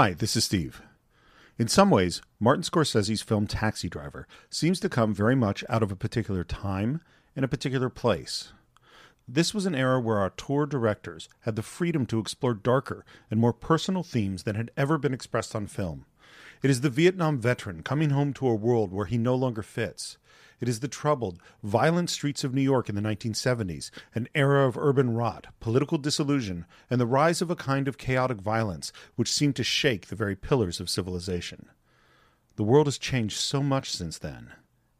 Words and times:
Hi, 0.00 0.12
this 0.12 0.36
is 0.36 0.44
Steve. 0.44 0.80
In 1.58 1.66
some 1.66 1.90
ways, 1.90 2.22
Martin 2.38 2.62
Scorsese's 2.62 3.20
film 3.20 3.48
Taxi 3.48 3.88
Driver 3.88 4.28
seems 4.48 4.78
to 4.78 4.88
come 4.88 5.12
very 5.12 5.34
much 5.34 5.64
out 5.68 5.82
of 5.82 5.90
a 5.90 5.96
particular 5.96 6.44
time 6.44 7.00
and 7.34 7.44
a 7.44 7.48
particular 7.48 7.88
place. 7.88 8.52
This 9.26 9.52
was 9.52 9.66
an 9.66 9.74
era 9.74 9.98
where 9.98 10.24
auteur 10.24 10.66
directors 10.66 11.28
had 11.40 11.56
the 11.56 11.64
freedom 11.64 12.06
to 12.06 12.20
explore 12.20 12.54
darker 12.54 13.04
and 13.28 13.40
more 13.40 13.52
personal 13.52 14.04
themes 14.04 14.44
than 14.44 14.54
had 14.54 14.70
ever 14.76 14.98
been 14.98 15.12
expressed 15.12 15.56
on 15.56 15.66
film. 15.66 16.06
It 16.62 16.70
is 16.70 16.82
the 16.82 16.90
Vietnam 16.90 17.40
veteran 17.40 17.82
coming 17.82 18.10
home 18.10 18.32
to 18.34 18.46
a 18.46 18.54
world 18.54 18.92
where 18.92 19.06
he 19.06 19.18
no 19.18 19.34
longer 19.34 19.64
fits. 19.64 20.16
It 20.60 20.68
is 20.68 20.80
the 20.80 20.88
troubled, 20.88 21.40
violent 21.62 22.10
streets 22.10 22.42
of 22.42 22.52
New 22.52 22.62
York 22.62 22.88
in 22.88 22.94
the 22.94 23.00
1970s, 23.00 23.90
an 24.14 24.28
era 24.34 24.66
of 24.66 24.76
urban 24.76 25.14
rot, 25.14 25.46
political 25.60 25.98
disillusion, 25.98 26.66
and 26.90 27.00
the 27.00 27.06
rise 27.06 27.40
of 27.40 27.50
a 27.50 27.56
kind 27.56 27.86
of 27.86 27.98
chaotic 27.98 28.40
violence 28.40 28.92
which 29.14 29.32
seemed 29.32 29.56
to 29.56 29.64
shake 29.64 30.06
the 30.06 30.16
very 30.16 30.34
pillars 30.34 30.80
of 30.80 30.90
civilization. 30.90 31.68
The 32.56 32.64
world 32.64 32.86
has 32.88 32.98
changed 32.98 33.36
so 33.36 33.62
much 33.62 33.92
since 33.92 34.18
then. 34.18 34.52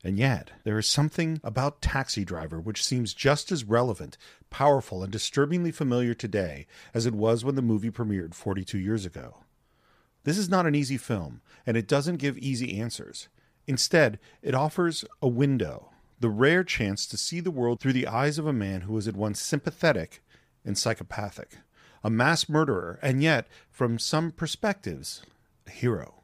And 0.04 0.16
yet, 0.16 0.52
there 0.62 0.78
is 0.78 0.86
something 0.86 1.40
about 1.42 1.82
Taxi 1.82 2.24
Driver 2.24 2.60
which 2.60 2.84
seems 2.84 3.12
just 3.12 3.50
as 3.50 3.64
relevant, 3.64 4.16
powerful, 4.48 5.02
and 5.02 5.10
disturbingly 5.10 5.72
familiar 5.72 6.14
today 6.14 6.68
as 6.94 7.04
it 7.04 7.14
was 7.14 7.44
when 7.44 7.56
the 7.56 7.62
movie 7.62 7.90
premiered 7.90 8.34
42 8.34 8.78
years 8.78 9.04
ago. 9.04 9.38
This 10.22 10.38
is 10.38 10.48
not 10.48 10.66
an 10.66 10.76
easy 10.76 10.98
film, 10.98 11.40
and 11.66 11.76
it 11.76 11.88
doesn't 11.88 12.18
give 12.18 12.38
easy 12.38 12.78
answers. 12.78 13.28
Instead, 13.68 14.18
it 14.40 14.54
offers 14.54 15.04
a 15.20 15.28
window, 15.28 15.90
the 16.18 16.30
rare 16.30 16.64
chance 16.64 17.06
to 17.06 17.18
see 17.18 17.38
the 17.38 17.50
world 17.50 17.78
through 17.78 17.92
the 17.92 18.06
eyes 18.06 18.38
of 18.38 18.46
a 18.46 18.52
man 18.52 18.80
who 18.80 18.96
is 18.96 19.06
at 19.06 19.14
once 19.14 19.38
sympathetic 19.38 20.22
and 20.64 20.78
psychopathic, 20.78 21.58
a 22.02 22.08
mass 22.08 22.48
murderer, 22.48 22.98
and 23.02 23.22
yet, 23.22 23.46
from 23.70 23.98
some 23.98 24.32
perspectives, 24.32 25.22
a 25.66 25.70
hero. 25.70 26.14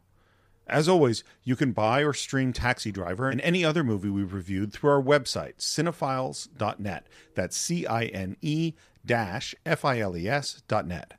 As 0.67 0.89
always, 0.89 1.23
you 1.43 1.55
can 1.55 1.73
buy 1.73 2.01
or 2.01 2.15
stream 2.15 2.55
Taxi 2.55 2.91
Driver 2.91 3.29
and 3.29 3.43
any 3.43 3.63
other 3.63 3.85
movie 3.85 4.09
we've 4.09 4.33
reviewed 4.33 4.73
through 4.73 4.89
our 4.89 5.03
website, 5.03 5.59
cine-files.net. 5.59 7.07
That's 7.35 7.59
C 7.59 7.87
I 7.87 8.05
N 8.05 8.39
E 8.41 8.73
dash 9.05 9.55
F 9.67 9.85
I 9.85 10.01
L 10.01 10.17
E 10.17 10.27
S 10.27 10.63
dot 10.67 10.87
net. 10.87 11.13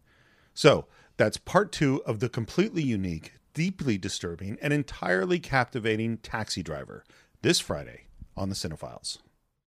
So, 0.55 0.87
that's 1.17 1.37
part 1.37 1.71
two 1.71 2.01
of 2.03 2.19
the 2.19 2.29
completely 2.29 2.81
unique, 2.81 3.33
deeply 3.55 3.97
disturbing, 3.97 4.59
and 4.61 4.71
entirely 4.71 5.39
captivating 5.39 6.17
Taxi 6.17 6.61
Driver 6.61 7.03
this 7.41 7.59
Friday 7.59 8.01
on 8.37 8.49
the 8.49 8.55
Cine-Files. 8.55 9.17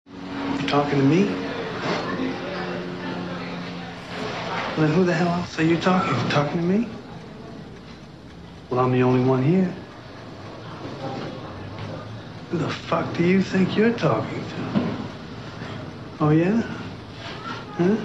You 0.06 0.68
talking 0.68 1.00
to 1.00 1.04
me? 1.04 1.24
Well, 4.76 4.86
then 4.86 4.92
who 4.92 5.04
the 5.04 5.14
hell 5.14 5.28
else 5.28 5.58
are 5.58 5.64
you 5.64 5.78
talking 5.78 6.14
to? 6.14 6.28
Talking 6.30 6.60
to 6.60 6.66
me? 6.66 6.88
Well, 8.68 8.80
I'm 8.80 8.92
the 8.92 9.02
only 9.02 9.24
one 9.28 9.42
here. 9.42 9.74
Who 12.50 12.58
the 12.58 12.68
fuck 12.68 13.12
do 13.16 13.26
you 13.26 13.42
think 13.42 13.76
you're 13.76 13.94
talking 13.94 14.44
to? 14.44 14.88
Oh, 16.20 16.30
yeah? 16.30 16.60
Huh? 17.78 17.96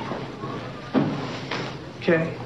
Okay. 2.00 2.38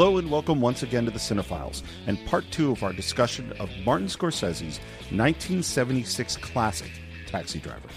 Hello 0.00 0.16
and 0.16 0.30
welcome 0.30 0.62
once 0.62 0.82
again 0.82 1.04
to 1.04 1.10
the 1.10 1.18
Cine-Files 1.18 1.82
and 2.06 2.24
part 2.24 2.46
two 2.50 2.72
of 2.72 2.82
our 2.82 2.90
discussion 2.94 3.52
of 3.60 3.68
Martin 3.84 4.06
Scorsese's 4.06 4.78
1976 5.10 6.38
classic, 6.38 6.90
Taxi 7.26 7.58
Driver. 7.58 7.90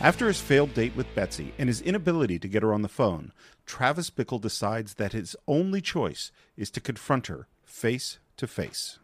After 0.00 0.28
his 0.28 0.40
failed 0.40 0.72
date 0.72 0.94
with 0.94 1.12
Betsy 1.16 1.52
and 1.58 1.68
his 1.68 1.80
inability 1.80 2.38
to 2.38 2.46
get 2.46 2.62
her 2.62 2.72
on 2.72 2.82
the 2.82 2.88
phone, 2.88 3.32
Travis 3.66 4.08
Bickle 4.08 4.40
decides 4.40 4.94
that 4.94 5.14
his 5.14 5.34
only 5.48 5.80
choice 5.80 6.30
is 6.56 6.70
to 6.70 6.80
confront 6.80 7.26
her 7.26 7.48
face 7.64 8.20
to 8.36 8.46
face. 8.46 9.00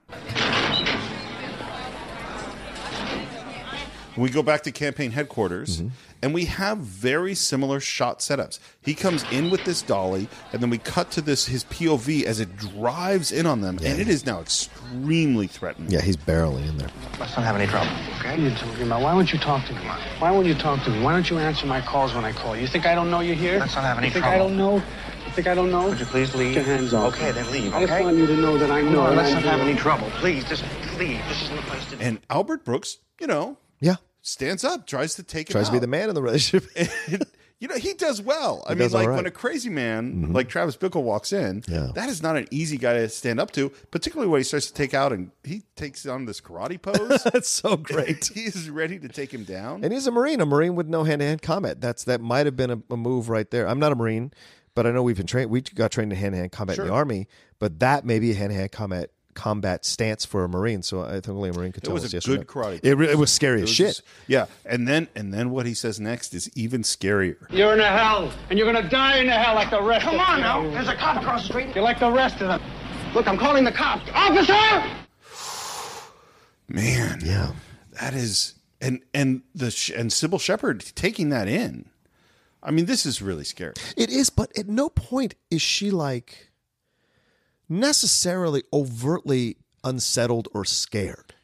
We 4.18 4.30
go 4.30 4.42
back 4.42 4.62
to 4.62 4.72
campaign 4.72 5.12
headquarters 5.12 5.78
mm-hmm. 5.78 5.88
and 6.22 6.34
we 6.34 6.46
have 6.46 6.78
very 6.78 7.34
similar 7.34 7.78
shot 7.78 8.18
setups. 8.18 8.58
He 8.82 8.94
comes 8.94 9.24
in 9.30 9.50
with 9.50 9.64
this 9.64 9.82
dolly 9.82 10.28
and 10.52 10.60
then 10.60 10.70
we 10.70 10.78
cut 10.78 11.10
to 11.12 11.20
this 11.20 11.46
his 11.46 11.64
POV 11.64 12.24
as 12.24 12.40
it 12.40 12.56
drives 12.56 13.30
in 13.30 13.46
on 13.46 13.60
them 13.60 13.78
and 13.84 14.00
it 14.00 14.08
is 14.08 14.26
now 14.26 14.40
extremely 14.40 15.46
threatening. 15.46 15.90
Yeah, 15.90 16.00
he's 16.00 16.16
barely 16.16 16.66
in 16.66 16.78
there. 16.78 16.88
Let's 17.20 17.36
not 17.36 17.44
have 17.44 17.56
any 17.56 17.66
trouble, 17.66 17.90
okay? 18.18 18.40
you 18.40 18.50
talking 18.50 18.86
about? 18.86 19.02
Why 19.02 19.14
won't 19.14 19.32
you 19.32 19.38
talk 19.38 19.66
to 19.66 19.74
me? 19.74 19.80
Why 20.18 20.30
won't 20.30 20.46
you 20.46 20.54
talk 20.54 20.82
to 20.84 20.90
me? 20.90 21.02
Why 21.02 21.12
don't 21.12 21.28
you 21.28 21.38
answer 21.38 21.66
my 21.66 21.80
calls 21.80 22.14
when 22.14 22.24
I 22.24 22.32
call? 22.32 22.56
You 22.56 22.66
think 22.66 22.86
I 22.86 22.94
don't 22.94 23.10
know 23.10 23.20
you're 23.20 23.34
here? 23.34 23.58
Let's 23.58 23.74
not 23.74 23.84
have 23.84 23.98
any 23.98 24.08
you 24.08 24.12
think 24.12 24.24
trouble. 24.24 24.44
I 24.44 24.48
don't 24.48 24.56
know? 24.56 24.74
You 24.76 25.32
think 25.32 25.46
I 25.46 25.54
don't 25.54 25.70
know? 25.70 25.88
Would 25.88 26.00
you 26.00 26.06
please 26.06 26.34
leave? 26.34 26.54
Get 26.54 26.66
your 26.66 26.76
hands 26.76 26.94
off. 26.94 27.14
Okay, 27.14 27.32
then 27.32 27.50
leave, 27.52 27.74
I 27.74 27.80
just 27.80 27.92
okay? 27.92 28.02
want 28.02 28.16
you 28.16 28.26
to 28.26 28.36
know 28.36 28.58
that 28.58 28.70
I 28.70 28.80
know. 28.80 28.90
No, 28.90 29.06
and 29.06 29.16
let's 29.16 29.32
I'm 29.32 29.42
not 29.42 29.58
have 29.58 29.60
any 29.60 29.76
trouble. 29.76 30.08
Please, 30.12 30.44
just 30.44 30.64
leave. 30.98 31.22
This 31.28 31.42
isn't 31.42 31.56
the 31.56 31.62
place 31.62 31.86
to 31.90 32.00
And 32.00 32.20
Albert 32.30 32.64
Brooks, 32.64 32.98
you 33.20 33.26
know, 33.26 33.58
Yeah, 33.80 33.96
stands 34.28 34.64
up, 34.64 34.86
tries 34.86 35.14
to 35.14 35.22
take 35.22 35.48
him 35.48 35.52
tries 35.52 35.68
to 35.68 35.72
be 35.72 35.78
the 35.78 35.86
man 35.86 36.08
in 36.08 36.14
the 36.14 36.22
relationship. 36.22 36.70
you 37.58 37.66
know, 37.66 37.76
he 37.76 37.94
does 37.94 38.20
well. 38.20 38.62
I 38.66 38.74
He 38.74 38.78
mean, 38.78 38.90
like 38.90 39.08
right. 39.08 39.16
when 39.16 39.26
a 39.26 39.30
crazy 39.30 39.70
man 39.70 40.12
mm-hmm. 40.12 40.32
like 40.32 40.48
Travis 40.48 40.76
Bickle 40.76 41.02
walks 41.02 41.32
in, 41.32 41.64
Yeah. 41.66 41.88
that 41.94 42.08
is 42.08 42.22
not 42.22 42.36
an 42.36 42.46
easy 42.50 42.76
guy 42.76 42.94
to 42.94 43.08
stand 43.08 43.40
up 43.40 43.50
to, 43.52 43.70
particularly 43.90 44.30
when 44.30 44.40
he 44.40 44.44
starts 44.44 44.68
to 44.68 44.74
take 44.74 44.94
out 44.94 45.12
and 45.12 45.30
he 45.42 45.62
takes 45.76 46.06
on 46.06 46.26
this 46.26 46.40
karate 46.40 46.80
pose. 46.80 47.22
That's 47.32 47.48
so 47.48 47.76
great. 47.76 48.26
he 48.34 48.42
is 48.42 48.70
ready 48.70 48.98
to 48.98 49.08
take 49.08 49.32
him 49.32 49.44
down. 49.44 49.82
and 49.82 49.92
he's 49.92 50.06
a 50.06 50.10
Marine, 50.10 50.40
a 50.40 50.46
Marine 50.46 50.76
with 50.76 50.86
no 50.86 51.04
hand 51.04 51.20
to 51.20 51.26
hand 51.26 51.42
combat. 51.42 51.80
That's 51.80 52.04
that 52.04 52.20
might 52.20 52.46
have 52.46 52.56
been 52.56 52.70
a, 52.70 52.82
a 52.90 52.96
move 52.96 53.28
right 53.28 53.50
there. 53.50 53.66
I'm 53.66 53.80
not 53.80 53.92
a 53.92 53.96
Marine, 53.96 54.32
but 54.74 54.86
I 54.86 54.92
know 54.92 55.02
we've 55.02 55.16
been 55.16 55.26
trained. 55.26 55.50
We 55.50 55.62
got 55.62 55.90
trained 55.90 56.12
in 56.12 56.18
hand 56.18 56.34
to 56.34 56.38
hand 56.38 56.52
combat 56.52 56.78
in 56.78 56.86
the 56.86 56.92
Army, 56.92 57.26
but 57.58 57.80
that 57.80 58.04
may 58.04 58.18
be 58.20 58.30
a 58.30 58.34
hand 58.34 58.50
to 58.50 58.56
hand 58.56 58.70
combat 58.72 59.10
combat 59.38 59.84
stance 59.84 60.25
for 60.25 60.44
a 60.44 60.49
Marine. 60.49 60.82
So 60.82 61.03
I 61.03 61.12
think 61.12 61.28
only 61.28 61.50
a 61.50 61.53
Marine 61.53 61.72
could 61.72 61.84
it 61.84 61.87
tell 61.87 61.94
was 61.94 62.04
us 62.04 62.12
a 62.12 62.16
yes 62.16 62.26
good 62.26 62.47
karate. 62.47 62.81
It, 62.82 62.94
re- 62.94 63.09
it 63.09 63.19
was 63.19 63.31
scary 63.31 63.60
It 63.60 63.65
as 63.65 63.69
was 63.71 63.76
shit. 63.76 63.87
just- 63.88 64.03
yeah, 64.26 64.47
and 64.66 64.87
then 64.88 65.09
and 65.15 65.32
then 65.32 65.50
what 65.50 65.66
he 65.66 65.75
says 65.75 66.00
next 66.00 66.34
is 66.34 66.50
even 66.56 66.82
scarier. 66.82 67.37
You're 67.50 67.75
in 67.75 67.81
a 67.81 67.88
hell, 67.88 68.32
and 68.50 68.59
you're 68.59 68.71
gonna 68.72 68.88
die 68.88 69.19
in 69.19 69.28
a 69.28 69.32
hell 69.38 69.54
like 69.54 69.71
the 69.71 69.82
rest 69.82 70.04
Come 70.04 70.16
of 70.16 70.21
on 70.28 70.41
now. 70.41 70.62
There's 70.71 70.88
a 70.88 70.94
cop 70.97 71.21
across 71.22 71.43
the 71.43 71.49
street. 71.49 71.75
You're 71.75 71.84
like 71.84 72.00
the 72.00 72.10
rest 72.10 72.41
of 72.41 72.49
them. 72.49 72.60
Look, 73.15 73.26
I'm 73.28 73.38
calling 73.38 73.65
the 73.65 73.72
cops. 73.72 74.09
Officer! 74.15 74.54
Man, 76.69 77.20
Yeah. 77.25 77.53
that 78.00 78.15
is 78.15 78.55
and 78.81 79.00
and 79.15 79.43
the 79.55 79.66
and 79.97 80.10
Cybill 80.10 80.41
Shepherd 80.41 80.81
taking 80.94 81.31
that 81.31 81.49
in. 81.49 81.87
I 82.62 82.70
mean, 82.72 82.87
this 82.87 83.06
is 83.06 83.22
really 83.22 83.44
scary. 83.44 83.75
It 83.97 84.10
is, 84.10 84.31
but 84.31 84.56
at 84.59 84.69
no 84.69 84.88
point 84.88 85.34
is 85.50 85.62
she 85.62 85.91
like 85.91 86.47
necessarily 87.68 88.62
overtly 88.72 89.56
unsettled 89.84 90.48
or 90.54 90.64
scared, 90.64 91.34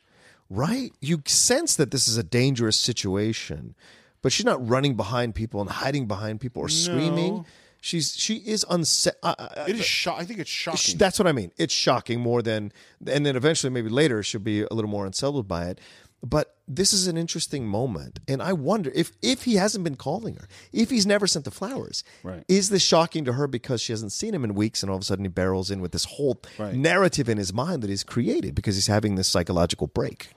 right? 0.51 0.93
You 1.01 1.23
sense 1.27 1.77
that 1.77 1.91
this 1.91 2.09
is 2.09 2.17
a 2.17 2.23
dangerous 2.23 2.77
situation, 2.77 3.75
but 4.23 4.33
she's 4.33 4.47
not 4.47 4.67
running 4.67 4.95
behind 4.97 5.35
people 5.35 5.61
and 5.61 5.71
hiding 5.71 6.07
behind 6.07 6.41
people 6.41 6.63
or 6.63 6.69
screaming. 6.69 7.45
She's 7.81 8.17
she 8.17 8.37
is 8.37 8.65
unset. 8.71 9.17
Uh, 9.23 9.35
uh, 9.39 9.65
It 9.69 9.77
is 9.77 9.85
sho- 9.85 10.15
I 10.15 10.25
think 10.25 10.39
it's 10.41 10.49
shocking. 10.49 10.97
that's 10.97 11.19
what 11.19 11.29
I 11.29 11.33
mean. 11.33 11.53
It's 11.59 11.75
shocking 11.75 12.19
more 12.19 12.41
than, 12.41 12.73
and 13.07 13.27
then 13.27 13.37
eventually 13.37 13.71
maybe 13.71 13.91
later 13.91 14.23
she'll 14.23 14.41
be 14.41 14.63
a 14.63 14.73
little 14.73 14.91
more 14.91 15.05
unsettled 15.05 15.47
by 15.47 15.67
it. 15.67 15.81
But 16.25 16.57
this 16.67 16.95
is 16.95 17.07
an 17.07 17.19
interesting 17.19 17.67
moment, 17.67 18.19
and 18.27 18.43
I 18.43 18.55
wonder 18.55 18.91
if 18.95 19.13
if 19.21 19.45
he 19.45 19.57
hasn't 19.57 19.85
been 19.85 19.97
calling 19.97 20.37
her, 20.37 20.49
if 20.73 20.89
he's 20.89 21.05
never 21.07 21.27
sent 21.27 21.45
the 21.45 21.51
flowers, 21.51 22.03
Right. 22.23 22.43
is 22.49 22.71
this 22.71 22.83
shocking 22.83 23.25
to 23.27 23.35
her 23.35 23.47
because 23.47 23.83
she 23.83 23.93
hasn't 23.93 24.13
seen 24.13 24.33
him 24.35 24.43
in 24.45 24.55
weeks, 24.55 24.83
and 24.83 24.89
all 24.91 24.97
of 24.97 25.03
a 25.03 25.05
sudden 25.05 25.25
he 25.27 25.29
barrels 25.29 25.71
in 25.71 25.81
with 25.83 25.93
this 25.93 26.05
whole 26.05 26.41
Right. 26.59 26.75
narrative 26.75 27.29
in 27.29 27.37
his 27.37 27.53
mind 27.53 27.83
that 27.83 27.91
he's 27.91 28.03
created 28.05 28.55
because 28.55 28.75
he's 28.77 28.87
having 28.87 29.17
this 29.17 29.29
psychological 29.29 29.87
break. 29.89 30.29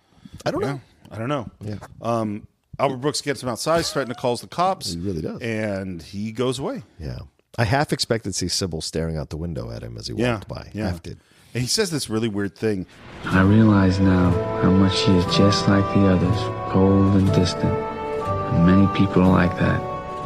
I 0.46 0.52
don't 0.52 0.62
Yeah, 0.62 0.74
know. 0.74 0.82
I 1.12 1.18
don't 1.18 1.30
know. 1.30 1.50
Yeah. 1.62 1.78
Um, 2.02 2.48
Albert 2.80 2.98
Brooks 2.98 3.22
gets 3.22 3.42
him 3.42 3.48
outside, 3.50 3.86
threatens 3.86 4.16
to 4.16 4.22
calls 4.22 4.42
the 4.42 4.48
cops. 4.48 4.92
He 4.94 5.00
really 5.00 5.22
does. 5.22 5.42
and 5.42 6.02
he 6.04 6.34
goes 6.34 6.60
away. 6.60 6.84
Yeah, 7.00 7.20
I 7.58 7.64
half 7.64 7.94
expected 7.94 8.34
to 8.34 8.38
see 8.38 8.48
Cybill 8.48 8.84
staring 8.84 9.16
out 9.16 9.30
the 9.30 9.38
window 9.38 9.72
at 9.72 9.84
him 9.84 9.98
as 9.98 10.08
he 10.08 10.14
Yeah, 10.16 10.34
walked 10.34 10.50
by. 10.50 10.70
yeah. 10.74 10.90
Half 10.90 11.02
did. 11.04 11.20
And 11.54 11.62
he 11.62 11.68
says 11.68 11.90
this 11.90 12.10
really 12.10 12.28
weird 12.28 12.56
thing. 12.56 12.86
I 13.26 13.42
realize 13.42 14.00
now 14.00 14.30
how 14.62 14.70
much 14.70 14.96
she 14.98 15.12
is 15.12 15.26
just 15.36 15.68
like 15.68 15.84
the 15.96 16.08
others, 16.08 16.40
cold 16.72 17.16
and 17.16 17.28
distant. 17.34 17.74
And 17.74 18.66
many 18.66 18.88
people 18.98 19.24
are 19.24 19.32
like 19.32 19.58
that. 19.60 19.82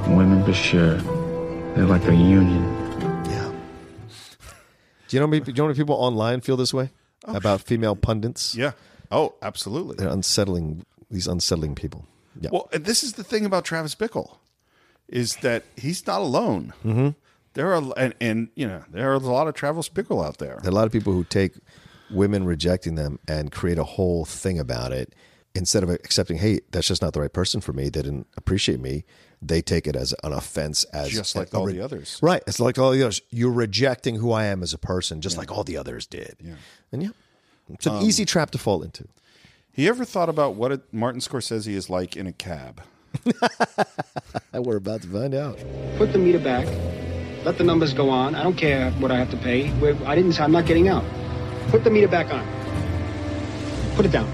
Women 0.10 0.44
for 0.44 0.54
sure. 0.54 0.96
They're 1.76 1.86
like 1.86 2.06
a 2.08 2.14
union. 2.16 2.64
Yeah. 3.30 3.52
Do 5.08 5.16
you 5.18 5.20
know? 5.20 5.26
how 5.28 5.30
many- 5.32 5.44
Do 5.44 5.52
you 5.52 5.58
know 5.58 5.68
many 5.68 5.78
people 5.78 5.96
online 5.96 6.42
feel 6.42 6.58
this 6.58 6.74
way 6.74 6.90
about 7.26 7.62
female 7.62 7.96
pundits? 7.96 8.56
Yeah. 8.56 8.72
Oh, 9.10 9.36
absolutely. 9.42 9.96
They're 9.98 10.10
unsettling. 10.10 10.86
These 11.10 11.28
unsettling 11.28 11.76
people. 11.76 12.06
Yeah. 12.40 12.50
Well, 12.52 12.70
and 12.74 12.86
this 12.86 13.04
is 13.04 13.14
the 13.14 13.24
thing 13.24 13.46
about 13.46 13.66
Travis 13.66 13.96
Bickle, 13.96 14.38
is 15.10 15.36
that 15.38 15.64
he's 15.76 16.06
not 16.08 16.22
alone. 16.22 16.74
Mm-hmm. 16.86 17.10
There 17.54 17.74
are, 17.74 17.84
and, 17.98 18.14
and 18.22 18.50
you 18.56 18.68
know, 18.68 18.84
there 18.90 19.12
are 19.12 19.16
a 19.16 19.20
lot 19.20 19.48
of 19.48 19.54
Travis 19.54 19.90
Bickle 19.90 20.26
out 20.26 20.38
there. 20.38 20.58
There 20.62 20.68
are 20.70 20.74
a 20.74 20.76
lot 20.76 20.86
of 20.86 20.92
people 20.94 21.12
who 21.14 21.24
take 21.24 21.54
women 22.10 22.46
rejecting 22.46 22.96
them 22.96 23.20
and 23.28 23.52
create 23.52 23.78
a 23.78 23.84
whole 23.84 24.26
thing 24.26 24.60
about 24.60 24.92
it 24.92 25.14
instead 25.54 25.84
of 25.84 25.90
accepting, 25.90 26.38
hey, 26.38 26.62
that's 26.72 26.88
just 26.88 27.02
not 27.02 27.14
the 27.14 27.20
right 27.20 27.34
person 27.34 27.60
for 27.60 27.74
me, 27.74 27.84
they 27.84 28.02
didn't 28.02 28.26
appreciate 28.38 28.80
me, 28.80 29.04
they 29.42 29.62
take 29.62 29.86
it 29.86 29.96
as 29.98 30.14
an 30.24 30.32
offense 30.32 30.86
as 30.86 31.10
Just 31.10 31.36
like 31.36 31.54
a 31.54 31.58
all 31.58 31.66
re- 31.66 31.74
the 31.74 31.82
others. 31.82 32.20
Right. 32.22 32.42
It's 32.48 32.60
like 32.60 32.78
all 32.80 32.92
the 32.92 33.02
others. 33.04 33.22
You're 33.32 33.52
rejecting 33.52 34.16
who 34.16 34.32
I 34.32 34.46
am 34.46 34.64
as 34.64 34.74
a 34.74 34.78
person, 34.78 35.20
just 35.20 35.38
like 35.38 35.52
all 35.52 35.64
the 35.66 35.76
others 35.76 36.06
did. 36.06 36.38
Yeah. 36.42 36.54
And 36.94 37.04
yeah. 37.04 37.10
It's 37.74 37.86
Um, 37.88 37.98
an 37.98 38.04
easy 38.04 38.24
trap 38.24 38.52
to 38.52 38.58
fall 38.58 38.82
into. 38.82 39.06
He 39.74 39.88
ever 39.90 40.06
thought 40.06 40.30
about 40.30 40.56
what 40.56 40.72
a, 40.72 40.82
Martin 40.92 41.20
Scorsese 41.22 41.74
is 41.74 41.90
like 41.90 42.16
in 42.16 42.28
a 42.28 42.34
cab? 42.34 42.82
And 44.54 44.66
we're 44.66 44.78
about 44.78 45.02
to 45.02 45.08
find 45.08 45.34
out. 45.34 45.58
Put 45.98 46.14
the 46.14 46.20
meter 46.20 46.40
back. 46.40 46.66
Let 47.44 47.58
the 47.58 47.64
numbers 47.64 47.94
go 47.94 48.10
on. 48.10 48.36
I 48.36 48.44
don't 48.44 48.56
care 48.56 48.92
what 48.92 49.12
I 49.12 49.18
have 49.18 49.32
to 49.32 49.38
pay. 49.38 49.72
We're, 49.80 49.98
I 50.06 50.16
didn't 50.16 50.34
say 50.34 50.44
I'm 50.44 50.52
not 50.52 50.66
getting 50.66 50.88
out. 50.88 51.04
Put 51.70 51.84
the 51.84 51.90
meter 51.90 52.08
back 52.08 52.32
on. 52.32 52.46
Put 53.96 54.06
it 54.06 54.12
down. 54.12 54.30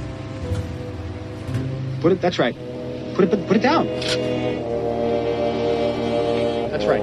Put 2.01 2.11
it. 2.11 2.21
That's 2.21 2.37
right. 2.37 2.55
Put 3.15 3.23
it. 3.23 3.29
Put, 3.29 3.47
put 3.47 3.55
it 3.55 3.61
down. 3.61 3.87
That's 6.69 6.85
right. 6.85 7.01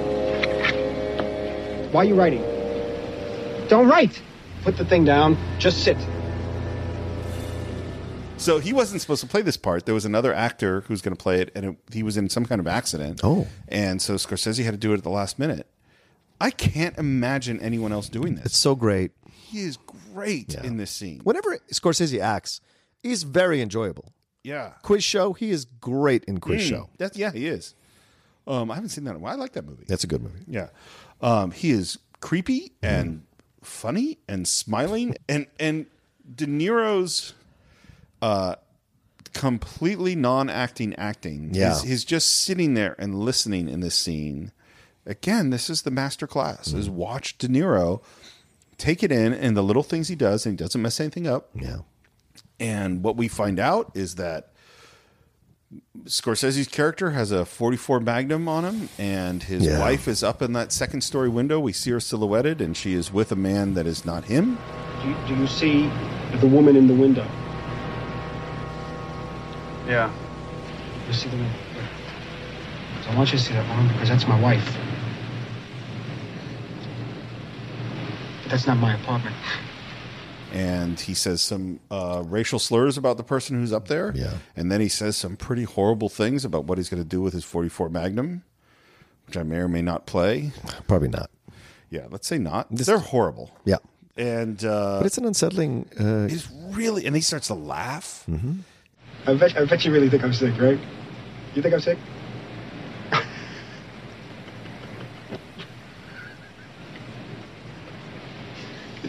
Why 1.90 2.02
are 2.02 2.04
you 2.04 2.14
writing? 2.14 2.42
Don't 3.68 3.88
write. 3.88 4.20
Put 4.62 4.76
the 4.76 4.84
thing 4.84 5.04
down. 5.04 5.38
Just 5.58 5.84
sit. 5.84 5.96
So 8.36 8.58
he 8.58 8.74
wasn't 8.74 9.00
supposed 9.00 9.22
to 9.22 9.26
play 9.26 9.40
this 9.40 9.56
part. 9.56 9.86
There 9.86 9.94
was 9.94 10.04
another 10.04 10.34
actor 10.34 10.82
who's 10.82 11.00
going 11.00 11.16
to 11.16 11.22
play 11.22 11.40
it, 11.40 11.50
and 11.54 11.64
it, 11.64 11.76
he 11.92 12.02
was 12.02 12.18
in 12.18 12.28
some 12.28 12.44
kind 12.44 12.60
of 12.60 12.66
accident. 12.66 13.20
Oh. 13.24 13.46
and 13.68 14.02
so 14.02 14.16
Scorsese 14.16 14.62
had 14.62 14.72
to 14.72 14.76
do 14.76 14.92
it 14.92 14.98
at 14.98 15.02
the 15.02 15.10
last 15.10 15.38
minute. 15.38 15.66
I 16.40 16.50
can't 16.50 16.96
imagine 16.98 17.60
anyone 17.60 17.92
else 17.92 18.08
doing 18.08 18.34
this. 18.36 18.46
It's 18.46 18.56
so 18.58 18.75
great. 18.75 19.12
he 19.31 19.60
is 19.60 19.78
great 20.12 20.54
Yeah. 20.54 20.64
in 20.64 20.76
this 20.78 20.90
scene. 20.90 21.20
Whenever 21.22 21.58
Scorsese 21.72 22.19
acts, 22.20 22.60
he's 23.02 23.22
very 23.22 23.60
enjoyable. 23.60 24.12
Yeah, 24.42 24.72
Quiz 24.82 25.02
show, 25.04 25.32
he 25.32 25.50
is 25.50 25.64
great 25.64 26.25
in 26.25 26.38
quiz 26.40 26.62
Mm, 26.62 26.69
show. 26.69 26.90
That's 26.98 27.16
yeah, 27.16 27.31
he 27.32 27.46
is. 27.46 27.75
Um, 28.46 28.70
I 28.70 28.75
haven't 28.75 28.90
seen 28.90 29.04
that. 29.04 29.12
In 29.12 29.16
a 29.16 29.19
while. 29.20 29.32
I 29.32 29.36
like 29.36 29.52
that 29.52 29.64
movie. 29.64 29.84
That's 29.88 30.04
a 30.04 30.06
good 30.06 30.22
movie. 30.22 30.40
Yeah, 30.46 30.69
um, 31.22 31.50
he 31.52 31.70
is 31.70 31.98
creepy 32.20 32.72
and 32.82 33.22
funny 33.62 34.19
and 34.28 34.46
smiling 34.46 35.16
and 35.28 35.46
and 35.58 35.87
De 36.34 36.46
Niro's 36.46 37.32
uh, 38.20 38.56
completely 39.32 40.14
non-acting 40.14 40.94
acting. 40.96 41.50
Yeah. 41.54 41.75
he's, 41.75 41.82
he's 41.82 42.04
just 42.04 42.42
sitting 42.44 42.75
there 42.75 42.94
and 42.98 43.14
listening 43.19 43.69
in 43.69 43.80
this 43.80 43.94
scene. 43.94 44.52
Again, 45.06 45.50
this 45.50 45.68
is 45.68 45.82
the 45.82 45.90
master 45.90 46.26
class. 46.26 46.68
Is 46.68 46.88
mm-hmm. 46.88 46.96
watch 46.96 47.38
De 47.38 47.48
Niro 47.48 48.00
take 48.78 49.02
it 49.02 49.12
in 49.12 49.32
and 49.32 49.56
the 49.56 49.62
little 49.62 49.82
things 49.82 50.08
he 50.08 50.14
does, 50.14 50.46
and 50.46 50.58
he 50.58 50.64
doesn't 50.64 50.80
mess 50.80 51.00
anything 51.00 51.26
up. 51.26 51.50
Yeah. 51.54 51.78
And 52.58 53.02
what 53.02 53.16
we 53.16 53.28
find 53.28 53.58
out 53.58 53.92
is 53.94 54.14
that 54.16 54.50
Scorsese's 56.04 56.68
character 56.68 57.10
has 57.10 57.32
a 57.32 57.44
44 57.44 58.00
Magnum 58.00 58.48
on 58.48 58.64
him, 58.64 58.88
and 58.98 59.42
his 59.42 59.64
Yeah. 59.64 59.80
wife 59.80 60.06
is 60.06 60.22
up 60.22 60.40
in 60.42 60.52
that 60.52 60.72
second 60.72 61.02
story 61.02 61.28
window. 61.28 61.58
We 61.58 61.72
see 61.72 61.90
her 61.90 62.00
silhouetted, 62.00 62.60
and 62.60 62.76
she 62.76 62.94
is 62.94 63.12
with 63.12 63.32
a 63.32 63.36
man 63.36 63.74
that 63.74 63.86
is 63.86 64.04
not 64.04 64.24
him. 64.24 64.58
Do 65.02 65.08
you, 65.08 65.16
do 65.28 65.34
you 65.34 65.46
see 65.46 65.90
the 66.40 66.46
woman 66.46 66.76
in 66.76 66.86
the 66.86 66.94
window? 66.94 67.26
Yeah. 69.86 70.10
You 71.06 71.12
see 71.12 71.28
the 71.28 71.36
woman? 71.36 71.52
So 73.02 73.10
I 73.10 73.16
want 73.16 73.32
you 73.32 73.38
to 73.38 73.44
see 73.44 73.52
that 73.54 73.68
woman 73.68 73.88
because 73.88 74.08
that's 74.08 74.26
my 74.26 74.40
wife. 74.40 74.78
But 78.44 78.50
that's 78.52 78.67
not 78.67 78.76
my 78.79 78.94
apartment. 78.94 79.35
And 80.52 81.00
he 81.00 81.14
says 81.14 81.43
some 81.43 81.81
uh, 81.91 82.23
racial 82.25 82.61
slurs 82.61 82.96
about 82.96 83.17
the 83.17 83.25
person 83.25 83.56
who's 83.58 83.73
up 83.73 83.88
there. 83.88 84.12
Yeah. 84.14 84.35
And 84.55 84.70
then 84.70 84.81
he 84.81 84.88
says 84.88 85.17
some 85.17 85.37
pretty 85.37 85.64
horrible 85.64 86.08
things 86.08 86.44
about 86.44 86.64
what 86.67 86.79
he's 86.79 86.88
going 86.88 87.02
to 87.02 87.08
do 87.08 87.20
with 87.20 87.32
his 87.32 87.44
44 87.44 87.88
Magnum, 87.88 88.44
which 89.26 89.37
I 89.37 89.43
may 89.43 89.56
or 89.56 89.67
may 89.69 89.82
not 89.82 90.06
play. 90.06 90.52
Probably 90.87 91.08
not. 91.08 91.31
Yeah, 91.91 92.06
let's 92.11 92.29
say 92.29 92.38
not. 92.38 92.69
They're 92.70 92.99
horrible. 92.99 93.50
Yeah. 93.64 93.79
And 94.17 94.64
uh, 94.64 94.99
But 94.99 95.06
it's 95.06 95.19
an 95.19 95.25
unsettling. 95.25 95.88
Uh, 95.99 96.29
it's 96.31 96.49
really, 96.70 97.05
and 97.06 97.17
he 97.17 97.23
starts 97.23 97.49
to 97.49 97.55
laugh. 97.55 98.25
I 99.26 99.35
bet, 99.35 99.56
I 99.56 99.64
bet 99.64 99.85
you 99.85 99.93
really 99.93 100.08
think 100.08 100.23
I'm 100.23 100.32
sick, 100.32 100.55
right? 100.61 100.79
You 101.55 101.62
think 101.62 101.75
I'm 101.75 101.81
sick? 101.81 101.99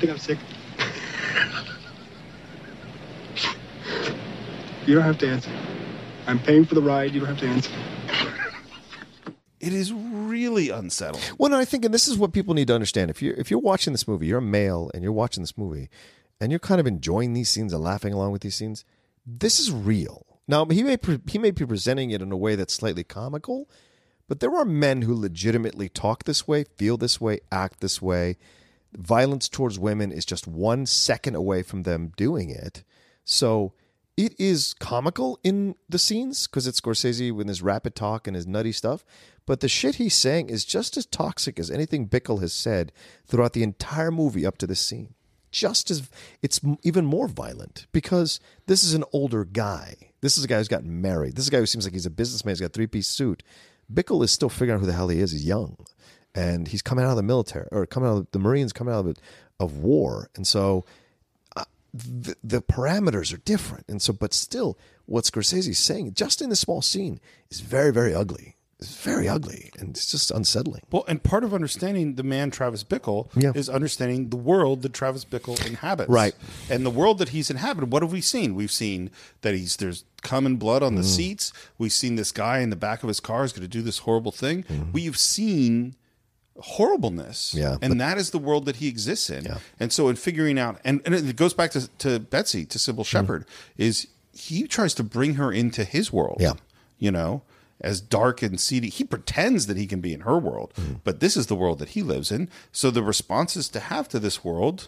Think 0.05 0.11
I'm 0.11 0.17
sick? 0.17 0.37
you 4.85 4.95
don't 4.95 5.03
have 5.03 5.17
to 5.19 5.27
answer. 5.27 5.49
I'm 6.27 6.39
paying 6.39 6.65
for 6.65 6.75
the 6.75 6.81
ride. 6.81 7.13
You 7.13 7.21
don't 7.21 7.29
have 7.29 7.39
to 7.39 7.47
answer. 7.47 7.71
It 9.59 9.73
is 9.73 9.91
really 9.91 10.69
unsettling. 10.69 11.23
Well, 11.39 11.49
no, 11.49 11.57
I 11.57 11.65
think, 11.65 11.85
and 11.85 11.93
this 11.93 12.07
is 12.07 12.17
what 12.17 12.33
people 12.33 12.53
need 12.53 12.67
to 12.67 12.75
understand. 12.75 13.09
If 13.09 13.21
you're 13.21 13.33
if 13.35 13.49
you're 13.49 13.59
watching 13.59 13.93
this 13.93 14.07
movie, 14.07 14.27
you're 14.27 14.37
a 14.39 14.41
male, 14.43 14.91
and 14.93 15.01
you're 15.01 15.11
watching 15.11 15.41
this 15.41 15.57
movie, 15.57 15.89
and 16.39 16.51
you're 16.51 16.59
kind 16.59 16.79
of 16.79 16.85
enjoying 16.85 17.33
these 17.33 17.49
scenes 17.49 17.73
and 17.73 17.81
laughing 17.81 18.13
along 18.13 18.31
with 18.31 18.41
these 18.43 18.55
scenes, 18.55 18.85
this 19.25 19.59
is 19.59 19.71
real. 19.71 20.25
Now, 20.47 20.65
he 20.65 20.83
may 20.83 20.97
pre- 20.97 21.21
he 21.27 21.39
may 21.39 21.49
be 21.49 21.65
presenting 21.65 22.11
it 22.11 22.21
in 22.21 22.31
a 22.31 22.37
way 22.37 22.55
that's 22.55 22.73
slightly 22.73 23.03
comical, 23.03 23.67
but 24.27 24.39
there 24.39 24.55
are 24.55 24.65
men 24.65 25.01
who 25.01 25.15
legitimately 25.15 25.89
talk 25.89 26.25
this 26.25 26.47
way, 26.47 26.65
feel 26.77 26.97
this 26.97 27.19
way, 27.19 27.39
act 27.51 27.79
this 27.79 28.01
way. 28.01 28.37
Violence 28.97 29.49
towards 29.49 29.79
women 29.79 30.11
is 30.11 30.25
just 30.25 30.47
one 30.47 30.85
second 30.85 31.35
away 31.35 31.63
from 31.63 31.83
them 31.83 32.11
doing 32.15 32.49
it. 32.49 32.83
So 33.23 33.73
it 34.17 34.33
is 34.39 34.73
comical 34.73 35.39
in 35.43 35.75
the 35.89 35.99
scenes 35.99 36.47
because 36.47 36.67
it's 36.67 36.79
Scorsese 36.79 37.33
with 37.33 37.47
his 37.47 37.61
rapid 37.61 37.95
talk 37.95 38.27
and 38.27 38.35
his 38.35 38.47
nutty 38.47 38.71
stuff. 38.71 39.03
But 39.45 39.59
the 39.59 39.67
shit 39.67 39.95
he's 39.95 40.15
saying 40.15 40.49
is 40.49 40.65
just 40.65 40.97
as 40.97 41.05
toxic 41.05 41.59
as 41.59 41.69
anything 41.69 42.07
Bickle 42.07 42.41
has 42.41 42.53
said 42.53 42.91
throughout 43.27 43.53
the 43.53 43.63
entire 43.63 44.11
movie 44.11 44.45
up 44.45 44.57
to 44.59 44.67
this 44.67 44.79
scene. 44.79 45.13
Just 45.51 45.91
as 45.91 46.09
it's 46.41 46.59
even 46.83 47.05
more 47.05 47.27
violent 47.27 47.87
because 47.91 48.39
this 48.67 48.83
is 48.83 48.93
an 48.93 49.03
older 49.13 49.45
guy. 49.45 49.95
This 50.21 50.37
is 50.37 50.43
a 50.43 50.47
guy 50.47 50.57
who's 50.57 50.67
gotten 50.67 51.01
married. 51.01 51.35
This 51.35 51.43
is 51.43 51.49
a 51.49 51.51
guy 51.51 51.59
who 51.59 51.65
seems 51.65 51.85
like 51.85 51.93
he's 51.93 52.05
a 52.05 52.09
businessman. 52.09 52.53
He's 52.53 52.61
got 52.61 52.67
a 52.67 52.69
three 52.69 52.87
piece 52.87 53.07
suit. 53.07 53.43
Bickle 53.93 54.23
is 54.23 54.31
still 54.31 54.49
figuring 54.49 54.77
out 54.77 54.79
who 54.81 54.87
the 54.87 54.93
hell 54.93 55.09
he 55.09 55.19
is. 55.19 55.31
He's 55.31 55.45
young 55.45 55.77
and 56.35 56.67
he's 56.67 56.81
coming 56.81 57.03
out 57.05 57.11
of 57.11 57.17
the 57.17 57.23
military 57.23 57.67
or 57.71 57.85
coming 57.85 58.09
out 58.09 58.17
of 58.17 58.27
the 58.31 58.39
Marines, 58.39 58.73
coming 58.73 58.93
out 58.93 59.07
of, 59.07 59.17
of 59.59 59.77
war. 59.77 60.29
And 60.35 60.45
so 60.45 60.85
the, 61.93 62.35
the 62.43 62.61
parameters 62.61 63.33
are 63.33 63.37
different. 63.37 63.85
And 63.87 64.01
so, 64.01 64.11
but 64.13 64.33
still, 64.33 64.77
what 65.05 65.23
Scorsese's 65.23 65.79
saying, 65.79 66.13
just 66.13 66.41
in 66.41 66.49
this 66.49 66.59
small 66.59 66.81
scene, 66.81 67.19
is 67.49 67.61
very, 67.61 67.91
very 67.93 68.13
ugly. 68.13 68.55
It's 68.77 68.93
very 68.97 69.29
ugly, 69.29 69.71
and 69.79 69.91
it's 69.91 70.11
just 70.11 70.31
unsettling. 70.31 70.81
Well, 70.91 71.05
and 71.07 71.23
part 71.23 71.45
of 71.45 71.53
understanding 71.53 72.15
the 72.15 72.23
man 72.23 72.51
Travis 72.51 72.83
Bickle 72.83 73.29
Yeah. 73.33 73.53
is 73.55 73.69
understanding 73.69 74.27
the 74.29 74.35
world 74.35 74.81
that 74.81 74.91
Travis 74.93 75.23
Bickle 75.23 75.65
inhabits. 75.65 76.09
Right. 76.09 76.35
And 76.69 76.85
the 76.85 76.89
world 76.89 77.19
that 77.19 77.29
he's 77.29 77.49
inhabited. 77.49 77.89
What 77.93 78.03
have 78.03 78.11
we 78.11 78.19
seen? 78.19 78.53
We've 78.53 78.69
seen 78.69 79.11
that 79.41 79.53
he's 79.55 79.77
there's 79.77 80.03
common 80.23 80.57
blood 80.57 80.83
on 80.83 80.95
the 80.95 81.03
Mm. 81.03 81.15
seats. 81.15 81.53
We've 81.77 81.93
seen 81.93 82.17
this 82.17 82.33
guy 82.33 82.59
in 82.59 82.69
the 82.69 82.75
back 82.75 83.01
of 83.01 83.07
his 83.07 83.21
car 83.21 83.45
is 83.45 83.53
going 83.53 83.61
to 83.61 83.69
do 83.69 83.81
this 83.81 83.99
horrible 83.99 84.33
thing. 84.33 84.63
Mm-hmm. 84.63 84.91
We've 84.91 85.17
seen 85.17 85.95
horribleness. 86.57 87.53
Yeah, 87.53 87.77
And 87.81 87.99
that 88.01 88.17
is 88.17 88.31
the 88.31 88.37
world 88.39 88.65
that 88.65 88.77
he 88.77 88.87
exists 88.87 89.29
in. 89.29 89.45
Yeah. 89.45 89.57
And 89.79 89.91
so 89.91 90.07
in 90.09 90.15
figuring 90.15 90.57
out 90.59 90.79
and, 90.83 91.01
and 91.05 91.13
it 91.15 91.35
goes 91.35 91.53
back 91.53 91.71
to, 91.71 91.87
to 91.99 92.19
Betsy, 92.19 92.65
to 92.65 92.77
Cybill 92.77 93.05
Shepherd, 93.05 93.45
is 93.77 94.07
he 94.33 94.67
tries 94.67 94.93
to 94.95 95.03
bring 95.03 95.35
her 95.35 95.51
into 95.51 95.83
his 95.83 96.11
world. 96.13 96.37
Yeah. 96.39 96.53
You 96.99 97.11
know? 97.11 97.41
As 97.81 97.99
dark 97.99 98.41
and 98.41 98.57
seedy, 98.59 98.89
he 98.89 99.03
pretends 99.03 99.67
that 99.67 99.75
he 99.75 99.85
can 99.85 99.99
be 99.99 100.13
in 100.13 100.21
her 100.21 100.37
world, 100.39 100.73
Mm. 100.77 101.01
but 101.03 101.19
this 101.19 101.35
is 101.35 101.47
the 101.47 101.55
world 101.55 101.79
that 101.79 101.89
he 101.89 102.01
lives 102.01 102.31
in. 102.31 102.49
So 102.71 102.89
the 102.89 103.03
responses 103.03 103.67
to 103.69 103.79
have 103.81 104.07
to 104.09 104.19
this 104.19 104.45
world, 104.45 104.87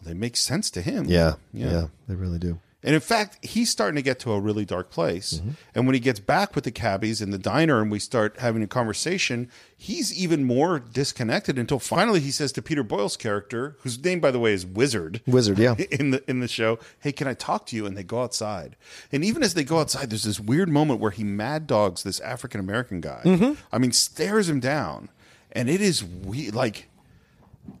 they 0.00 0.14
make 0.14 0.36
sense 0.36 0.70
to 0.70 0.82
him. 0.82 1.06
Yeah, 1.06 1.34
yeah, 1.52 1.88
they 2.06 2.14
really 2.14 2.38
do. 2.38 2.60
And 2.84 2.94
in 2.94 3.00
fact, 3.00 3.44
he's 3.44 3.70
starting 3.70 3.94
to 3.96 4.02
get 4.02 4.18
to 4.20 4.32
a 4.32 4.40
really 4.40 4.64
dark 4.64 4.90
place. 4.90 5.34
Mm-hmm. 5.34 5.50
And 5.74 5.86
when 5.86 5.94
he 5.94 6.00
gets 6.00 6.18
back 6.18 6.54
with 6.54 6.64
the 6.64 6.72
cabbies 6.72 7.22
in 7.22 7.30
the 7.30 7.38
diner 7.38 7.80
and 7.80 7.90
we 7.90 8.00
start 8.00 8.38
having 8.40 8.62
a 8.62 8.66
conversation, 8.66 9.48
he's 9.76 10.12
even 10.12 10.44
more 10.44 10.80
disconnected 10.80 11.58
until 11.58 11.78
finally 11.78 12.18
he 12.18 12.32
says 12.32 12.50
to 12.52 12.62
Peter 12.62 12.82
Boyle's 12.82 13.16
character, 13.16 13.76
whose 13.80 14.02
name 14.02 14.18
by 14.18 14.32
the 14.32 14.40
way 14.40 14.52
is 14.52 14.66
Wizard. 14.66 15.20
Wizard, 15.26 15.58
yeah. 15.58 15.74
In 15.90 16.10
the 16.10 16.22
in 16.28 16.40
the 16.40 16.48
show, 16.48 16.78
hey, 17.00 17.12
can 17.12 17.28
I 17.28 17.34
talk 17.34 17.66
to 17.66 17.76
you? 17.76 17.86
And 17.86 17.96
they 17.96 18.02
go 18.02 18.22
outside. 18.22 18.76
And 19.12 19.24
even 19.24 19.42
as 19.42 19.54
they 19.54 19.64
go 19.64 19.78
outside, 19.78 20.10
there's 20.10 20.24
this 20.24 20.40
weird 20.40 20.68
moment 20.68 21.00
where 21.00 21.10
he 21.10 21.22
mad 21.22 21.66
dogs 21.66 22.02
this 22.02 22.20
African 22.20 22.60
American 22.60 23.00
guy. 23.00 23.20
Mm-hmm. 23.24 23.52
I 23.70 23.78
mean, 23.78 23.92
stares 23.92 24.48
him 24.48 24.60
down. 24.60 25.08
And 25.52 25.68
it 25.68 25.80
is 25.80 26.02
we 26.02 26.50
like 26.50 26.88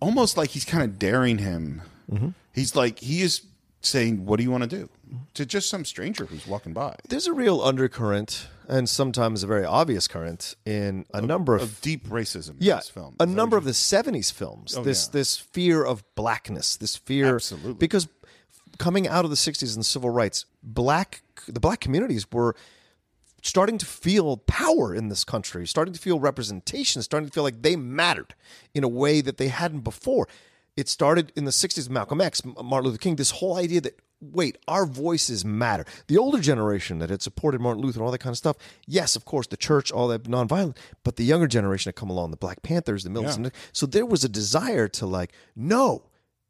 almost 0.00 0.36
like 0.36 0.50
he's 0.50 0.64
kind 0.64 0.84
of 0.84 0.98
daring 0.98 1.38
him. 1.38 1.82
Mm-hmm. 2.10 2.28
He's 2.52 2.76
like 2.76 2.98
he 2.98 3.22
is 3.22 3.42
saying, 3.82 4.24
"What 4.24 4.38
do 4.38 4.42
you 4.44 4.50
want 4.50 4.62
to 4.62 4.68
do?" 4.68 4.88
to 5.34 5.44
just 5.44 5.68
some 5.68 5.84
stranger 5.84 6.24
who's 6.24 6.46
walking 6.46 6.72
by. 6.72 6.96
There's 7.08 7.26
a 7.26 7.32
real 7.34 7.60
undercurrent, 7.60 8.48
and 8.66 8.88
sometimes 8.88 9.42
a 9.42 9.46
very 9.46 9.64
obvious 9.64 10.08
current 10.08 10.54
in 10.64 11.04
a 11.12 11.20
number 11.20 11.54
of, 11.54 11.62
Of 11.62 11.80
deep 11.82 12.08
racism. 12.08 12.50
in 12.52 12.56
yeah, 12.60 12.76
this 12.76 12.88
film. 12.88 13.16
a 13.20 13.26
number 13.26 13.56
of 13.58 13.64
the 13.64 13.72
'70s 13.72 14.32
films. 14.32 14.74
Oh, 14.76 14.82
this 14.82 15.06
yeah. 15.08 15.12
this 15.12 15.36
fear 15.36 15.84
of 15.84 16.02
blackness, 16.14 16.76
this 16.76 16.96
fear 16.96 17.34
Absolutely. 17.34 17.74
because 17.74 18.08
coming 18.78 19.06
out 19.06 19.24
of 19.24 19.30
the 19.30 19.36
60s 19.36 19.74
and 19.76 19.84
civil 19.84 20.08
rights, 20.10 20.46
black 20.62 21.22
the 21.46 21.60
black 21.60 21.80
communities 21.80 22.26
were 22.32 22.56
starting 23.42 23.76
to 23.76 23.84
feel 23.86 24.36
power 24.38 24.94
in 24.94 25.08
this 25.08 25.24
country, 25.24 25.66
starting 25.66 25.92
to 25.92 26.00
feel 26.00 26.18
representation, 26.20 27.02
starting 27.02 27.28
to 27.28 27.32
feel 27.32 27.42
like 27.42 27.60
they 27.62 27.74
mattered 27.76 28.34
in 28.72 28.82
a 28.84 28.88
way 28.88 29.20
that 29.20 29.36
they 29.36 29.48
hadn't 29.48 29.80
before. 29.80 30.26
It 30.76 30.88
started 30.88 31.32
in 31.36 31.44
the 31.44 31.50
60s 31.50 31.76
with 31.76 31.90
Malcolm 31.90 32.20
X, 32.20 32.42
Martin 32.44 32.86
Luther 32.86 32.98
King, 32.98 33.16
this 33.16 33.32
whole 33.32 33.56
idea 33.56 33.80
that, 33.82 34.00
wait, 34.20 34.56
our 34.66 34.86
voices 34.86 35.44
matter. 35.44 35.84
The 36.06 36.16
older 36.16 36.40
generation 36.40 36.98
that 37.00 37.10
had 37.10 37.20
supported 37.20 37.60
Martin 37.60 37.82
Luther 37.82 37.98
and 37.98 38.06
all 38.06 38.12
that 38.12 38.18
kind 38.18 38.32
of 38.32 38.38
stuff, 38.38 38.56
yes, 38.86 39.14
of 39.14 39.24
course, 39.26 39.46
the 39.46 39.56
church, 39.58 39.92
all 39.92 40.08
that 40.08 40.22
nonviolent, 40.24 40.76
but 41.04 41.16
the 41.16 41.24
younger 41.24 41.46
generation 41.46 41.88
had 41.90 41.96
come 41.96 42.08
along, 42.08 42.30
the 42.30 42.36
Black 42.38 42.62
Panthers, 42.62 43.04
the 43.04 43.10
militants. 43.10 43.50
So 43.72 43.84
there 43.84 44.06
was 44.06 44.24
a 44.24 44.28
desire 44.28 44.88
to, 44.88 45.06
like, 45.06 45.32
no, 45.54 46.04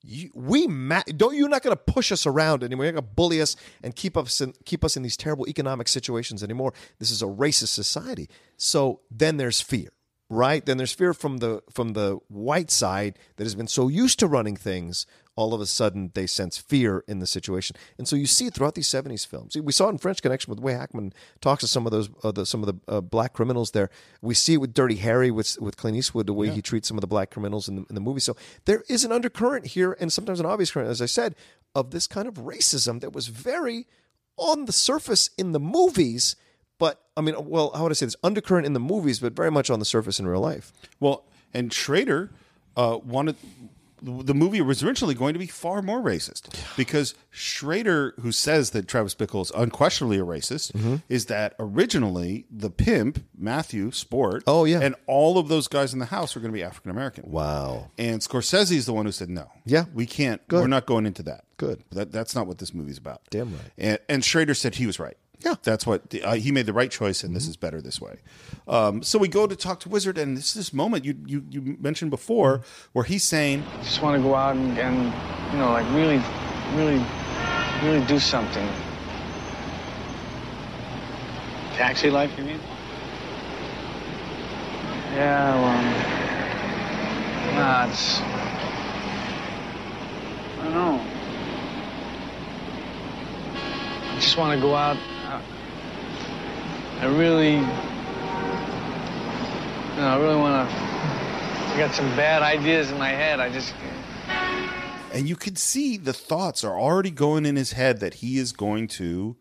you, 0.04 0.30
we 0.34 0.66
ma- 0.66 1.02
don't 1.16 1.36
you're 1.36 1.48
not 1.48 1.62
going 1.62 1.76
to 1.76 1.82
push 1.92 2.10
us 2.10 2.26
around 2.26 2.64
anymore. 2.64 2.84
You're 2.86 2.92
going 2.92 3.04
to 3.04 3.10
bully 3.10 3.40
us 3.40 3.54
and 3.84 3.94
keep 3.94 4.16
us 4.16 4.40
in, 4.40 4.52
keep 4.64 4.84
us 4.84 4.96
in 4.96 5.02
these 5.02 5.16
terrible 5.16 5.48
economic 5.48 5.86
situations 5.88 6.42
anymore. 6.42 6.74
This 6.98 7.10
is 7.10 7.22
a 7.22 7.26
racist 7.26 7.68
society. 7.68 8.28
So 8.56 9.00
then 9.10 9.36
there's 9.36 9.60
fear, 9.60 9.90
right? 10.32 10.64
Then 10.64 10.78
there's 10.78 10.94
fear 10.94 11.12
from 11.12 11.38
the 11.38 11.62
from 11.70 11.92
the 11.92 12.18
white 12.28 12.70
side 12.70 13.18
that 13.36 13.44
has 13.44 13.54
been 13.54 13.68
so 13.68 13.88
used 13.88 14.18
to 14.20 14.26
running 14.26 14.56
things. 14.56 15.06
All 15.34 15.54
of 15.54 15.62
a 15.62 15.66
sudden, 15.66 16.10
they 16.14 16.26
sense 16.26 16.58
fear 16.58 17.04
in 17.08 17.18
the 17.18 17.26
situation, 17.26 17.74
and 17.96 18.06
so 18.06 18.16
you 18.16 18.26
see 18.26 18.46
it 18.46 18.54
throughout 18.54 18.74
these 18.74 18.88
'70s 18.88 19.26
films. 19.26 19.56
We 19.56 19.72
saw 19.72 19.86
it 19.86 19.92
in 19.92 19.98
French 19.98 20.20
Connection 20.20 20.50
with 20.50 20.58
the 20.58 20.64
way 20.64 20.74
Hackman 20.74 21.14
talks 21.40 21.62
to 21.62 21.68
some 21.68 21.86
of 21.86 21.92
those, 21.92 22.10
uh, 22.22 22.32
the, 22.32 22.44
some 22.44 22.62
of 22.62 22.66
the 22.66 22.92
uh, 22.92 23.00
black 23.00 23.32
criminals 23.32 23.70
there. 23.70 23.88
We 24.20 24.34
see 24.34 24.54
it 24.54 24.58
with 24.58 24.74
Dirty 24.74 24.96
Harry 24.96 25.30
with 25.30 25.58
with 25.58 25.78
Clint 25.78 25.96
Eastwood, 25.96 26.26
the 26.26 26.34
way 26.34 26.50
he 26.50 26.60
treats 26.60 26.88
some 26.88 26.98
of 26.98 27.00
the 27.00 27.06
black 27.06 27.30
criminals 27.30 27.66
in 27.66 27.76
the, 27.76 27.84
in 27.88 27.94
the 27.94 28.00
movie. 28.00 28.20
So 28.20 28.36
there 28.66 28.84
is 28.90 29.04
an 29.04 29.12
undercurrent 29.12 29.68
here, 29.68 29.96
and 29.98 30.12
sometimes 30.12 30.38
an 30.38 30.44
obvious 30.46 30.70
current, 30.70 30.90
as 30.90 31.00
I 31.00 31.06
said, 31.06 31.34
of 31.74 31.92
this 31.92 32.06
kind 32.06 32.28
of 32.28 32.34
racism 32.34 33.00
that 33.00 33.14
was 33.14 33.28
very 33.28 33.86
on 34.36 34.66
the 34.66 34.72
surface 34.72 35.30
in 35.38 35.52
the 35.52 35.60
movies. 35.60 36.36
But 36.78 37.00
I 37.16 37.20
mean, 37.20 37.34
well, 37.38 37.70
how 37.74 37.82
would 37.84 37.92
I 37.92 37.94
say 37.94 38.06
this? 38.06 38.16
Undercurrent 38.24 38.66
in 38.66 38.72
the 38.72 38.80
movies, 38.80 39.20
but 39.20 39.34
very 39.34 39.50
much 39.50 39.70
on 39.70 39.78
the 39.78 39.84
surface 39.84 40.18
in 40.18 40.26
real 40.26 40.40
life. 40.40 40.72
Well, 41.00 41.24
and 41.54 41.72
Schrader 41.72 42.30
uh, 42.76 42.98
wanted 43.04 43.36
the 44.04 44.34
movie 44.34 44.60
was 44.60 44.82
originally 44.82 45.14
going 45.14 45.32
to 45.32 45.38
be 45.38 45.46
far 45.46 45.80
more 45.80 46.00
racist 46.00 46.48
because 46.76 47.14
Schrader, 47.30 48.14
who 48.20 48.32
says 48.32 48.70
that 48.70 48.88
Travis 48.88 49.14
Bickle 49.14 49.42
is 49.42 49.52
unquestionably 49.54 50.18
a 50.18 50.24
racist, 50.24 50.72
Mm-hmm. 50.72 50.96
is 51.08 51.26
that 51.26 51.54
originally 51.60 52.44
the 52.50 52.68
pimp 52.68 53.24
Matthew 53.38 53.92
Sport, 53.92 54.42
Oh, 54.48 54.64
yeah. 54.64 54.80
and 54.80 54.96
all 55.06 55.38
of 55.38 55.46
those 55.46 55.68
guys 55.68 55.92
in 55.92 56.00
the 56.00 56.06
house 56.06 56.34
are 56.36 56.40
going 56.40 56.50
to 56.50 56.56
be 56.56 56.64
African 56.64 56.90
American. 56.90 57.30
Wow. 57.30 57.90
And 57.96 58.20
Scorsese 58.20 58.72
is 58.72 58.86
the 58.86 58.92
one 58.92 59.06
who 59.06 59.12
said 59.12 59.30
no. 59.30 59.48
Yeah. 59.66 59.84
we 59.94 60.06
can't. 60.06 60.46
Good. 60.48 60.62
We're 60.62 60.66
not 60.66 60.86
going 60.86 61.06
into 61.06 61.22
that. 61.24 61.44
Good. 61.56 61.84
That, 61.92 62.10
that's 62.10 62.34
not 62.34 62.48
what 62.48 62.58
this 62.58 62.74
movie's 62.74 62.98
about. 62.98 63.20
Damn 63.30 63.52
right. 63.52 63.70
And, 63.78 63.98
and 64.08 64.24
Schrader 64.24 64.54
said 64.54 64.74
he 64.74 64.86
was 64.86 64.98
right. 64.98 65.16
Yeah. 65.44 65.54
that's 65.62 65.86
what 65.86 66.14
uh, 66.22 66.34
he 66.34 66.52
made 66.52 66.66
the 66.66 66.72
right 66.72 66.90
choice, 66.90 67.24
and 67.24 67.34
this 67.34 67.48
is 67.48 67.56
better 67.56 67.80
this 67.80 68.00
way. 68.00 68.18
Um, 68.68 69.02
so 69.02 69.18
we 69.18 69.28
go 69.28 69.46
to 69.46 69.56
talk 69.56 69.80
to 69.80 69.88
Wizard, 69.88 70.18
and 70.18 70.36
this 70.36 70.48
is 70.48 70.54
this 70.54 70.72
moment 70.72 71.04
you 71.04 71.16
you, 71.26 71.44
you 71.50 71.76
mentioned 71.80 72.10
before 72.10 72.62
where 72.92 73.04
he's 73.04 73.24
saying, 73.24 73.64
I 73.78 73.82
just 73.82 74.02
want 74.02 74.16
to 74.16 74.22
go 74.22 74.34
out 74.34 74.56
and, 74.56 74.78
and 74.78 75.12
you 75.52 75.58
know 75.58 75.70
like 75.72 75.86
really 75.92 76.22
really 76.74 77.04
really 77.82 78.06
do 78.06 78.18
something 78.18 78.68
Taxi 81.74 82.10
life, 82.10 82.30
you 82.38 82.44
mean? 82.44 82.60
yeah 85.14 85.54
well 85.60 85.82
nah 87.54 87.86
it's 87.86 88.20
i 90.58 90.62
don't 90.62 90.72
know 90.72 91.00
i 94.10 94.14
just 94.18 94.38
want 94.38 94.58
to 94.58 94.62
go 94.62 94.74
out 94.74 94.96
I, 97.02 97.06
I 97.06 97.08
really 97.16 97.54
you 97.54 97.60
know 100.00 100.08
i 100.08 100.16
really 100.18 100.36
want 100.36 100.68
to 100.68 100.74
i 100.76 101.74
got 101.78 101.94
some 101.94 102.06
bad 102.16 102.42
ideas 102.42 102.90
in 102.90 102.98
my 102.98 103.10
head 103.10 103.40
i 103.40 103.50
just 103.50 103.74
and 105.12 105.28
you 105.28 105.36
can 105.36 105.56
see 105.56 105.96
the 105.96 106.12
thoughts 106.12 106.64
are 106.64 106.78
already 106.78 107.10
going 107.10 107.44
in 107.44 107.56
his 107.56 107.72
head 107.72 108.00
that 108.00 108.14
he 108.14 108.38
is 108.38 108.52
going 108.52 108.88
to 108.88 109.36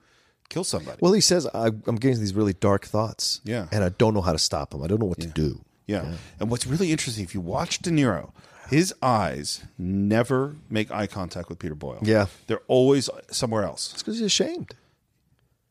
kill 0.49 0.65
somebody. 0.65 0.97
Well, 1.01 1.13
he 1.13 1.21
says, 1.21 1.47
I, 1.47 1.67
I'm 1.67 1.95
getting 1.95 2.19
these 2.19 2.33
really 2.33 2.51
dark 2.51 2.85
thoughts. 2.85 3.39
Yeah. 3.45 3.67
And 3.71 3.81
I 3.83 3.89
don't 3.89 4.13
know 4.13 4.21
how 4.21 4.33
to 4.33 4.37
stop 4.37 4.71
them. 4.71 4.83
I 4.83 4.87
don't 4.87 4.99
know 4.99 5.05
what 5.05 5.21
to 5.21 5.27
do. 5.27 5.61
yeah. 5.87 6.15
And 6.41 6.51
what's 6.51 6.67
really 6.67 6.91
interesting, 6.91 7.23
if 7.23 7.33
you 7.33 7.39
watch 7.39 7.79
De 7.79 7.89
Niro, 7.89 8.31
his 8.69 8.93
eyes 9.01 9.63
never 9.77 10.57
make 10.69 10.91
eye 10.91 11.07
contact 11.07 11.47
with 11.47 11.57
Peter 11.57 11.75
Boyle. 11.75 11.99
Yeah. 12.01 12.25
they're 12.47 12.61
always 12.67 13.09
somewhere 13.29 13.63
else. 13.63 13.93
It's 13.93 14.03
because 14.03 14.17
he's 14.17 14.25
ashamed. 14.25 14.75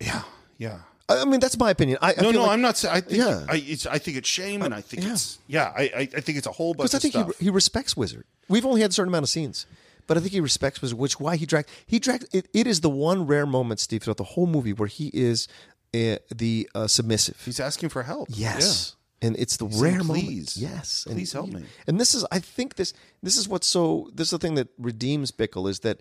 Yeah, 0.01 0.23
yeah. 0.57 0.79
I 1.11 1.25
mean, 1.25 1.41
that's 1.41 1.59
my 1.59 1.71
opinion. 1.71 1.99
I, 2.01 2.15
I 2.17 2.23
No, 2.23 2.31
no, 2.31 2.43
like- 2.43 2.51
I'm 2.53 2.61
not 2.61 2.77
saying. 2.77 2.95
I 2.97 3.01
think, 3.01 3.19
Yeah. 3.19 3.45
I, 3.49 3.57
it's, 3.67 3.87
I 3.87 3.99
think 3.99 4.17
it's 4.17 4.29
shame, 4.29 4.63
and 4.63 4.75
I 4.75 4.81
think 4.81 5.05
yeah. 5.05 5.13
it's 5.13 5.39
yeah. 5.47 5.73
I, 5.77 5.91
I, 6.17 6.21
think 6.21 6.39
it's 6.39 6.47
a 6.47 6.53
whole 6.53 6.75
bunch 6.75 6.91
Because 6.91 6.95
I 6.95 6.99
think 7.01 7.15
stuff. 7.15 7.39
he, 7.39 7.45
he 7.47 7.51
respects 7.51 7.97
Wizard. 7.97 8.25
We've 8.49 8.67
only 8.67 8.81
had 8.81 8.91
a 8.91 8.93
certain 8.93 9.09
amount 9.11 9.25
of 9.25 9.29
scenes, 9.29 9.67
but 10.07 10.17
I 10.17 10.21
think 10.21 10.33
he 10.33 10.41
respects 10.41 10.81
Wizard, 10.83 10.99
which 10.99 11.19
why 11.21 11.37
he 11.37 11.47
dragged 11.47 11.69
he 11.87 11.99
dragged. 11.99 12.27
It, 12.35 12.49
it 12.55 12.67
is 12.67 12.81
the 12.81 12.91
one 12.91 13.27
rare 13.27 13.47
moment, 13.47 13.81
Steve, 13.81 14.03
throughout 14.03 14.17
the 14.19 14.25
whole 14.25 14.47
movie 14.47 14.73
where 14.73 14.89
he 14.89 15.11
is 15.13 15.49
uh, 15.95 16.17
the 16.35 16.69
uh, 16.75 16.87
submissive. 16.87 17.41
He's 17.45 17.61
asking 17.61 17.89
for 17.89 18.03
help. 18.05 18.29
Yes. 18.31 18.97
And 19.23 19.37
it's 19.39 19.59
the 19.59 19.69
saying, 19.69 19.83
rare 19.83 20.03
moment. 20.05 20.25
"Please, 20.25 20.57
Yes. 20.57 21.05
And 21.07 21.17
please 21.17 21.33
help 21.33 21.51
me." 21.51 21.65
And 21.87 22.01
this 22.01 22.15
is, 22.15 22.25
I 22.33 22.39
think 22.39 22.77
this, 22.77 22.95
this 23.23 23.37
is 23.37 23.47
what's 23.49 23.67
so, 23.67 24.09
this 24.15 24.29
is 24.29 24.31
the 24.31 24.39
thing 24.39 24.55
that 24.55 24.69
redeems 24.79 25.31
Bickle 25.31 25.69
is 25.69 25.81
that 25.81 26.01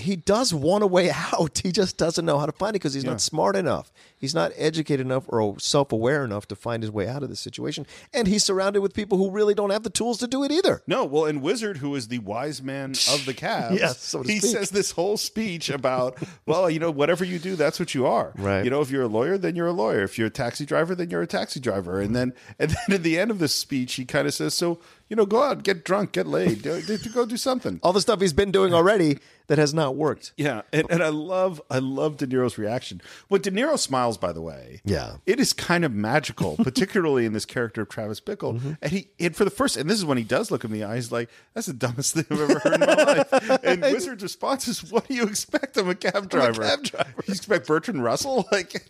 he 0.00 0.16
does 0.16 0.52
want 0.52 0.82
a 0.82 0.86
way 0.86 1.10
out. 1.10 1.60
He 1.62 1.72
just 1.72 1.96
doesn't 1.98 2.24
know 2.24 2.38
how 2.38 2.46
to 2.46 2.52
find 2.52 2.70
it 2.70 2.80
because 2.80 2.94
he's 2.94 3.04
Yeah. 3.04 3.10
not 3.10 3.20
smart 3.20 3.54
enough. 3.56 3.92
He's 4.18 4.34
not 4.34 4.52
educated 4.56 5.06
enough 5.06 5.24
or 5.28 5.58
self 5.58 5.92
aware 5.92 6.24
enough 6.24 6.46
to 6.48 6.56
find 6.56 6.82
his 6.82 6.90
way 6.90 7.06
out 7.08 7.22
of 7.22 7.28
this 7.28 7.40
situation. 7.40 7.86
And 8.12 8.26
he's 8.28 8.44
surrounded 8.44 8.80
with 8.80 8.92
people 8.94 9.16
who 9.18 9.30
really 9.30 9.54
don't 9.54 9.70
have 9.70 9.82
the 9.82 9.90
tools 9.90 10.18
to 10.18 10.26
do 10.26 10.42
it 10.44 10.50
either. 10.50 10.82
No, 10.86 11.04
well, 11.04 11.24
and 11.26 11.40
Wizard, 11.42 11.78
who 11.78 11.94
is 11.94 12.08
the 12.08 12.18
wise 12.18 12.62
man 12.62 12.90
of 13.12 13.24
the 13.26 13.34
Cavs, 13.44 13.78
Yes, 13.78 14.02
so 14.02 14.22
he 14.22 14.38
speak. 14.38 14.50
says 14.52 14.70
this 14.70 14.90
whole 14.92 15.16
speech 15.16 15.70
about, 15.70 16.18
well, 16.46 16.68
you 16.70 16.78
know, 16.78 16.90
whatever 16.90 17.24
you 17.24 17.38
do, 17.38 17.56
that's 17.56 17.78
what 17.80 17.94
you 17.94 18.06
are. 18.06 18.32
Right. 18.36 18.62
You 18.64 18.70
know, 18.70 18.80
if 18.82 18.90
you're 18.90 19.02
a 19.04 19.08
lawyer, 19.08 19.38
then 19.38 19.56
you're 19.56 19.68
a 19.68 19.72
lawyer. 19.72 20.02
If 20.02 20.18
you're 20.18 20.26
a 20.28 20.30
taxi 20.30 20.66
driver, 20.66 20.94
then 20.94 21.08
you're 21.10 21.22
a 21.22 21.26
taxi 21.26 21.60
driver. 21.60 22.00
And 22.00 22.14
then, 22.14 22.32
and 22.58 22.70
then 22.88 22.96
at 22.96 23.02
the 23.02 23.18
end 23.18 23.30
of 23.30 23.38
this 23.38 23.54
speech, 23.54 23.94
he 23.94 24.04
kind 24.04 24.26
of 24.28 24.34
says, 24.34 24.54
so 24.54 24.80
you 25.08 25.16
know, 25.16 25.26
go 25.26 25.42
out, 25.42 25.64
get 25.64 25.84
drunk, 25.84 26.12
get 26.12 26.24
laid, 26.28 26.62
go 26.62 26.80
do 27.26 27.36
something. 27.36 27.80
All 27.82 27.92
the 27.92 28.00
stuff 28.00 28.20
he's 28.20 28.32
been 28.32 28.52
doing 28.52 28.72
already 28.72 29.18
that 29.50 29.58
has 29.58 29.74
not 29.74 29.96
worked. 29.96 30.32
Yeah, 30.36 30.62
and, 30.72 30.86
and 30.90 31.02
I 31.02 31.08
love 31.08 31.60
I 31.68 31.80
love 31.80 32.16
De 32.16 32.26
Niro's 32.26 32.56
reaction. 32.56 33.02
When 33.26 33.40
De 33.40 33.50
Niro 33.50 33.76
smiles, 33.76 34.16
by 34.16 34.32
the 34.32 34.40
way, 34.40 34.80
Yeah. 34.84 35.16
it 35.26 35.40
is 35.40 35.52
kind 35.52 35.84
of 35.84 35.92
magical, 35.92 36.56
particularly 36.62 37.26
in 37.26 37.32
this 37.32 37.44
character 37.44 37.82
of 37.82 37.88
Travis 37.88 38.20
Bickle. 38.20 38.54
Mm-hmm. 38.54 38.72
And 38.80 38.92
he 38.92 39.08
and 39.18 39.34
for 39.34 39.44
the 39.44 39.50
first, 39.50 39.76
and 39.76 39.90
this 39.90 39.98
is 39.98 40.04
when 40.04 40.18
he 40.18 40.24
does 40.24 40.52
look 40.52 40.62
in 40.64 40.70
the 40.70 40.84
eyes, 40.84 41.10
like 41.10 41.28
that's 41.52 41.66
the 41.66 41.72
dumbest 41.72 42.14
thing 42.14 42.24
I've 42.30 42.40
ever 42.40 42.58
heard 42.60 42.74
in 42.74 42.80
my 42.80 42.94
life. 43.04 43.60
And 43.64 43.82
Wizard's 43.82 44.22
response 44.22 44.68
is, 44.68 44.88
"What 44.90 45.08
do 45.08 45.14
you 45.14 45.24
expect? 45.24 45.76
I'm 45.76 45.88
a 45.88 45.94
cab 45.96 46.30
driver. 46.30 46.62
cab 46.62 46.84
driver." 46.84 47.24
You 47.26 47.34
expect 47.34 47.66
Bertrand 47.66 48.02
Russell? 48.04 48.46
Like, 48.52 48.86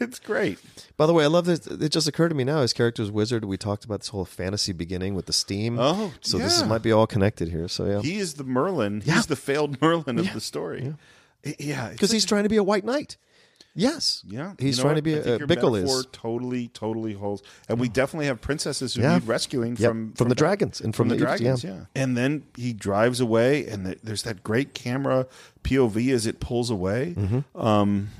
it's 0.00 0.18
great. 0.18 0.58
By 0.96 1.06
the 1.06 1.12
way, 1.12 1.24
I 1.24 1.26
love 1.28 1.44
this. 1.46 1.66
it 1.66 1.88
just 1.88 2.06
occurred 2.06 2.28
to 2.28 2.34
me 2.34 2.44
now. 2.44 2.60
His 2.62 2.72
character 2.72 3.02
is 3.02 3.10
wizard. 3.10 3.44
We 3.44 3.56
talked 3.56 3.84
about 3.84 4.00
this 4.00 4.08
whole 4.08 4.24
fantasy 4.24 4.72
beginning 4.72 5.14
with 5.14 5.26
the 5.26 5.32
steam. 5.32 5.78
Oh, 5.78 6.12
so 6.20 6.38
this 6.38 6.56
is, 6.58 6.64
might 6.64 6.82
be 6.82 6.92
all 6.92 7.06
connected 7.06 7.48
here. 7.48 7.66
So 7.68 7.86
yeah, 7.86 8.00
He 8.02 8.18
is 8.18 8.34
the 8.34 8.44
Merlin. 8.44 9.00
Yeah. 9.04 9.14
He's 9.14 9.26
the 9.26 9.36
failed 9.36 9.80
Merlin 9.82 10.18
of 10.18 10.32
the 10.32 10.40
story. 10.40 10.94
Yeah, 11.58 11.88
because 11.90 12.10
he's 12.10 12.24
trying 12.24 12.44
to 12.44 12.48
be 12.48 12.56
a 12.56 12.62
white 12.62 12.84
knight. 12.84 13.16
Yes. 13.74 14.22
Yeah, 14.26 14.52
He's 14.58 14.76
You 14.76 14.82
know 14.84 14.88
trying 14.88 14.90
what? 14.90 14.96
to 14.96 15.02
be 15.02 15.14
a, 15.14 15.22
think 15.22 15.26
a 15.36 15.38
your 15.38 15.48
Bickle 15.48 15.82
is. 15.82 16.06
totally, 16.12 16.68
totally 16.68 17.14
holds, 17.14 17.42
and 17.70 17.80
we 17.80 17.88
definitely 17.88 18.26
have 18.26 18.38
princesses 18.42 18.94
who 18.94 19.00
Yeah. 19.00 19.14
need 19.14 19.26
rescuing 19.26 19.76
Yep, 19.78 19.90
from 19.90 20.12
from 20.12 20.28
the 20.28 20.34
dragons 20.34 20.80
and 20.82 20.94
from 20.94 21.08
the, 21.08 21.14
the 21.16 21.22
Eves, 21.22 21.40
yeah. 21.40 21.52
dragons. 21.56 21.64
Yeah. 21.64 21.84
and 22.02 22.14
then 22.14 22.42
he 22.54 22.74
drives 22.74 23.18
away, 23.18 23.66
and 23.66 23.86
the, 23.86 23.96
there's 24.04 24.24
that 24.24 24.42
great 24.42 24.74
camera 24.74 25.26
POV 25.64 26.12
as 26.12 26.26
it 26.26 26.38
pulls 26.38 26.68
away. 26.68 27.14
Mm-hmm. 27.16 27.58
Um, 27.58 28.10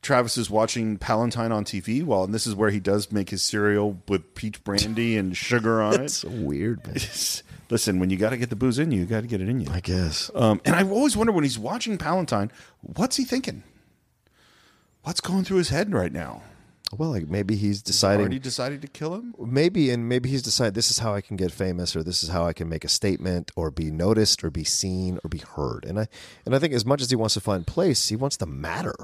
Travis 0.00 0.38
is 0.38 0.48
watching 0.48 0.96
Palantine 0.98 1.52
on 1.52 1.64
TV, 1.64 2.02
while 2.02 2.24
and 2.24 2.32
this 2.32 2.46
is 2.46 2.54
where 2.54 2.70
he 2.70 2.80
does 2.80 3.12
make 3.12 3.28
his 3.28 3.42
cereal 3.42 4.00
with 4.08 4.34
peach 4.34 4.64
brandy 4.64 5.16
and 5.18 5.36
sugar 5.36 5.82
on 5.82 6.00
It's 6.00 6.24
it. 6.24 6.28
so 6.28 6.28
weird, 6.30 6.86
man. 6.86 6.96
Listen, 7.68 7.98
when 7.98 8.10
you 8.10 8.16
got 8.16 8.30
to 8.30 8.36
get 8.36 8.50
the 8.50 8.56
booze 8.56 8.78
in 8.78 8.92
you, 8.92 9.00
you 9.00 9.06
got 9.06 9.22
to 9.22 9.26
get 9.26 9.40
it 9.40 9.48
in 9.48 9.60
you. 9.60 9.68
I 9.70 9.80
guess. 9.80 10.30
Um, 10.34 10.60
and 10.64 10.74
I 10.76 10.84
always 10.84 11.16
wonder 11.16 11.32
when 11.32 11.44
he's 11.44 11.58
watching 11.58 11.98
Palantine, 11.98 12.50
what's 12.80 13.16
he 13.16 13.24
thinking? 13.24 13.64
What's 15.02 15.20
going 15.20 15.44
through 15.44 15.58
his 15.58 15.68
head 15.70 15.92
right 15.92 16.12
now? 16.12 16.42
Well, 16.96 17.10
like 17.10 17.28
maybe 17.28 17.56
he's 17.56 17.78
Already 17.78 17.86
deciding. 17.86 18.38
decided 18.38 18.82
to 18.82 18.88
kill 18.88 19.14
him? 19.16 19.34
Maybe 19.38 19.90
and 19.90 20.08
maybe 20.08 20.28
he's 20.28 20.42
decided 20.42 20.74
this 20.74 20.90
is 20.90 21.00
how 21.00 21.14
I 21.14 21.20
can 21.20 21.36
get 21.36 21.50
famous, 21.50 21.96
or 21.96 22.04
this 22.04 22.22
is 22.22 22.28
how 22.28 22.46
I 22.46 22.52
can 22.52 22.68
make 22.68 22.84
a 22.84 22.88
statement, 22.88 23.50
or 23.56 23.72
be 23.72 23.90
noticed, 23.90 24.44
or 24.44 24.50
be 24.50 24.62
seen, 24.62 25.18
or 25.24 25.28
be 25.28 25.38
heard. 25.38 25.84
And 25.84 25.98
I 25.98 26.06
and 26.44 26.54
I 26.54 26.60
think 26.60 26.72
as 26.72 26.86
much 26.86 27.02
as 27.02 27.10
he 27.10 27.16
wants 27.16 27.34
to 27.34 27.40
find 27.40 27.66
place, 27.66 28.08
he 28.08 28.16
wants 28.16 28.36
to 28.38 28.46
matter. 28.46 28.94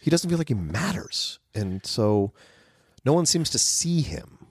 He 0.00 0.10
doesn't 0.10 0.28
feel 0.28 0.38
like 0.38 0.48
he 0.48 0.54
matters, 0.54 1.38
and 1.54 1.84
so 1.86 2.32
no 3.04 3.14
one 3.14 3.24
seems 3.24 3.48
to 3.50 3.58
see 3.58 4.02
him. 4.02 4.41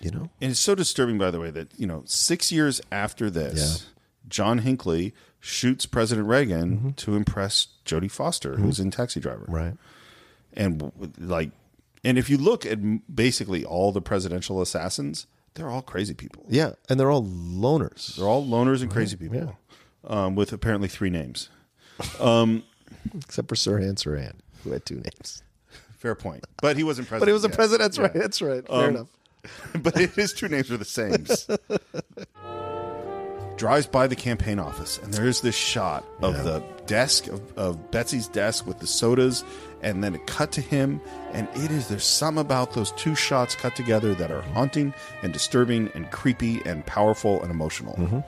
You 0.00 0.10
know. 0.12 0.30
And 0.40 0.50
it's 0.52 0.60
so 0.60 0.74
disturbing, 0.74 1.18
by 1.18 1.30
the 1.30 1.40
way, 1.40 1.50
that, 1.50 1.68
you 1.76 1.86
know, 1.86 2.02
six 2.06 2.52
years 2.52 2.80
after 2.92 3.30
this, 3.30 3.86
John 4.28 4.58
Hinckley, 4.58 5.12
shoots 5.40 5.86
President 5.86 6.26
Reagan 6.28 6.92
to 6.94 7.14
impress 7.16 7.68
Jodie 7.84 8.10
Foster, 8.10 8.56
who's 8.56 8.78
in 8.80 8.90
Taxi 8.90 9.18
Driver. 9.20 9.44
Right. 9.48 9.74
And 10.52 10.92
like, 11.18 11.50
and 12.04 12.16
if 12.18 12.30
you 12.30 12.38
look 12.38 12.64
at 12.64 12.78
basically 13.14 13.64
all 13.64 13.90
the 13.92 14.00
presidential 14.00 14.60
assassins, 14.60 15.26
they're 15.54 15.68
all 15.70 15.82
crazy 15.82 16.14
people. 16.14 16.44
Yeah, 16.48 16.72
and 16.88 16.98
they're 16.98 17.10
all 17.10 17.24
loners. 17.24 18.14
They're 18.16 18.26
all 18.26 18.46
loners 18.46 18.82
and 18.82 18.90
crazy 18.90 19.16
people, 19.16 19.56
um, 20.04 20.34
with 20.36 20.52
apparently 20.52 20.88
three 20.88 21.10
names. 21.10 21.48
except 22.00 23.48
for 23.48 23.54
Sirhan 23.54 23.94
Sirhan, 23.96 24.34
who 24.62 24.70
had 24.70 24.84
two 24.84 24.96
names. 24.96 25.42
Fair 25.98 26.14
point, 26.14 26.44
but 26.62 26.76
he 26.76 26.84
wasn't 26.84 27.08
president. 27.08 27.20
But 27.26 27.28
he 27.28 27.32
was 27.32 27.44
a 27.44 27.48
president. 27.48 27.80
That's 27.82 27.98
Yeah. 27.98 28.04
right. 28.04 28.14
That's 28.14 28.42
right. 28.42 28.66
Fair 28.66 28.76
Um, 28.76 28.84
enough. 28.96 29.08
but 29.82 29.96
his 29.96 30.32
two 30.32 30.48
names 30.48 30.70
are 30.70 30.76
the 30.76 30.84
same. 30.84 31.26
Drives 33.56 33.86
by 33.86 34.06
the 34.06 34.14
campaign 34.14 34.60
office, 34.60 34.98
and 34.98 35.12
there's 35.12 35.40
this 35.40 35.56
shot 35.56 36.04
of 36.22 36.44
the 36.44 36.62
desk 36.86 37.26
of, 37.26 37.58
of 37.58 37.90
Betsy's 37.90 38.28
desk 38.28 38.66
with 38.66 38.78
the 38.78 38.86
sodas, 38.86 39.42
and 39.82 40.04
then 40.04 40.14
a 40.14 40.18
cut 40.20 40.52
to 40.52 40.60
him, 40.60 41.00
and 41.32 41.48
it 41.56 41.72
is 41.72 41.88
there's 41.88 42.04
some 42.04 42.38
about 42.38 42.74
those 42.74 42.92
two 42.92 43.16
shots 43.16 43.56
cut 43.56 43.74
together 43.74 44.14
that 44.14 44.30
are 44.30 44.42
haunting 44.42 44.94
and 45.22 45.32
disturbing 45.32 45.90
and 45.94 46.08
creepy 46.12 46.62
and 46.64 46.86
powerful 46.86 47.42
and 47.42 47.50
emotional. 47.50 47.94
Mm-hmm. 47.94 48.20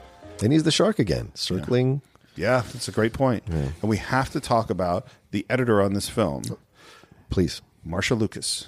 And 0.42 0.52
he's 0.52 0.64
the 0.64 0.72
shark 0.72 0.98
again, 0.98 1.30
circling. 1.34 2.02
Yeah, 2.34 2.62
that's 2.72 2.88
a 2.88 2.92
great 2.92 3.12
point. 3.12 3.44
And 3.46 3.72
we 3.82 3.98
have 3.98 4.30
to 4.30 4.40
talk 4.40 4.70
about 4.70 5.06
the 5.30 5.46
editor 5.48 5.80
on 5.80 5.92
this 5.92 6.08
film. 6.08 6.42
Please. 7.28 7.62
Marcia 7.84 8.14
Lucas 8.14 8.66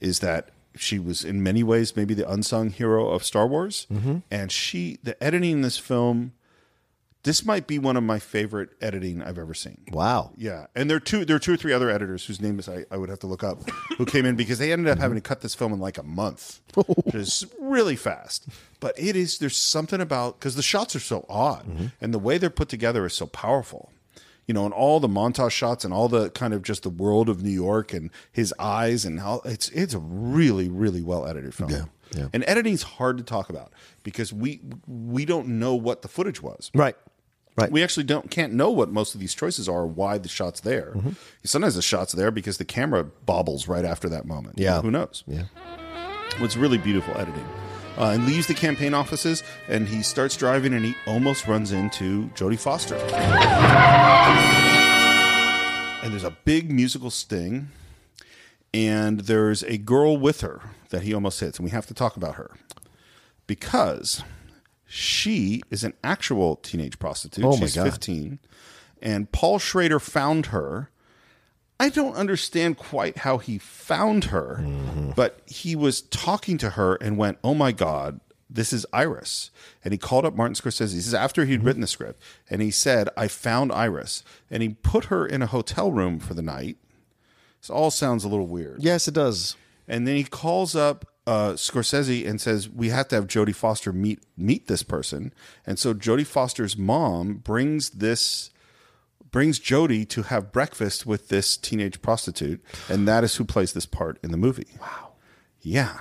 is 0.00 0.20
that 0.20 0.48
she 0.76 0.98
was 0.98 1.24
in 1.24 1.42
many 1.42 1.62
ways 1.62 1.96
maybe 1.96 2.14
the 2.14 2.30
unsung 2.30 2.70
hero 2.70 3.08
of 3.08 3.24
Star 3.24 3.46
Wars, 3.46 3.86
mm-hmm. 3.92 4.18
and 4.30 4.50
she 4.52 4.98
the 5.02 5.22
editing 5.22 5.52
in 5.52 5.60
this 5.62 5.78
film. 5.78 6.32
This 7.22 7.44
might 7.44 7.66
be 7.66 7.80
one 7.80 7.96
of 7.96 8.04
my 8.04 8.20
favorite 8.20 8.70
editing 8.80 9.20
I've 9.20 9.36
ever 9.36 9.52
seen. 9.52 9.82
Wow. 9.90 10.30
Yeah, 10.36 10.66
and 10.76 10.88
there 10.88 10.98
are 10.98 11.00
two 11.00 11.24
there 11.24 11.34
are 11.34 11.40
two 11.40 11.54
or 11.54 11.56
three 11.56 11.72
other 11.72 11.90
editors 11.90 12.24
whose 12.24 12.40
names 12.40 12.68
I, 12.68 12.84
I 12.88 12.96
would 12.96 13.08
have 13.08 13.18
to 13.20 13.26
look 13.26 13.42
up 13.42 13.68
who 13.98 14.06
came 14.06 14.24
in 14.24 14.36
because 14.36 14.60
they 14.60 14.72
ended 14.72 14.92
up 14.92 14.98
having 14.98 15.16
to 15.16 15.20
cut 15.20 15.40
this 15.40 15.54
film 15.54 15.72
in 15.72 15.80
like 15.80 15.98
a 15.98 16.04
month, 16.04 16.60
which 16.76 17.14
is 17.16 17.44
really 17.60 17.96
fast. 17.96 18.46
But 18.78 18.96
it 18.96 19.16
is 19.16 19.38
there's 19.38 19.56
something 19.56 20.00
about 20.00 20.38
because 20.38 20.54
the 20.54 20.62
shots 20.62 20.94
are 20.94 21.00
so 21.00 21.26
odd 21.28 21.66
mm-hmm. 21.66 21.86
and 22.00 22.14
the 22.14 22.20
way 22.20 22.38
they're 22.38 22.48
put 22.48 22.68
together 22.68 23.04
is 23.04 23.14
so 23.14 23.26
powerful. 23.26 23.90
You 24.46 24.54
know, 24.54 24.64
and 24.64 24.72
all 24.72 25.00
the 25.00 25.08
montage 25.08 25.50
shots 25.50 25.84
and 25.84 25.92
all 25.92 26.08
the 26.08 26.30
kind 26.30 26.54
of 26.54 26.62
just 26.62 26.84
the 26.84 26.90
world 26.90 27.28
of 27.28 27.42
New 27.42 27.50
York 27.50 27.92
and 27.92 28.10
his 28.30 28.54
eyes 28.58 29.04
and 29.04 29.18
how 29.20 29.40
it's 29.44 29.68
it's 29.70 29.92
a 29.94 29.98
really 29.98 30.68
really 30.68 31.02
well 31.02 31.26
edited 31.26 31.52
film. 31.52 31.70
Yeah, 31.70 31.84
yeah. 32.14 32.28
And 32.32 32.44
editing's 32.46 32.82
hard 32.82 33.18
to 33.18 33.24
talk 33.24 33.50
about 33.50 33.72
because 34.04 34.32
we 34.32 34.60
we 34.86 35.24
don't 35.24 35.48
know 35.48 35.74
what 35.74 36.02
the 36.02 36.08
footage 36.08 36.40
was. 36.42 36.70
Right. 36.74 36.96
Right. 37.56 37.72
We 37.72 37.82
actually 37.82 38.04
don't 38.04 38.30
can't 38.30 38.52
know 38.52 38.70
what 38.70 38.90
most 38.90 39.14
of 39.14 39.20
these 39.20 39.34
choices 39.34 39.66
are, 39.68 39.86
why 39.86 40.18
the 40.18 40.28
shot's 40.28 40.60
there. 40.60 40.92
Mm-hmm. 40.94 41.10
Sometimes 41.42 41.74
the 41.74 41.82
shot's 41.82 42.12
there 42.12 42.30
because 42.30 42.58
the 42.58 42.66
camera 42.66 43.02
bobbles 43.02 43.66
right 43.66 43.84
after 43.84 44.08
that 44.10 44.26
moment. 44.26 44.58
Yeah. 44.58 44.82
who 44.82 44.90
knows? 44.90 45.24
yeah. 45.26 45.44
It's 46.38 46.56
really 46.56 46.76
beautiful 46.76 47.16
editing. 47.16 47.46
Uh, 47.98 48.10
and 48.10 48.26
leaves 48.26 48.46
the 48.46 48.54
campaign 48.54 48.92
offices, 48.92 49.42
and 49.68 49.88
he 49.88 50.02
starts 50.02 50.36
driving, 50.36 50.74
and 50.74 50.84
he 50.84 50.94
almost 51.06 51.46
runs 51.46 51.72
into 51.72 52.28
Jodie 52.34 52.58
Foster. 52.58 52.96
And 56.02 56.12
there's 56.12 56.24
a 56.24 56.36
big 56.44 56.70
musical 56.70 57.10
sting, 57.10 57.68
and 58.74 59.20
there's 59.20 59.62
a 59.64 59.78
girl 59.78 60.16
with 60.16 60.42
her 60.42 60.60
that 60.90 61.02
he 61.02 61.14
almost 61.14 61.40
hits, 61.40 61.58
and 61.58 61.64
we 61.64 61.70
have 61.70 61.86
to 61.86 61.94
talk 61.94 62.16
about 62.16 62.34
her 62.36 62.52
because 63.46 64.22
she 64.86 65.62
is 65.70 65.82
an 65.82 65.94
actual 66.04 66.56
teenage 66.56 66.98
prostitute. 66.98 67.44
Oh, 67.44 67.56
my 67.56 67.66
She's 67.66 67.74
God. 67.74 67.84
15, 67.84 68.38
and 69.02 69.32
Paul 69.32 69.58
Schrader 69.58 69.98
found 69.98 70.46
her. 70.46 70.90
I 71.78 71.88
don't 71.90 72.14
understand 72.16 72.78
quite 72.78 73.18
how 73.18 73.38
he 73.38 73.58
found 73.58 74.24
her, 74.26 74.58
Mm-hmm. 74.62 75.10
but 75.14 75.40
he 75.46 75.76
was 75.76 76.02
talking 76.02 76.56
to 76.58 76.70
her 76.70 76.94
and 76.96 77.18
went, 77.18 77.38
"Oh 77.44 77.54
my 77.54 77.72
god, 77.72 78.20
this 78.48 78.72
is 78.72 78.86
Iris." 78.92 79.50
And 79.84 79.92
he 79.92 79.98
called 79.98 80.24
up 80.24 80.34
Martin 80.34 80.54
Scorsese. 80.54 80.94
This 80.94 81.06
is 81.06 81.12
after 81.14 81.44
he'd 81.44 81.58
Mm-hmm. 81.58 81.66
written 81.66 81.80
the 81.82 81.86
script, 81.86 82.22
and 82.48 82.62
he 82.62 82.70
said, 82.70 83.08
"I 83.16 83.28
found 83.28 83.72
Iris," 83.72 84.24
and 84.50 84.62
he 84.62 84.70
put 84.70 85.06
her 85.06 85.26
in 85.26 85.42
a 85.42 85.46
hotel 85.46 85.92
room 85.92 86.18
for 86.18 86.32
the 86.34 86.42
night. 86.42 86.78
This 87.60 87.70
all 87.70 87.90
sounds 87.90 88.24
a 88.24 88.28
little 88.28 88.46
weird. 88.46 88.82
Yes, 88.82 89.06
it 89.08 89.14
does. 89.14 89.56
And 89.88 90.06
then 90.06 90.16
he 90.16 90.24
calls 90.24 90.74
up 90.74 91.04
uh, 91.26 91.52
Scorsese 91.52 92.26
and 92.26 92.40
says, 92.40 92.68
"We 92.70 92.88
have 92.88 93.08
to 93.08 93.16
have 93.16 93.26
Jodie 93.26 93.54
Foster 93.54 93.92
meet 93.92 94.20
meet 94.36 94.66
this 94.66 94.82
person." 94.82 95.34
And 95.66 95.78
so 95.78 95.92
Jodie 95.92 96.26
Foster's 96.26 96.76
mom 96.78 97.34
brings 97.34 97.90
this 97.90 98.50
brings 99.36 99.60
Jodie 99.60 100.08
to 100.08 100.22
have 100.22 100.50
breakfast 100.50 101.04
with 101.04 101.28
this 101.28 101.58
teenage 101.58 102.00
prostitute, 102.00 102.58
and 102.88 103.06
that 103.06 103.22
is 103.22 103.36
who 103.36 103.44
plays 103.44 103.74
this 103.74 103.84
part 103.84 104.18
in 104.22 104.30
the 104.30 104.38
movie. 104.38 104.66
Wow. 104.80 105.12
Yeah. 105.60 105.98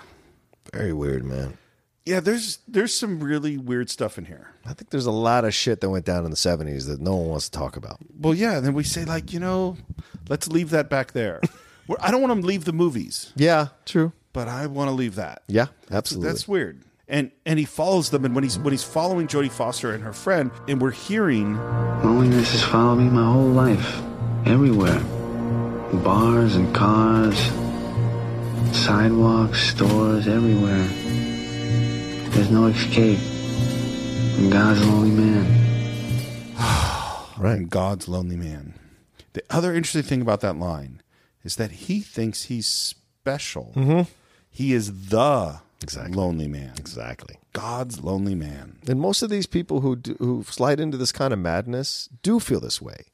Very 0.72 0.94
weird, 0.94 1.26
man. 1.26 1.58
Yeah, 2.06 2.22
there's 2.22 2.60
there's 2.66 2.96
some 2.96 3.20
really 3.22 3.58
weird 3.58 3.90
stuff 3.90 4.18
in 4.18 4.24
here. 4.24 4.52
I 4.66 4.72
think 4.74 4.90
there's 4.90 5.06
a 5.06 5.12
lot 5.12 5.44
of 5.44 5.54
shit 5.54 5.82
that 5.82 5.90
went 5.90 6.06
down 6.06 6.24
in 6.24 6.32
the 6.32 6.38
70s 6.38 6.88
that 6.88 7.02
no 7.02 7.14
one 7.18 7.28
wants 7.28 7.50
to 7.50 7.60
talk 7.60 7.76
about. 7.76 7.98
Well, 8.18 8.34
yeah, 8.34 8.56
and 8.56 8.66
then 8.66 8.74
we 8.74 8.86
say 8.86 9.04
like, 9.04 9.34
you 9.34 9.42
know, 9.42 9.76
let's 10.30 10.48
leave 10.48 10.70
that 10.70 10.90
back 10.90 11.12
there. 11.12 11.42
We're- 11.90 12.00
I 12.02 12.12
don't 12.12 12.22
want 12.22 12.40
to 12.40 12.48
leave 12.48 12.64
the 12.64 12.72
movies, 12.72 13.34
Yeah, 13.36 13.68
true. 13.86 14.14
but 14.32 14.48
I 14.48 14.66
want 14.68 14.88
to 14.88 14.94
leave 14.94 15.16
that. 15.16 15.44
Yeah, 15.50 15.66
absolutely. 15.92 16.30
That's 16.30 16.48
weird. 16.48 16.84
And 17.08 17.32
and 17.46 17.60
he 17.60 17.66
follows 17.66 18.10
them, 18.10 18.26
and 18.26 18.34
when 18.34 18.44
he's 18.44 18.58
when 18.58 18.72
he's 18.72 18.84
following 18.84 19.28
Jodie 19.28 19.52
Foster 19.52 19.94
and 19.94 20.04
her 20.04 20.14
friend, 20.14 20.52
and 20.68 20.82
we're 20.82 20.92
hearing 20.92 21.56
Loneliness 22.04 22.52
has 22.52 22.64
followed 22.64 22.98
me 22.98 23.10
my 23.10 23.32
whole 23.32 23.48
life. 23.48 24.02
Everywhere. 24.46 25.00
Bars 26.04 26.56
and 26.56 26.74
cars, 26.76 27.38
sidewalks, 28.76 29.62
stores, 29.62 30.28
everywhere. 30.28 30.88
There's 32.32 32.52
no 32.52 32.66
escape 32.68 33.18
from 34.36 34.50
God's 34.50 34.86
lonely 34.86 35.12
man. 35.12 36.54
right. 37.38 37.58
and 37.58 37.70
God's 37.70 38.08
lonely 38.08 38.36
man. 38.36 38.74
The 39.34 39.44
other 39.50 39.74
interesting 39.74 40.04
thing 40.04 40.22
about 40.22 40.42
that 40.42 40.58
line 40.58 41.02
is 41.44 41.56
that 41.56 41.72
he 41.72 42.02
thinks 42.02 42.44
he's 42.44 42.68
special. 42.68 43.74
Mm-hmm. 43.76 44.12
He 44.50 44.74
is 44.74 45.10
the 45.10 45.62
Exactly. 45.86 46.18
lonely 46.18 46.48
man. 46.48 46.74
Exactly. 46.80 47.38
God's 47.54 48.04
lonely 48.04 48.34
man. 48.34 48.80
And 48.88 49.00
most 49.00 49.22
of 49.22 49.30
these 49.30 49.46
people 49.46 49.82
who 49.82 49.96
do, 49.96 50.16
who 50.18 50.44
slide 50.44 50.80
into 50.80 50.98
this 50.98 51.12
kind 51.12 51.32
of 51.32 51.38
madness 51.38 52.10
do 52.24 52.40
feel 52.40 52.60
this 52.60 52.82
way. 52.82 53.06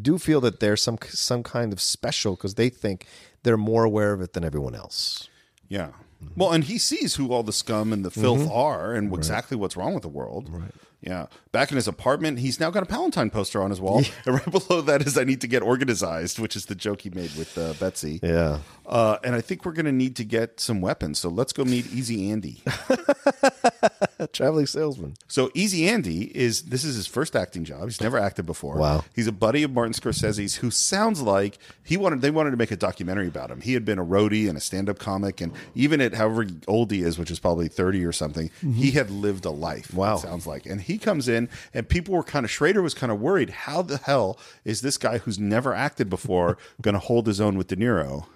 Do 0.00 0.18
feel 0.18 0.40
that 0.42 0.60
they're 0.60 0.76
some 0.76 0.98
some 1.08 1.42
kind 1.42 1.72
of 1.72 1.80
special 1.80 2.36
because 2.36 2.54
they 2.54 2.68
think 2.68 3.06
they're 3.42 3.56
more 3.56 3.82
aware 3.82 4.12
of 4.12 4.20
it 4.20 4.34
than 4.34 4.44
everyone 4.44 4.76
else. 4.76 5.28
Yeah. 5.68 5.88
Mm-hmm. 6.22 6.40
Well, 6.40 6.52
and 6.52 6.62
he 6.62 6.78
sees 6.78 7.16
who 7.16 7.32
all 7.32 7.42
the 7.42 7.52
scum 7.52 7.92
and 7.92 8.04
the 8.04 8.10
filth 8.10 8.42
mm-hmm. 8.42 8.52
are 8.52 8.94
and 8.94 9.12
exactly 9.12 9.56
what's 9.56 9.76
wrong 9.76 9.94
with 9.94 10.04
the 10.04 10.08
world. 10.08 10.48
Right. 10.48 10.70
Yeah. 11.02 11.26
Back 11.50 11.70
in 11.70 11.76
his 11.76 11.88
apartment, 11.88 12.38
he's 12.38 12.60
now 12.60 12.70
got 12.70 12.84
a 12.84 12.86
Palantine 12.86 13.30
poster 13.30 13.60
on 13.62 13.70
his 13.70 13.80
wall. 13.80 14.02
And 14.24 14.36
right 14.36 14.50
below 14.50 14.80
that 14.82 15.02
is 15.02 15.18
I 15.18 15.24
need 15.24 15.40
to 15.40 15.48
get 15.48 15.62
organized, 15.62 16.38
which 16.38 16.54
is 16.54 16.66
the 16.66 16.76
joke 16.76 17.00
he 17.00 17.10
made 17.10 17.34
with 17.36 17.58
uh, 17.58 17.72
Betsy. 17.80 18.20
Yeah. 18.22 18.58
Uh, 18.86 19.16
and 19.24 19.34
I 19.34 19.40
think 19.40 19.64
we're 19.64 19.72
going 19.72 19.86
to 19.86 19.92
need 19.92 20.14
to 20.16 20.24
get 20.24 20.60
some 20.60 20.80
weapons. 20.80 21.18
So 21.18 21.28
let's 21.28 21.52
go 21.52 21.64
meet 21.64 21.92
Easy 21.92 22.30
Andy. 22.30 22.62
Traveling 24.32 24.66
salesman. 24.66 25.14
So 25.26 25.50
Easy 25.54 25.88
Andy 25.88 26.36
is 26.36 26.62
this 26.64 26.84
is 26.84 26.94
his 26.94 27.06
first 27.08 27.34
acting 27.34 27.64
job. 27.64 27.84
He's 27.84 28.00
never 28.00 28.18
acted 28.18 28.46
before. 28.46 28.76
Wow. 28.76 29.04
He's 29.14 29.26
a 29.26 29.32
buddy 29.32 29.64
of 29.64 29.72
Martin 29.72 29.94
Scorsese's 29.94 30.56
who 30.56 30.70
sounds 30.70 31.20
like 31.20 31.58
he 31.82 31.96
wanted 31.96 32.20
they 32.20 32.30
wanted 32.30 32.52
to 32.52 32.56
make 32.56 32.70
a 32.70 32.76
documentary 32.76 33.26
about 33.26 33.50
him. 33.50 33.60
He 33.60 33.74
had 33.74 33.84
been 33.84 33.98
a 33.98 34.04
roadie 34.04 34.48
and 34.48 34.56
a 34.56 34.60
stand-up 34.60 34.98
comic 34.98 35.40
and 35.40 35.52
even 35.74 36.00
at 36.00 36.14
however 36.14 36.46
old 36.68 36.92
he 36.92 37.02
is, 37.02 37.18
which 37.18 37.30
is 37.30 37.40
probably 37.40 37.66
30 37.68 38.04
or 38.04 38.12
something, 38.12 38.50
he 38.74 38.92
had 38.92 39.10
lived 39.10 39.44
a 39.44 39.50
life. 39.50 39.92
Wow. 39.92 40.16
It 40.16 40.20
sounds 40.20 40.46
like. 40.46 40.66
And 40.66 40.80
he 40.80 40.91
comes 40.98 41.28
in 41.28 41.48
and 41.74 41.88
people 41.88 42.14
were 42.14 42.22
kind 42.22 42.44
of 42.44 42.50
Schrader 42.50 42.82
was 42.82 42.94
kind 42.94 43.10
of 43.12 43.20
worried, 43.20 43.50
how 43.50 43.82
the 43.82 43.98
hell 43.98 44.38
is 44.64 44.80
this 44.80 44.98
guy 44.98 45.18
who's 45.18 45.38
never 45.38 45.74
acted 45.74 46.08
before 46.10 46.56
going 46.82 46.94
to 46.94 47.00
hold 47.00 47.26
his 47.26 47.40
own 47.40 47.56
with 47.58 47.68
De 47.68 47.76
Niro? 47.76 48.26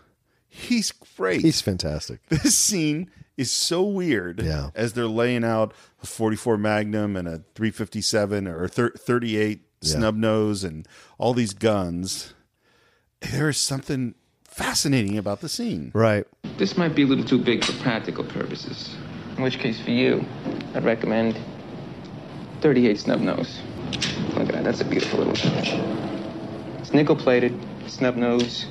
He's 0.49 0.93
great 1.17 1.41
He's 1.43 1.61
fantastic. 1.61 2.21
this 2.29 2.57
scene 2.57 3.11
is 3.37 3.53
so 3.53 3.83
weird 3.83 4.41
Yeah. 4.43 4.71
as 4.75 4.95
they're 4.95 5.07
laying 5.07 5.45
out 5.45 5.75
a 6.03 6.07
44 6.07 6.57
magnum 6.57 7.17
and 7.17 7.29
a 7.29 7.43
357 7.55 8.47
or 8.49 8.67
thir- 8.69 8.93
38 8.97 9.61
snub 9.83 10.17
nose 10.17 10.65
and 10.65 10.89
all 11.19 11.35
these 11.35 11.53
guns 11.53 12.33
there 13.21 13.49
is 13.51 13.59
something 13.59 14.15
fascinating 14.45 15.19
about 15.19 15.41
the 15.43 15.49
scene 15.51 15.91
Right. 15.95 16.27
This 16.57 16.79
might 16.79 16.95
be 16.95 17.03
a 17.03 17.07
little 17.07 17.25
too 17.25 17.39
big 17.43 17.63
for 17.63 17.73
practical 17.83 18.25
purposes. 18.25 18.97
In 19.37 19.43
which 19.43 19.59
case, 19.59 19.79
for 19.79 19.91
you, 19.91 20.25
I'd 20.75 20.85
recommend 20.85 21.37
38 22.61 22.99
snub 22.99 23.21
nose. 23.21 23.61
Look 24.35 24.49
at 24.49 24.55
that, 24.55 24.65
that's 24.65 24.81
a 24.81 24.85
beautiful 24.85 25.21
little 25.21 25.35
gun. 25.35 26.79
It's 26.81 26.93
nickel 26.93 27.17
plated, 27.17 27.59
snub 27.87 28.17
nose. 28.17 28.67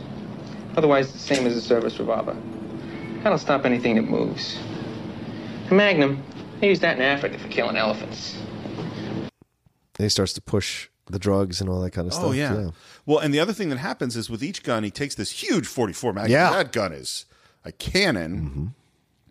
Otherwise, 0.78 1.12
the 1.12 1.20
same 1.20 1.48
as 1.48 1.56
a 1.56 1.62
service 1.62 1.98
revolver. 2.00 2.36
That'll 3.24 3.38
stop 3.38 3.66
anything 3.66 3.96
that 3.96 4.04
moves. 4.04 4.60
A 5.70 5.74
magnum, 5.74 6.24
they 6.60 6.70
use 6.70 6.80
that 6.82 6.98
in 6.98 7.02
Africa 7.02 7.40
for 7.40 7.48
killing 7.48 7.76
elephants. 7.78 8.38
And 9.98 10.04
he 10.04 10.10
starts 10.10 10.34
to 10.34 10.42
push 10.42 10.90
the 11.08 11.20
drugs 11.20 11.62
and 11.62 11.70
all 11.70 11.82
that 11.82 11.92
kind 11.92 12.08
of 12.08 12.14
stuff. 12.14 12.26
Oh 12.26 12.32
yeah. 12.32 12.72
Well, 13.06 13.20
and 13.20 13.34
the 13.34 13.40
other 13.40 13.54
thing 13.54 13.70
that 13.70 13.78
happens 13.78 14.16
is 14.18 14.30
with 14.30 14.44
each 14.44 14.64
gun, 14.64 14.84
he 14.84 14.92
takes 14.92 15.16
this 15.16 15.32
huge 15.32 15.66
44 15.66 16.14
mag. 16.14 16.30
Yeah. 16.30 16.48
Mm-hmm. 16.48 16.58
That 16.58 16.72
gun 16.72 16.94
is 16.94 17.26
a 17.64 17.72
cannon, 17.72 18.74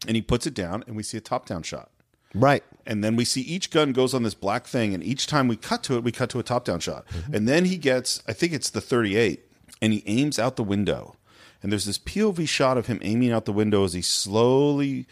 and 0.07 0.17
he 0.17 0.23
puts 0.23 0.47
it 0.47 0.55
down, 0.55 0.83
and 0.87 0.97
we 0.97 1.03
see 1.03 1.17
a 1.17 1.21
top-down 1.21 1.63
shot. 1.63 1.91
Right. 2.35 2.65
And 2.87 3.03
then 3.03 3.17
we 3.17 3.25
see 3.25 3.41
each 3.41 3.71
gun 3.71 3.93
goes 3.93 4.13
on 4.15 4.23
this 4.23 4.35
black 4.35 4.67
thing, 4.67 4.95
and 4.95 5.03
each 5.03 5.27
time 5.27 5.49
we 5.49 5.57
cut 5.57 5.83
to 5.85 5.97
it, 5.97 6.05
we 6.05 6.13
cut 6.13 6.31
to 6.31 6.39
a 6.39 6.43
top-down 6.43 6.81
shot. 6.81 7.07
Mm-hmm. 7.09 7.35
And 7.35 7.49
then 7.49 7.65
he 7.65 7.77
gets, 7.77 8.23
I 8.29 8.33
think 8.33 8.53
it's 8.53 8.71
the 8.71 8.81
38, 8.81 9.41
and 9.81 9.93
he 9.93 10.03
aims 10.07 10.39
out 10.39 10.57
the 10.57 10.65
window. 10.65 11.17
And 11.63 11.73
there's 11.73 11.87
this 11.87 11.99
POV 11.99 12.47
shot 12.47 12.77
of 12.77 12.89
him 12.89 12.99
aiming 13.03 13.33
out 13.33 13.47
the 13.47 13.53
window 13.53 13.85
as 13.85 13.95
he 13.95 14.03
slowly, 14.03 15.07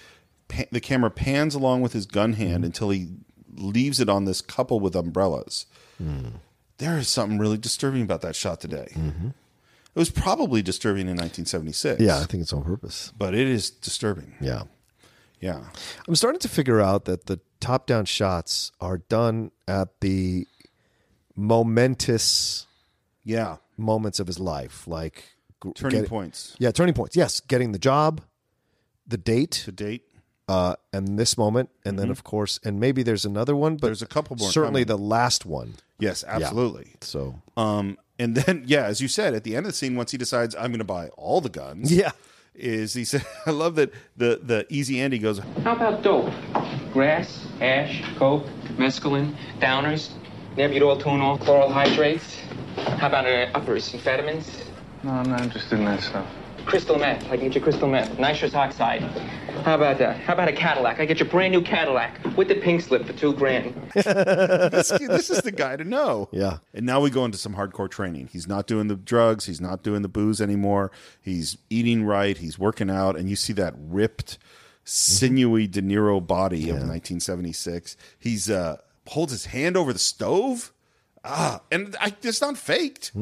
the 0.70 0.80
camera 0.80 1.10
pans 1.10 1.54
along 1.54 1.80
with 1.80 1.94
his 1.94 2.04
gun 2.04 2.34
hand 2.34 2.56
mm-hmm. 2.56 2.64
until 2.64 2.90
he 2.90 3.08
leaves 3.54 4.00
it 4.00 4.10
on 4.10 4.26
this 4.26 4.42
couple 4.42 4.78
with 4.78 4.94
umbrellas. 4.94 5.64
Mm. 6.02 6.32
There 6.78 6.98
is 6.98 7.08
something 7.08 7.38
really 7.38 7.58
disturbing 7.58 8.02
about 8.02 8.20
that 8.22 8.36
shot 8.36 8.60
today. 8.60 8.88
Mm-hmm. 8.94 9.28
It 9.28 9.98
was 9.98 10.10
probably 10.10 10.62
disturbing 10.62 11.02
in 11.02 11.16
1976. 11.16 12.00
Yeah, 12.00 12.18
I 12.18 12.24
think 12.24 12.42
it's 12.42 12.52
on 12.52 12.64
purpose. 12.64 13.12
But 13.16 13.34
it 13.34 13.46
is 13.46 13.70
disturbing. 13.70 14.34
Yeah. 14.40 14.62
Yeah. 15.40 15.64
I'm 16.08 16.16
starting 16.16 16.40
to 16.40 16.48
figure 16.48 16.80
out 16.80 17.04
that 17.04 17.26
the 17.26 17.40
top 17.62 17.86
down 17.86 18.04
shots 18.04 18.72
are 18.80 18.98
done 18.98 19.52
at 19.66 20.00
the 20.00 20.46
momentous 21.36 22.66
Yeah. 23.24 23.56
moments 23.76 24.20
of 24.20 24.26
his 24.26 24.38
life, 24.38 24.86
like 24.86 25.24
Turning 25.74 26.00
get- 26.00 26.08
points. 26.08 26.56
Yeah, 26.58 26.72
turning 26.72 26.92
points. 26.94 27.14
Yes, 27.16 27.40
getting 27.40 27.72
the 27.72 27.78
job, 27.78 28.20
the 29.06 29.16
date, 29.16 29.62
The 29.64 29.72
date. 29.72 30.02
uh, 30.48 30.74
and 30.92 31.18
this 31.18 31.38
moment, 31.38 31.70
and 31.84 31.98
then 31.98 32.10
of 32.10 32.24
course, 32.24 32.58
and 32.64 32.80
maybe 32.80 33.02
there's 33.04 33.24
another 33.24 33.54
one, 33.54 33.74
but 33.76 33.78
Mm-hmm. 33.78 33.86
There's 33.86 34.02
a 34.02 34.06
couple 34.06 34.36
more 34.36 34.50
Certainly, 34.50 34.84
coming. 34.84 34.98
the 34.98 35.04
last 35.08 35.46
one. 35.46 35.74
Yes, 36.00 36.24
absolutely. 36.26 36.94
So 37.00 37.40
Um, 37.56 37.96
and 38.18 38.36
then, 38.36 38.64
yeah, 38.66 38.84
as 38.86 39.00
you 39.00 39.06
said, 39.08 39.34
at 39.34 39.44
the 39.44 39.54
end 39.56 39.66
of 39.66 39.72
the 39.72 39.76
scene, 39.76 39.94
once 39.94 40.10
he 40.10 40.18
decides 40.18 40.54
I'm 40.56 40.72
going 40.72 40.78
to 40.78 40.84
buy 40.84 41.08
all 41.10 41.40
the 41.40 41.48
guns, 41.48 41.92
yeah, 41.92 42.10
is 42.54 42.94
he 42.94 43.04
said, 43.04 43.24
I 43.46 43.50
love 43.50 43.76
that 43.76 43.92
the 44.16 44.40
the 44.42 44.66
Easy 44.68 45.00
Andy 45.00 45.18
goes, 45.18 45.38
How 45.64 45.76
about 45.76 46.02
dope? 46.02 46.32
Grass, 46.92 47.46
ash, 47.60 48.02
coke, 48.16 48.46
mescaline, 48.76 49.34
downers, 49.60 50.10
Nembutal 50.56 51.00
Tuinal, 51.00 51.40
chloral 51.40 51.70
hydrates. 51.70 52.36
How 52.76 53.08
about 53.08 53.26
uh, 53.26 53.50
uppers, 53.54 53.92
amphetamines? 53.92 54.66
No, 55.02 55.10
I'm 55.10 55.30
not 55.30 55.40
interested 55.42 55.78
in 55.78 55.84
that 55.86 56.02
stuff. 56.02 56.26
Crystal 56.64 56.98
meth. 56.98 57.24
I 57.24 57.36
can 57.36 57.46
get 57.46 57.54
you 57.54 57.60
crystal 57.60 57.88
meth. 57.88 58.18
Nitrous 58.18 58.54
oxide. 58.54 59.02
How 59.64 59.74
about 59.74 59.98
that? 59.98 60.16
How 60.18 60.32
about 60.32 60.48
a 60.48 60.52
Cadillac? 60.52 60.98
I 61.00 61.04
get 61.04 61.20
you 61.20 61.26
a 61.26 61.28
brand 61.28 61.52
new 61.52 61.62
Cadillac 61.62 62.18
with 62.36 62.48
the 62.48 62.56
pink 62.56 62.80
slip 62.80 63.06
for 63.06 63.12
two 63.12 63.32
grand. 63.34 63.74
this, 63.94 64.88
this 64.88 65.30
is 65.30 65.42
the 65.42 65.52
guy 65.52 65.76
to 65.76 65.84
know. 65.84 66.28
Yeah. 66.32 66.58
And 66.74 66.84
now 66.86 67.00
we 67.00 67.10
go 67.10 67.24
into 67.24 67.38
some 67.38 67.54
hardcore 67.54 67.90
training. 67.90 68.28
He's 68.32 68.46
not 68.46 68.66
doing 68.66 68.88
the 68.88 68.96
drugs. 68.96 69.46
He's 69.46 69.60
not 69.60 69.82
doing 69.82 70.02
the 70.02 70.08
booze 70.08 70.40
anymore. 70.40 70.90
He's 71.20 71.58
eating 71.70 72.04
right. 72.04 72.36
He's 72.36 72.58
working 72.58 72.90
out. 72.90 73.16
And 73.16 73.28
you 73.28 73.36
see 73.36 73.52
that 73.54 73.74
ripped, 73.76 74.38
sinewy 74.84 75.66
De 75.66 75.82
Niro 75.82 76.24
body 76.24 76.68
of 76.70 76.76
1976. 76.76 77.96
He's 78.18 78.50
uh, 78.50 78.78
holds 79.08 79.32
his 79.32 79.46
hand 79.46 79.76
over 79.76 79.92
the 79.92 79.98
stove. 79.98 80.72
Ah, 81.24 81.60
and 81.70 81.94
I, 82.00 82.12
it's 82.22 82.40
not 82.40 82.58
faked. 82.58 83.12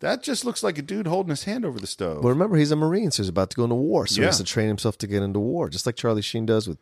That 0.00 0.22
just 0.24 0.44
looks 0.44 0.62
like 0.64 0.76
a 0.76 0.82
dude 0.82 1.06
holding 1.06 1.30
his 1.30 1.44
hand 1.44 1.64
over 1.64 1.78
the 1.78 1.86
stove. 1.86 2.24
Well, 2.24 2.32
remember 2.32 2.56
he's 2.56 2.72
a 2.72 2.76
Marine, 2.76 3.10
so 3.12 3.22
he's 3.22 3.28
about 3.30 3.50
to 3.50 3.56
go 3.56 3.62
into 3.64 3.76
war. 3.76 4.06
So 4.08 4.20
he 4.20 4.24
has 4.26 4.38
to 4.38 4.44
train 4.44 4.66
himself 4.66 4.98
to 4.98 5.06
get 5.06 5.22
into 5.22 5.38
war, 5.38 5.68
just 5.68 5.86
like 5.86 5.94
Charlie 5.94 6.20
Sheen 6.22 6.46
does 6.46 6.66
with, 6.66 6.78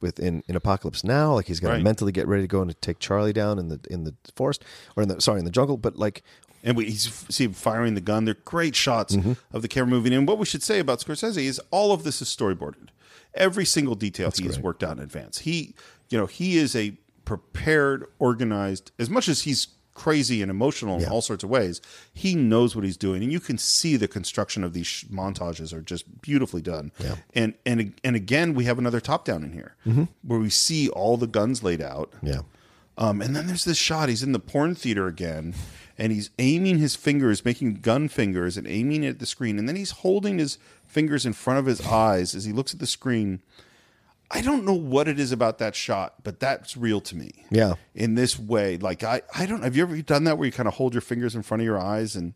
with 0.00 0.18
in, 0.18 0.42
in 0.48 0.56
Apocalypse 0.56 1.04
Now. 1.04 1.34
Like 1.34 1.46
he's 1.46 1.60
got 1.60 1.76
to 1.76 1.82
mentally 1.82 2.10
get 2.10 2.26
ready 2.26 2.42
to 2.42 2.48
go 2.48 2.60
and 2.60 2.80
take 2.82 2.98
Charlie 2.98 3.32
down 3.32 3.58
in 3.60 3.68
the 3.68 3.78
in 3.88 4.02
the 4.04 4.14
forest 4.34 4.64
or 4.96 5.02
in 5.04 5.08
the 5.08 5.20
sorry 5.20 5.38
in 5.38 5.44
the 5.44 5.50
jungle. 5.52 5.76
But 5.76 5.96
like, 5.96 6.24
and 6.64 6.76
we 6.76 6.86
he's, 6.86 7.08
see 7.28 7.44
him 7.44 7.52
firing 7.52 7.94
the 7.94 8.00
gun. 8.00 8.24
They're 8.24 8.34
great 8.34 8.74
shots 8.74 9.14
Mm-hmm. 9.14 9.34
of 9.52 9.62
the 9.62 9.68
camera 9.68 9.90
moving. 9.90 10.12
And 10.12 10.26
what 10.26 10.38
we 10.38 10.44
should 10.46 10.62
say 10.64 10.80
about 10.80 10.98
Scorsese 10.98 11.36
is 11.44 11.60
all 11.70 11.92
of 11.92 12.02
this 12.02 12.20
is 12.20 12.28
storyboarded. 12.28 12.88
Every 13.34 13.64
single 13.64 13.94
detail 13.94 14.32
he 14.36 14.44
has 14.46 14.58
worked 14.58 14.82
out 14.82 14.96
in 14.96 15.02
advance. 15.04 15.38
He, 15.38 15.74
you 16.08 16.18
know, 16.18 16.26
he 16.26 16.56
is 16.58 16.74
a 16.74 16.98
prepared, 17.26 18.06
organized. 18.18 18.90
As 18.98 19.10
much 19.10 19.28
as 19.28 19.42
he's 19.42 19.68
crazy 19.96 20.42
and 20.42 20.50
emotional 20.50 20.98
in 20.98 21.08
all 21.10 21.22
sorts 21.22 21.42
of 21.42 21.50
ways, 21.50 21.80
he 22.12 22.34
knows 22.34 22.76
what 22.76 22.84
he's 22.84 22.96
doing, 22.98 23.22
and 23.22 23.32
you 23.32 23.40
can 23.40 23.58
see 23.58 23.96
the 23.96 24.06
construction 24.06 24.62
of 24.62 24.72
these 24.72 24.86
sh- 24.86 25.04
montages 25.10 25.72
are 25.72 25.80
just 25.80 26.20
beautifully 26.20 26.62
done. 26.62 26.92
Yeah. 27.00 27.16
And 27.34 27.54
and 27.64 27.94
and 28.04 28.14
again, 28.14 28.54
we 28.54 28.64
have 28.66 28.78
another 28.78 29.00
top 29.00 29.24
down 29.24 29.42
in 29.42 29.52
here 29.52 29.74
where 30.22 30.38
we 30.38 30.50
see 30.50 30.88
all 30.90 31.16
the 31.16 31.26
guns 31.26 31.62
laid 31.62 31.80
out. 31.82 32.12
yeah, 32.22 32.42
Um, 32.98 33.20
and 33.20 33.34
then 33.34 33.46
there's 33.46 33.64
this 33.64 33.78
shot. 33.78 34.08
He's 34.08 34.22
in 34.22 34.32
the 34.32 34.38
porn 34.38 34.74
theater 34.74 35.06
again, 35.06 35.54
and 35.98 36.12
he's 36.12 36.30
aiming 36.38 36.78
his 36.78 36.94
fingers, 36.96 37.44
making 37.44 37.74
gun 37.80 38.08
fingers, 38.08 38.56
and 38.56 38.66
aiming 38.66 39.04
at 39.06 39.18
the 39.18 39.26
screen. 39.26 39.58
And 39.58 39.66
then 39.68 39.76
he's 39.76 39.90
holding 40.02 40.38
his 40.38 40.58
fingers 40.86 41.26
in 41.26 41.32
front 41.32 41.58
of 41.58 41.66
his 41.66 41.80
eyes 41.86 42.34
as 42.34 42.44
he 42.44 42.52
looks 42.52 42.72
at 42.74 42.80
the 42.80 42.86
screen. 42.86 43.40
I 44.30 44.40
don't 44.40 44.64
know 44.64 44.74
what 44.74 45.06
it 45.08 45.20
is 45.20 45.30
about 45.32 45.58
that 45.58 45.74
shot, 45.76 46.14
but 46.24 46.40
that's 46.40 46.76
real 46.76 47.00
to 47.02 47.16
me. 47.16 47.44
Yeah. 47.50 47.74
In 47.94 48.14
this 48.16 48.38
way, 48.38 48.76
like 48.76 49.04
I, 49.04 49.22
I 49.34 49.46
don't. 49.46 49.62
Have 49.62 49.76
you 49.76 49.82
ever 49.82 50.00
done 50.02 50.24
that 50.24 50.36
where 50.38 50.46
you 50.46 50.52
kind 50.52 50.66
of 50.66 50.74
hold 50.74 50.94
your 50.94 51.00
fingers 51.00 51.34
in 51.36 51.42
front 51.42 51.60
of 51.60 51.64
your 51.64 51.78
eyes 51.78 52.16
and? 52.16 52.32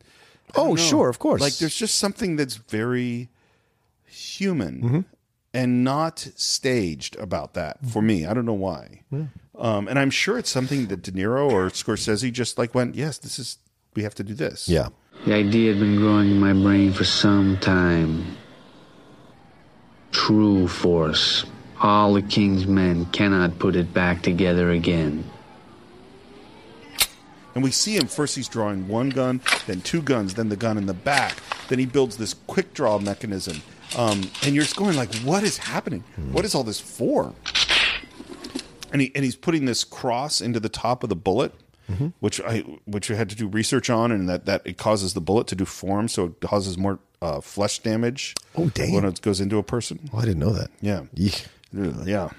Oh, 0.57 0.71
know. 0.71 0.77
sure, 0.77 1.09
of 1.09 1.19
course. 1.19 1.41
Like 1.41 1.57
there's 1.59 1.75
just 1.77 1.97
something 1.99 2.37
that's 2.37 2.57
very 2.57 3.29
human 4.07 4.83
Mm-hmm. 4.83 5.01
and 5.55 5.85
not 5.85 6.19
staged 6.37 7.17
about 7.17 7.55
that 7.55 7.79
for 7.87 8.03
me. 8.03 8.27
I 8.27 8.35
don't 8.35 8.47
know 8.47 8.53
why. 8.53 9.03
Um, 9.59 9.87
and 9.89 9.99
I'm 9.99 10.11
sure 10.11 10.39
it's 10.39 10.51
something 10.51 10.87
that 10.89 11.03
De 11.03 11.13
Niro 11.13 11.51
or 11.51 11.69
Scorsese 11.71 12.33
just 12.33 12.57
like 12.59 12.75
went, 12.75 12.95
yes, 12.97 13.19
this 13.19 13.39
is 13.39 13.59
we 13.95 14.03
have 14.03 14.15
to 14.17 14.25
do 14.25 14.35
this. 14.35 14.69
yeah. 14.69 14.89
The 15.27 15.35
idea 15.35 15.73
had 15.73 15.81
been 15.81 15.97
growing 15.97 16.31
in 16.31 16.39
my 16.41 16.53
brain 16.53 16.93
for 16.93 17.05
some 17.05 17.59
time. 17.59 18.37
True 20.13 20.67
force. 20.67 21.45
All 21.81 22.13
the 22.15 22.23
king's 22.23 22.67
men 22.67 23.07
cannot 23.07 23.59
put 23.59 23.75
it 23.75 23.95
back 23.95 24.23
together 24.23 24.71
again. 24.71 25.25
And 27.55 27.65
we 27.65 27.71
see 27.71 27.97
him 27.97 28.07
first. 28.07 28.37
He's 28.37 28.49
drawing 28.49 28.87
one 28.87 29.09
gun, 29.11 29.41
then 29.67 29.81
two 29.81 30.03
guns, 30.03 30.35
then 30.35 30.51
the 30.51 30.57
gun 30.57 30.79
in 30.79 30.87
the 30.87 30.95
back. 30.95 31.37
Then 31.69 31.79
he 31.79 31.87
builds 31.87 32.17
this 32.17 32.35
quick 32.47 32.75
draw 32.75 32.99
mechanism. 32.99 33.63
Um, 33.97 34.31
and 34.45 34.55
you're 34.55 34.65
just 34.65 34.77
going 34.77 34.95
like, 34.97 35.13
what 35.17 35.43
is 35.43 35.59
happening? 35.59 36.05
What 36.33 36.45
is 36.45 36.55
all 36.55 36.63
this 36.63 36.81
for? 36.81 37.35
And 38.93 39.01
he 39.01 39.13
and 39.15 39.25
he's 39.25 39.37
putting 39.37 39.65
this 39.65 39.85
cross 39.85 40.41
into 40.41 40.61
the 40.61 40.69
top 40.69 41.03
of 41.03 41.09
the 41.09 41.17
bullet, 41.17 41.55
which 42.21 42.41
I 42.41 42.61
which 42.87 43.11
I 43.11 43.15
had 43.15 43.31
to 43.31 43.37
do 43.37 43.47
research 43.49 43.89
on, 43.89 44.13
and 44.13 44.29
that 44.29 44.47
that 44.47 44.63
it 44.65 44.79
causes 44.79 45.15
the 45.15 45.21
bullet 45.21 45.47
to 45.49 45.55
do 45.55 45.65
form, 45.65 46.09
so 46.09 46.27
it 46.27 46.41
causes 46.41 46.77
more 46.77 46.99
uh, 47.23 47.41
flesh 47.41 47.79
damage. 47.81 48.35
Oh, 48.57 48.69
damn. 48.69 48.93
When 48.93 49.05
it 49.05 49.21
goes 49.23 49.41
into 49.41 49.59
a 49.59 49.63
person. 49.63 50.11
Oh, 50.13 50.19
I 50.19 50.23
didn't 50.23 50.41
know 50.41 50.53
that. 50.53 50.71
Yeah. 50.81 51.03
Yeek. 51.73 51.95
Yeah. 52.05 52.31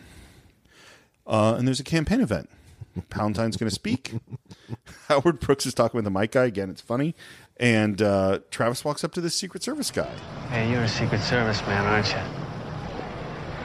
Uh, 1.25 1.55
and 1.57 1.67
there's 1.67 1.79
a 1.79 1.83
campaign 1.83 2.21
event. 2.21 2.49
Palantine's 3.09 3.57
going 3.57 3.69
to 3.69 3.75
speak. 3.75 4.13
Howard 5.07 5.39
Brooks 5.39 5.65
is 5.65 5.73
talking 5.73 5.97
with 5.97 6.05
the 6.05 6.11
mic 6.11 6.31
guy. 6.31 6.45
Again, 6.45 6.69
it's 6.69 6.81
funny. 6.81 7.15
And 7.57 8.01
uh, 8.01 8.39
Travis 8.49 8.83
walks 8.83 9.03
up 9.03 9.13
to 9.13 9.21
this 9.21 9.35
Secret 9.35 9.63
Service 9.63 9.91
guy. 9.91 10.11
Hey, 10.49 10.69
you're 10.71 10.83
a 10.83 10.89
Secret 10.89 11.21
Service 11.21 11.61
man, 11.61 11.85
aren't 11.85 12.07
you? 12.07 12.19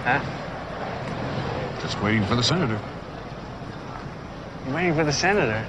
Huh? 0.04 1.80
Just 1.80 2.00
waiting 2.02 2.24
for 2.24 2.36
the 2.36 2.42
senator. 2.42 2.80
You 4.66 4.74
waiting 4.74 4.94
for 4.94 5.04
the 5.04 5.12
senator? 5.12 5.64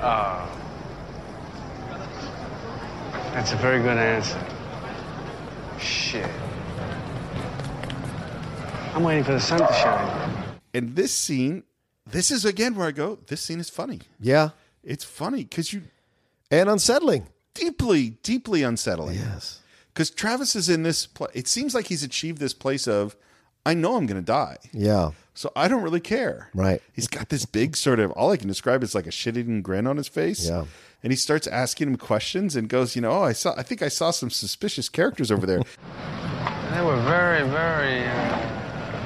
Oh. 0.00 0.52
That's 3.32 3.52
a 3.52 3.56
very 3.56 3.82
good 3.82 3.98
answer. 3.98 4.42
Shit. 5.78 6.30
I'm 8.96 9.02
waiting 9.02 9.24
for 9.24 9.32
the 9.32 9.40
sun 9.40 9.58
to 9.58 9.72
shine. 9.74 10.32
And 10.72 10.96
this 10.96 11.12
scene, 11.14 11.64
this 12.06 12.30
is 12.30 12.46
again 12.46 12.74
where 12.74 12.88
I 12.88 12.92
go, 12.92 13.18
this 13.26 13.42
scene 13.42 13.60
is 13.60 13.68
funny. 13.68 14.00
Yeah, 14.18 14.50
It's 14.82 15.04
funny 15.04 15.44
because 15.44 15.70
you 15.72 15.82
and 16.50 16.68
unsettling. 16.70 17.26
deeply, 17.52 18.10
deeply 18.22 18.62
unsettling. 18.62 19.16
Yes. 19.18 19.60
Because 19.92 20.08
Travis 20.10 20.56
is 20.56 20.70
in 20.70 20.82
this, 20.82 21.06
pla 21.06 21.26
it 21.34 21.46
seems 21.46 21.74
like 21.74 21.88
he's 21.88 22.02
achieved 22.02 22.38
this 22.38 22.54
place 22.54 22.88
of, 22.88 23.16
I 23.66 23.74
know 23.74 23.96
I'm 23.96 24.06
going 24.06 24.20
to 24.20 24.24
die. 24.24 24.56
Yeah. 24.72 25.10
So 25.34 25.52
I 25.54 25.68
don't 25.68 25.82
really 25.82 26.00
care. 26.00 26.48
Right. 26.54 26.80
He's 26.94 27.08
got 27.08 27.28
this 27.28 27.44
big 27.44 27.76
sort 27.76 28.00
of 28.00 28.10
all 28.12 28.30
I 28.32 28.38
can 28.38 28.48
describe 28.48 28.82
is 28.82 28.94
like 28.94 29.06
a 29.06 29.10
shit 29.10 29.36
eating 29.36 29.60
grin 29.60 29.86
on 29.86 29.98
his 29.98 30.08
face. 30.08 30.48
Yeah. 30.48 30.64
And 31.02 31.12
he 31.12 31.16
starts 31.16 31.46
asking 31.46 31.88
him 31.88 31.96
questions 31.96 32.56
and 32.56 32.66
goes, 32.68 32.96
you 32.96 33.02
know, 33.02 33.10
oh, 33.10 33.22
I 33.24 33.32
saw 33.32 33.54
I 33.58 33.62
think 33.62 33.82
I 33.82 33.88
saw 33.88 34.10
some 34.10 34.30
suspicious 34.30 34.88
characters 34.88 35.30
over 35.30 35.46
there. 35.46 35.58
They 36.72 36.82
were 36.82 37.00
very, 37.02 37.42
very, 37.48 38.04
uh, 38.04 38.55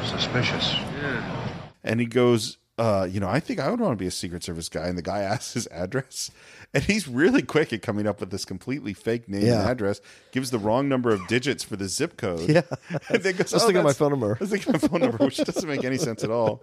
Suspicious. 0.04 0.74
Yeah. 1.00 1.48
and 1.84 2.00
he 2.00 2.06
goes, 2.06 2.58
uh, 2.78 3.06
you 3.10 3.20
know, 3.20 3.28
I 3.28 3.40
think 3.40 3.60
I 3.60 3.70
would 3.70 3.80
want 3.80 3.92
to 3.92 3.96
be 4.02 4.06
a 4.06 4.10
Secret 4.10 4.42
Service 4.42 4.68
guy. 4.68 4.86
And 4.88 4.96
the 4.96 5.02
guy 5.02 5.20
asks 5.20 5.52
his 5.54 5.66
address. 5.68 6.30
And 6.72 6.82
he's 6.84 7.06
really 7.08 7.42
quick 7.42 7.72
at 7.72 7.82
coming 7.82 8.06
up 8.06 8.20
with 8.20 8.30
this 8.30 8.44
completely 8.44 8.94
fake 8.94 9.28
name 9.28 9.42
Yeah. 9.42 9.60
and 9.60 9.68
address, 9.70 10.00
gives 10.32 10.50
the 10.50 10.58
wrong 10.58 10.88
number 10.88 11.10
of 11.10 11.26
digits 11.26 11.62
for 11.64 11.76
the 11.76 11.88
zip 11.88 12.16
code. 12.16 12.48
Yeah. 12.48 12.62
And 13.10 13.22
then 13.22 13.36
goes, 13.36 13.52
Let's 13.52 13.64
"Oh, 13.64 13.66
look 13.66 13.76
at 13.76 13.84
my 13.84 13.92
phone 13.92 14.10
number." 14.10 14.36
Let's 14.40 14.52
look 14.52 14.66
at 14.66 14.82
my 14.82 14.88
phone 14.88 15.00
number, 15.00 15.18
which 15.24 15.36
doesn't 15.38 15.68
make 15.68 15.84
any 15.84 15.98
sense 15.98 16.24
at 16.24 16.30
all. 16.30 16.62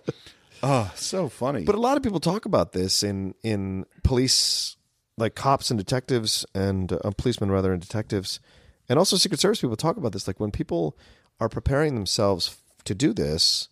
Oh, 0.64 0.92
so 0.96 1.30
funny. 1.30 1.64
But 1.66 1.76
a 1.76 1.80
lot 1.80 1.98
of 1.98 2.04
people 2.04 2.20
talk 2.20 2.46
about 2.46 2.72
this 2.72 3.04
in 3.04 3.36
in 3.44 3.86
police, 4.04 4.76
like 5.18 5.36
cops 5.36 5.70
and 5.70 5.78
detectives, 5.78 6.46
and 6.56 6.92
uh, 6.94 7.12
policemen 7.18 7.52
rather, 7.52 7.72
and 7.74 7.82
detectives, 7.82 8.40
and 8.90 8.98
also 8.98 9.18
Secret 9.18 9.40
Service 9.40 9.62
people 9.62 9.76
talk 9.76 9.98
about 9.98 10.14
this. 10.14 10.26
Like 10.28 10.40
when 10.40 10.50
people 10.52 10.98
are 11.40 11.48
preparing 11.50 11.94
themselves 11.94 12.58
to 12.88 12.96
do 12.96 13.14
this, 13.14 13.70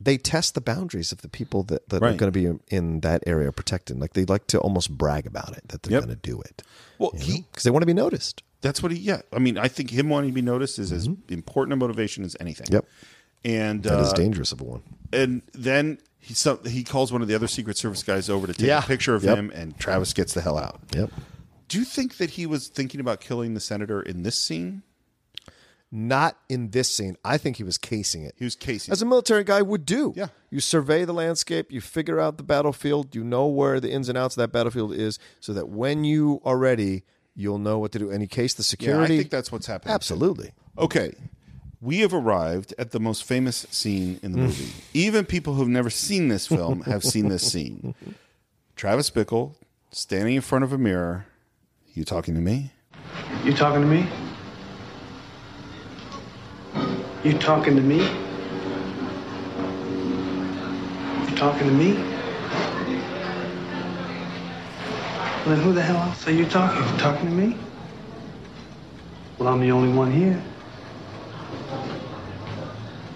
they 0.00 0.18
test 0.18 0.54
the 0.54 0.60
boundaries 0.60 1.12
of 1.12 1.22
the 1.22 1.28
people 1.28 1.62
that, 1.64 1.88
that 1.90 2.02
are 2.02 2.12
going 2.14 2.32
to 2.32 2.32
be 2.32 2.58
in, 2.76 3.00
that 3.00 3.22
area 3.26 3.52
protected. 3.52 4.00
Like 4.00 4.14
they 4.14 4.24
like 4.24 4.48
to 4.48 4.58
almost 4.58 4.90
brag 4.98 5.26
about 5.26 5.56
it 5.56 5.68
that 5.68 5.82
they're 5.84 5.92
Yep. 5.92 6.04
going 6.06 6.16
to 6.18 6.20
do 6.30 6.40
it. 6.40 6.62
well, 6.98 7.12
he 7.16 7.42
because 7.50 7.62
they 7.62 7.70
want 7.70 7.82
to 7.82 7.86
be 7.86 7.94
noticed. 7.94 8.42
that's 8.62 8.82
what 8.82 8.90
he. 8.92 8.98
Yeah, 8.98 9.22
I 9.32 9.38
mean, 9.38 9.56
I 9.58 9.68
think 9.68 9.90
him 9.90 10.08
wanting 10.08 10.30
to 10.30 10.34
be 10.34 10.42
noticed 10.42 10.78
is 10.80 10.90
as 10.92 11.08
important 11.28 11.72
a 11.72 11.76
motivation 11.76 12.24
as 12.24 12.36
anything. 12.40 12.66
Mm-hmm. 12.66 12.74
Yep, 12.74 12.86
and 13.44 13.82
that 13.84 14.00
is 14.00 14.08
uh, 14.12 14.14
dangerous 14.14 14.50
of 14.52 14.60
a 14.60 14.64
one. 14.64 14.82
and 15.12 15.42
then 15.52 15.98
he 16.18 16.34
so, 16.34 16.56
he 16.64 16.82
calls 16.84 17.12
one 17.12 17.22
of 17.22 17.28
the 17.28 17.34
other 17.34 17.48
Secret 17.48 17.76
Service 17.76 18.02
guys 18.02 18.28
over 18.30 18.46
to 18.48 18.52
take 18.54 18.66
Yeah. 18.66 18.78
a 18.82 18.86
picture 18.86 19.14
of 19.14 19.22
Yep. 19.24 19.38
him, 19.38 19.50
and 19.54 19.76
Travis 19.78 20.12
gets 20.12 20.34
the 20.34 20.40
hell 20.40 20.58
out. 20.58 20.80
Yep. 20.94 21.10
Do 21.68 21.78
you 21.78 21.84
think 21.84 22.16
that 22.18 22.30
he 22.30 22.44
was 22.46 22.68
thinking 22.68 23.00
about 23.00 23.20
killing 23.20 23.54
the 23.54 23.60
senator 23.60 24.00
in 24.02 24.22
this 24.24 24.36
scene? 24.36 24.82
Not 25.94 26.38
in 26.48 26.70
this 26.70 26.90
scene. 26.90 27.16
I 27.22 27.36
think 27.36 27.58
he 27.58 27.64
was 27.64 27.76
casing 27.76 28.22
it. 28.24 28.34
He 28.38 28.44
was 28.44 28.56
casing. 28.56 28.92
as 28.92 29.02
a 29.02 29.04
military 29.06 29.44
guy 29.44 29.60
would 29.60 29.84
do. 29.84 30.14
Yeah. 30.16 30.28
You 30.50 30.58
survey 30.60 31.04
the 31.04 31.12
landscape, 31.12 31.70
you 31.70 31.82
figure 31.82 32.18
out 32.18 32.38
the 32.38 32.42
battlefield, 32.42 33.14
you 33.14 33.22
know 33.22 33.46
where 33.46 33.78
the 33.78 33.90
ins 33.92 34.08
and 34.08 34.16
outs 34.16 34.34
of 34.36 34.40
that 34.40 34.52
battlefield 34.52 34.94
is, 34.94 35.18
so 35.40 35.52
that 35.52 35.68
when 35.68 36.04
you 36.04 36.40
are 36.46 36.56
ready, 36.56 37.02
you'll 37.34 37.58
know 37.58 37.78
what 37.78 37.92
to 37.92 37.98
do. 37.98 38.10
And 38.10 38.22
you 38.22 38.26
case 38.28 38.54
the 38.54 38.76
yeah, 38.80 39.00
I 39.02 39.06
think 39.06 39.28
that's 39.30 39.52
what's 39.52 39.66
happening. 39.66 39.94
absolutely. 39.94 40.52
Okay. 40.78 41.12
We 41.82 41.98
have 41.98 42.14
arrived 42.14 42.72
at 42.78 42.92
the 42.92 43.00
most 43.00 43.24
famous 43.24 43.66
scene 43.70 44.18
in 44.22 44.32
the 44.32 44.38
Mm. 44.38 44.42
movie. 44.44 44.72
Even 44.94 45.26
people 45.26 45.54
who've 45.54 45.68
never 45.68 45.90
seen 45.90 46.28
this 46.28 46.46
film 46.46 46.82
have 46.82 47.04
seen 47.04 47.28
this 47.28 47.50
scene. 47.52 47.94
Travis 48.76 49.10
Bickle 49.10 49.56
standing 49.90 50.36
in 50.36 50.40
front 50.40 50.64
of 50.64 50.72
a 50.72 50.78
mirror. 50.78 51.26
You 51.92 52.04
talking 52.04 52.34
to 52.34 52.40
me? 52.40 52.70
You 53.44 53.52
talking 53.52 53.82
to 53.82 53.86
me? 53.86 54.06
You 57.24 57.38
talking 57.38 57.76
to 57.76 57.82
me? 57.82 57.98
You 61.28 61.36
talking 61.36 61.68
to 61.68 61.72
me? 61.72 61.94
Well, 65.44 65.56
then 65.56 65.64
who 65.64 65.72
the 65.72 65.82
hell 65.82 65.96
else 65.96 66.26
are 66.26 66.32
you 66.32 66.46
talking? 66.46 66.82
You 66.82 66.98
talking 66.98 67.28
to 67.28 67.34
me? 67.34 67.56
Well, 69.38 69.48
I'm 69.48 69.60
the 69.60 69.72
only 69.72 69.92
one 69.92 70.10
here. 70.12 70.40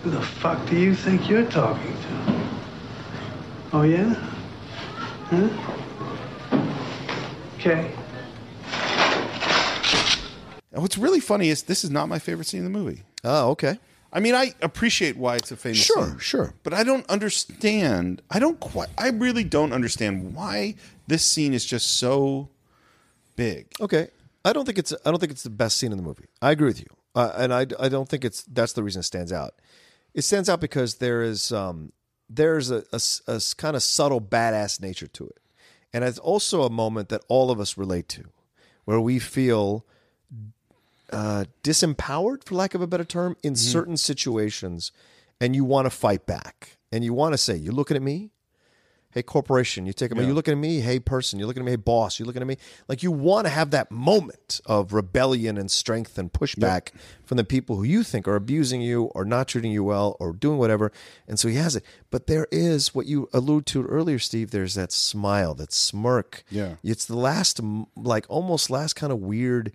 Who 0.03 0.11
the 0.11 0.23
fuck 0.23 0.69
do 0.69 0.77
you 0.77 0.95
think 0.95 1.29
you're 1.29 1.45
talking 1.45 1.93
to? 1.93 2.41
Oh, 3.73 3.83
yeah? 3.83 4.15
Huh? 5.31 5.49
Okay. 7.59 7.91
What's 10.71 10.99
really 10.99 11.21
funny 11.21 11.49
is 11.49 11.63
this 11.63 11.83
is 11.83 11.91
not 11.91 12.09
my 12.09 12.19
favorite 12.19 12.47
scene 12.47 12.65
in 12.65 12.73
the 12.73 12.79
movie. 12.79 13.06
Oh, 13.27 13.51
okay. 13.51 13.79
I 14.13 14.21
mean, 14.21 14.35
I 14.35 14.55
appreciate 14.63 15.17
why 15.17 15.37
it's 15.37 15.51
a 15.51 15.57
famous 15.57 15.79
Sure, 15.79 16.07
scene. 16.07 16.19
sure. 16.19 16.55
But 16.63 16.73
I 16.73 16.85
don't 16.85 17.07
understand. 17.11 18.23
I 18.31 18.39
don't 18.39 18.59
quite. 18.61 18.89
I 18.97 19.09
really 19.11 19.45
don't 19.45 19.73
understand 19.73 20.35
why 20.35 20.77
this 21.07 21.25
scene 21.25 21.53
is 21.53 21.65
just 21.67 21.99
so 21.99 22.49
big. 23.35 23.67
Okay. 23.81 24.09
I 24.45 24.53
don't 24.53 24.65
think 24.65 24.79
it's 24.79 24.93
I 25.05 25.11
don't 25.11 25.19
think 25.19 25.33
it's 25.33 25.43
the 25.43 25.51
best 25.51 25.77
scene 25.77 25.91
in 25.91 25.99
the 25.99 26.05
movie. 26.05 26.27
I 26.41 26.53
agree 26.53 26.69
with 26.69 26.79
you, 26.79 26.87
uh, 27.17 27.33
and 27.37 27.53
I, 27.53 27.67
I 27.81 27.89
don't 27.89 28.09
think 28.09 28.25
it's 28.25 28.45
that's 28.45 28.73
the 28.75 28.83
reason 28.85 29.01
it 29.01 29.03
stands 29.03 29.33
out. 29.33 29.55
It 30.15 30.23
stands 30.23 30.49
out 30.49 30.61
because 30.61 30.95
there 30.95 31.21
is 31.23 31.51
um, 31.51 31.93
there's 32.31 32.71
a, 32.71 32.85
a, 32.93 33.01
a 33.27 33.41
kind 33.57 33.75
of 33.75 33.83
subtle 33.83 34.21
badass 34.21 34.81
nature 34.81 35.09
to 35.09 35.27
it, 35.27 35.39
and 35.93 36.05
it's 36.05 36.21
also 36.21 36.63
a 36.63 36.71
moment 36.71 37.09
that 37.09 37.23
all 37.29 37.51
of 37.51 37.59
us 37.59 37.77
relate 37.77 38.09
to, 38.11 38.23
where 38.85 39.01
we 39.01 39.19
feel 39.19 39.85
uh, 41.13 41.45
disempowered, 41.63 42.45
for 42.45 42.55
lack 42.55 42.75
of 42.75 42.81
a 42.81 42.87
better 42.87 43.05
term, 43.05 43.37
in 43.43 43.57
certain 43.57 43.97
situations, 43.97 44.93
and 45.41 45.55
you 45.55 45.65
want 45.65 45.87
to 45.87 45.91
fight 45.91 46.27
back, 46.27 46.79
and 46.91 47.05
you 47.05 47.13
want 47.15 47.33
to 47.35 47.39
say, 47.39 47.57
"You're 47.57 47.75
looking 47.75 47.97
at 47.97 48.03
me." 48.03 48.31
Hey, 49.13 49.23
corporation, 49.23 49.87
you 49.87 49.95
take 49.95 50.11
them. 50.11 50.19
Yeah. 50.19 50.27
You're 50.27 50.35
looking 50.35 50.53
at 50.53 50.59
me. 50.59 50.81
Hey, 50.81 50.99
person, 51.01 51.39
you're 51.39 51.49
looking 51.49 51.63
at 51.63 51.65
me. 51.65 51.73
Hey, 51.73 51.77
boss, 51.77 52.19
you're 52.19 52.27
looking 52.27 52.43
at 52.43 52.49
me. 52.49 52.59
Like 52.87 53.03
you 53.03 53.11
want 53.11 53.47
to 53.47 53.51
have 53.51 53.71
that 53.71 53.91
moment 53.91 54.61
of 54.67 54.93
rebellion 54.93 55.57
and 55.57 55.71
strength 55.71 56.19
and 56.19 56.31
pushback 56.31 56.91
from 57.25 57.39
the 57.39 57.45
people 57.45 57.77
who 57.77 57.85
you 57.85 58.03
think 58.03 58.29
are 58.29 58.37
abusing 58.37 58.83
you 58.83 59.05
or 59.15 59.25
not 59.25 59.49
treating 59.49 59.73
you 59.73 59.83
well 59.83 60.19
or 60.21 60.35
doing 60.35 60.59
whatever. 60.59 60.93
And 61.27 61.39
so 61.39 61.49
he 61.49 61.55
has 61.55 61.75
it. 61.75 61.83
But 62.11 62.27
there 62.27 62.47
is 62.53 62.95
what 62.95 63.07
you 63.07 63.31
alluded 63.33 63.65
to 63.69 63.85
earlier, 63.87 64.19
Steve. 64.19 64.51
There's 64.51 64.75
that 64.75 64.93
smile, 64.93 65.55
that 65.55 65.73
smirk. 65.73 66.45
Yeah. 66.51 66.75
It's 66.83 67.07
the 67.07 67.17
last, 67.17 67.59
like 67.97 68.27
almost 68.29 68.69
last 68.69 68.97
kind 68.97 69.15
of 69.15 69.21
weird, 69.21 69.73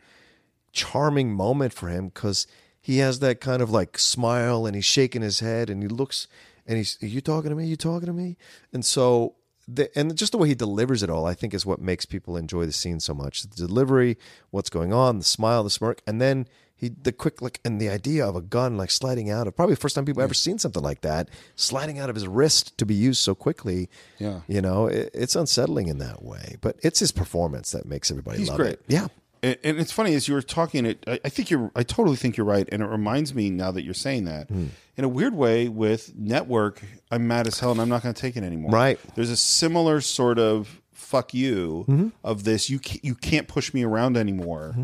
charming 0.72 1.34
moment 1.34 1.74
for 1.74 1.90
him 1.90 2.08
because 2.08 2.48
he 2.82 2.98
has 3.00 3.20
that 3.20 3.40
kind 3.42 3.62
of 3.62 3.70
like 3.70 3.98
smile 3.98 4.66
and 4.66 4.76
he's 4.76 4.86
shaking 4.86 5.22
his 5.22 5.40
head 5.40 5.70
and 5.70 5.82
he 5.84 5.88
looks 5.88 6.28
and 6.66 6.78
he's, 6.78 6.98
Are 7.02 7.08
you 7.08 7.22
talking 7.22 7.50
to 7.50 7.56
me? 7.56 7.66
You 7.66 7.76
talking 7.76 8.08
to 8.08 8.14
me? 8.14 8.38
And 8.74 8.84
so, 8.86 9.36
the, 9.68 9.96
and 9.98 10.16
just 10.16 10.32
the 10.32 10.38
way 10.38 10.48
he 10.50 10.56
delivers 10.56 11.04
it 11.04 11.10
all, 11.10 11.26
I 11.26 11.34
think 11.34 11.54
is 11.54 11.66
what 11.66 11.80
makes 11.80 12.06
people 12.06 12.36
enjoy 12.38 12.66
the 12.66 12.72
scene 12.72 13.00
so 13.00 13.14
much. 13.14 13.44
The 13.44 13.68
delivery, 13.68 14.18
what's 14.50 14.70
going 14.70 14.92
on, 14.94 15.20
the 15.20 15.24
smile, 15.24 15.64
the 15.64 15.70
smirk, 15.70 16.02
and 16.08 16.20
then 16.20 16.48
he, 16.76 16.90
the 16.90 17.12
quick 17.12 17.42
look 17.44 17.60
and 17.64 17.80
the 17.80 17.90
idea 17.90 18.26
of 18.28 18.36
a 18.36 18.42
gun 18.42 18.76
like 18.76 18.90
sliding 18.90 19.30
out 19.30 19.46
of 19.48 19.56
probably 19.56 19.76
the 19.76 19.82
first 19.82 19.94
time 19.96 20.04
people 20.04 20.24
ever 20.24 20.34
seen 20.34 20.58
something 20.58 20.82
like 20.82 21.02
that, 21.02 21.30
sliding 21.56 22.00
out 22.00 22.10
of 22.10 22.16
his 22.16 22.28
wrist 22.28 22.76
to 22.80 22.86
be 22.88 22.96
used 22.96 23.22
so 23.22 23.36
quickly. 23.36 23.88
Yeah. 24.18 24.42
You 24.48 24.62
know, 24.62 24.88
it, 24.88 25.12
it's 25.14 25.36
unsettling 25.36 25.88
in 25.88 26.00
that 26.00 26.24
way, 26.24 26.56
but 26.60 26.78
it's 26.82 27.00
his 27.00 27.12
performance 27.12 27.72
that 27.72 27.86
makes 27.86 28.10
everybody 28.10 28.40
He's 28.40 28.50
love 28.50 28.58
great. 28.58 28.74
it. 28.74 28.82
Yeah. 28.88 29.08
And, 29.44 29.58
and 29.64 29.80
it's 29.80 29.92
funny 29.92 30.14
as 30.16 30.28
you 30.28 30.34
were 30.36 30.42
talking 30.42 30.86
it. 30.86 31.04
I, 31.08 31.20
I 31.26 31.30
think 31.30 31.50
you're. 31.50 31.72
I 31.76 31.84
totally 31.84 32.16
think 32.16 32.38
you're 32.38 32.46
right, 32.46 32.68
and 32.72 32.82
it 32.84 32.86
reminds 32.88 33.34
me 33.34 33.50
now 33.50 33.72
that 33.72 33.84
you're 33.84 33.94
saying 33.94 34.26
that. 34.26 34.48
Hmm. 34.50 34.68
In 34.98 35.04
a 35.04 35.10
weird 35.10 35.34
way, 35.34 35.68
with 35.68 36.14
network, 36.16 36.82
I'm 37.10 37.28
mad 37.28 37.48
as 37.48 37.60
hell, 37.60 37.72
and 37.72 37.82
I'm 37.82 37.90
not 37.90 38.04
going 38.04 38.14
to 38.14 38.22
take 38.22 38.38
it 38.38 38.44
anymore. 38.44 38.72
Right. 38.72 39.00
There's 39.16 39.32
a 39.32 39.38
similar 39.38 40.00
sort 40.02 40.38
of 40.38 40.82
fuck 40.92 41.34
you 41.34 41.86
Mm-hmm. 41.88 42.08
of 42.24 42.44
this. 42.44 42.70
You 42.70 42.78
can't, 42.78 43.04
you 43.04 43.16
can't 43.16 43.48
push 43.48 43.74
me 43.74 43.84
around 43.84 44.16
anymore. 44.18 44.76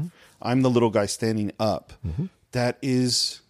I'm 0.41 0.61
the 0.61 0.69
little 0.69 0.89
guy 0.89 1.05
standing 1.05 1.51
up. 1.59 1.93
That 2.53 2.77
is 2.81 3.41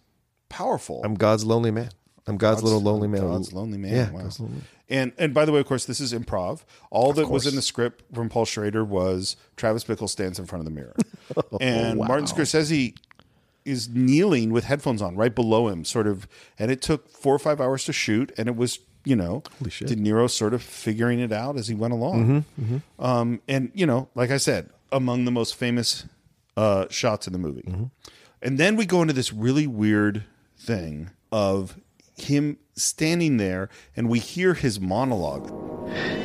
powerful. 0.48 0.96
Mm-hmm. 0.98 1.06
I'm 1.06 1.14
God's 1.14 1.44
lonely 1.44 1.70
man. 1.70 1.90
I'm 2.26 2.36
God's, 2.36 2.62
little 2.62 2.82
lonely 2.82 3.08
man. 3.08 3.22
God's 3.22 3.52
lonely 3.54 3.78
man. 3.78 3.94
Yeah. 3.94 4.10
Wow. 4.10 4.22
God's 4.22 4.40
lonely- 4.40 4.60
And 4.90 5.12
and 5.18 5.34
by 5.34 5.44
the 5.44 5.52
way, 5.52 5.60
of 5.60 5.66
course, 5.66 5.84
this 5.84 6.00
is 6.00 6.12
improv. 6.12 6.62
All 6.90 7.12
that 7.12 7.28
was 7.28 7.46
in 7.46 7.54
the 7.54 7.62
script 7.62 8.04
from 8.14 8.28
Paul 8.28 8.44
Schrader 8.44 8.84
was 8.84 9.36
Travis 9.56 9.84
Bickle 9.84 10.08
stands 10.08 10.38
in 10.38 10.46
front 10.46 10.60
of 10.60 10.64
the 10.64 10.70
mirror, 10.70 10.96
and 11.60 11.98
wow. 11.98 12.06
Martin 12.06 12.26
Scorsese 12.26 12.96
is 13.64 13.88
kneeling 13.90 14.50
with 14.50 14.64
headphones 14.64 15.02
on 15.02 15.14
right 15.14 15.34
below 15.34 15.68
him, 15.68 15.84
sort 15.84 16.06
of. 16.06 16.26
And 16.58 16.70
it 16.70 16.80
took 16.80 17.10
four 17.10 17.34
or 17.34 17.38
five 17.38 17.60
hours 17.60 17.84
to 17.84 17.92
shoot, 17.92 18.32
and 18.38 18.48
it 18.48 18.56
was 18.56 18.80
you 19.04 19.16
know. 19.16 19.42
De 19.88 19.96
Niro 19.96 20.28
sort 20.28 20.54
of 20.54 20.62
figuring 20.62 21.20
it 21.20 21.32
out 21.32 21.56
as 21.56 21.68
he 21.68 21.74
went 21.74 21.92
along. 21.92 22.44
Mm-hmm, 22.58 22.76
Um, 23.04 23.40
and 23.48 23.70
you 23.74 23.86
know, 23.86 24.08
like 24.14 24.30
I 24.30 24.36
said, 24.36 24.70
among 24.92 25.24
the 25.24 25.30
most 25.30 25.54
famous 25.54 26.06
uh, 26.56 26.86
shots 26.90 27.26
in 27.26 27.32
the 27.32 27.38
movie. 27.38 27.62
Mm-hmm. 27.62 27.84
And 28.42 28.58
then 28.58 28.76
we 28.76 28.86
go 28.86 29.02
into 29.02 29.14
this 29.14 29.32
really 29.32 29.66
weird 29.66 30.24
thing 30.56 31.10
of 31.32 31.76
him 32.22 32.58
standing 32.74 33.36
there, 33.36 33.68
and 33.96 34.08
we 34.08 34.18
hear 34.18 34.54
his 34.54 34.80
monologue. 34.80 35.50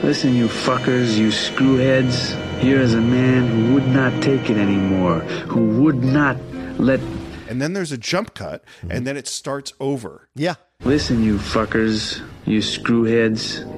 Listen, 0.04 0.36
you 0.36 0.48
fuckers, 0.48 1.18
you 1.18 1.30
screwheads. 1.30 2.60
Here 2.60 2.80
is 2.80 2.94
a 2.94 3.02
man 3.02 3.48
who 3.48 3.74
would 3.74 3.88
not 3.88 4.22
take 4.22 4.50
it 4.50 4.58
anymore, 4.58 5.20
who 5.20 5.82
would 5.82 6.04
not 6.04 6.38
let. 6.78 7.00
And 7.48 7.62
then 7.62 7.74
there's 7.74 7.92
a 7.92 7.98
jump 7.98 8.34
cut, 8.34 8.64
and 8.90 9.06
then 9.08 9.18
it 9.18 9.28
starts 9.28 9.74
over. 9.80 10.28
Yeah. 10.36 10.56
Listen, 10.82 11.24
you 11.24 11.38
fuckers, 11.38 12.22
you 12.46 12.60
screwheads. 12.60 13.70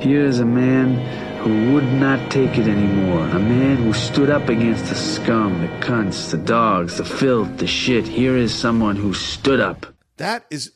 Here 0.00 0.24
is 0.24 0.40
a 0.40 0.44
man 0.44 0.96
who 1.38 1.72
would 1.72 1.84
not 1.84 2.30
take 2.30 2.56
it 2.58 2.66
anymore. 2.66 3.26
A 3.28 3.38
man 3.38 3.76
who 3.76 3.92
stood 3.92 4.30
up 4.30 4.48
against 4.48 4.86
the 4.86 4.94
scum, 4.94 5.60
the 5.60 5.68
cunts, 5.84 6.30
the 6.30 6.38
dogs, 6.38 6.96
the 6.96 7.04
filth, 7.04 7.58
the 7.58 7.66
shit. 7.66 8.06
Here 8.06 8.36
is 8.36 8.54
someone 8.54 8.96
who 8.96 9.12
stood 9.12 9.60
up. 9.60 9.86
That 10.16 10.46
is 10.50 10.72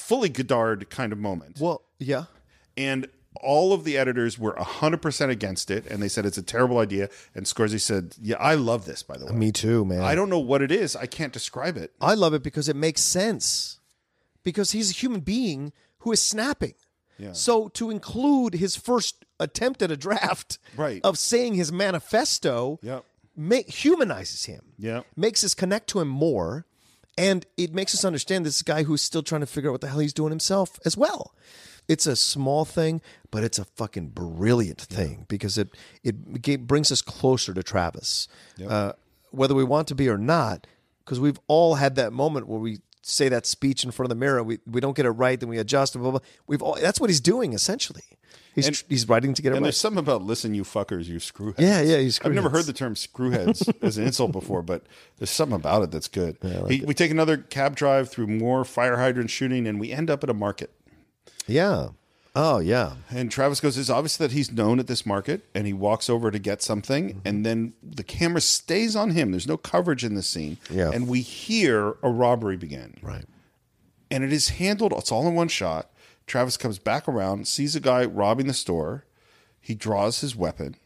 fully 0.00 0.28
Godard 0.28 0.90
kind 0.90 1.12
of 1.12 1.18
moment. 1.18 1.58
Well, 1.60 1.82
yeah. 1.98 2.24
and 2.76 3.08
all 3.42 3.72
of 3.72 3.84
the 3.84 3.96
editors 3.96 4.38
were 4.40 4.54
100% 4.54 5.28
against 5.30 5.70
it 5.70 5.86
and 5.86 6.02
they 6.02 6.08
said 6.08 6.26
it's 6.26 6.36
a 6.36 6.42
terrible 6.42 6.78
idea 6.78 7.08
and 7.34 7.46
Scorsese 7.46 7.80
said 7.80 8.16
yeah 8.20 8.36
I 8.40 8.54
love 8.56 8.86
this 8.86 9.04
by 9.04 9.16
the 9.16 9.26
way 9.26 9.32
Me 9.32 9.52
too, 9.52 9.84
man. 9.84 10.00
I 10.00 10.16
don't 10.16 10.28
know 10.30 10.40
what 10.40 10.62
it 10.62 10.72
is 10.72 10.96
I 10.96 11.06
can't 11.06 11.32
describe 11.32 11.76
it 11.76 11.92
I 12.00 12.14
love 12.14 12.34
it 12.34 12.42
because 12.42 12.68
it 12.68 12.74
makes 12.76 13.00
sense. 13.02 13.78
Because 14.42 14.72
he's 14.72 14.90
a 14.90 14.94
human 14.94 15.20
being 15.20 15.72
who 15.98 16.10
is 16.12 16.20
snapping. 16.20 16.74
Yeah. 17.18 17.32
So 17.32 17.68
to 17.68 17.88
include 17.90 18.54
his 18.54 18.74
first 18.74 19.24
attempt 19.38 19.80
at 19.80 19.90
a 19.92 19.96
draft 19.96 20.58
Right. 20.76 21.00
of 21.04 21.16
saying 21.16 21.54
his 21.54 21.70
manifesto 21.70 22.80
Yep. 22.82 23.04
ma- 23.36 23.62
humanizes 23.68 24.46
him. 24.46 24.72
Yep. 24.78 25.06
Makes 25.16 25.44
us 25.44 25.54
connect 25.54 25.88
to 25.90 26.00
him 26.00 26.08
more. 26.08 26.66
And 27.20 27.46
it 27.56 27.74
makes 27.74 27.94
us 27.94 28.04
understand 28.04 28.46
this 28.46 28.62
guy 28.62 28.82
who's 28.84 29.02
still 29.02 29.22
trying 29.22 29.42
to 29.42 29.46
figure 29.46 29.70
out 29.70 29.72
what 29.72 29.80
the 29.82 29.88
hell 29.88 29.98
he's 29.98 30.14
doing 30.14 30.30
himself 30.30 30.78
as 30.84 30.96
well. 30.96 31.34
it's 31.88 32.06
a 32.06 32.14
small 32.16 32.64
thing, 32.64 33.00
but 33.30 33.42
it's 33.42 33.58
a 33.58 33.64
fucking 33.64 34.08
brilliant 34.10 34.80
thing 34.80 35.26
because 35.28 35.58
it 35.58 35.68
it 36.04 36.40
ga- 36.42 36.56
brings 36.56 36.92
us 36.92 37.02
closer 37.02 37.52
to 37.52 37.62
Travis, 37.62 38.28
uh, 38.68 38.92
whether 39.32 39.54
we 39.54 39.64
want 39.64 39.88
to 39.88 39.94
be 39.94 40.08
or 40.08 40.18
not. 40.18 40.66
Because 41.04 41.18
we've 41.18 41.40
all 41.48 41.74
had 41.74 41.96
that 41.96 42.12
moment 42.12 42.46
where 42.46 42.60
we 42.60 42.78
say 43.02 43.28
that 43.28 43.44
speech 43.46 43.82
in 43.84 43.90
front 43.90 44.06
of 44.06 44.10
the 44.16 44.20
mirror, 44.24 44.42
we 44.44 44.58
we 44.66 44.80
don't 44.80 44.94
get 44.96 45.04
it 45.06 45.10
right, 45.10 45.38
then 45.40 45.48
we 45.48 45.58
adjust. 45.58 45.94
Blah, 45.94 46.02
blah, 46.02 46.10
blah. 46.12 46.20
We've 46.46 46.62
all 46.62 46.76
that's 46.80 47.00
what 47.00 47.10
he's 47.10 47.20
doing 47.20 47.52
essentially. 47.52 48.04
He's 48.54 48.66
And- 48.66 48.74
tr- 48.76 48.84
he's 48.88 49.08
writing 49.08 49.32
to 49.34 49.42
get 49.42 49.50
it 49.50 49.56
And 49.56 49.62
right. 49.62 49.66
there's 49.68 49.76
something 49.76 49.98
about 50.00 50.22
listen, 50.22 50.54
you 50.54 50.64
fuckers, 50.64 51.06
you 51.06 51.18
screwheads. 51.18 51.60
Yeah, 51.60 51.80
yeah, 51.82 51.98
you 51.98 52.10
I've 52.24 52.32
never 52.32 52.50
heard 52.50 52.64
the 52.64 52.72
term 52.72 52.94
screwheads 52.94 53.72
as 53.82 53.96
an 53.96 54.04
insult 54.06 54.32
before, 54.32 54.62
but 54.62 54.82
there's 55.18 55.30
something 55.30 55.56
about 55.56 55.82
it 55.82 55.90
that's 55.90 56.08
good. 56.08 56.36
He- 56.68 56.84
we 56.84 56.94
take 56.94 57.10
another 57.10 57.36
cab 57.36 57.76
drive 57.76 58.08
through 58.10 58.26
more 58.26 58.64
fire 58.64 58.96
hydrant 58.96 59.30
shooting, 59.30 59.66
and 59.66 59.78
we 59.78 59.92
end 59.92 60.10
up 60.10 60.24
at 60.24 60.30
a 60.30 60.34
market. 60.34 60.70
Yeah. 61.46 61.88
Oh 62.36 62.58
yeah. 62.60 62.94
And 63.10 63.28
Travis 63.30 63.60
goes, 63.60 63.76
It's 63.76 63.90
obvious 63.90 64.16
that 64.16 64.30
he's 64.32 64.52
known 64.52 64.78
at 64.78 64.86
this 64.86 65.04
market, 65.04 65.46
and 65.54 65.66
he 65.66 65.72
walks 65.72 66.08
over 66.08 66.30
to 66.30 66.38
get 66.38 66.62
something, 66.62 67.08
Mm-hmm. 67.10 67.18
and 67.28 67.44
then 67.46 67.72
the 67.82 68.04
camera 68.04 68.40
stays 68.40 68.94
on 68.94 69.10
him. 69.10 69.32
There's 69.32 69.48
no 69.48 69.56
coverage 69.56 70.04
in 70.04 70.14
the 70.14 70.22
scene. 70.22 70.56
Yeah. 70.70 70.90
And 70.92 71.08
we 71.08 71.22
hear 71.22 71.96
a 72.02 72.10
robbery 72.10 72.56
begin. 72.56 72.96
Right. 73.02 73.24
And 74.12 74.22
it 74.24 74.32
is 74.32 74.50
handled, 74.50 74.92
it's 74.96 75.10
all 75.12 75.26
in 75.28 75.34
one 75.34 75.48
shot. 75.48 75.90
Travis 76.30 76.56
comes 76.56 76.78
back 76.78 77.08
around, 77.08 77.48
sees 77.48 77.74
a 77.74 77.80
guy 77.80 78.04
robbing 78.04 78.46
the 78.46 78.54
store. 78.54 79.04
He 79.60 79.74
draws 79.74 80.20
his 80.20 80.36
weapon. 80.36 80.76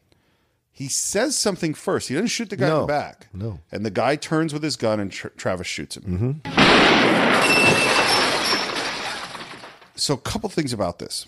He 0.72 0.88
says 0.88 1.36
something 1.36 1.74
first. 1.74 2.08
He 2.08 2.14
doesn't 2.14 2.28
shoot 2.28 2.48
the 2.48 2.56
guy 2.56 2.68
in 2.68 2.80
the 2.80 2.86
back. 2.86 3.28
No. 3.34 3.60
And 3.70 3.84
the 3.84 3.90
guy 3.90 4.16
turns 4.16 4.54
with 4.54 4.62
his 4.62 4.76
gun, 4.76 4.98
and 5.00 5.12
Tra- 5.12 5.30
Travis 5.36 5.66
shoots 5.66 5.98
him. 5.98 6.40
So, 9.96 10.14
a 10.14 10.18
couple 10.18 10.48
things 10.48 10.72
about 10.72 10.98
this. 10.98 11.26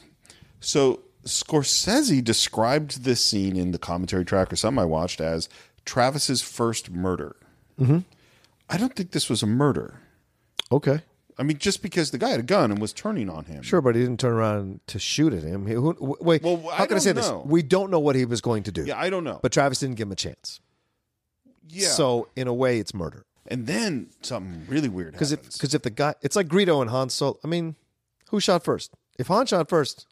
So, 0.60 1.02
Scorsese 1.24 2.24
described 2.24 3.04
this 3.04 3.22
scene 3.22 3.54
in 3.54 3.72
the 3.72 3.78
commentary 3.78 4.24
track 4.24 4.50
or 4.50 4.56
something 4.56 4.80
I 4.80 4.86
watched 4.86 5.20
as 5.20 5.48
Travis's 5.84 6.40
first 6.40 6.90
murder. 6.90 7.36
Mm-hmm. 7.78 7.98
I 8.70 8.78
don't 8.78 8.96
think 8.96 9.10
this 9.10 9.28
was 9.28 9.42
a 9.42 9.46
murder. 9.46 10.00
Okay. 10.72 11.02
I 11.38 11.42
mean, 11.42 11.58
just 11.58 11.82
because 11.82 12.10
the 12.12 12.18
guy 12.18 12.30
had 12.30 12.40
a 12.40 12.42
gun 12.44 12.70
and 12.70 12.80
was 12.80 12.92
turning 12.94 13.28
on 13.28 13.44
him. 13.44 13.62
Sure, 13.62 13.80
but 13.82 13.94
he 13.94 14.00
didn't 14.00 14.18
turn 14.20 14.32
around 14.32 14.80
to 14.86 14.98
shoot 14.98 15.32
at 15.34 15.42
him. 15.42 15.66
He, 15.66 15.74
who, 15.74 15.92
w- 15.94 16.16
wait, 16.20 16.42
Well, 16.42 16.56
how 16.72 16.84
I 16.84 16.86
can 16.86 16.96
I 16.96 17.00
say 17.00 17.10
don't 17.12 17.16
this? 17.16 17.28
know. 17.28 17.42
We 17.46 17.62
don't 17.62 17.90
know 17.90 18.00
what 18.00 18.16
he 18.16 18.24
was 18.24 18.40
going 18.40 18.62
to 18.62 18.72
do. 18.72 18.84
Yeah, 18.86 18.98
I 18.98 19.10
don't 19.10 19.22
know. 19.24 19.38
But 19.42 19.52
Travis 19.52 19.80
didn't 19.80 19.96
give 19.96 20.08
him 20.08 20.12
a 20.12 20.16
chance. 20.16 20.60
yeah. 21.68 21.88
So 21.88 22.28
in 22.36 22.48
a 22.48 22.54
way, 22.54 22.78
it's 22.78 22.94
murder. 22.94 23.24
and 23.48 23.66
then 23.66 24.08
something 24.22 24.64
really 24.68 24.88
weird 24.88 25.12
Because 25.12 25.30
if 25.30 25.40
happens. 25.40 25.56
because 25.58 25.74
if 25.74 25.82
the 25.82 25.90
guy, 25.90 26.14
it's 26.22 26.36
like 26.36 26.48
Greedo 26.48 26.80
and 26.80 26.90
Han 26.90 27.10
Solo. 27.10 27.38
I 27.44 27.48
mean, 27.48 27.76
who 28.30 28.40
shot 28.40 28.64
first? 28.64 28.92
If 29.18 29.26
Han 29.28 29.44
shot 29.46 29.68
first, 29.68 30.06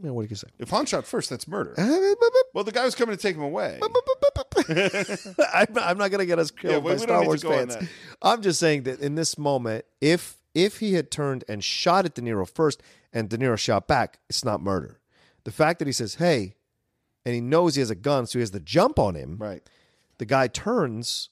what 0.00 0.22
do 0.22 0.28
you 0.30 0.34
say? 0.36 0.48
if 0.58 0.70
Han 0.70 0.86
shot 0.86 1.06
first, 1.06 1.28
that's 1.30 1.46
murder. 1.46 1.74
well, 2.54 2.64
the 2.64 2.72
guy 2.72 2.84
was 2.84 2.94
coming 2.94 3.14
to 3.16 3.20
take 3.22 3.36
him 3.36 3.42
away. 3.42 3.78
I'm, 4.68 5.66
I'm 5.76 5.98
not 5.98 6.10
going 6.10 6.18
to 6.20 6.26
get 6.26 6.38
us 6.38 6.50
killed 6.50 6.72
Yeah, 6.72 6.78
we- 6.78 6.90
by 6.90 6.94
we 6.94 6.98
Star 6.98 7.06
don't 7.08 7.18
need 7.20 7.24
to 7.24 7.28
Wars 7.28 7.42
go 7.42 7.52
on 7.52 7.68
fans. 7.68 7.74
that. 7.76 7.88
I'm 8.22 8.42
just 8.42 8.58
saying 8.58 8.84
that 8.84 9.00
in 9.00 9.14
this 9.14 9.36
moment, 9.38 9.84
if 10.00 10.36
if 10.54 10.78
he 10.80 10.94
had 10.94 11.10
turned 11.10 11.44
and 11.48 11.62
shot 11.64 12.04
at 12.04 12.14
De 12.14 12.22
Niro 12.22 12.48
first, 12.48 12.82
and 13.12 13.28
De 13.28 13.36
Niro 13.38 13.58
shot 13.58 13.86
back, 13.88 14.18
it's 14.28 14.44
not 14.44 14.62
murder. 14.62 15.00
The 15.44 15.52
fact 15.52 15.78
that 15.80 15.86
he 15.88 15.92
says, 15.92 16.16
"Hey," 16.16 16.54
and 17.24 17.34
he 17.34 17.40
knows 17.40 17.74
he 17.74 17.80
has 17.80 17.90
a 17.90 17.94
gun, 17.94 18.26
so 18.26 18.38
he 18.38 18.40
has 18.40 18.50
the 18.52 18.60
jump 18.60 18.98
on 18.98 19.14
him. 19.14 19.36
Right. 19.38 19.62
The 20.18 20.24
guy 20.26 20.46
turns 20.48 21.28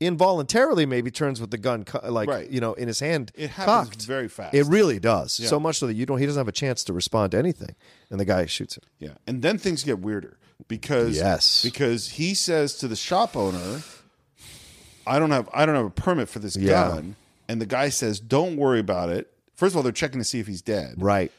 involuntarily, 0.00 0.84
maybe 0.84 1.10
turns 1.10 1.40
with 1.40 1.50
the 1.52 1.58
gun, 1.58 1.84
co- 1.84 2.00
like 2.10 2.28
Right. 2.28 2.50
you 2.50 2.60
know, 2.60 2.74
in 2.74 2.88
his 2.88 3.00
hand. 3.00 3.30
It 3.36 3.50
happens 3.50 3.88
cocked. 3.90 4.02
very 4.04 4.28
fast. 4.28 4.54
It 4.54 4.64
really 4.66 4.98
does. 4.98 5.32
So 5.32 5.60
much 5.60 5.78
so 5.78 5.86
that 5.86 5.94
you 5.94 6.06
don't. 6.06 6.18
He 6.18 6.26
doesn't 6.26 6.40
have 6.40 6.48
a 6.48 6.52
chance 6.52 6.82
to 6.84 6.92
respond 6.92 7.32
to 7.32 7.38
anything, 7.38 7.74
and 8.10 8.18
the 8.18 8.24
guy 8.24 8.46
shoots 8.46 8.76
him. 8.76 8.82
Yeah, 8.98 9.14
and 9.26 9.42
then 9.42 9.58
things 9.58 9.84
get 9.84 10.00
weirder 10.00 10.38
because 10.68 11.16
Yes. 11.16 11.62
because 11.62 12.10
he 12.10 12.34
says 12.34 12.74
to 12.78 12.88
the 12.88 12.96
shop 12.96 13.36
owner, 13.36 13.82
"I 15.06 15.18
don't 15.20 15.30
have 15.30 15.48
I 15.54 15.66
don't 15.66 15.76
have 15.76 15.86
a 15.86 15.90
permit 15.90 16.28
for 16.28 16.40
this 16.40 16.56
Yeah. 16.56 16.88
gun," 16.88 17.16
and 17.48 17.60
the 17.60 17.66
guy 17.66 17.88
says, 17.88 18.20
"Don't 18.20 18.56
worry 18.56 18.80
about 18.80 19.08
it." 19.10 19.32
First 19.54 19.72
of 19.72 19.76
all, 19.76 19.82
they're 19.82 19.92
checking 19.92 20.18
to 20.20 20.24
see 20.24 20.40
if 20.40 20.46
he's 20.46 20.62
dead. 20.62 20.94
Right. 20.98 21.30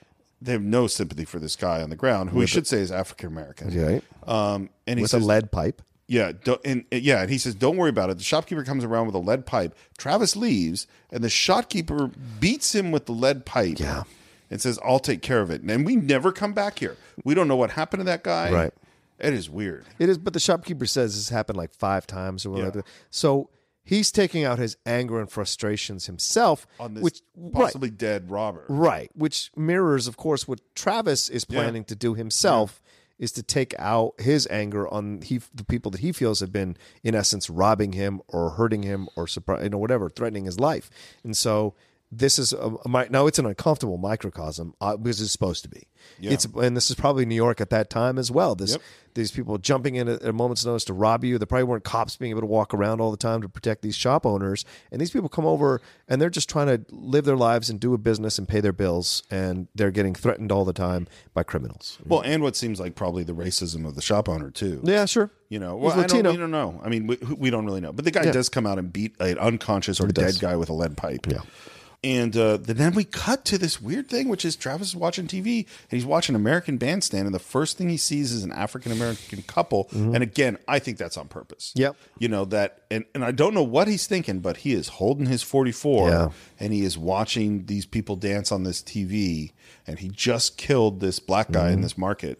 They 0.41 0.51
have 0.51 0.61
no 0.61 0.87
sympathy 0.87 1.25
for 1.25 1.39
this 1.39 1.55
guy 1.55 1.81
on 1.81 1.89
the 1.89 1.95
ground, 1.95 2.29
who 2.31 2.39
we 2.39 2.47
should 2.47 2.67
say 2.67 2.79
is 2.79 2.91
African 2.91 3.27
American. 3.27 3.69
Right. 3.81 4.03
Um, 4.27 4.69
and 4.85 4.99
he 4.99 5.03
With 5.03 5.11
says, 5.11 5.23
a 5.23 5.25
lead 5.25 5.51
pipe. 5.51 5.81
Yeah, 6.05 6.33
don't, 6.43 6.59
and 6.65 6.83
yeah, 6.91 7.21
and 7.21 7.29
he 7.29 7.37
says, 7.37 7.55
"Don't 7.55 7.77
worry 7.77 7.89
about 7.89 8.09
it." 8.09 8.17
The 8.17 8.23
shopkeeper 8.25 8.63
comes 8.63 8.83
around 8.83 9.05
with 9.05 9.15
a 9.15 9.19
lead 9.19 9.45
pipe. 9.45 9.73
Travis 9.97 10.35
leaves, 10.35 10.85
and 11.11 11.23
the 11.23 11.29
shopkeeper 11.29 12.11
beats 12.41 12.75
him 12.75 12.91
with 12.91 13.05
the 13.05 13.13
lead 13.13 13.45
pipe. 13.45 13.79
Yeah. 13.79 14.03
and 14.51 14.61
says, 14.61 14.77
"I'll 14.85 14.99
take 14.99 15.21
care 15.21 15.39
of 15.39 15.49
it." 15.49 15.61
And 15.61 15.85
we 15.85 15.95
never 15.95 16.31
come 16.31 16.53
back 16.53 16.79
here. 16.79 16.97
We 17.23 17.33
don't 17.33 17.47
know 17.47 17.55
what 17.55 17.71
happened 17.71 18.01
to 18.01 18.05
that 18.05 18.23
guy. 18.23 18.51
Right. 18.51 18.73
It 19.17 19.33
is 19.33 19.49
weird. 19.49 19.85
It 19.97 20.09
is, 20.09 20.17
but 20.17 20.33
the 20.33 20.39
shopkeeper 20.39 20.85
says 20.85 21.15
this 21.15 21.29
happened 21.29 21.57
like 21.57 21.73
five 21.73 22.05
times 22.05 22.45
or 22.45 22.49
whatever. 22.49 22.79
Yeah. 22.79 22.91
So 23.09 23.49
he's 23.83 24.11
taking 24.11 24.43
out 24.43 24.59
his 24.59 24.77
anger 24.85 25.19
and 25.19 25.29
frustrations 25.29 26.05
himself 26.05 26.65
On 26.79 26.93
this 26.93 27.03
which 27.03 27.21
possibly 27.51 27.89
dead 27.89 28.31
robber. 28.31 28.65
right, 28.69 28.89
right, 28.89 29.11
which 29.13 29.51
mirrors, 29.55 30.07
of 30.07 30.17
course, 30.17 30.47
what 30.47 30.61
Travis 30.75 31.29
is 31.29 31.45
Yeah. 31.49 31.59
planning 31.61 31.83
to 31.85 31.95
do 31.95 32.13
himself. 32.13 32.81
Is 33.19 33.31
to 33.33 33.43
take 33.43 33.73
out 33.77 34.19
his 34.19 34.47
anger 34.49 34.87
on 34.91 35.21
he 35.21 35.39
the 35.53 35.63
people 35.63 35.91
that 35.91 36.01
he 36.01 36.11
feels 36.11 36.39
have 36.39 36.51
been 36.51 36.75
in 37.03 37.13
essence 37.13 37.47
robbing 37.49 37.93
him 37.93 38.21
or 38.27 38.49
hurting 38.49 38.81
him 38.83 39.07
or 39.15 39.27
you 39.61 39.69
know 39.69 39.77
whatever 39.77 40.09
threatening 40.09 40.45
his 40.45 40.59
life, 40.59 40.89
and 41.23 41.37
so 41.37 41.75
this 42.17 42.37
is 42.39 42.53
a, 42.53 42.69
mi- 42.87 43.07
now 43.09 43.27
it's 43.27 43.39
an 43.39 43.45
uncomfortable 43.45 43.97
microcosm 43.97 44.73
uh, 44.81 44.97
because 44.97 45.21
it's 45.21 45.31
supposed 45.31 45.63
to 45.63 45.69
be. 45.69 45.87
Yeah. 46.19 46.31
It's 46.31 46.45
and 46.45 46.75
this 46.75 46.89
is 46.89 46.95
probably 46.97 47.25
New 47.25 47.35
York 47.35 47.61
at 47.61 47.69
that 47.69 47.89
time 47.89 48.17
as 48.17 48.29
well. 48.29 48.55
This 48.55 48.71
Yep. 48.73 48.81
these 49.13 49.31
people 49.31 49.57
jumping 49.57 49.95
in 49.95 50.09
at 50.09 50.21
a 50.23 50.33
moment's 50.33 50.65
notice 50.65 50.83
to 50.85 50.93
rob 50.93 51.23
you. 51.23 51.37
There 51.37 51.45
probably 51.45 51.63
weren't 51.63 51.85
cops 51.85 52.17
being 52.17 52.31
able 52.31 52.41
to 52.41 52.45
walk 52.47 52.73
around 52.73 52.99
all 52.99 53.09
the 53.09 53.15
time 53.17 53.41
to 53.41 53.47
protect 53.47 53.83
these 53.83 53.95
shop 53.95 54.25
owners. 54.25 54.65
And 54.91 54.99
these 54.99 55.11
people 55.11 55.29
come 55.29 55.45
over 55.45 55.81
and 56.09 56.21
they're 56.21 56.29
just 56.29 56.49
trying 56.49 56.67
to 56.67 56.83
live 56.93 57.23
their 57.23 57.37
lives 57.37 57.69
and 57.69 57.79
do 57.79 57.93
a 57.93 57.97
business 57.97 58.37
and 58.37 58.47
pay 58.49 58.59
their 58.59 58.73
bills. 58.73 59.23
And 59.31 59.69
they're 59.73 59.91
getting 59.91 60.13
threatened 60.13 60.51
all 60.51 60.65
the 60.65 60.73
time 60.73 61.07
by 61.33 61.43
criminals. 61.43 61.97
Well, 62.05 62.21
and 62.21 62.43
what 62.43 62.57
seems 62.57 62.81
like 62.81 62.95
probably 62.95 63.23
the 63.23 63.33
racism 63.35 63.87
of 63.87 63.95
the 63.95 64.01
shop 64.01 64.27
owner 64.27 64.51
too. 64.51 64.81
Yeah, 64.83 65.05
sure. 65.05 65.31
You 65.47 65.59
know, 65.59 65.77
well, 65.77 65.97
I 65.97 66.05
don't, 66.05 66.25
we 66.27 66.35
don't 66.37 66.51
know. 66.51 66.81
I 66.83 66.89
mean, 66.89 67.07
we, 67.07 67.15
we 67.37 67.49
don't 67.49 67.65
really 67.65 67.79
know. 67.81 67.93
But 67.93 68.03
the 68.03 68.11
guy 68.11 68.23
Yeah. 68.23 68.31
does 68.31 68.49
come 68.49 68.65
out 68.67 68.77
and 68.77 68.91
beat 68.91 69.15
an 69.21 69.37
unconscious 69.37 70.01
or 70.01 70.07
dead 70.07 70.35
guy 70.41 70.57
with 70.57 70.69
a 70.69 70.73
lead 70.73 70.97
pipe. 70.97 71.27
Yeah. 71.27 71.41
And 72.03 72.35
uh, 72.35 72.57
then 72.57 72.93
we 72.95 73.05
cut 73.05 73.45
to 73.45 73.57
this 73.57 73.81
weird 73.81 74.09
thing, 74.09 74.27
which 74.27 74.43
is 74.43 74.57
Travis 74.57 74.89
is 74.89 74.95
watching 74.95 75.25
TV 75.25 75.59
and 75.59 75.91
he's 75.91 76.05
watching 76.05 76.35
American 76.35 76.77
Bandstand, 76.77 77.27
and 77.27 77.33
the 77.33 77.39
first 77.39 77.77
thing 77.77 77.87
he 77.87 77.95
sees 77.95 78.33
is 78.33 78.43
an 78.43 78.51
African 78.51 78.91
American 78.91 79.41
couple. 79.43 79.87
And 79.93 80.21
again, 80.21 80.57
I 80.67 80.79
think 80.79 80.97
that's 80.97 81.15
on 81.15 81.29
purpose. 81.29 81.69
Mm-hmm. 81.71 81.81
Yep. 81.81 81.95
You 82.19 82.27
know 82.27 82.43
that, 82.45 82.83
and 82.91 83.05
and 83.15 83.23
I 83.23 83.31
don't 83.31 83.53
know 83.53 83.63
what 83.63 83.87
he's 83.87 84.05
thinking, 84.05 84.39
but 84.39 84.57
he 84.57 84.73
is 84.73 84.89
holding 84.89 85.27
his 85.27 85.43
forty 85.43 85.71
four, 85.71 86.09
Yeah. 86.09 86.29
and 86.59 86.73
he 86.73 86.83
is 86.83 86.97
watching 86.97 87.67
these 87.67 87.85
people 87.85 88.17
dance 88.17 88.51
on 88.51 88.63
this 88.63 88.81
TV, 88.81 89.53
and 89.87 89.99
he 89.99 90.09
just 90.09 90.57
killed 90.57 90.99
this 90.99 91.19
black 91.19 91.51
guy 91.51 91.67
Mm-hmm. 91.67 91.73
in 91.75 91.81
this 91.81 91.97
market. 91.97 92.39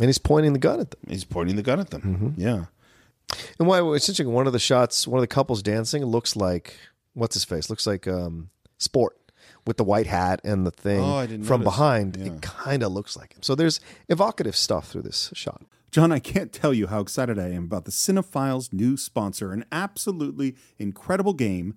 And 0.00 0.06
he's 0.08 0.18
pointing 0.18 0.52
the 0.52 0.58
gun 0.58 0.80
at 0.80 0.90
them. 0.90 1.00
He's 1.08 1.22
pointing 1.22 1.54
the 1.54 1.62
gun 1.62 1.78
at 1.78 1.90
them. 1.90 2.02
Mm-hmm. 2.02 2.40
Yeah. 2.40 2.64
And 3.60 3.68
why 3.68 3.78
it's 3.94 4.08
interesting, 4.08 4.32
one 4.32 4.48
of 4.48 4.52
the 4.52 4.58
shots, 4.58 5.06
one 5.06 5.18
of 5.18 5.22
the 5.22 5.28
couples 5.28 5.62
dancing 5.62 6.04
looks 6.04 6.34
like 6.34 6.76
what's 7.12 7.34
his 7.34 7.44
face? 7.44 7.70
Looks 7.70 7.86
like 7.86 8.08
um 8.08 8.50
sport 8.84 9.16
with 9.66 9.76
the 9.78 9.84
white 9.84 10.06
hat 10.06 10.40
and 10.44 10.66
the 10.66 10.70
thing 10.70 11.00
Oh, 11.00 11.26
from 11.26 11.38
notice. 11.60 11.64
behind. 11.64 12.16
Yeah. 12.16 12.26
It 12.26 12.42
kind 12.42 12.82
of 12.82 12.92
looks 12.92 13.16
like 13.16 13.32
him. 13.34 13.42
So 13.42 13.54
there's 13.54 13.80
evocative 14.08 14.54
stuff 14.56 14.88
through 14.88 15.02
this 15.02 15.30
shot. 15.34 15.62
John, 15.90 16.10
I 16.12 16.18
can't 16.18 16.52
tell 16.52 16.74
you 16.74 16.88
how 16.88 17.00
excited 17.00 17.38
I 17.38 17.48
am 17.50 17.64
about 17.64 17.84
the 17.84 17.92
Cine-Files' 17.92 18.72
new 18.72 18.96
sponsor, 18.96 19.52
an 19.52 19.64
absolutely 19.70 20.56
incredible 20.78 21.34
game, 21.34 21.76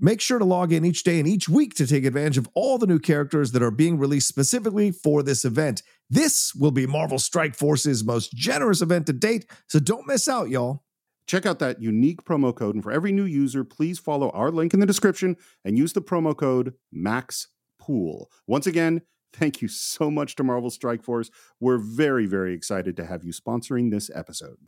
Make 0.00 0.20
sure 0.20 0.38
to 0.38 0.44
log 0.44 0.72
in 0.72 0.84
each 0.84 1.02
day 1.02 1.18
and 1.18 1.26
each 1.26 1.48
week 1.48 1.74
to 1.74 1.86
take 1.86 2.04
advantage 2.04 2.38
of 2.38 2.48
all 2.54 2.78
the 2.78 2.86
new 2.86 3.00
characters 3.00 3.50
that 3.50 3.64
are 3.64 3.72
being 3.72 3.98
released 3.98 4.28
specifically 4.28 4.92
for 4.92 5.24
this 5.24 5.44
event. 5.44 5.82
This 6.08 6.54
will 6.54 6.70
be 6.70 6.86
Marvel 6.86 7.18
Strike 7.18 7.56
Force's 7.56 8.04
most 8.04 8.32
generous 8.32 8.80
event 8.80 9.06
to 9.06 9.12
date, 9.12 9.50
so 9.66 9.80
don't 9.80 10.06
miss 10.06 10.28
out, 10.28 10.50
y'all. 10.50 10.84
Check 11.26 11.46
out 11.46 11.58
that 11.58 11.82
unique 11.82 12.24
promo 12.24 12.54
code, 12.54 12.76
and 12.76 12.84
for 12.84 12.92
every 12.92 13.10
new 13.10 13.24
user, 13.24 13.64
please 13.64 13.98
follow 13.98 14.30
our 14.30 14.52
link 14.52 14.72
in 14.72 14.78
the 14.78 14.86
description 14.86 15.36
and 15.64 15.76
use 15.76 15.92
the 15.92 16.00
promo 16.00 16.34
code 16.34 16.74
MAXPOOL. 16.94 18.26
Once 18.46 18.68
again, 18.68 19.02
thank 19.32 19.60
you 19.60 19.66
so 19.66 20.12
much 20.12 20.36
to 20.36 20.44
Marvel 20.44 20.70
Strike 20.70 21.02
Force. 21.02 21.28
We're 21.58 21.78
very, 21.78 22.26
very 22.26 22.54
excited 22.54 22.96
to 22.98 23.04
have 23.04 23.24
you 23.24 23.32
sponsoring 23.32 23.90
this 23.90 24.10
episode. 24.14 24.58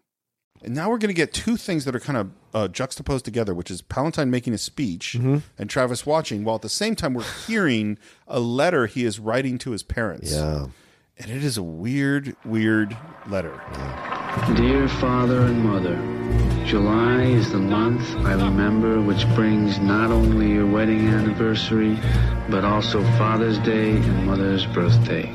And 0.62 0.74
now 0.74 0.90
we're 0.90 0.98
going 0.98 1.08
to 1.08 1.14
get 1.14 1.32
two 1.32 1.56
things 1.56 1.84
that 1.86 1.96
are 1.96 2.00
kind 2.00 2.18
of 2.18 2.30
uh, 2.52 2.68
juxtaposed 2.68 3.24
together, 3.24 3.54
which 3.54 3.70
is 3.70 3.80
Palantine 3.80 4.28
making 4.28 4.52
a 4.52 4.58
speech 4.58 5.14
and 5.14 5.70
Travis 5.70 6.04
watching, 6.04 6.44
while 6.44 6.56
at 6.56 6.62
the 6.62 6.68
same 6.68 6.94
time 6.94 7.14
we're 7.14 7.24
hearing 7.46 7.98
a 8.28 8.40
letter 8.40 8.86
he 8.86 9.04
is 9.04 9.18
writing 9.18 9.56
to 9.58 9.70
his 9.70 9.82
parents. 9.82 10.32
Yeah. 10.32 10.66
And 11.18 11.30
it 11.30 11.44
is 11.44 11.56
a 11.58 11.62
weird, 11.62 12.34
weird 12.44 12.96
letter. 13.28 13.60
Dear 14.54 14.88
father 14.88 15.40
and 15.40 15.62
mother, 15.64 15.96
July 16.66 17.22
is 17.24 17.50
the 17.52 17.58
month 17.58 18.14
I 18.24 18.32
remember 18.32 19.00
which 19.02 19.26
brings 19.34 19.78
not 19.78 20.10
only 20.10 20.52
your 20.52 20.66
wedding 20.66 21.08
anniversary, 21.08 21.98
but 22.48 22.64
also 22.64 23.02
Father's 23.18 23.58
Day 23.58 23.90
and 23.90 24.26
Mother's 24.26 24.66
birthday. 24.66 25.34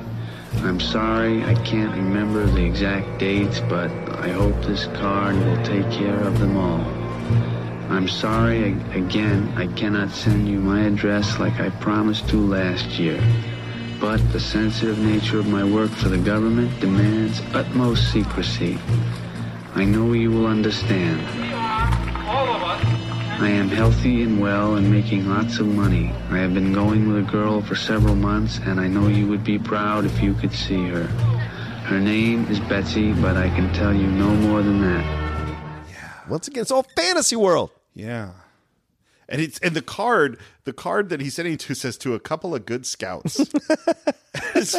I'm 0.64 0.80
sorry 0.80 1.43
I 1.43 1.53
can't 1.64 1.95
remember 1.95 2.45
the 2.45 2.64
exact 2.64 3.20
dates, 3.20 3.60
but 3.62 3.91
I 4.20 4.30
hope 4.30 4.56
this 4.64 4.86
card 4.88 5.36
will 5.36 5.64
take 5.64 5.89
care 5.91 6.20
of 6.22 6.39
them 6.39 6.58
all. 6.58 6.82
I'm 7.91 8.08
sorry 8.08 8.74
again 8.93 9.53
I 9.56 9.68
cannot 9.68 10.10
send 10.10 10.47
you 10.47 10.60
my 10.60 10.82
address 10.82 11.39
like 11.39 11.60
I 11.60 11.70
promised 11.70 12.28
to 12.30 12.38
last 12.38 12.99
year. 12.99 13.22
But 13.99 14.18
the 14.32 14.39
sensitive 14.39 14.99
nature 14.99 15.39
of 15.39 15.47
my 15.47 15.64
work 15.64 15.91
for 15.91 16.10
the 16.10 16.18
government 16.18 16.80
demands 16.80 17.41
utmost 17.53 18.12
secrecy. 18.12 18.78
I 19.76 19.86
know 19.86 20.14
you 20.14 20.32
will 20.32 20.47
understand. 20.47 21.45
I 23.38 23.50
am 23.50 23.68
healthy 23.68 24.24
and 24.24 24.40
well 24.40 24.76
and 24.76 24.90
making 24.90 25.28
lots 25.28 25.60
of 25.60 25.68
money. 25.68 26.10
I 26.30 26.38
have 26.38 26.54
been 26.54 26.72
going 26.72 27.10
with 27.10 27.28
a 27.28 27.30
girl 27.30 27.62
for 27.62 27.76
several 27.76 28.16
months, 28.16 28.60
and 28.60 28.80
I 28.80 28.88
know 28.88 29.10
you 29.10 29.28
would 29.28 29.44
be 29.44 29.60
proud 29.60 30.06
if 30.06 30.24
you 30.24 30.34
could 30.36 30.54
see 30.54 30.88
her. 30.88 31.04
Her 31.84 32.00
name 32.00 32.46
is 32.46 32.62
Betsy, 32.62 33.12
but 33.12 33.36
I 33.36 33.50
can 33.50 33.74
tell 33.74 33.94
you 33.94 34.08
no 34.08 34.30
more 34.30 34.62
than 34.62 34.80
that. 34.82 35.04
Yeah. 35.90 36.12
Once 36.30 36.48
again, 36.48 36.62
it's 36.62 36.72
all 36.72 36.86
fantasy 36.96 37.36
world. 37.36 37.72
Yeah. 37.94 38.32
And 39.28 39.42
it's 39.42 39.60
and 39.60 39.76
the 39.76 39.82
card, 39.82 40.40
the 40.64 40.72
card 40.72 41.10
that 41.10 41.20
he's 41.20 41.34
sending 41.34 41.58
to 41.58 41.76
says 41.76 41.98
to 41.98 42.14
a 42.14 42.22
couple 42.22 42.56
of 42.56 42.66
good 42.66 42.86
scouts. 42.86 43.36
There's 44.54 44.76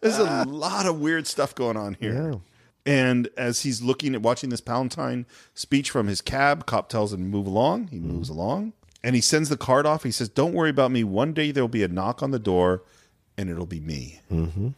there's 0.00 0.18
a 0.18 0.44
lot 0.44 0.86
of 0.86 0.98
weird 0.98 1.26
stuff 1.26 1.54
going 1.54 1.76
on 1.76 1.94
here. 2.00 2.40
And 2.84 3.28
as 3.36 3.62
he's 3.62 3.80
looking 3.80 4.14
at 4.14 4.22
watching 4.22 4.50
this 4.50 4.60
Palantine 4.60 5.24
speech 5.54 5.90
from 5.90 6.08
his 6.08 6.20
cab, 6.20 6.66
cop 6.66 6.88
tells 6.88 7.12
him 7.12 7.20
to 7.20 7.24
move 7.26 7.46
along. 7.46 7.88
He 7.88 7.98
moves 7.98 8.28
along. 8.28 8.72
And 9.04 9.14
he 9.14 9.20
sends 9.20 9.48
the 9.48 9.56
card 9.56 9.86
off. 9.86 10.02
He 10.02 10.10
says, 10.10 10.28
Don't 10.28 10.52
worry 10.52 10.70
about 10.70 10.90
me. 10.90 11.04
One 11.04 11.32
day 11.32 11.50
there'll 11.50 11.68
be 11.68 11.82
a 11.82 11.88
knock 11.88 12.22
on 12.22 12.30
the 12.30 12.38
door 12.38 12.82
and 13.36 13.48
it'll 13.50 13.66
be 13.66 13.80
me. 13.80 14.20
Mm-hmm. 14.30 14.68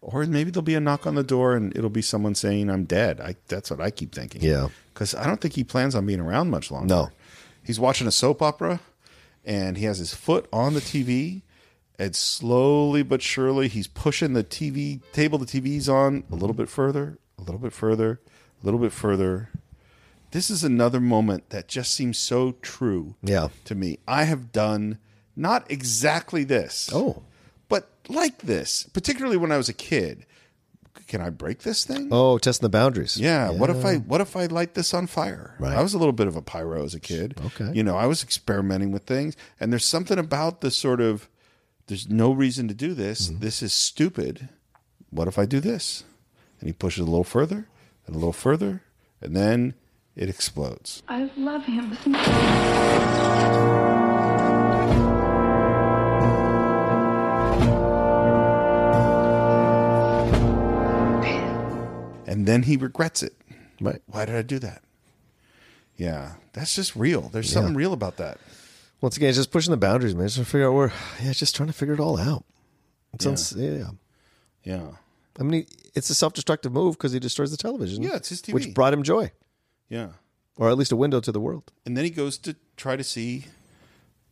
Or 0.00 0.24
maybe 0.24 0.50
there'll 0.50 0.62
be 0.62 0.74
a 0.74 0.80
knock 0.80 1.06
on 1.06 1.16
the 1.16 1.24
door 1.24 1.56
and 1.56 1.76
it'll 1.76 1.90
be 1.90 2.02
someone 2.02 2.34
saying 2.34 2.70
I'm 2.70 2.84
dead. 2.84 3.20
I, 3.20 3.34
that's 3.48 3.70
what 3.70 3.80
I 3.80 3.90
keep 3.90 4.14
thinking. 4.14 4.42
Yeah. 4.42 4.68
Because 4.94 5.14
I 5.14 5.26
don't 5.26 5.40
think 5.40 5.54
he 5.54 5.64
plans 5.64 5.94
on 5.94 6.06
being 6.06 6.20
around 6.20 6.50
much 6.50 6.70
longer. 6.70 6.86
No. 6.86 7.10
He's 7.64 7.80
watching 7.80 8.06
a 8.06 8.12
soap 8.12 8.40
opera 8.40 8.80
and 9.44 9.76
he 9.76 9.84
has 9.84 9.98
his 9.98 10.14
foot 10.14 10.48
on 10.52 10.74
the 10.74 10.80
TV. 10.80 11.42
And 11.98 12.14
slowly 12.14 13.02
but 13.02 13.22
surely, 13.22 13.68
he's 13.68 13.86
pushing 13.86 14.34
the 14.34 14.44
TV 14.44 15.00
table 15.12 15.38
the 15.38 15.46
TV's 15.46 15.88
on 15.88 16.24
a 16.30 16.34
little 16.34 16.54
bit 16.54 16.68
further, 16.68 17.18
a 17.38 17.42
little 17.42 17.58
bit 17.60 17.72
further, 17.72 18.20
a 18.62 18.64
little 18.64 18.80
bit 18.80 18.92
further. 18.92 19.50
This 20.32 20.50
is 20.50 20.62
another 20.62 21.00
moment 21.00 21.50
that 21.50 21.68
just 21.68 21.94
seems 21.94 22.18
so 22.18 22.52
true 22.60 23.14
Yeah. 23.22 23.48
to 23.64 23.74
me. 23.74 23.98
I 24.06 24.24
have 24.24 24.52
done 24.52 24.98
not 25.34 25.70
exactly 25.70 26.44
this. 26.44 26.90
Oh. 26.92 27.22
But 27.68 27.88
like 28.08 28.38
this, 28.42 28.84
particularly 28.92 29.36
when 29.38 29.50
I 29.52 29.56
was 29.56 29.68
a 29.68 29.74
kid. 29.74 30.26
Can 31.08 31.20
I 31.20 31.30
break 31.30 31.60
this 31.60 31.84
thing? 31.84 32.08
Oh, 32.10 32.36
testing 32.36 32.64
the 32.64 32.68
boundaries. 32.70 33.16
Yeah. 33.16 33.50
What 33.50 33.70
if 33.70 33.84
I 33.84 33.96
what 33.96 34.20
if 34.20 34.34
I 34.36 34.46
light 34.46 34.74
this 34.74 34.92
on 34.92 35.06
fire? 35.06 35.54
Right. 35.60 35.76
I 35.76 35.80
was 35.82 35.94
a 35.94 35.98
little 35.98 36.12
bit 36.12 36.26
of 36.26 36.34
a 36.36 36.42
pyro 36.42 36.82
as 36.84 36.94
a 36.94 37.00
kid. 37.00 37.38
Okay. 37.46 37.70
You 37.72 37.84
know, 37.84 37.96
I 37.96 38.06
was 38.06 38.22
experimenting 38.24 38.90
with 38.90 39.04
things, 39.04 39.36
and 39.60 39.70
there's 39.72 39.84
something 39.84 40.18
about 40.18 40.62
the 40.62 40.70
sort 40.70 41.00
of 41.00 41.28
there's 41.86 42.08
no 42.08 42.32
reason 42.32 42.66
to 42.68 42.74
do 42.74 42.94
this. 42.94 43.28
Mm-hmm. 43.28 43.40
This 43.40 43.62
is 43.62 43.72
stupid. 43.72 44.48
What 45.10 45.28
if 45.28 45.38
I 45.38 45.46
do 45.46 45.60
this? 45.60 46.04
And 46.60 46.68
he 46.68 46.72
pushes 46.72 47.02
a 47.02 47.10
little 47.10 47.24
further 47.24 47.68
and 48.06 48.16
a 48.16 48.18
little 48.18 48.32
further, 48.32 48.82
and 49.20 49.36
then 49.36 49.74
it 50.16 50.28
explodes. 50.28 51.02
I 51.08 51.30
love 51.36 51.64
him. 51.64 51.96
And 62.26 62.46
then 62.46 62.64
he 62.64 62.76
regrets 62.76 63.22
it. 63.22 63.34
Right. 63.80 64.02
Why 64.06 64.24
did 64.24 64.34
I 64.34 64.42
do 64.42 64.58
that? 64.58 64.82
Yeah, 65.96 66.34
that's 66.52 66.74
just 66.74 66.96
real. 66.96 67.28
There's 67.28 67.50
something 67.50 67.74
real 67.74 67.92
about 67.92 68.16
that. 68.16 68.38
Once 69.00 69.16
again, 69.16 69.28
it's 69.28 69.38
just 69.38 69.50
pushing 69.50 69.70
the 69.70 69.76
boundaries, 69.76 70.14
man. 70.14 70.26
Just 70.28 70.36
trying 70.36 70.44
to 70.44 70.50
figure 70.50 70.68
out 70.68 70.72
where. 70.74 70.92
Yeah, 71.22 71.32
just 71.32 71.54
trying 71.54 71.66
to 71.68 71.72
figure 71.72 71.94
it 71.94 72.00
all 72.00 72.18
out. 72.18 72.44
It 73.14 73.22
sounds, 73.22 73.52
yeah. 73.56 73.90
Yeah. 74.64 74.86
I 75.38 75.42
mean, 75.42 75.66
it's 75.94 76.08
a 76.10 76.14
self-destructive 76.14 76.72
move 76.72 76.96
because 76.96 77.12
he 77.12 77.18
destroys 77.18 77.50
the 77.50 77.56
television. 77.56 78.02
Yeah, 78.02 78.16
it's 78.16 78.30
his 78.30 78.40
TV. 78.42 78.54
which 78.54 78.74
brought 78.74 78.92
him 78.94 79.02
joy, 79.02 79.32
Yeah. 79.88 80.08
or 80.56 80.70
at 80.70 80.78
least 80.78 80.92
a 80.92 80.96
window 80.96 81.20
to 81.20 81.30
the 81.30 81.40
world. 81.40 81.72
And 81.84 81.96
then 81.96 82.04
he 82.04 82.10
goes 82.10 82.38
to 82.38 82.56
try 82.76 82.96
to 82.96 83.04
see 83.04 83.44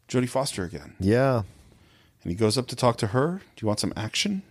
Jodie 0.08 0.28
Foster 0.28 0.64
again. 0.64 0.94
Yeah, 0.98 1.42
And 2.22 2.30
he 2.30 2.34
goes 2.34 2.56
up 2.56 2.66
to 2.68 2.76
talk 2.76 2.96
to 2.98 3.08
her. 3.08 3.42
Do 3.56 3.62
you 3.62 3.68
want 3.68 3.80
some 3.80 3.92
action? 3.96 4.42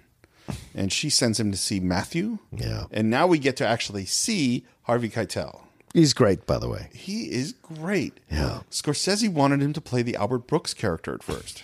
And 0.76 0.91
she 0.93 1.09
sends 1.09 1.39
him 1.39 1.51
to 1.51 1.57
see 1.57 1.80
Matthew. 1.80 2.38
yeah. 2.51 2.86
And 2.91 3.09
now 3.09 3.26
we 3.28 3.39
get 3.39 3.55
to 3.57 3.68
actually 3.68 4.05
see 4.05 4.66
Harvey 4.84 5.09
Keitel. 5.09 5.61
He's 5.93 6.13
great, 6.13 6.47
by 6.47 6.57
the 6.57 6.67
way. 6.67 6.89
He 6.91 7.31
is 7.31 7.53
great. 7.53 8.19
Yeah. 8.31 8.61
Scorsese 8.71 9.29
wanted 9.29 9.61
him 9.61 9.73
to 9.73 9.81
play 9.81 10.01
the 10.01 10.15
Albert 10.15 10.47
Brooks 10.47 10.73
character 10.73 11.13
at 11.13 11.21
first. 11.21 11.63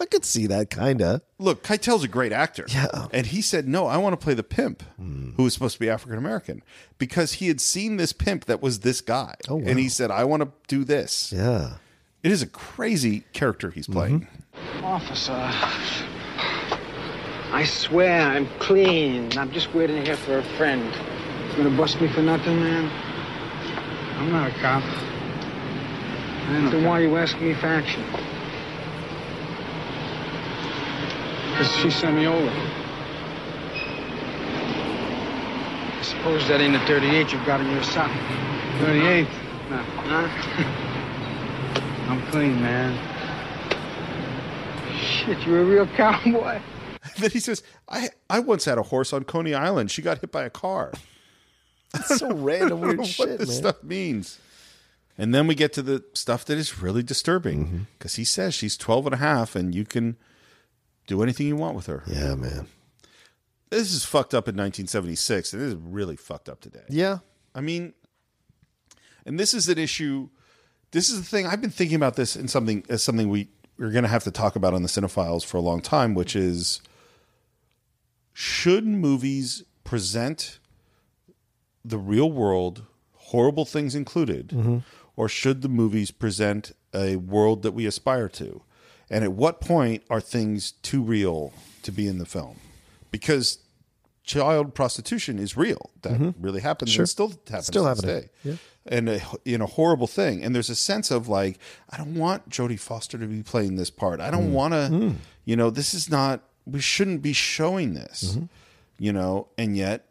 I 0.00 0.06
could 0.06 0.24
see 0.24 0.46
that 0.46 0.70
kind 0.70 1.00
of. 1.00 1.22
Look, 1.38 1.62
Keitel's 1.62 2.04
a 2.04 2.08
great 2.08 2.32
actor. 2.32 2.66
Yeah. 2.68 3.06
And 3.12 3.26
he 3.26 3.40
said, 3.40 3.66
No, 3.66 3.86
I 3.86 3.96
want 3.96 4.18
to 4.18 4.22
play 4.22 4.34
the 4.34 4.42
pimp 4.42 4.82
hmm. 4.96 5.30
who 5.36 5.44
was 5.44 5.54
supposed 5.54 5.74
to 5.74 5.80
be 5.80 5.88
African 5.88 6.18
American 6.18 6.62
because 6.98 7.34
he 7.34 7.48
had 7.48 7.60
seen 7.60 7.96
this 7.96 8.12
pimp 8.12 8.44
that 8.46 8.60
was 8.60 8.80
this 8.80 9.00
guy. 9.00 9.34
Oh, 9.48 9.56
wow. 9.56 9.64
And 9.66 9.78
he 9.78 9.88
said, 9.88 10.10
I 10.10 10.24
want 10.24 10.42
to 10.42 10.50
do 10.68 10.84
this. 10.84 11.32
Yeah. 11.32 11.76
It 12.22 12.32
is 12.32 12.42
a 12.42 12.46
crazy 12.46 13.24
character 13.32 13.70
he's 13.70 13.86
playing. 13.86 14.28
Mm-hmm. 14.54 14.84
Officer, 14.84 15.32
I 17.52 17.64
swear 17.64 18.20
I'm 18.20 18.48
clean. 18.58 19.36
I'm 19.38 19.52
just 19.52 19.72
waiting 19.74 20.04
here 20.04 20.16
for 20.16 20.38
a 20.38 20.42
friend. 20.56 20.92
You 21.50 21.64
gonna 21.64 21.76
bust 21.76 22.00
me 22.00 22.08
for 22.08 22.22
nothing, 22.22 22.58
man? 22.60 23.15
I'm 24.16 24.32
not 24.32 24.50
a 24.50 24.54
cop. 24.60 24.82
Then 26.48 26.84
why 26.84 27.00
are 27.00 27.02
you 27.02 27.16
asking 27.16 27.48
me 27.48 27.54
for 27.54 27.66
action? 27.66 28.04
Because 31.50 31.74
she 31.76 31.90
sent 31.90 32.16
me 32.16 32.26
over. 32.26 32.50
I 35.92 36.02
suppose 36.02 36.46
that 36.48 36.60
ain't 36.60 36.76
a 36.76 36.80
38 36.86 37.32
you've 37.32 37.44
got 37.44 37.60
in 37.60 37.70
your 37.70 37.82
sock. 37.82 38.10
38. 38.78 39.26
No, 39.70 39.76
huh? 39.76 40.92
I'm 42.10 42.22
clean, 42.30 42.60
man. 42.62 42.96
Shit, 44.96 45.40
you're 45.46 45.62
a 45.62 45.64
real 45.64 45.86
cowboy? 45.88 46.60
then 47.18 47.30
he 47.30 47.40
says, 47.40 47.62
I, 47.88 48.10
I 48.30 48.38
once 48.38 48.64
had 48.64 48.78
a 48.78 48.82
horse 48.82 49.12
on 49.12 49.24
Coney 49.24 49.54
Island. 49.54 49.90
She 49.90 50.02
got 50.02 50.18
hit 50.18 50.30
by 50.30 50.44
a 50.44 50.50
car. 50.50 50.92
That's 51.96 52.18
so 52.18 52.32
random, 52.32 52.66
I 52.66 52.68
don't 52.68 52.80
know 52.80 52.86
weird 52.86 52.98
what 52.98 53.06
shit, 53.06 53.38
this 53.38 53.48
man. 53.48 53.56
stuff 53.56 53.82
means. 53.82 54.38
And 55.18 55.34
then 55.34 55.46
we 55.46 55.54
get 55.54 55.72
to 55.74 55.82
the 55.82 56.04
stuff 56.12 56.44
that 56.44 56.58
is 56.58 56.80
really 56.80 57.02
disturbing 57.02 57.66
mm-hmm. 57.66 57.78
because 57.98 58.16
he 58.16 58.24
says 58.24 58.54
she's 58.54 58.76
12 58.76 59.06
and 59.06 59.14
a 59.14 59.18
half 59.18 59.56
and 59.56 59.74
you 59.74 59.84
can 59.84 60.16
do 61.06 61.22
anything 61.22 61.46
you 61.46 61.56
want 61.56 61.74
with 61.74 61.86
her. 61.86 62.02
Yeah, 62.06 62.34
man. 62.34 62.66
This 63.70 63.92
is 63.92 64.04
fucked 64.04 64.34
up 64.34 64.46
in 64.46 64.54
1976 64.54 65.52
and 65.52 65.62
it 65.62 65.66
is 65.66 65.74
really 65.74 66.16
fucked 66.16 66.48
up 66.48 66.60
today. 66.60 66.84
Yeah. 66.88 67.18
I 67.54 67.60
mean, 67.60 67.94
and 69.24 69.40
this 69.40 69.54
is 69.54 69.68
an 69.68 69.78
issue. 69.78 70.28
This 70.90 71.08
is 71.08 71.18
the 71.18 71.26
thing 71.26 71.46
I've 71.46 71.60
been 71.60 71.70
thinking 71.70 71.96
about 71.96 72.16
this 72.16 72.36
in 72.36 72.48
something 72.48 72.84
as 72.88 73.02
something 73.02 73.28
we 73.28 73.48
we're 73.78 73.90
going 73.90 74.04
to 74.04 74.08
have 74.08 74.24
to 74.24 74.30
talk 74.30 74.56
about 74.56 74.72
on 74.72 74.82
the 74.82 74.88
Cine-Files 74.88 75.44
for 75.44 75.58
a 75.58 75.60
long 75.60 75.82
time, 75.82 76.14
which 76.14 76.34
is 76.34 76.80
should 78.32 78.86
movies 78.86 79.64
present 79.84 80.58
the 81.88 81.98
real 81.98 82.30
world, 82.30 82.82
horrible 83.14 83.64
things 83.64 83.94
included, 83.94 84.48
Mhm. 84.48 84.82
or 85.16 85.28
should 85.28 85.62
the 85.62 85.68
movies 85.68 86.10
present 86.10 86.72
a 86.94 87.16
world 87.16 87.62
that 87.62 87.72
we 87.72 87.86
aspire 87.86 88.28
to? 88.30 88.62
And 89.10 89.22
at 89.24 89.32
what 89.32 89.60
point 89.60 90.02
are 90.10 90.20
things 90.20 90.72
too 90.82 91.02
real 91.02 91.52
to 91.82 91.92
be 91.92 92.06
in 92.08 92.18
the 92.18 92.26
film? 92.26 92.56
Because 93.10 93.58
child 94.24 94.74
prostitution 94.74 95.38
is 95.38 95.56
real. 95.56 95.90
That 96.02 96.14
Mhm. 96.20 96.34
really 96.40 96.60
happens 96.60 96.90
Sure. 96.90 97.02
and 97.02 97.08
still 97.08 97.28
happens 97.48 97.66
Still 97.66 97.84
happening. 97.84 98.22
day. 98.22 98.28
Yeah. 98.42 98.54
And 98.86 99.08
a, 99.08 99.20
in 99.44 99.60
a 99.60 99.66
horrible 99.66 100.06
thing. 100.08 100.42
And 100.42 100.54
there's 100.54 100.70
a 100.70 100.74
sense 100.74 101.10
of 101.12 101.28
like, 101.28 101.58
I 101.90 101.96
don't 101.96 102.14
want 102.14 102.48
Jodie 102.48 102.78
Foster 102.78 103.18
to 103.18 103.26
be 103.26 103.42
playing 103.42 103.76
this 103.76 103.90
part. 103.90 104.20
I 104.20 104.30
don't 104.30 104.48
Mm. 104.50 104.52
want 104.52 104.72
to, 104.74 104.88
Mm. 104.90 105.14
you 105.44 105.54
know, 105.56 105.70
this 105.70 105.94
is 105.94 106.08
not, 106.10 106.42
we 106.66 106.80
shouldn't 106.80 107.22
be 107.22 107.32
showing 107.32 107.94
this, 107.94 108.34
Mm-hmm. 108.34 108.44
you 108.98 109.12
know, 109.12 109.46
and 109.56 109.76
yet, 109.76 110.06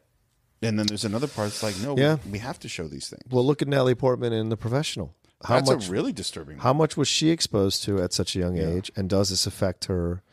and 0.67 0.77
then 0.79 0.85
there's 0.87 1.05
another 1.05 1.27
part 1.27 1.47
that's 1.49 1.63
like, 1.63 1.77
no, 1.79 1.97
Yeah. 1.97 2.17
we, 2.25 2.33
we 2.33 2.39
have 2.39 2.59
to 2.59 2.67
show 2.69 2.87
these 2.87 3.09
things. 3.09 3.23
Well, 3.29 3.45
look 3.45 3.61
at 3.61 3.67
Natalie 3.67 3.95
Portman 3.95 4.33
in 4.33 4.49
The 4.49 4.57
Professional. 4.57 5.13
That's 5.47 5.69
a 5.69 5.77
really 5.91 6.11
disturbing 6.13 6.57
How 6.59 6.73
much 6.73 6.97
was 6.97 7.07
she 7.07 7.29
exposed 7.29 7.83
to 7.83 8.01
at 8.01 8.13
such 8.13 8.35
a 8.35 8.39
young 8.39 8.57
age, 8.57 8.91
and 8.95 9.09
does 9.09 9.29
this 9.29 9.45
affect 9.45 9.85
her? 9.85 10.23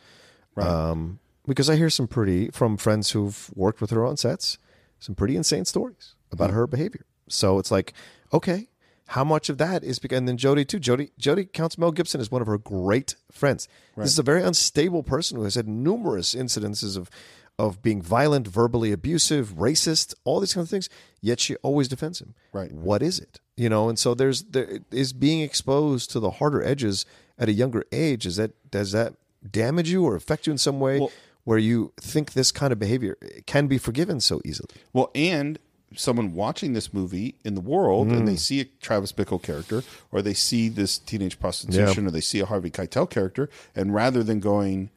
Right. 0.55 0.67
Um, 0.67 1.19
because 1.47 1.69
I 1.69 1.77
hear 1.77 1.91
some 1.91 2.07
pretty 2.07 2.49
from 2.51 2.77
friends 2.77 3.11
who've 3.11 3.51
worked 3.55 3.81
with 3.81 3.91
her 3.91 4.05
on 4.07 4.17
sets, 4.17 4.59
some 5.01 5.15
pretty 5.15 5.37
insane 5.37 5.65
stories 5.65 6.15
about 6.31 6.51
Hmm. 6.51 6.57
her 6.57 6.67
behavior. 6.67 7.05
So 7.29 7.59
it's 7.59 7.71
like, 7.71 7.93
okay, 8.33 8.69
how 9.09 9.25
much 9.25 9.49
of 9.51 9.59
that 9.59 9.83
is 9.85 9.99
because? 9.99 10.19
And 10.19 10.29
then 10.29 10.39
Jodie 10.39 10.67
too. 10.67 10.79
Jodie 10.79 11.11
Jodie 11.21 11.53
counts 11.53 11.77
Mel 11.77 11.91
Gibson 11.91 12.21
as 12.21 12.31
one 12.31 12.41
of 12.41 12.47
her 12.47 12.57
great 12.59 13.17
friends. 13.31 13.69
Right. 13.97 14.05
This 14.05 14.13
is 14.13 14.19
a 14.19 14.23
very 14.23 14.43
unstable 14.43 15.03
person 15.03 15.37
who 15.37 15.45
has 15.45 15.57
had 15.57 15.67
numerous 15.69 16.35
incidences 16.35 16.97
of 16.97 17.11
of 17.59 17.83
being 17.83 18.01
violent, 18.03 18.49
verbally 18.49 18.93
abusive, 18.93 19.55
racist, 19.57 20.15
all 20.25 20.41
these 20.41 20.55
kind 20.55 20.65
of 20.65 20.71
things. 20.71 20.89
Yet 21.21 21.39
she 21.41 21.57
always 21.57 21.87
defends 21.89 22.21
him. 22.21 22.35
Right. 22.53 22.73
What 22.73 23.03
is 23.03 23.19
it? 23.19 23.39
You 23.57 23.69
know, 23.69 23.89
and 23.89 23.99
so 23.99 24.15
there's 24.15 24.43
there 24.45 24.81
is 24.91 25.13
being 25.13 25.41
exposed 25.41 26.11
to 26.13 26.21
the 26.21 26.31
harder 26.33 26.63
edges 26.63 27.05
at 27.39 27.49
a 27.49 27.53
younger 27.53 27.85
age. 27.93 28.27
Is 28.27 28.37
that 28.37 28.53
does 28.71 28.93
that 28.93 29.15
damage 29.49 29.91
you 29.91 30.05
or 30.05 30.17
affect 30.17 30.47
you 30.47 30.53
in 30.53 30.59
some 30.59 30.81
way 30.81 31.07
where 31.45 31.59
you 31.59 31.93
think 32.01 32.33
this 32.33 32.51
kind 32.53 32.73
of 32.73 32.79
behavior 32.79 33.17
can 33.47 33.67
be 33.67 33.79
forgiven 33.79 34.21
so 34.21 34.41
easily? 34.45 34.71
Well, 34.93 35.11
and 35.15 35.59
someone 35.95 36.33
watching 36.33 36.73
this 36.73 36.95
movie 36.95 37.35
in 37.45 37.55
the 37.55 37.61
world 37.61 38.09
and 38.09 38.23
Mm. 38.23 38.27
they 38.27 38.37
see 38.37 38.61
a 38.61 38.65
Travis 38.65 39.13
Bickle 39.13 39.43
character 39.43 39.83
or 40.11 40.23
they 40.23 40.33
see 40.33 40.71
this 40.71 40.97
teenage 40.97 41.39
prostitution 41.39 42.05
Yeah. 42.05 42.09
or 42.09 42.11
they 42.11 42.23
see 42.23 42.41
a 42.41 42.47
Harvey 42.47 42.71
Keitel 42.71 43.11
character 43.11 43.51
and 43.77 43.93
rather 43.93 44.23
than 44.23 44.41
going, 44.41 44.89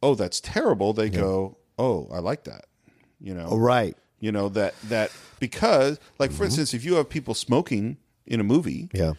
"Oh, 0.00 0.14
that's 0.14 0.40
terrible," 0.40 0.92
they 0.92 1.10
go, 1.10 1.56
"Oh, 1.78 2.08
I 2.12 2.18
like 2.18 2.44
that." 2.44 2.66
You 3.20 3.34
know. 3.34 3.46
Oh, 3.50 3.58
right. 3.58 3.96
You 4.20 4.30
know 4.32 4.48
that 4.50 4.74
that 4.84 5.10
because 5.40 5.98
like 6.18 6.30
for 6.32 6.44
instance, 6.44 6.74
if 6.74 6.84
you 6.84 6.94
have 6.94 7.08
people 7.08 7.34
smoking 7.34 7.96
in 8.26 8.38
a 8.38 8.44
movie, 8.44 8.88
Yeah. 8.94 9.14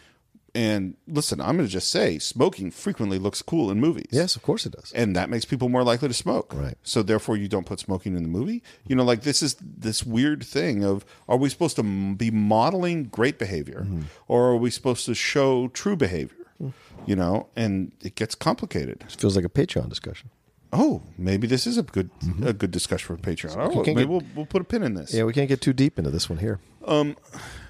and 0.55 0.95
listen, 1.07 1.41
I'm 1.41 1.57
going 1.57 1.67
to 1.67 1.71
just 1.71 1.89
say 1.89 2.19
smoking 2.19 2.71
frequently 2.71 3.17
looks 3.19 3.41
cool 3.41 3.69
in 3.69 3.81
movies. 3.81 4.07
Yes, 4.11 4.35
of 4.37 4.43
course 4.43 4.65
it 4.65 4.71
does. 4.71 4.93
And 4.95 5.13
that 5.17 5.29
makes 5.29 5.43
people 5.45 5.67
more 5.67 5.83
likely 5.83 6.07
to 6.07 6.13
smoke. 6.13 6.53
Right. 6.53 6.75
So 6.83 7.03
therefore 7.03 7.35
you 7.35 7.49
don't 7.49 7.65
put 7.65 7.79
smoking 7.81 8.15
in 8.15 8.23
the 8.23 8.29
movie. 8.29 8.63
You 8.87 8.95
know, 8.95 9.03
like 9.03 9.23
this 9.23 9.41
is 9.43 9.55
this 9.59 10.05
weird 10.05 10.41
thing 10.45 10.85
of 10.85 11.03
are 11.27 11.35
we 11.37 11.49
supposed 11.49 11.75
to 11.75 11.83
be 12.15 12.31
modeling 12.31 13.05
great 13.05 13.37
behavior 13.39 13.81
Mm-hmm. 13.85 14.03
or 14.29 14.51
are 14.51 14.57
we 14.57 14.69
supposed 14.69 15.05
to 15.07 15.15
show 15.15 15.67
true 15.69 15.97
behavior? 15.97 16.37
Hmm. 16.59 16.69
You 17.05 17.17
know, 17.17 17.47
and 17.57 17.91
it 18.01 18.15
gets 18.15 18.35
complicated. 18.35 19.03
It 19.05 19.11
feels 19.19 19.35
like 19.35 19.43
a 19.43 19.49
Patreon 19.49 19.89
discussion. 19.89 20.29
Oh, 20.75 21.01
maybe 21.17 21.45
this 21.47 21.67
is 21.67 21.77
a 21.77 21.83
good 21.83 22.09
a 22.43 22.51
good 22.51 22.71
discussion 22.71 23.15
for 23.15 23.21
Patreon. 23.21 23.55
Oh, 23.57 23.69
Mm-hmm. 23.69 23.79
maybe 23.85 23.99
get- 24.01 24.09
we'll, 24.09 24.23
we'll 24.35 24.45
put 24.47 24.61
a 24.61 24.65
pin 24.65 24.81
in 24.83 24.95
this. 24.95 25.13
Yeah, 25.13 25.23
we 25.23 25.33
can't 25.33 25.47
get 25.47 25.61
too 25.61 25.73
deep 25.73 25.97
into 25.99 26.09
this 26.09 26.29
one 26.29 26.39
here. 26.39 26.59
Um, 26.85 27.15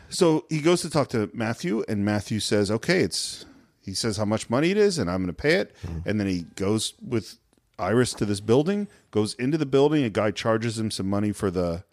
so 0.09 0.45
he 0.49 0.61
goes 0.61 0.81
to 0.81 0.89
talk 0.89 1.09
to 1.09 1.29
Matthew, 1.33 1.83
and 1.87 2.05
Matthew 2.05 2.39
says, 2.39 2.71
"Okay, 2.71 3.01
it's." 3.01 3.45
He 3.81 3.93
says 3.93 4.15
how 4.15 4.23
much 4.23 4.49
money 4.49 4.71
it 4.71 4.77
is, 4.77 4.97
and 4.97 5.09
I'm 5.11 5.17
going 5.17 5.27
to 5.27 5.33
pay 5.33 5.55
it. 5.55 5.75
And 6.05 6.17
then 6.17 6.25
he 6.25 6.43
goes 6.55 6.93
with 7.05 7.37
Iris 7.77 8.13
to 8.13 8.25
this 8.25 8.39
building, 8.39 8.87
goes 9.11 9.33
into 9.33 9.57
the 9.57 9.65
building. 9.65 10.05
A 10.05 10.09
guy 10.09 10.31
charges 10.31 10.79
him 10.79 10.89
some 10.89 11.09
money 11.09 11.33
for 11.33 11.51
the 11.51 11.83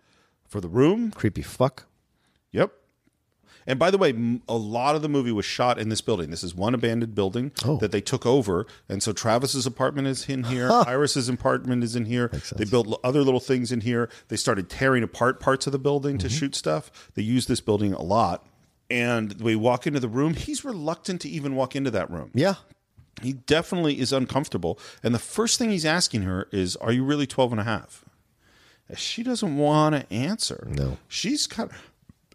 for 0.47 0.61
the 0.61 0.69
room. 0.69 1.11
Creepy 1.11 1.43
fuck. 1.43 1.87
Yep. 2.53 2.71
And 3.71 3.79
by 3.79 3.93
the 3.93 3.99
way, 3.99 4.13
a 4.49 4.57
lot 4.57 4.97
of 4.97 5.03
the 5.03 5.09
movie 5.09 5.31
was 5.31 5.45
shot 5.45 5.79
in 5.79 5.91
this 5.91 6.01
building. 6.01 6.31
This 6.31 6.43
is 6.43 6.57
one 6.57 6.75
abandoned 6.75 7.15
building 7.15 7.53
oh. 7.65 7.77
that 7.77 7.93
they 7.93 8.01
took 8.01 8.27
over, 8.27 8.67
and 8.89 9.01
so 9.01 9.13
Travis's 9.13 9.65
apartment 9.65 10.09
is 10.09 10.29
in 10.29 10.43
here. 10.43 10.69
Iris's 10.89 11.29
apartment 11.29 11.85
is 11.85 11.95
in 11.95 12.07
here. 12.07 12.33
They 12.57 12.65
built 12.65 12.99
other 13.05 13.23
little 13.23 13.39
things 13.39 13.71
in 13.71 13.83
here. 13.83 14.11
They 14.27 14.35
started 14.35 14.69
tearing 14.69 15.05
apart 15.05 15.39
parts 15.39 15.69
of 15.69 15.73
the 15.73 15.79
building 15.79 16.19
to 16.19 16.27
mm-hmm. 16.27 16.37
shoot 16.37 16.57
stuff. 16.57 17.13
They 17.15 17.23
used 17.23 17.47
this 17.47 17.61
building 17.61 17.93
a 17.93 18.03
lot. 18.03 18.45
And 18.91 19.41
we 19.41 19.55
walk 19.55 19.87
into 19.87 20.01
the 20.01 20.09
room. 20.09 20.35
He's 20.35 20.65
reluctant 20.65 21.21
to 21.21 21.29
even 21.29 21.55
walk 21.55 21.77
into 21.77 21.93
that 21.93 22.11
room. 22.11 22.33
Yeah. 22.35 22.55
He 23.23 23.35
definitely 23.35 24.01
is 24.01 24.13
uncomfortable. 24.13 24.81
And 25.05 25.15
the 25.15 25.21
first 25.21 25.61
thing 25.61 25.71
he's 25.71 25.87
asking 25.87 26.23
her 26.23 26.49
is, 26.51 26.75
Are 26.77 26.91
you 26.91 27.05
really 27.05 27.29
12 27.29 27.53
and 27.53 27.61
a 27.61 27.65
half? 27.65 28.05
She 28.97 29.23
doesn't 29.23 29.57
want 29.57 29.95
to 29.95 30.13
answer. 30.13 30.67
No. 30.69 30.99
She's 31.07 31.47
kind 31.47 31.71
of 31.71 31.90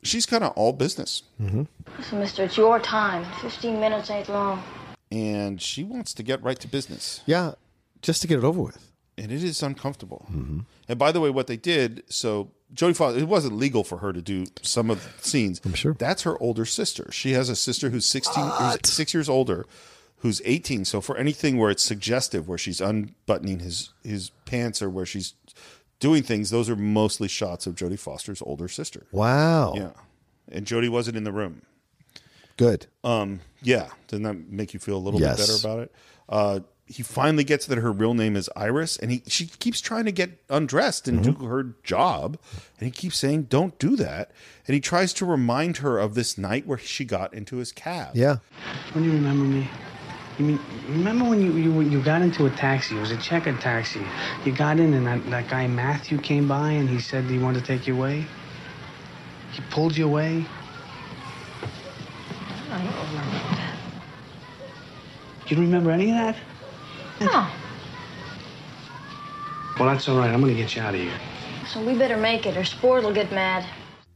she's 0.05 0.25
kind 0.25 0.43
of 0.43 0.51
all 0.53 0.73
business. 0.73 1.23
Mm-hmm. 1.41 1.63
Listen, 1.97 2.19
mister, 2.19 2.43
it's 2.43 2.57
your 2.57 2.79
time. 2.79 3.25
15 3.41 3.79
minutes 3.79 4.09
ain't 4.09 4.29
long. 4.29 4.63
And 5.11 5.61
she 5.61 5.83
wants 5.83 6.13
to 6.15 6.23
get 6.23 6.41
right 6.43 6.59
to 6.59 6.67
business. 6.67 7.21
Yeah, 7.25 7.53
just 8.01 8.21
to 8.21 8.27
get 8.27 8.37
it 8.37 8.43
over 8.43 8.61
with. 8.61 8.91
And 9.17 9.31
it 9.31 9.43
is 9.43 9.63
uncomfortable. 9.63 10.25
Mm-hmm. 10.29 10.59
And 10.89 10.99
by 10.99 11.11
the 11.11 11.21
way, 11.21 11.29
what 11.29 11.47
they 11.47 11.57
did, 11.57 12.03
so 12.09 12.51
Jodie 12.73 12.95
Foster, 12.95 13.19
it 13.19 13.27
wasn't 13.27 13.55
legal 13.55 13.83
for 13.83 13.99
her 13.99 14.11
to 14.11 14.21
do 14.21 14.45
some 14.61 14.89
of 14.89 15.03
the 15.03 15.27
scenes. 15.27 15.61
I'm 15.63 15.73
sure. 15.73 15.93
That's 15.93 16.23
her 16.23 16.41
older 16.41 16.65
sister. 16.65 17.09
She 17.11 17.31
has 17.31 17.49
a 17.49 17.55
sister 17.55 17.89
who's 17.89 18.05
16, 18.05 18.43
who's 18.43 18.77
six 18.83 19.13
years 19.13 19.29
older, 19.29 19.65
who's 20.17 20.41
18. 20.43 20.83
So 20.85 20.99
for 20.99 21.15
anything 21.17 21.57
where 21.57 21.69
it's 21.69 21.83
suggestive, 21.83 22.47
where 22.47 22.57
she's 22.57 22.81
unbuttoning 22.81 23.59
his, 23.59 23.93
his 24.03 24.31
pants 24.45 24.81
or 24.81 24.89
where 24.89 25.05
she's 25.05 25.33
doing 25.99 26.23
things, 26.23 26.49
those 26.49 26.69
are 26.69 26.75
mostly 26.75 27.27
shots 27.27 27.65
of 27.67 27.75
Jodie 27.75 27.99
Foster's 27.99 28.41
older 28.41 28.67
sister. 28.67 29.05
Wow. 29.11 29.73
Yeah. 29.75 29.91
And 30.51 30.65
Jodie 30.65 30.89
wasn't 30.89 31.17
in 31.17 31.23
the 31.23 31.31
room. 31.31 31.61
Good. 32.57 32.87
Um, 33.03 33.41
yeah. 33.61 33.89
Doesn't 34.07 34.23
that 34.23 34.49
make 34.49 34.73
you 34.73 34.79
feel 34.79 34.97
a 34.97 34.99
little 34.99 35.19
Yes. 35.19 35.37
bit 35.37 35.47
better 35.47 35.67
about 35.67 35.79
it? 35.83 35.91
Uh, 36.29 36.59
he 36.87 37.01
finally 37.01 37.43
gets 37.43 37.65
that 37.65 37.79
her 37.79 37.91
real 37.91 38.13
name 38.13 38.35
is 38.35 38.47
Iris, 38.55 38.95
and 38.97 39.09
he 39.11 39.23
she 39.27 39.47
keeps 39.47 39.81
trying 39.81 40.05
to 40.05 40.11
get 40.11 40.39
undressed 40.49 41.07
and 41.07 41.19
Mm-hmm. 41.21 41.41
do 41.41 41.45
her 41.47 41.63
job, 41.83 42.37
and 42.79 42.85
he 42.85 42.91
keeps 42.91 43.17
saying, 43.17 43.43
"Don't 43.43 43.77
do 43.79 43.95
that." 43.95 44.29
And 44.67 44.75
he 44.75 44.79
tries 44.79 45.11
to 45.13 45.25
remind 45.25 45.77
her 45.77 45.97
of 45.97 46.13
this 46.13 46.37
night 46.37 46.67
where 46.67 46.77
she 46.77 47.03
got 47.03 47.33
into 47.33 47.57
his 47.57 47.71
cab. 47.71 48.09
Yeah. 48.15 48.37
When 48.93 49.03
you 49.03 49.11
remember 49.13 49.45
me? 49.45 49.67
You 50.37 50.45
mean 50.45 50.59
remember 50.89 51.25
when 51.25 51.41
you 51.41 51.53
you 51.53 51.81
you 51.81 52.01
got 52.01 52.21
into 52.21 52.45
a 52.45 52.49
taxi? 52.49 52.97
It 52.97 52.99
was 52.99 53.11
a 53.11 53.17
checkered 53.17 53.61
taxi. 53.61 54.01
You 54.43 54.51
got 54.51 54.79
in 54.79 54.93
and 54.93 55.07
that, 55.07 55.29
that 55.29 55.49
guy 55.49 55.67
Matthew 55.67 56.17
came 56.17 56.47
by 56.47 56.71
and 56.71 56.89
he 56.89 56.99
said 56.99 57.23
he 57.25 57.37
wanted 57.39 57.61
to 57.61 57.65
take 57.65 57.87
you 57.87 57.95
away. 57.95 58.25
He 59.53 59.61
pulled 59.69 59.95
you 59.95 60.05
away. 60.05 60.45
I 62.71 62.83
don't 62.83 63.07
remember 63.09 63.31
that. 63.55 63.77
You 65.47 65.55
don't 65.55 65.65
remember 65.65 65.91
any 65.91 66.09
of 66.11 66.17
that? 66.17 66.35
No. 67.21 67.47
Well, 69.79 69.93
that's 69.93 70.07
all 70.09 70.17
right. 70.17 70.29
I'm 70.29 70.41
gonna 70.41 70.53
get 70.53 70.75
you 70.75 70.81
out 70.81 70.95
of 70.95 70.99
here. 70.99 71.19
So 71.67 71.81
we 71.83 71.97
better 71.97 72.17
make 72.17 72.45
it 72.45 72.57
or 72.57 72.65
Sport 72.65 73.03
will 73.03 73.13
get 73.13 73.31
mad. 73.31 73.65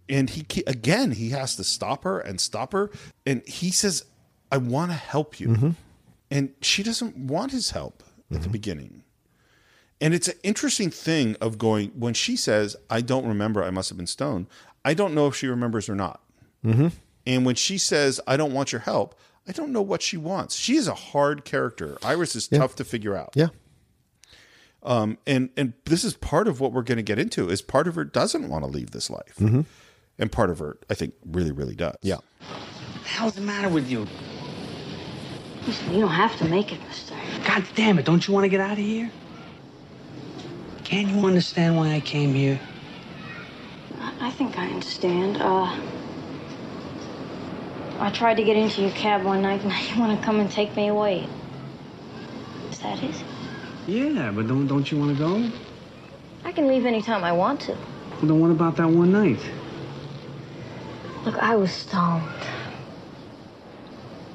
And 0.09 0.29
he 0.29 0.45
again 0.67 1.11
he 1.11 1.29
has 1.29 1.55
to 1.55 1.63
stop 1.63 2.03
her 2.03 2.19
and 2.19 2.41
stop 2.41 2.73
her, 2.73 2.89
and 3.25 3.47
he 3.47 3.71
says, 3.71 4.03
"I 4.51 4.57
want 4.57 4.91
to 4.91 4.97
help 4.97 5.39
you," 5.39 5.49
Mm-hmm. 5.49 5.69
And 6.31 6.53
she 6.61 6.83
doesn't 6.83 7.15
want 7.17 7.51
his 7.51 7.71
help 7.71 8.03
at 8.33 8.41
the 8.43 8.49
beginning. 8.49 9.03
And 10.01 10.13
it's 10.13 10.27
an 10.27 10.37
interesting 10.43 10.89
thing 10.91 11.35
of 11.41 11.57
going 11.57 11.89
when 11.89 12.13
she 12.13 12.35
says, 12.35 12.75
"I 12.89 13.01
don't 13.01 13.27
remember. 13.27 13.63
I 13.63 13.69
must 13.71 13.89
have 13.89 13.97
been 13.97 14.07
stoned." 14.07 14.47
I 14.85 14.93
don't 14.93 15.13
know 15.13 15.27
if 15.27 15.35
she 15.35 15.47
remembers 15.47 15.89
or 15.89 15.95
not. 15.95 16.21
Mm-hmm. 16.65 16.87
And 17.27 17.45
when 17.45 17.55
she 17.55 17.77
says, 17.77 18.19
"I 18.25 18.37
don't 18.37 18.53
want 18.53 18.71
your 18.71 18.81
help," 18.81 19.19
I 19.47 19.51
don't 19.51 19.71
know 19.73 19.81
what 19.81 20.01
she 20.01 20.15
wants. 20.15 20.55
She 20.55 20.75
is 20.77 20.87
a 20.87 20.93
hard 20.95 21.43
character. 21.43 21.97
Iris 22.03 22.35
is 22.35 22.47
tough 22.47 22.75
to 22.77 22.83
figure 22.85 23.15
out. 23.15 23.31
Yeah. 23.35 23.47
Um, 24.83 25.17
and 25.27 25.49
and 25.57 25.73
this 25.85 26.05
is 26.05 26.13
part 26.13 26.47
of 26.47 26.61
what 26.61 26.71
we're 26.71 26.83
going 26.83 26.97
to 26.97 27.03
get 27.03 27.19
into. 27.19 27.49
Is 27.49 27.61
part 27.61 27.87
of 27.87 27.95
her 27.95 28.05
doesn't 28.05 28.47
want 28.47 28.63
to 28.63 28.69
leave 28.69 28.91
this 28.91 29.09
life, 29.09 29.35
Mm-hmm. 29.37 29.61
and 30.17 30.31
part 30.31 30.49
of 30.49 30.59
her, 30.59 30.77
I 30.89 30.93
think, 30.93 31.13
really, 31.25 31.51
really 31.51 31.75
does. 31.75 31.97
Yeah. 32.01 32.15
What 32.15 33.03
the 33.03 33.09
hell's 33.09 33.33
the 33.35 33.41
matter 33.41 33.67
with 33.67 33.89
you? 33.89 34.07
Listen, 35.69 35.93
you 35.93 35.99
don't 35.99 36.09
have 36.09 36.35
to 36.37 36.45
make 36.45 36.73
it, 36.73 36.79
mister. 36.87 37.13
God 37.45 37.63
damn 37.75 37.99
it! 37.99 38.05
Don't 38.05 38.27
you 38.27 38.33
want 38.33 38.43
to 38.43 38.49
get 38.49 38.59
out 38.59 38.71
of 38.71 38.79
here? 38.79 39.11
Can't 40.83 41.09
you 41.09 41.27
understand 41.27 41.77
why 41.77 41.93
I 41.93 41.99
came 41.99 42.33
here? 42.33 42.59
I, 43.99 44.29
I 44.29 44.31
think 44.31 44.57
I 44.57 44.65
understand. 44.65 45.37
Uh, 45.39 45.79
I 47.99 48.09
tried 48.09 48.37
to 48.37 48.43
get 48.43 48.57
into 48.57 48.81
your 48.81 48.89
cab 48.89 49.23
one 49.23 49.43
night 49.43 49.61
and 49.61 49.69
now 49.69 49.79
you 49.93 50.01
want 50.01 50.19
to 50.19 50.25
come 50.25 50.39
and 50.39 50.49
take 50.49 50.75
me 50.75 50.87
away. 50.87 51.27
Is 52.71 52.79
that 52.79 53.03
it? 53.03 53.23
Yeah, 53.85 54.31
but 54.31 54.47
don't 54.47 54.65
don't 54.65 54.91
you 54.91 54.97
want 54.97 55.15
to 55.15 55.23
go? 55.23 55.51
I 56.45 56.51
can 56.51 56.67
leave 56.67 56.87
anytime 56.87 57.23
I 57.23 57.31
want 57.31 57.61
to. 57.67 57.73
Well, 57.73 58.21
then 58.23 58.39
what 58.39 58.49
about 58.49 58.75
that 58.77 58.89
one 58.89 59.11
night? 59.11 59.39
Look, 61.25 61.37
I 61.37 61.55
was 61.55 61.71
stoned. 61.71 62.25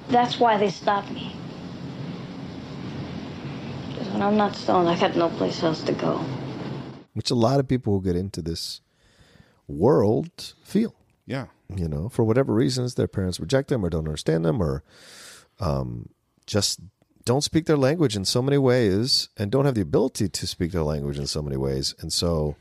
That's 0.08 0.38
why 0.40 0.56
they 0.58 0.70
stopped 0.70 1.10
me. 1.10 1.34
Because 3.88 4.08
when 4.08 4.22
I'm 4.22 4.36
not 4.36 4.56
stoned, 4.56 4.88
I 4.88 4.98
got 4.98 5.16
no 5.16 5.28
place 5.30 5.62
else 5.62 5.82
to 5.82 5.92
go. 5.92 6.24
which 7.14 7.30
a 7.30 7.34
lot 7.34 7.60
of 7.60 7.68
people 7.68 7.94
who 7.98 8.04
get 8.04 8.16
into 8.16 8.42
this 8.42 8.80
world 9.68 10.54
feel. 10.62 10.94
Yeah. 11.26 11.46
You 11.74 11.88
know, 11.88 12.08
for 12.08 12.24
whatever 12.24 12.52
reasons, 12.52 12.94
their 12.94 13.08
parents 13.08 13.40
reject 13.40 13.68
them 13.68 13.84
or 13.84 13.90
don't 13.90 14.06
understand 14.06 14.44
them 14.44 14.62
or 14.62 14.82
um, 15.60 16.10
just 16.46 16.80
don't 17.24 17.42
speak 17.42 17.66
their 17.66 17.76
language 17.78 18.16
in 18.16 18.24
so 18.24 18.42
many 18.42 18.58
ways 18.58 19.30
and 19.38 19.50
don't 19.50 19.64
have 19.64 19.74
the 19.74 19.80
ability 19.80 20.28
to 20.28 20.46
speak 20.46 20.72
their 20.72 20.82
language 20.82 21.18
in 21.18 21.26
so 21.26 21.40
many 21.42 21.56
ways. 21.56 21.94
And 22.00 22.12
so 22.12 22.56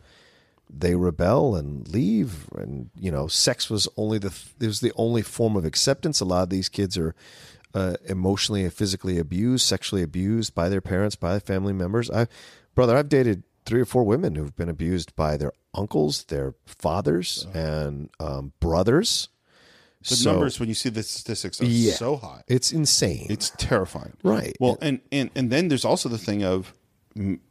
they 0.75 0.95
rebel 0.95 1.55
and 1.55 1.87
leave. 1.87 2.47
And, 2.55 2.89
you 2.99 3.11
know, 3.11 3.27
sex 3.27 3.69
was 3.69 3.87
only 3.97 4.17
the, 4.17 4.33
it 4.59 4.65
was 4.67 4.79
the 4.79 4.91
only 4.95 5.21
form 5.21 5.55
of 5.55 5.65
acceptance. 5.65 6.19
A 6.19 6.25
lot 6.25 6.43
of 6.43 6.49
these 6.49 6.69
kids 6.69 6.97
are 6.97 7.13
uh, 7.73 7.95
emotionally 8.05 8.63
and 8.63 8.73
physically 8.73 9.17
abused, 9.19 9.65
sexually 9.65 10.01
abused 10.03 10.53
by 10.55 10.69
their 10.69 10.81
parents, 10.81 11.15
by 11.15 11.39
family 11.39 11.73
members. 11.73 12.09
I, 12.11 12.27
brother, 12.75 12.97
I've 12.97 13.09
dated 13.09 13.43
three 13.65 13.81
or 13.81 13.85
four 13.85 14.03
women 14.03 14.35
who've 14.35 14.55
been 14.55 14.69
abused 14.69 15.15
by 15.15 15.37
their 15.37 15.53
uncles, 15.73 16.23
their 16.25 16.53
fathers, 16.65 17.47
and 17.53 18.09
um, 18.19 18.53
brothers. 18.59 19.29
The 20.07 20.15
So- 20.17 20.31
numbers 20.33 20.59
when 20.59 20.67
you 20.69 20.75
see 20.75 20.89
the 20.89 21.01
statistics 21.01 21.61
are 21.61 21.65
Yeah. 21.65 21.93
so 21.93 22.17
high. 22.17 22.43
It's 22.47 22.73
insane. 22.73 23.27
It's 23.29 23.51
terrifying. 23.57 24.13
Right. 24.21 24.53
Well, 24.59 24.77
and 24.81 24.99
and 25.13 25.29
and 25.33 25.49
then 25.49 25.69
there's 25.69 25.85
also 25.85 26.09
the 26.09 26.17
thing 26.17 26.43
of 26.43 26.73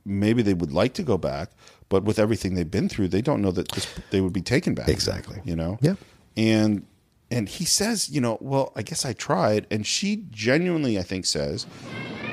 maybe 0.04 0.42
they 0.42 0.52
would 0.54 0.72
like 0.72 0.92
to 0.94 1.02
go 1.02 1.16
back, 1.16 1.52
but 1.93 2.05
with 2.05 2.18
everything 2.18 2.55
they've 2.55 2.70
been 2.70 2.88
through, 2.88 3.07
they 3.09 3.20
don't 3.20 3.43
know 3.43 3.51
that 3.53 3.68
this, 3.72 3.86
they 4.09 4.22
would 4.22 4.32
be 4.32 4.40
taken 4.40 4.72
back. 4.74 4.88
Exactly. 4.88 5.43
You 5.45 5.55
know. 5.55 5.76
Yeah. 5.82 5.97
And 6.38 6.86
and 7.30 7.47
he 7.51 7.66
says, 7.66 8.09
you 8.09 8.18
know, 8.18 8.38
well, 8.40 8.72
I 8.74 8.80
guess 8.80 9.05
I 9.05 9.12
tried, 9.12 9.66
and 9.70 9.86
she 9.86 10.24
genuinely, 10.30 10.99
I 10.99 11.03
think, 11.03 11.26
says, 11.26 11.66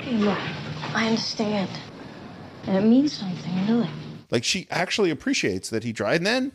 Yeah, 0.06 0.38
I 0.96 1.08
understand. 1.08 1.70
And 2.68 2.78
it 2.78 2.88
means 2.88 3.12
something, 3.18 3.68
really. 3.68 3.90
like 4.32 4.46
she 4.46 4.66
actually 4.70 5.10
appreciates 5.10 5.70
that 5.72 5.84
he 5.84 5.92
tried, 5.92 6.16
and 6.22 6.26
then 6.26 6.52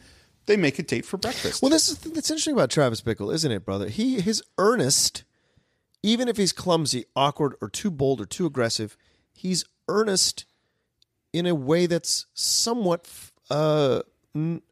they 0.46 0.56
make 0.56 0.78
a 0.78 0.82
date 0.82 1.04
for 1.04 1.18
breakfast. 1.18 1.60
Well, 1.60 1.70
this 1.70 1.90
is 1.90 1.98
that's 1.98 2.30
interesting 2.30 2.54
about 2.54 2.70
Travis 2.70 3.02
Bickle, 3.02 3.32
isn't 3.34 3.52
it, 3.52 3.66
brother? 3.66 3.90
He 3.90 4.22
his 4.22 4.42
earnest, 4.56 5.24
even 6.02 6.26
if 6.26 6.38
he's 6.38 6.52
clumsy, 6.54 7.04
awkward, 7.14 7.54
or 7.60 7.68
too 7.68 7.90
bold 7.90 8.18
or 8.22 8.24
too 8.26 8.46
aggressive, 8.46 8.96
he's 9.34 9.66
earnest 9.88 10.46
in 11.34 11.46
a 11.46 11.54
way 11.54 11.86
that's 11.86 12.26
somewhat. 12.32 13.08
Uh, 13.50 14.00
n- 14.34 14.62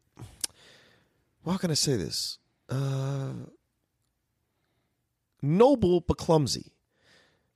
how 1.45 1.57
can 1.57 1.69
I 1.69 1.75
say 1.75 1.97
this? 1.97 2.39
Uh, 2.69 3.33
noble 5.41 5.99
but 5.99 6.17
clumsy. 6.17 6.71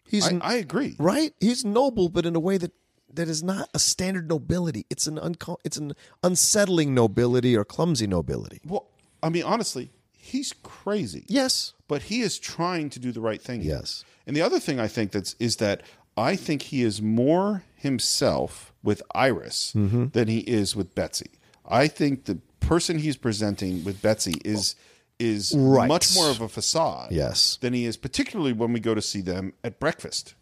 He's 0.05 0.27
I, 0.27 0.39
I 0.41 0.53
agree. 0.55 0.95
right. 0.99 1.33
He's 1.39 1.65
noble, 1.65 2.09
but 2.09 2.25
in 2.25 2.35
a 2.35 2.39
way 2.39 2.57
that 2.57 2.71
that 3.13 3.27
is 3.29 3.41
not 3.41 3.69
a 3.73 3.79
standard 3.79 4.27
nobility. 4.29 4.85
It's 4.89 5.07
an 5.07 5.17
unco- 5.17 5.59
it's 5.63 5.77
an 5.77 5.93
unsettling 6.21 6.93
nobility 6.93 7.55
or 7.55 7.63
clumsy 7.65 8.07
nobility. 8.07 8.59
Well, 8.65 8.87
I 9.23 9.29
mean, 9.29 9.43
honestly, 9.43 9.89
he's 10.11 10.53
crazy. 10.63 11.23
Yes. 11.27 11.73
But 11.87 12.03
he 12.03 12.21
is 12.21 12.37
trying 12.37 12.89
to 12.91 12.99
do 12.99 13.11
the 13.13 13.21
right 13.21 13.41
thing. 13.41 13.61
here. 13.61 13.77
Yes. 13.77 14.03
And 14.27 14.35
the 14.35 14.41
other 14.41 14.59
thing 14.59 14.79
I 14.79 14.87
think 14.89 15.11
that's 15.11 15.35
is 15.39 15.55
that 15.57 15.81
I 16.17 16.35
think 16.35 16.63
he 16.63 16.83
is 16.83 17.01
more 17.01 17.63
himself 17.75 18.73
with 18.87 19.01
Iris 19.13 19.73
Mm-hmm. 19.75 20.05
than 20.13 20.27
he 20.29 20.39
is 20.39 20.75
with 20.75 20.95
Betsy. 20.95 21.31
I 21.69 21.87
think 21.89 22.23
the 22.25 22.37
person 22.61 22.97
he's 22.99 23.17
presenting 23.17 23.83
with 23.83 24.01
Betsy 24.01 24.35
is 24.45 24.75
is 25.19 25.53
Right. 25.57 25.87
much 25.87 26.13
more 26.15 26.29
of 26.29 26.41
a 26.41 26.47
facade 26.47 27.11
Yes. 27.11 27.57
than 27.61 27.73
he 27.73 27.85
is, 27.85 27.97
particularly 27.97 28.53
when 28.53 28.71
we 28.71 28.79
go 28.79 28.93
to 28.95 29.01
see 29.01 29.21
them 29.21 29.53
at 29.63 29.79
breakfast. 29.79 30.35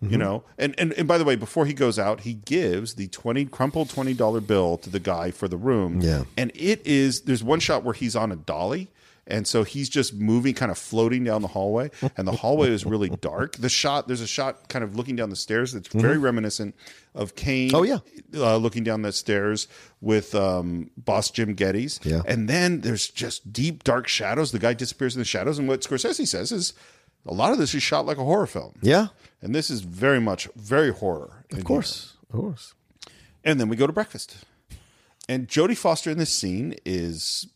You 0.00 0.10
Mhm. 0.10 0.18
know, 0.20 0.44
and, 0.58 0.74
and 0.78 0.92
and 0.92 1.08
by 1.08 1.18
the 1.18 1.24
way, 1.24 1.34
before 1.34 1.66
he 1.66 1.72
goes 1.74 1.98
out, 1.98 2.20
he 2.20 2.34
gives 2.34 2.94
the 2.94 3.08
twenty 3.08 3.44
crumpled 3.46 3.88
twenty 3.90 4.14
dollar 4.14 4.40
bill 4.40 4.78
to 4.84 4.90
the 4.90 5.00
guy 5.00 5.32
for 5.32 5.48
the 5.48 5.56
room. 5.56 6.00
Yeah. 6.00 6.22
and 6.36 6.52
it 6.54 6.86
is 6.86 7.22
there's 7.22 7.42
one 7.42 7.58
shot 7.58 7.82
where 7.84 7.94
he's 7.94 8.14
on 8.14 8.30
a 8.30 8.36
dolly, 8.36 8.90
and 9.28 9.46
so 9.46 9.62
he's 9.62 9.88
just 9.88 10.12
moving, 10.14 10.54
kind 10.54 10.70
of 10.72 10.78
floating 10.78 11.22
down 11.22 11.42
the 11.42 11.48
hallway, 11.48 11.90
and 12.16 12.26
the 12.26 12.32
hallway 12.32 12.70
is 12.70 12.84
really 12.84 13.08
dark. 13.20 13.56
The 13.56 13.68
shot 13.68 14.08
there's 14.08 14.20
a 14.20 14.26
shot 14.26 14.68
kind 14.68 14.82
of 14.82 14.96
looking 14.96 15.14
down 15.14 15.30
the 15.30 15.36
stairs 15.36 15.72
that's 15.72 15.88
very 15.88 16.16
Mhm. 16.16 16.22
reminiscent 16.22 16.74
of 17.14 17.34
Kane. 17.36 17.70
Oh, 17.74 17.82
yeah. 17.84 17.98
uh, 18.34 18.56
looking 18.56 18.82
down 18.84 19.02
the 19.02 19.12
stairs 19.12 19.68
with 20.00 20.34
um, 20.34 20.90
boss 20.96 21.30
Jim 21.30 21.54
Gettys. 21.54 22.04
Yeah. 22.04 22.22
and 22.26 22.48
then 22.48 22.80
there's 22.80 23.08
just 23.08 23.52
deep 23.52 23.84
dark 23.84 24.08
shadows. 24.08 24.50
The 24.52 24.58
guy 24.58 24.74
disappears 24.74 25.14
in 25.14 25.20
the 25.20 25.24
shadows, 25.24 25.58
and 25.58 25.68
what 25.68 25.80
Scorsese 25.82 26.26
says 26.26 26.50
is. 26.50 26.72
A 27.26 27.34
lot 27.34 27.52
of 27.52 27.58
this 27.58 27.74
is 27.74 27.82
shot 27.82 28.06
like 28.06 28.16
a 28.16 28.24
horror 28.24 28.46
film. 28.46 28.74
Yeah. 28.80 29.08
And 29.42 29.54
this 29.54 29.68
is 29.68 29.82
very 29.82 30.20
much 30.20 30.48
very 30.56 30.90
horror. 30.92 31.44
Of 31.52 31.62
course. 31.64 32.14
Of 32.32 32.40
course. 32.40 32.72
And 33.44 33.60
then 33.60 33.68
we 33.68 33.76
go 33.76 33.86
to 33.86 33.92
breakfast. 33.92 34.36
And 35.28 35.46
Jodie 35.46 35.76
Foster 35.76 36.10
in 36.10 36.16
this 36.16 36.32
scene 36.32 36.76
is 36.86 37.46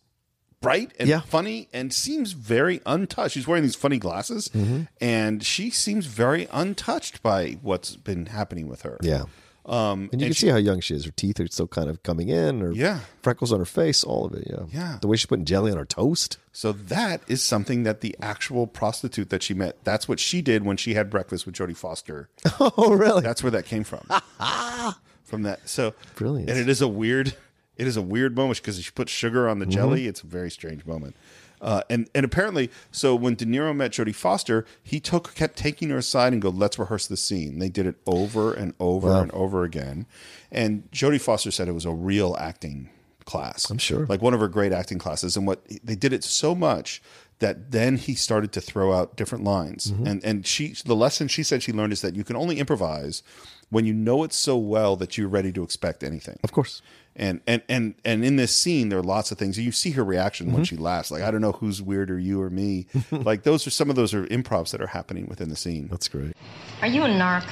bright 0.63 0.93
and 0.99 1.09
Yeah. 1.09 1.21
funny 1.21 1.69
and 1.73 1.93
seems 1.93 2.33
very 2.33 2.81
untouched. 2.87 3.35
She's 3.35 3.47
wearing 3.47 3.63
these 3.65 3.75
funny 3.75 3.99
glasses 3.99 4.49
Mhm. 4.55 4.89
and 5.01 5.45
she 5.45 5.69
seems 5.71 6.07
very 6.07 6.49
untouched 6.53 7.23
by 7.23 7.59
what's 7.61 7.97
been 7.97 8.27
happening 8.27 8.69
with 8.69 8.83
her. 8.83 8.97
Yeah. 9.03 9.25
Um, 9.65 10.09
And 10.13 10.21
you 10.21 10.27
can 10.27 10.35
she- 10.35 10.47
see 10.47 10.49
how 10.49 10.57
young 10.57 10.81
she 10.81 10.93
is. 10.95 11.05
Her 11.05 11.13
teeth 11.13 11.39
are 11.39 11.47
still 11.47 11.69
kind 11.69 11.89
of 11.89 12.03
coming 12.03 12.29
in, 12.29 12.63
or 12.63 12.73
Yeah. 12.73 13.01
freckles 13.23 13.53
on 13.53 13.61
her 13.61 13.65
face, 13.65 14.03
all 14.03 14.25
of 14.27 14.35
it. 14.35 14.49
Yeah. 14.51 14.65
Yeah. 14.73 14.99
The 15.01 15.07
way 15.07 15.17
she's 15.17 15.27
putting 15.27 15.45
jelly 15.45 15.71
on 15.71 15.79
her 15.79 15.85
toast. 15.85 16.39
So 16.53 16.73
that 16.73 17.21
is 17.29 17.45
something 17.45 17.85
that 17.85 18.01
the 18.01 18.17
actual 18.21 18.67
prostitute 18.67 19.31
that 19.31 19.43
she 19.45 19.55
met, 19.55 19.77
that's 19.85 20.09
what 20.09 20.19
she 20.19 20.43
did 20.43 20.65
when 20.65 20.77
she 20.77 20.95
had 20.95 21.11
breakfast 21.11 21.47
with 21.47 21.55
Jodie 21.55 21.77
Foster. 21.77 22.29
Oh, 22.59 22.93
really? 22.95 23.23
That's 23.23 23.43
where 23.45 23.53
that 23.53 23.65
came 23.67 23.85
from. 23.85 24.05
from 25.25 25.43
that. 25.45 25.69
So 25.69 25.95
Brilliant. 26.17 26.51
And 26.51 26.59
it 26.59 26.69
is 26.69 26.81
a 26.81 26.89
weird, 26.89 27.35
it 27.77 27.87
is 27.87 27.97
a 27.97 28.03
weird 28.03 28.37
moment 28.37 28.61
because 28.61 28.83
she 28.83 28.91
puts 28.91 29.11
sugar 29.13 29.49
on 29.49 29.59
the 29.59 29.67
jelly. 29.67 30.07
It's 30.07 30.23
a 30.23 30.27
very 30.27 30.51
strange 30.51 30.85
moment. 30.87 31.17
Uh, 31.61 31.81
and 31.89 32.11
and 32.15 32.25
apparently, 32.25 32.71
so 32.91 33.15
when 33.15 33.37
De 33.37 33.45
Niro 33.45 33.75
met 33.75 33.93
Jodie 33.93 34.15
Foster, 34.15 34.67
he 34.83 34.99
took 34.99 35.33
kept 35.37 35.57
taking 35.57 35.91
her 35.91 35.99
aside 35.99 36.33
and 36.33 36.43
go, 36.43 36.49
"Let's 36.49 36.77
rehearse 36.79 37.07
the 37.07 37.17
scene." 37.17 37.61
They 37.61 37.69
did 37.69 37.87
it 37.87 37.97
over 38.05 38.53
and 38.53 38.75
over 38.81 39.09
Wow. 39.09 39.23
and 39.23 39.31
over 39.31 39.63
again. 39.63 40.07
And 40.51 40.91
Jodie 40.91 41.21
Foster 41.21 41.53
said 41.53 41.69
it 41.69 41.73
was 41.73 41.85
a 41.85 41.93
real 41.93 42.37
acting 42.39 42.91
class. 43.25 43.71
I'm 43.71 43.79
sure. 43.79 44.07
like 44.07 44.21
one 44.21 44.35
of 44.35 44.41
her 44.41 44.49
great 44.49 44.73
acting 44.73 44.99
classes. 44.99 45.37
And 45.37 45.47
what 45.47 45.63
they 45.85 45.95
did 45.95 46.13
it 46.13 46.25
so 46.25 46.57
much 46.57 47.01
that 47.39 47.71
then 47.71 47.97
he 47.97 48.15
started 48.17 48.51
to 48.53 48.61
throw 48.61 48.93
out 48.93 49.17
different 49.17 49.45
lines. 49.45 49.93
Mm-hmm. 49.93 50.07
And 50.09 50.25
and 50.25 50.47
she 50.47 50.75
the 50.85 50.97
lesson 50.97 51.29
she 51.29 51.45
said 51.45 51.63
she 51.63 51.73
learned 51.73 51.93
is 51.93 52.01
that 52.01 52.17
you 52.17 52.25
can 52.25 52.35
only 52.35 52.59
improvise 52.59 53.23
when 53.71 53.87
you 53.87 53.95
know 53.95 54.25
it 54.25 54.33
so 54.33 54.57
well 54.57 54.97
that 54.97 55.17
you're 55.17 55.29
ready 55.29 55.53
to 55.53 55.63
expect 55.63 56.03
anything. 56.03 56.39
Of 56.43 56.51
course. 56.51 56.83
And 57.15 57.41
and 57.47 57.61
and 57.69 57.95
and 58.07 58.25
in 58.25 58.37
this 58.37 58.57
scene, 58.57 58.89
there 58.89 58.99
are 58.99 59.03
lots 59.03 59.31
of 59.31 59.37
things. 59.39 59.59
You 59.59 59.71
see 59.73 59.91
her 59.91 60.03
reaction 60.05 60.47
when 60.47 60.57
Mm-hmm. 60.63 60.65
she 60.65 60.77
laughs. 60.77 61.11
Like 61.11 61.23
I 61.23 61.31
don't 61.31 61.43
know 61.43 61.53
who's 61.53 61.83
weirder, 61.83 62.19
you 62.19 62.41
or 62.41 62.49
me. 62.49 62.87
like 63.11 63.43
those 63.43 63.67
are 63.67 63.71
some 63.71 63.91
of 63.91 63.97
those 63.97 64.15
are 64.15 64.27
improvs 64.29 64.71
that 64.71 64.81
are 64.81 64.87
happening 64.87 65.27
within 65.27 65.51
the 65.51 65.57
scene. 65.57 65.89
That's 65.91 66.09
great. 66.09 66.33
Are 66.81 66.89
you 66.89 67.03
a 67.03 67.09
narc? 67.09 67.45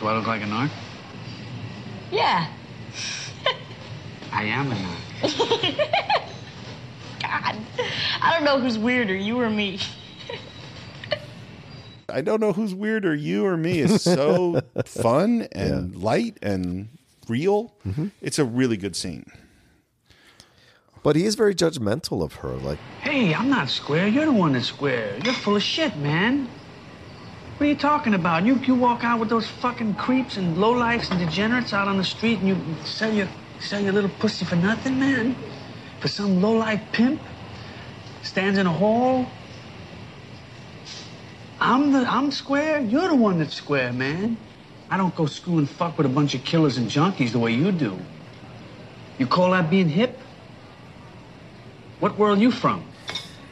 Do 0.00 0.06
I 0.06 0.16
look 0.16 0.26
like 0.26 0.42
a 0.42 0.46
narc? 0.46 0.70
Yeah. 2.12 2.46
I 4.32 4.44
am 4.44 4.70
a 4.70 4.74
narc. 4.74 5.22
God. 7.22 7.56
I 8.22 8.32
don't 8.34 8.44
know 8.44 8.60
who's 8.60 8.78
weirder, 8.78 9.16
you 9.16 9.40
or 9.40 9.48
me. 9.50 9.78
I 12.10 12.22
don't 12.22 12.40
know 12.40 12.52
who's 12.52 12.74
weirder, 12.74 13.14
you 13.14 13.44
or 13.44 13.56
me. 13.56 13.80
It's 13.80 14.02
so 14.02 14.60
fun 14.84 15.48
and 15.52 15.94
light 15.96 16.38
and 16.42 16.88
real. 17.28 17.74
Mm-hmm. 17.86 18.08
It's 18.22 18.38
a 18.38 18.44
really 18.44 18.76
good 18.76 18.96
scene. 18.96 19.30
But 21.02 21.16
he 21.16 21.24
is 21.26 21.34
very 21.34 21.54
judgmental 21.54 22.22
of 22.22 22.34
her. 22.36 22.54
Like, 22.54 22.78
Hey, 23.00 23.34
I'm 23.34 23.50
not 23.50 23.68
square. 23.68 24.08
You're 24.08 24.24
the 24.24 24.32
one 24.32 24.52
that's 24.54 24.66
square. 24.66 25.18
You're 25.24 25.34
full 25.34 25.56
of 25.56 25.62
shit, 25.62 25.96
man. 25.96 26.48
What 27.56 27.66
are 27.66 27.70
you 27.70 27.76
talking 27.76 28.14
about? 28.14 28.44
You 28.44 28.54
you 28.56 28.74
walk 28.74 29.04
out 29.04 29.18
with 29.18 29.28
those 29.28 29.46
fucking 29.48 29.94
creeps 29.94 30.36
and 30.36 30.56
lowlifes 30.56 31.10
and 31.10 31.18
degenerates 31.18 31.72
out 31.72 31.88
on 31.88 31.96
the 31.98 32.04
street 32.04 32.38
and 32.38 32.48
you 32.48 32.56
sell 32.84 33.12
your 33.12 33.28
sell 33.60 33.80
your 33.80 33.92
little 33.92 34.10
pussy 34.20 34.44
for 34.44 34.56
nothing, 34.56 34.98
man? 34.98 35.34
For 36.00 36.08
some 36.08 36.40
lowlife 36.40 36.80
pimp? 36.92 37.20
Stands 38.22 38.58
in 38.58 38.66
a 38.66 38.72
hall? 38.72 39.26
I'm 41.60 41.92
the 41.92 42.00
I'm 42.10 42.30
square. 42.30 42.80
You're 42.80 43.08
the 43.08 43.14
one 43.16 43.38
that's 43.38 43.54
square, 43.54 43.92
man. 43.92 44.36
I 44.90 44.96
don't 44.96 45.14
go 45.14 45.26
screw 45.26 45.58
and 45.58 45.68
fuck 45.68 45.98
with 45.98 46.06
a 46.06 46.10
bunch 46.10 46.34
of 46.34 46.44
killers 46.44 46.76
and 46.78 46.88
junkies 46.88 47.32
the 47.32 47.38
way 47.38 47.52
you 47.52 47.72
do. 47.72 47.98
You 49.18 49.26
call 49.26 49.50
that 49.50 49.68
being 49.68 49.88
hip? 49.88 50.18
What 52.00 52.16
world 52.18 52.38
you 52.38 52.50
from? 52.50 52.84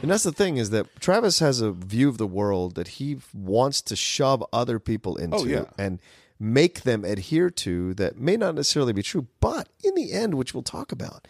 and 0.01 0.11
that's 0.11 0.23
the 0.23 0.31
thing 0.31 0.57
is 0.57 0.69
that 0.69 0.85
Travis 0.99 1.39
has 1.39 1.59
a 1.59 1.71
view 1.71 2.07
of 2.07 2.17
the 2.19 2.27
world 2.27 2.75
that 2.75 2.87
he 2.87 3.17
wants 3.33 3.81
to 3.81 3.95
shove 3.95 4.43
other 4.53 4.77
people 4.79 5.17
oh, 5.19 5.23
into 5.23 5.37
Oh, 5.37 5.45
yeah. 5.45 5.65
and 5.77 5.99
make 6.39 6.81
them 6.83 7.03
adhere 7.03 7.49
to 7.49 7.93
that 7.95 8.17
may 8.17 8.37
not 8.37 8.53
necessarily 8.55 8.93
be 8.93 9.01
true. 9.03 9.27
But 9.39 9.69
in 9.83 9.95
the 9.95 10.13
end, 10.13 10.35
which 10.35 10.53
we'll 10.53 10.63
talk 10.63 10.91
about, 10.91 11.27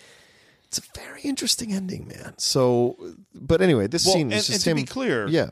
It's 0.66 0.78
a 0.80 0.82
very 1.00 1.22
interesting 1.22 1.72
ending, 1.72 2.08
man. 2.10 2.34
So, 2.38 2.98
but 3.34 3.62
anyway, 3.62 3.88
this 3.88 4.06
Well, 4.06 4.16
scene 4.16 4.28
and, 4.28 4.34
is 4.34 4.50
and 4.50 4.54
just 4.56 4.66
to 4.66 4.72
him. 4.72 4.76
be 4.78 4.84
clear, 4.84 5.28
yeah, 5.30 5.52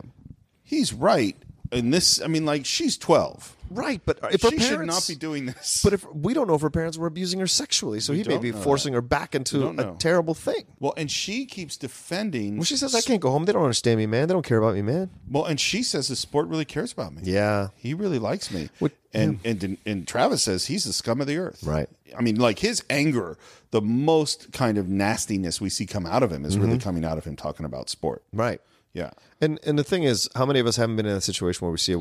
he's 0.66 0.92
right. 0.92 1.36
In 1.72 1.90
this, 1.90 2.22
I 2.22 2.28
mean, 2.28 2.44
like 2.44 2.64
she's 2.64 2.96
twelve. 2.96 3.56
right. 3.70 4.00
But 4.04 4.22
uh, 4.22 4.28
if 4.30 4.42
her 4.42 4.50
she 4.50 4.58
parents, 4.58 4.68
should 4.68 4.86
not 4.86 5.06
be 5.08 5.16
doing 5.16 5.46
this. 5.46 5.80
But 5.82 5.94
if 5.94 6.06
we 6.14 6.32
don't 6.32 6.46
know 6.46 6.54
if 6.54 6.60
her 6.62 6.70
parents 6.70 6.96
were 6.96 7.08
abusing 7.08 7.40
her 7.40 7.48
sexually, 7.48 7.98
so 7.98 8.12
We 8.12 8.22
he 8.22 8.28
may 8.28 8.38
be 8.38 8.52
forcing 8.52 8.92
that. 8.92 8.98
her 8.98 9.02
back 9.02 9.34
into 9.34 9.68
a 9.70 9.96
terrible 9.98 10.32
thing. 10.34 10.64
well, 10.78 10.94
and 10.96 11.10
she 11.10 11.44
keeps 11.44 11.76
defending. 11.76 12.56
Well, 12.58 12.64
she 12.64 12.76
says, 12.76 12.94
"I 12.94 13.00
can't 13.00 13.20
go 13.20 13.30
home. 13.32 13.46
They 13.46 13.52
don't 13.52 13.64
understand 13.64 13.98
me, 13.98 14.06
man. 14.06 14.28
They 14.28 14.34
don't 14.34 14.46
care 14.46 14.58
about 14.58 14.74
me, 14.76 14.82
man." 14.82 15.10
Well, 15.28 15.44
and 15.44 15.58
she 15.58 15.82
says 15.82 16.06
the 16.06 16.14
sport 16.14 16.46
really 16.46 16.64
cares 16.64 16.92
about 16.92 17.12
me. 17.12 17.22
Yeah, 17.24 17.70
he 17.74 17.94
really 17.94 18.20
likes 18.20 18.52
me. 18.52 18.68
What- 18.78 18.92
and, 19.12 19.40
and 19.44 19.78
and 19.86 20.06
Travis 20.06 20.42
says 20.44 20.66
he's 20.66 20.84
the 20.84 20.92
scum 20.92 21.20
of 21.20 21.26
the 21.26 21.38
earth. 21.38 21.64
Right. 21.64 21.88
I 22.16 22.20
mean, 22.22 22.36
like 22.36 22.58
his 22.60 22.84
anger, 22.90 23.38
the 23.70 23.80
most 23.80 24.52
kind 24.52 24.78
of 24.78 24.88
nastiness 24.88 25.60
we 25.60 25.70
see 25.70 25.86
come 25.86 26.06
out 26.06 26.22
of 26.22 26.30
him 26.30 26.44
is 26.44 26.54
mm-hmm. 26.54 26.66
really 26.66 26.78
coming 26.78 27.04
out 27.04 27.18
of 27.18 27.24
him 27.24 27.34
talking 27.34 27.66
about 27.66 27.88
sport. 27.90 28.22
right. 28.32 28.60
Yeah. 28.96 29.10
And 29.42 29.58
and 29.66 29.78
the 29.78 29.84
thing 29.84 30.04
is, 30.04 30.28
how 30.34 30.46
many 30.46 30.58
of 30.60 30.66
us 30.66 30.76
haven't 30.76 30.96
been 30.96 31.06
in 31.06 31.16
a 31.16 31.20
situation 31.20 31.60
where 31.66 31.72
we 31.72 31.78
see 31.78 31.92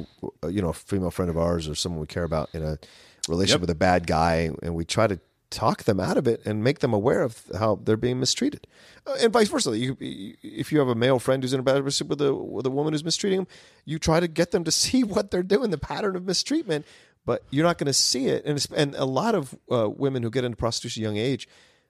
a 0.43 0.49
you 0.49 0.61
know 0.61 0.69
a 0.69 0.73
female 0.73 1.11
friend 1.11 1.29
of 1.29 1.37
ours 1.37 1.67
or 1.67 1.75
someone 1.75 1.99
we 1.99 2.07
care 2.07 2.23
about 2.23 2.47
in 2.53 2.63
a 2.63 2.77
relationship 3.27 3.55
Yep. 3.59 3.61
with 3.61 3.69
a 3.69 3.75
bad 3.75 4.07
guy, 4.07 4.49
and 4.63 4.73
we 4.75 4.85
try 4.85 5.05
to 5.07 5.19
talk 5.49 5.83
them 5.83 5.99
out 5.99 6.17
of 6.17 6.25
it 6.27 6.41
and 6.45 6.63
make 6.63 6.79
them 6.79 6.93
aware 6.93 7.21
of 7.21 7.43
how 7.59 7.75
they're 7.83 7.97
being 7.97 8.19
mistreated, 8.19 8.65
uh, 9.07 9.15
and 9.21 9.33
vice 9.33 9.49
versa. 9.49 9.77
You, 9.77 9.97
you- 9.99 10.35
if 10.41 10.71
you 10.71 10.79
have 10.79 10.87
a 10.87 10.95
male 10.95 11.19
friend 11.19 11.43
who's 11.43 11.53
in 11.53 11.59
a 11.59 11.63
bad 11.63 11.75
relationship 11.75 12.07
with 12.07 12.21
a 12.21 12.33
with 12.33 12.65
a 12.65 12.71
woman 12.71 12.93
who's 12.93 13.03
mistreating 13.03 13.39
him, 13.39 13.47
you 13.83 13.99
try 13.99 14.21
to 14.21 14.27
get 14.29 14.51
them 14.51 14.63
to 14.63 14.71
see 14.83 15.03
what 15.03 15.31
they're 15.31 15.43
doing, 15.55 15.71
the 15.71 15.77
pattern 15.77 16.15
of 16.15 16.23
mistreatment, 16.25 16.85
but 17.25 17.43
you're 17.51 17.65
not 17.65 17.77
going 17.77 17.87
to 17.87 17.93
see 17.93 18.27
it. 18.27 18.45
And 18.45 18.55
it's, 18.57 18.67
and 18.67 18.95
a 18.95 19.05
lot 19.05 19.35
of 19.35 19.53
uh, 19.69 19.89
women 19.89 20.23
who 20.23 20.29
get 20.29 20.45
into 20.45 20.55
prostitution 20.55 21.03
at 21.03 21.07
a 21.07 21.07
young 21.09 21.17
age. 21.17 21.47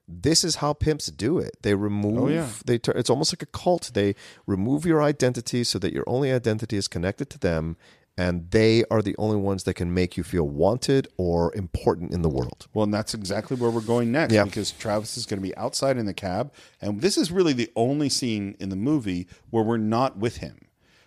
This 0.08 0.44
is 0.44 0.56
how 0.56 0.72
pimps 0.72 1.06
do 1.06 1.38
it. 1.38 1.56
They 1.62 1.74
remove. 1.74 2.18
Oh, 2.22 2.28
yeah. 2.28 2.48
They. 2.64 2.78
turn. 2.78 2.96
it's 2.96 3.10
almost 3.10 3.32
like 3.32 3.42
a 3.42 3.46
cult. 3.46 3.90
They 3.94 4.14
remove 4.46 4.86
your 4.86 5.02
identity 5.02 5.64
so 5.64 5.78
that 5.80 5.92
your 5.92 6.04
only 6.06 6.32
identity 6.32 6.76
is 6.76 6.86
connected 6.86 7.28
to 7.30 7.38
them, 7.40 7.76
and 8.16 8.48
they 8.52 8.84
are 8.90 9.02
the 9.02 9.16
only 9.18 9.36
ones 9.36 9.64
that 9.64 9.74
can 9.74 9.92
make 9.92 10.16
you 10.16 10.22
feel 10.22 10.44
wanted 10.48 11.08
or 11.16 11.52
important 11.56 12.12
in 12.12 12.22
the 12.22 12.28
world. 12.28 12.68
Well, 12.72 12.84
and 12.84 12.94
that's 12.94 13.14
exactly 13.14 13.56
where 13.56 13.68
we're 13.70 13.80
going 13.80 14.12
next 14.12 14.32
Yeah. 14.32 14.44
because 14.44 14.70
Travis 14.70 15.16
is 15.16 15.26
going 15.26 15.38
to 15.42 15.46
be 15.46 15.56
outside 15.56 15.98
in 15.98 16.06
the 16.06 16.14
cab, 16.14 16.52
and 16.80 17.00
this 17.00 17.18
is 17.18 17.32
really 17.32 17.52
the 17.52 17.70
only 17.74 18.08
scene 18.08 18.56
in 18.60 18.68
the 18.68 18.76
movie 18.76 19.26
where 19.50 19.64
we're 19.64 19.76
not 19.76 20.16
with 20.18 20.36
him. 20.36 20.58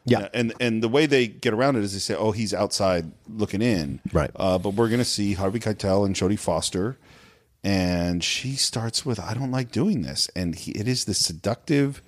Yeah. 0.06 0.28
and 0.34 0.54
and 0.60 0.82
the 0.82 0.89
way 0.89 1.06
they 1.06 1.28
get 1.28 1.54
around 1.54 1.76
it 1.76 1.84
is 1.84 1.93
they 1.93 2.00
say, 2.00 2.16
"Oh, 2.16 2.32
he's 2.32 2.54
outside 2.54 3.12
looking 3.30 3.62
in," 3.62 4.02
Right. 4.12 4.32
Uh, 4.36 4.58
but 4.58 4.72
we're 4.74 4.88
going 4.89 5.00
to 5.00 5.06
see 5.06 5.34
Harvey 5.34 5.60
Keitel 5.60 6.06
and 6.06 6.16
Jodie 6.16 6.39
Foster, 6.39 6.97
and 7.64 8.24
she 8.24 8.53
starts 8.55 9.05
with, 9.05 9.20
"I 9.20 9.34
don't 9.34 9.51
like 9.51 9.72
doing 9.72 10.01
this," 10.01 10.30
and 10.36 10.55
he, 10.55 10.72
it 10.72 10.88
is 10.88 11.05
the 11.05 11.14
seductive, 11.14 12.01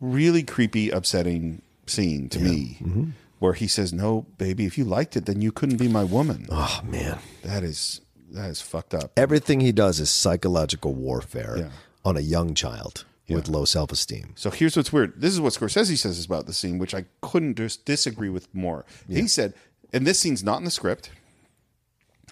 really 0.00 0.42
creepy, 0.42 0.90
upsetting 0.90 1.62
scene 1.86 2.28
to 2.30 2.40
me. 2.40 2.78
Mm-hmm. 2.80 3.04
Where 3.38 3.54
he 3.54 3.68
says, 3.68 3.92
"No, 3.92 4.26
baby, 4.36 4.66
if 4.66 4.76
you 4.76 4.84
liked 4.84 5.16
it, 5.16 5.24
then 5.26 5.40
you 5.40 5.50
couldn't 5.52 5.78
be 5.78 5.88
my 5.88 6.04
woman." 6.04 6.46
Oh 6.50 6.80
man, 6.84 7.18
That 7.42 7.62
is 7.62 8.00
that 8.32 8.50
is 8.50 8.60
fucked 8.60 8.94
up. 8.94 9.12
everything 9.16 9.60
he 9.60 9.72
does 9.72 9.98
is 9.98 10.10
psychological 10.10 10.94
warfare 10.94 11.56
Yeah. 11.58 11.68
on 12.04 12.16
a 12.16 12.20
young 12.20 12.54
child 12.54 13.04
with 13.28 13.48
low 13.48 13.64
self 13.64 13.92
esteem. 13.92 14.32
So 14.36 14.50
here's 14.50 14.76
what's 14.76 14.92
weird. 14.92 15.20
This 15.20 15.32
is 15.32 15.40
what 15.40 15.52
Scorsese 15.54 15.96
says 15.96 16.24
about 16.24 16.46
the 16.46 16.52
scene, 16.52 16.78
which 16.78 16.94
I 16.94 17.04
couldn't 17.22 17.54
just 17.56 17.84
disagree 17.84 18.28
with 18.28 18.52
more. 18.54 18.84
He 19.08 19.26
said, 19.28 19.54
and 19.92 20.06
this 20.06 20.18
scene's 20.20 20.42
not 20.44 20.58
in 20.58 20.64
the 20.64 20.70
script. 20.70 21.10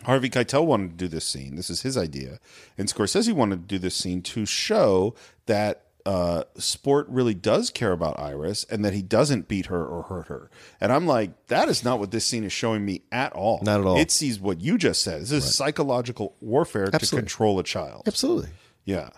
Harvey 0.05 0.31
Keitel 0.31 0.65
wanted 0.65 0.91
to 0.91 0.97
do 0.97 1.09
this 1.09 1.25
scene. 1.25 1.57
This 1.57 1.71
is 1.71 1.83
his 1.83 1.97
idea. 1.97 2.39
And 2.77 2.89
Scorsese 2.89 3.33
wanted 3.33 3.63
to 3.63 3.67
do 3.67 3.79
this 3.79 3.95
scene 3.95 4.23
to 4.23 4.47
show 4.47 5.15
that 5.47 5.85
uh, 6.07 6.45
sport 6.57 7.07
really 7.11 7.35
does 7.35 7.69
care 7.69 7.93
about 7.93 8.19
Iris 8.19 8.65
and 8.71 8.83
that 8.85 8.95
he 8.95 9.03
doesn't 9.03 9.47
beat 9.47 9.67
her 9.67 9.85
or 9.85 10.05
hurt 10.05 10.29
her. 10.29 10.51
And 10.81 10.91
I'm 10.91 11.07
like, 11.07 11.49
that 11.49 11.69
is 11.69 11.85
not 11.85 11.99
what 11.99 12.13
this 12.13 12.25
scene 12.25 12.45
is 12.45 12.53
showing 12.53 12.85
me 12.85 13.03
at 13.13 13.33
all. 13.35 13.61
Not 13.63 13.81
at 13.81 13.87
all. 13.87 13.99
It 13.99 14.11
sees 14.11 14.41
what 14.41 14.61
you 14.63 14.79
just 14.79 15.03
said. 15.03 15.21
This 15.21 15.33
is 15.33 15.55
psychological 15.55 16.35
warfare 16.41 16.87
to 16.87 17.07
control 17.07 17.59
a 17.59 17.63
child. 17.63 18.05
Absolutely. 18.07 18.51
Yeah. 18.85 19.11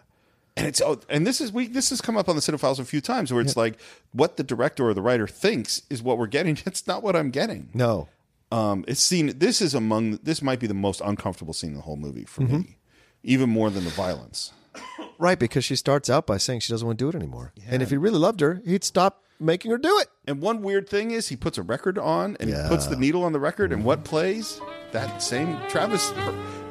And 0.56 0.66
it's 0.66 0.80
oh, 0.80 1.00
and 1.08 1.24
this 1.24 1.40
is 1.40 1.52
we 1.52 1.68
this 1.68 1.90
has 1.90 2.00
come 2.00 2.16
up 2.16 2.28
on 2.28 2.34
the 2.34 2.42
Cine-Files 2.42 2.80
a 2.80 2.84
few 2.84 3.00
times 3.00 3.32
where 3.32 3.40
it's 3.40 3.56
like 3.56 3.80
what 4.12 4.36
the 4.36 4.42
director 4.42 4.88
or 4.88 4.94
the 4.94 5.00
writer 5.00 5.28
thinks 5.28 5.82
is 5.88 6.02
what 6.02 6.18
we're 6.18 6.26
getting. 6.26 6.58
It's 6.66 6.86
not 6.88 7.02
what 7.04 7.14
I'm 7.14 7.30
getting. 7.30 7.70
No. 7.72 8.08
Um, 8.52 8.84
it's 8.88 9.02
seen. 9.02 9.38
This 9.38 9.60
is 9.62 9.74
among. 9.74 10.16
This 10.22 10.42
might 10.42 10.58
be 10.60 10.66
the 10.66 10.74
most 10.74 11.00
uncomfortable 11.04 11.52
scene 11.54 11.70
in 11.70 11.76
the 11.76 11.82
whole 11.82 11.96
movie 11.96 12.24
for 12.24 12.42
Mm-hmm. 12.42 12.56
me, 12.58 12.76
even 13.22 13.48
more 13.50 13.70
than 13.70 13.84
the 13.84 13.90
violence. 13.90 14.52
Right, 15.18 15.38
because 15.38 15.64
she 15.64 15.76
starts 15.76 16.08
out 16.08 16.26
by 16.26 16.36
saying 16.38 16.60
she 16.60 16.72
doesn't 16.72 16.86
want 16.86 16.98
to 16.98 17.04
do 17.04 17.08
it 17.08 17.14
anymore. 17.14 17.52
And 17.68 17.82
if 17.82 17.90
he 17.90 17.96
really 17.96 18.18
loved 18.18 18.40
her, 18.40 18.62
he'd 18.64 18.84
stop 18.84 19.24
making 19.38 19.70
her 19.72 19.78
do 19.78 19.98
it. 19.98 20.08
And 20.26 20.40
one 20.40 20.62
weird 20.62 20.88
thing 20.88 21.10
is 21.10 21.28
he 21.28 21.36
puts 21.36 21.58
a 21.58 21.62
record 21.62 21.98
on 21.98 22.36
and 22.40 22.48
Yeah. 22.48 22.62
he 22.62 22.68
puts 22.68 22.86
the 22.86 22.96
needle 22.96 23.24
on 23.24 23.32
the 23.32 23.40
record, 23.40 23.72
and 23.72 23.84
what 23.84 24.04
plays? 24.04 24.60
That 24.92 25.22
same 25.22 25.56
Travis 25.68 26.12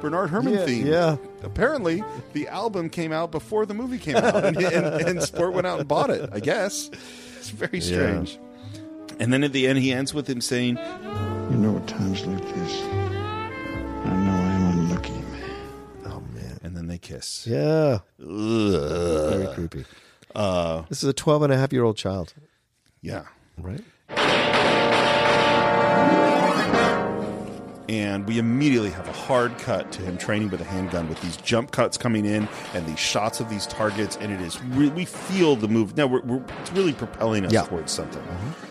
Bernard 0.02 0.30
Herrmann 0.32 0.54
Yeah, 0.56 0.66
theme. 0.66 0.88
yeah. 0.88 1.18
Apparently, 1.44 2.04
the 2.34 2.48
album 2.48 2.90
came 2.90 3.12
out 3.14 3.32
before 3.32 3.66
the 3.66 3.74
movie 3.74 3.98
came 3.98 4.16
out, 4.18 4.44
and, 4.46 4.58
and, 4.58 4.86
and 4.86 5.22
Sport 5.24 5.54
went 5.54 5.68
out 5.68 5.80
and 5.80 5.88
bought 5.88 6.10
it. 6.10 6.30
I 6.34 6.40
guess 6.40 6.90
it's 7.38 7.50
very 7.50 7.80
strange. 7.82 8.40
And 9.20 9.32
then 9.34 9.44
at 9.44 9.52
the 9.54 9.68
end, 9.68 9.80
he 9.80 9.92
ends 9.92 10.14
with 10.14 10.28
him 10.28 10.40
saying, 10.42 10.78
You 11.50 11.56
know, 11.58 11.78
at 11.78 11.88
times 11.88 12.26
like 12.26 12.43
this, 12.56 12.82
I 12.84 14.16
know 14.16 14.32
I 14.32 14.52
am 14.54 14.80
unlucky, 14.80 15.14
man. 15.14 15.52
Oh 16.06 16.22
man. 16.34 16.60
and 16.64 16.76
then 16.78 16.88
they 16.88 16.97
kiss. 16.97 17.47
Yeah. 17.47 18.00
Very 18.20 19.47
creepy. 19.56 19.86
Uh, 20.36 20.84
This 20.89 21.02
is 21.04 21.10
a 21.10 21.14
12 21.14 21.43
and 21.43 21.54
a 21.54 21.58
half 21.58 21.74
year 21.74 21.84
old 21.84 21.97
child, 21.97 22.34
yeah. 23.02 23.24
right? 23.58 23.82
And 27.90 28.28
we 28.28 28.38
immediately 28.38 28.92
have 28.92 29.08
a 29.08 29.12
hard 29.12 29.58
cut 29.58 29.92
to 29.92 30.02
him 30.04 30.16
training 30.16 30.50
with 30.50 30.62
a 30.62 30.64
handgun 30.64 31.10
with 31.10 31.20
these 31.22 31.36
jump 31.38 31.72
cuts 31.72 31.98
coming 31.98 32.24
in 32.24 32.48
and 32.76 32.86
these 32.86 33.00
shots 33.00 33.40
of 33.40 33.50
these 33.50 33.66
targets 33.66 34.16
and 34.22 34.32
it 34.32 34.40
is 34.42 34.62
re- 34.66 34.90
we 34.90 35.04
feel 35.06 35.56
the 35.56 35.68
move 35.68 35.98
now 35.98 36.06
we're, 36.06 36.22
we're 36.22 36.44
it's 36.62 36.72
really 36.72 36.94
propelling 36.94 37.44
us 37.46 37.52
Yeah. 37.52 37.64
towards 37.64 37.92
something 37.92 38.22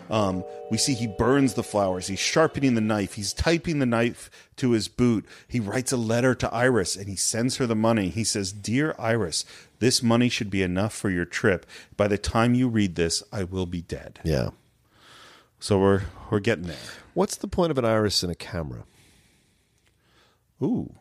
um, 0.08 0.44
we 0.70 0.78
see 0.78 0.94
he 0.94 1.08
burns 1.08 1.54
the 1.54 1.64
flowers 1.64 2.06
he's 2.06 2.20
sharpening 2.20 2.74
the 2.76 2.80
knife 2.80 3.14
he's 3.14 3.32
typing 3.32 3.80
the 3.80 3.86
knife 3.86 4.30
to 4.56 4.70
his 4.70 4.86
boot 4.86 5.26
he 5.48 5.58
writes 5.58 5.90
a 5.90 5.96
letter 5.96 6.34
to 6.36 6.54
iris 6.54 6.94
and 6.94 7.08
he 7.08 7.16
sends 7.16 7.56
her 7.56 7.66
the 7.66 7.74
money 7.74 8.08
he 8.10 8.22
says 8.24 8.52
dear 8.52 8.94
iris 9.00 9.44
this 9.80 10.00
money 10.02 10.28
should 10.28 10.48
be 10.50 10.62
enough 10.62 10.94
for 10.94 11.10
your 11.10 11.24
trip 11.24 11.66
by 11.96 12.06
the 12.06 12.18
time 12.18 12.54
you 12.54 12.68
read 12.68 12.94
this 12.94 13.22
i 13.32 13.42
will 13.42 13.66
be 13.66 13.82
dead 13.82 14.20
Yeah. 14.22 14.50
so 15.58 15.78
we're 15.80 16.02
we're 16.30 16.40
getting 16.40 16.64
there 16.68 16.76
What's 17.14 17.34
the 17.36 17.48
point 17.48 17.72
of 17.72 17.78
an 17.78 17.84
iris 17.84 18.22
in 18.22 18.30
a 18.30 18.36
camera? 18.36 18.84
Ooh, 20.62 20.92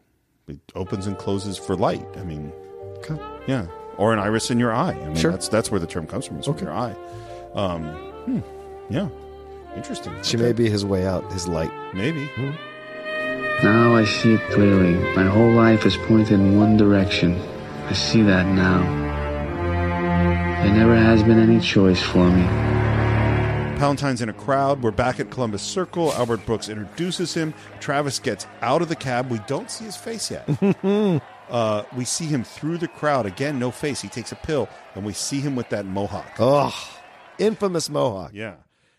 it 0.47 0.59
opens 0.75 1.07
and 1.07 1.17
closes 1.17 1.57
for 1.57 1.75
light. 1.75 2.05
I 2.15 2.23
mean, 2.23 2.51
Okay. 2.99 3.17
yeah, 3.47 3.65
or 3.97 4.13
an 4.13 4.19
iris 4.19 4.51
in 4.51 4.59
your 4.59 4.73
eye. 4.73 4.91
I 5.01 5.05
mean, 5.07 5.15
Sure. 5.15 5.31
that's 5.31 5.47
that's 5.49 5.71
where 5.71 5.79
the 5.79 5.87
term 5.87 6.05
comes 6.07 6.25
from. 6.25 6.39
Is 6.39 6.45
from 6.45 6.57
your 6.59 6.71
eye. 6.73 6.95
Um, 7.55 7.83
hmm, 8.25 8.39
yeah, 8.89 9.07
interesting. 9.75 10.13
She 10.21 10.37
Okay. 10.37 10.45
may 10.47 10.53
be 10.53 10.69
his 10.69 10.85
way 10.85 11.05
out, 11.07 11.31
his 11.33 11.47
light. 11.47 11.71
maybe. 11.93 12.29
Now 13.63 13.95
I 13.95 14.05
see 14.05 14.33
it 14.35 14.41
clearly. 14.51 14.93
My 15.15 15.23
whole 15.25 15.51
life 15.51 15.85
is 15.85 15.97
pointed 15.97 16.33
in 16.39 16.59
one 16.59 16.77
direction. 16.77 17.39
I 17.89 17.93
see 17.93 18.21
that 18.21 18.45
now. 18.45 18.83
There 20.63 20.73
never 20.73 20.95
has 20.95 21.23
been 21.23 21.39
any 21.39 21.59
choice 21.59 22.01
for 22.01 22.29
me. 22.29 22.43
Palantine's 23.77 24.21
in 24.23 24.29
a 24.29 24.33
crowd. 24.33 24.81
We're 24.81 24.89
back 24.89 25.19
at 25.19 25.29
Columbus 25.29 25.61
Circle. 25.61 26.11
Albert 26.13 26.45
Brooks 26.47 26.67
introduces 26.67 27.35
him. 27.35 27.53
Travis 27.79 28.17
gets 28.17 28.47
out 28.61 28.81
of 28.81 28.89
the 28.89 28.95
cab. 28.95 29.29
We 29.29 29.39
don't 29.45 29.69
see 29.69 29.85
his 29.85 29.95
face 29.95 30.31
yet. 30.31 30.49
uh, 31.49 31.83
we 31.95 32.03
see 32.03 32.25
him 32.25 32.43
through 32.43 32.79
the 32.79 32.87
crowd. 32.87 33.27
Again, 33.27 33.59
no 33.59 33.69
face. 33.69 34.01
He 34.01 34.07
takes 34.09 34.31
a 34.31 34.35
pill, 34.35 34.67
and 34.95 35.05
we 35.05 35.13
see 35.13 35.39
him 35.41 35.55
with 35.55 35.69
that 35.69 35.85
mohawk. 35.85 36.33
Oh, 36.39 36.73
infamous 37.37 37.87
mohawk. 37.87 38.31
Yeah. 38.33 38.55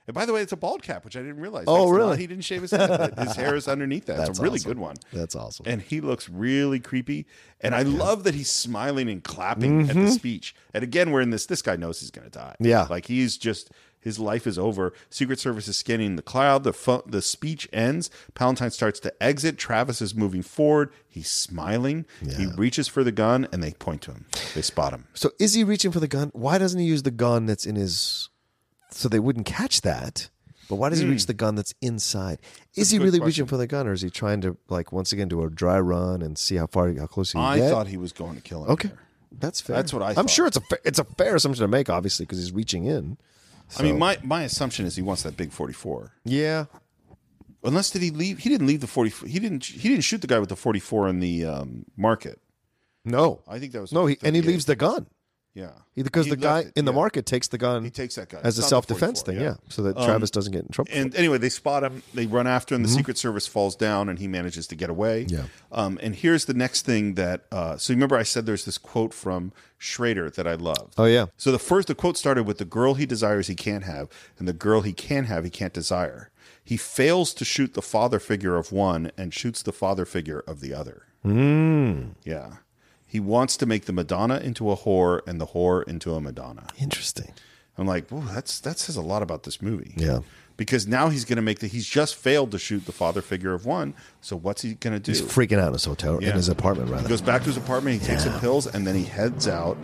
And 0.06 0.14
by 0.14 0.24
the 0.24 0.32
way, 0.32 0.40
it's 0.40 0.52
a 0.52 0.56
bald 0.56 0.82
cap, 0.82 1.04
which 1.04 1.16
I 1.16 1.20
didn't 1.20 1.40
realize. 1.40 1.64
Oh, 1.66 1.80
That's 1.86 1.96
really? 1.96 2.08
not- 2.10 2.18
he 2.20 2.26
didn't 2.28 2.44
shave 2.44 2.62
his 2.62 2.70
head. 2.70 3.18
his 3.18 3.34
hair 3.36 3.54
is 3.56 3.68
underneath 3.68 4.06
that. 4.06 4.16
That's 4.16 4.30
it's 4.30 4.38
a 4.38 4.42
really 4.42 4.54
awesome. 4.58 4.70
good 4.70 4.78
one. 4.78 4.96
That's 5.12 5.34
awesome. 5.36 5.66
And 5.68 5.82
he 5.82 6.00
looks 6.00 6.30
really 6.30 6.80
creepy. 6.80 7.26
And 7.60 7.74
I 7.74 7.82
love 7.82 8.24
that 8.24 8.34
he's 8.34 8.48
smiling 8.48 9.10
and 9.10 9.22
clapping 9.22 9.90
at 9.90 9.94
the 9.96 10.10
speech. 10.10 10.54
And 10.72 10.82
again, 10.84 11.10
we're 11.10 11.20
in 11.20 11.28
this. 11.30 11.44
This 11.46 11.60
guy 11.62 11.76
knows 11.76 12.00
he's 12.00 12.10
going 12.12 12.24
to 12.24 12.30
die. 12.30 12.54
Mm-hmm. 12.54 12.66
Yeah. 12.66 12.86
like 12.88 13.04
he's 13.04 13.36
just 13.36 13.70
his 14.08 14.18
life 14.18 14.46
is 14.46 14.58
over. 14.58 14.92
Secret 15.10 15.38
Service 15.38 15.68
is 15.68 15.76
scanning 15.76 16.16
the 16.16 16.22
cloud. 16.22 16.64
The 16.64 17.02
the 17.06 17.22
speech 17.22 17.68
ends. 17.72 18.10
Palantine 18.34 18.70
starts 18.72 18.98
to 19.00 19.22
exit. 19.22 19.58
Travis 19.58 20.00
is 20.02 20.14
moving 20.14 20.42
forward. 20.42 20.90
He's 21.08 21.30
smiling. 21.30 22.06
He 22.36 22.46
reaches 22.56 22.88
for 22.88 23.04
the 23.04 23.12
gun, 23.12 23.46
and 23.52 23.62
they 23.62 23.72
point 23.72 24.02
to 24.02 24.12
him. 24.12 24.24
They 24.54 24.62
spot 24.62 24.92
him. 24.92 25.06
So 25.14 25.30
is 25.38 25.54
he 25.54 25.64
reaching 25.64 25.92
for 25.92 26.00
the 26.00 26.08
gun? 26.08 26.30
Why 26.32 26.58
doesn't 26.58 26.80
he 26.80 26.86
use 26.86 27.02
the 27.02 27.10
gun 27.10 27.46
that's 27.46 27.66
in 27.66 27.76
his 27.76 28.28
so 28.90 29.08
they 29.08 29.18
wouldn't 29.20 29.46
catch 29.46 29.82
that? 29.82 30.30
But 30.68 30.76
why 30.76 30.90
does 30.90 30.98
he 30.98 31.06
reach 31.06 31.24
the 31.26 31.32
gun 31.34 31.54
that's 31.54 31.72
inside? 31.80 32.38
Is 32.76 32.90
he 32.90 32.98
Hmm. 32.98 33.04
really 33.04 33.18
question. 33.20 33.26
reaching 33.26 33.46
for 33.46 33.56
the 33.56 33.66
gun 33.66 33.86
or 33.86 33.92
is 33.94 34.02
he 34.02 34.10
trying 34.10 34.42
to 34.42 34.56
like 34.68 34.92
once 34.92 35.12
again 35.12 35.28
do 35.28 35.42
a 35.42 35.48
dry 35.48 35.80
run 35.80 36.20
and 36.20 36.36
see 36.36 36.56
how 36.56 36.66
far 36.66 36.92
how 36.92 37.06
close 37.06 37.32
he 37.32 37.38
I 37.38 37.56
get? 37.58 37.70
thought 37.70 37.86
he 37.86 37.96
was 37.96 38.12
going 38.12 38.34
to 38.36 38.42
kill 38.42 38.64
him. 38.64 38.70
Okay. 38.72 38.88
there. 38.88 38.98
That's 39.40 39.60
fair. 39.62 39.76
That's 39.76 39.92
what 39.94 40.02
I 40.02 40.08
I'm 40.10 40.14
thought. 40.14 40.30
sure 40.30 40.46
it's 40.46 40.56
a 40.58 40.60
fa- 40.62 40.78
it's 40.84 40.98
a 40.98 41.04
fair 41.04 41.36
assumption 41.36 41.62
to 41.62 41.68
make, 41.68 41.88
obviously, 41.90 42.24
because 42.26 42.38
he's 42.38 42.52
reaching 42.52 42.84
in. 42.84 43.16
I 43.78 43.82
mean, 43.82 43.98
my 43.98 44.18
my 44.22 44.42
assumption 44.42 44.86
is 44.86 44.96
he 44.96 45.02
wants 45.02 45.22
that 45.24 45.36
big 45.36 45.52
44. 45.52 46.12
yeah, 46.24 46.66
Unless 47.64 47.90
did 47.90 48.02
he 48.02 48.10
leave? 48.10 48.38
He 48.38 48.48
didn't 48.48 48.66
leave 48.68 48.80
the 48.80 48.86
40. 48.86 49.28
He 49.28 49.38
didn't. 49.38 49.64
He 49.64 49.88
didn't 49.88 50.04
shoot 50.04 50.20
the 50.20 50.26
guy 50.26 50.38
with 50.38 50.48
the 50.48 50.56
44 50.56 51.08
in 51.08 51.20
the 51.20 51.44
um, 51.44 51.84
market. 51.96 52.40
no, 53.04 53.42
I 53.48 53.58
think 53.58 53.72
that 53.72 53.80
was 53.80 53.92
no, 53.92 54.06
he, 54.06 54.16
and 54.22 54.36
he 54.36 54.42
leaves 54.42 54.64
the 54.66 54.76
gun. 54.76 55.06
Yeah, 55.58 55.70
because 55.96 56.26
He 56.26 56.30
the 56.30 56.36
guy 56.36 56.54
left 56.58 56.66
it, 56.68 56.72
in 56.78 56.84
the 56.84 56.92
yeah. 56.92 56.96
market 56.96 57.26
takes 57.26 57.48
the 57.48 57.58
gun. 57.58 57.82
He 57.84 57.90
takes 57.90 58.14
that 58.14 58.28
gun. 58.28 58.40
as 58.44 58.58
It's 58.58 58.58
a 58.58 58.60
not 58.60 58.64
the 58.66 58.68
self 58.68 58.86
defense 58.86 59.22
44, 59.22 59.34
thing, 59.34 59.42
yeah. 59.42 59.72
so 59.74 59.82
that 59.82 59.96
Um, 59.96 60.04
Travis 60.04 60.30
doesn't 60.30 60.52
get 60.52 60.62
in 60.62 60.68
trouble. 60.68 60.90
And 60.94 61.14
anyway, 61.16 61.38
they 61.38 61.48
spot 61.48 61.82
him. 61.82 62.02
They 62.14 62.26
run 62.26 62.46
after 62.46 62.74
him. 62.74 62.82
The 62.84 62.88
Mhm. 62.88 62.94
Secret 62.96 63.18
Service 63.18 63.46
falls 63.46 63.74
down, 63.74 64.08
and 64.08 64.18
he 64.18 64.28
manages 64.28 64.66
to 64.68 64.76
get 64.76 64.88
away. 64.90 65.26
Yeah. 65.28 65.44
Um, 65.72 65.98
and 66.02 66.14
here's 66.14 66.44
the 66.44 66.54
next 66.54 66.82
thing 66.86 67.14
that. 67.14 67.44
Uh, 67.50 67.76
so 67.76 67.92
you 67.92 67.96
remember, 67.96 68.16
I 68.16 68.22
said 68.22 68.46
there's 68.46 68.64
this 68.64 68.78
quote 68.78 69.12
from 69.12 69.52
Schrader 69.76 70.30
that 70.30 70.46
I 70.46 70.54
loved. 70.54 70.94
oh 70.98 71.04
yeah, 71.06 71.26
So 71.36 71.50
the 71.52 71.58
first, 71.58 71.88
the 71.88 71.94
quote 71.94 72.16
started 72.16 72.44
with 72.44 72.58
the 72.58 72.64
girl 72.64 72.94
he 72.94 73.06
desires 73.06 73.46
he 73.48 73.54
can't 73.54 73.84
have, 73.84 74.08
and 74.38 74.46
the 74.48 74.52
girl 74.52 74.82
he 74.82 74.92
can 74.92 75.24
have 75.24 75.44
he 75.44 75.50
can't 75.50 75.72
desire. 75.72 76.30
He 76.62 76.76
fails 76.76 77.32
to 77.34 77.44
shoot 77.44 77.74
the 77.74 77.82
father 77.82 78.18
figure 78.20 78.56
of 78.56 78.70
one 78.72 79.10
and 79.16 79.32
shoots 79.34 79.62
the 79.62 79.72
father 79.72 80.04
figure 80.04 80.40
of 80.46 80.60
the 80.60 80.72
other. 80.74 81.02
mm. 81.24 82.10
Yeah. 82.24 82.56
He 83.10 83.18
wants 83.20 83.56
to 83.56 83.66
make 83.66 83.86
the 83.86 83.92
Madonna 83.92 84.36
into 84.38 84.70
a 84.70 84.76
whore 84.76 85.26
and 85.26 85.40
the 85.40 85.46
whore 85.48 85.82
into 85.88 86.14
a 86.14 86.20
Madonna. 86.20 86.66
interesting. 86.78 87.32
I'm 87.78 87.86
like, 87.86 88.08
Whoa, 88.10 88.20
that's 88.34 88.60
that 88.60 88.78
says 88.78 88.96
a 88.96 89.02
lot 89.02 89.22
about 89.22 89.44
this 89.44 89.62
movie. 89.62 89.94
Yeah. 89.96 90.18
Because 90.56 90.88
now 90.88 91.08
he's 91.08 91.24
going 91.24 91.36
to 91.36 91.42
make 91.42 91.60
the. 91.60 91.68
He's 91.68 91.86
just 91.86 92.16
failed 92.16 92.50
to 92.50 92.58
shoot 92.58 92.84
the 92.86 92.92
father 92.92 93.22
figure 93.22 93.54
of 93.54 93.64
one. 93.64 93.94
So 94.20 94.36
what's 94.36 94.62
he 94.62 94.74
going 94.74 94.92
to 94.94 94.98
do? 95.00 95.12
He's 95.12 95.22
freaking 95.22 95.60
out 95.60 95.68
in 95.68 95.72
his 95.74 95.84
hotel 95.84 96.18
Yeah. 96.20 96.30
in 96.30 96.34
his 96.34 96.48
apartment, 96.48 96.90
Rather, 96.90 97.04
He 97.04 97.08
goes 97.08 97.20
back 97.22 97.42
to 97.42 97.46
his 97.46 97.56
apartment. 97.56 98.00
He 98.00 98.06
takes 98.06 98.24
Yeah. 98.24 98.32
some 98.32 98.40
pills, 98.40 98.66
and 98.66 98.84
then 98.84 98.96
he 98.96 99.04
heads 99.04 99.46
out 99.46 99.76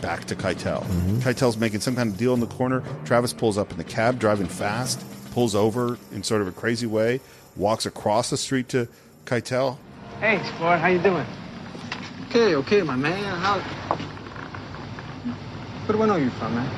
back 0.00 0.24
to 0.24 0.34
Keitel. 0.34 0.82
Mm-hmm. 0.82 1.18
Keitel's 1.20 1.56
making 1.56 1.78
some 1.80 1.94
kind 1.94 2.10
of 2.10 2.18
deal 2.18 2.34
in 2.34 2.40
the 2.40 2.46
corner. 2.48 2.82
Travis 3.04 3.32
pulls 3.32 3.56
up 3.56 3.70
in 3.70 3.76
the 3.78 3.84
cab, 3.84 4.18
driving 4.18 4.48
fast, 4.48 5.00
pulls 5.32 5.54
over 5.54 5.96
in 6.12 6.24
sort 6.24 6.40
of 6.42 6.48
a 6.48 6.52
crazy 6.52 6.86
way, 6.86 7.20
walks 7.54 7.86
across 7.86 8.30
the 8.30 8.36
street 8.36 8.68
to 8.70 8.88
Keitel. 9.26 9.78
Hey, 10.18 10.38
sport, 10.56 10.80
how 10.80 10.88
you 10.88 10.98
doing? 10.98 11.24
Okay, 12.30 12.54
okay, 12.54 12.82
my 12.82 12.94
man. 12.94 13.24
How? 13.40 13.58
Where 15.86 15.96
do 15.96 16.02
I 16.04 16.06
know 16.06 16.14
you 16.14 16.30
from, 16.30 16.54
man? 16.54 16.70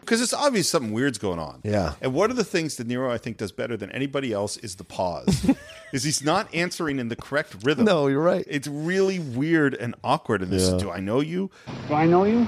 Because 0.00 0.20
it's 0.20 0.34
obvious 0.34 0.68
something 0.68 0.92
weird's 0.92 1.16
going 1.16 1.38
on. 1.38 1.62
Yeah. 1.64 1.94
And 2.02 2.12
one 2.12 2.30
of 2.30 2.36
the 2.36 2.44
things 2.44 2.76
that 2.76 2.86
Nero 2.86 3.10
I 3.10 3.16
think 3.16 3.38
does 3.38 3.50
better 3.50 3.78
than 3.78 3.90
anybody 3.92 4.34
else 4.34 4.58
is 4.58 4.74
the 4.74 4.84
pause. 4.84 5.50
is 5.94 6.02
he's 6.02 6.22
not 6.22 6.54
answering 6.54 6.98
in 6.98 7.08
the 7.08 7.16
correct 7.16 7.56
rhythm. 7.62 7.86
No, 7.86 8.08
you're 8.08 8.20
right. 8.22 8.44
It's 8.46 8.68
really 8.68 9.20
weird 9.20 9.72
and 9.72 9.94
awkward 10.04 10.42
in 10.42 10.50
this. 10.50 10.68
Yeah. 10.68 10.76
Do 10.76 10.90
I 10.90 11.00
know 11.00 11.20
you? 11.20 11.50
Do 11.88 11.94
I 11.94 12.04
know 12.04 12.24
you? 12.24 12.46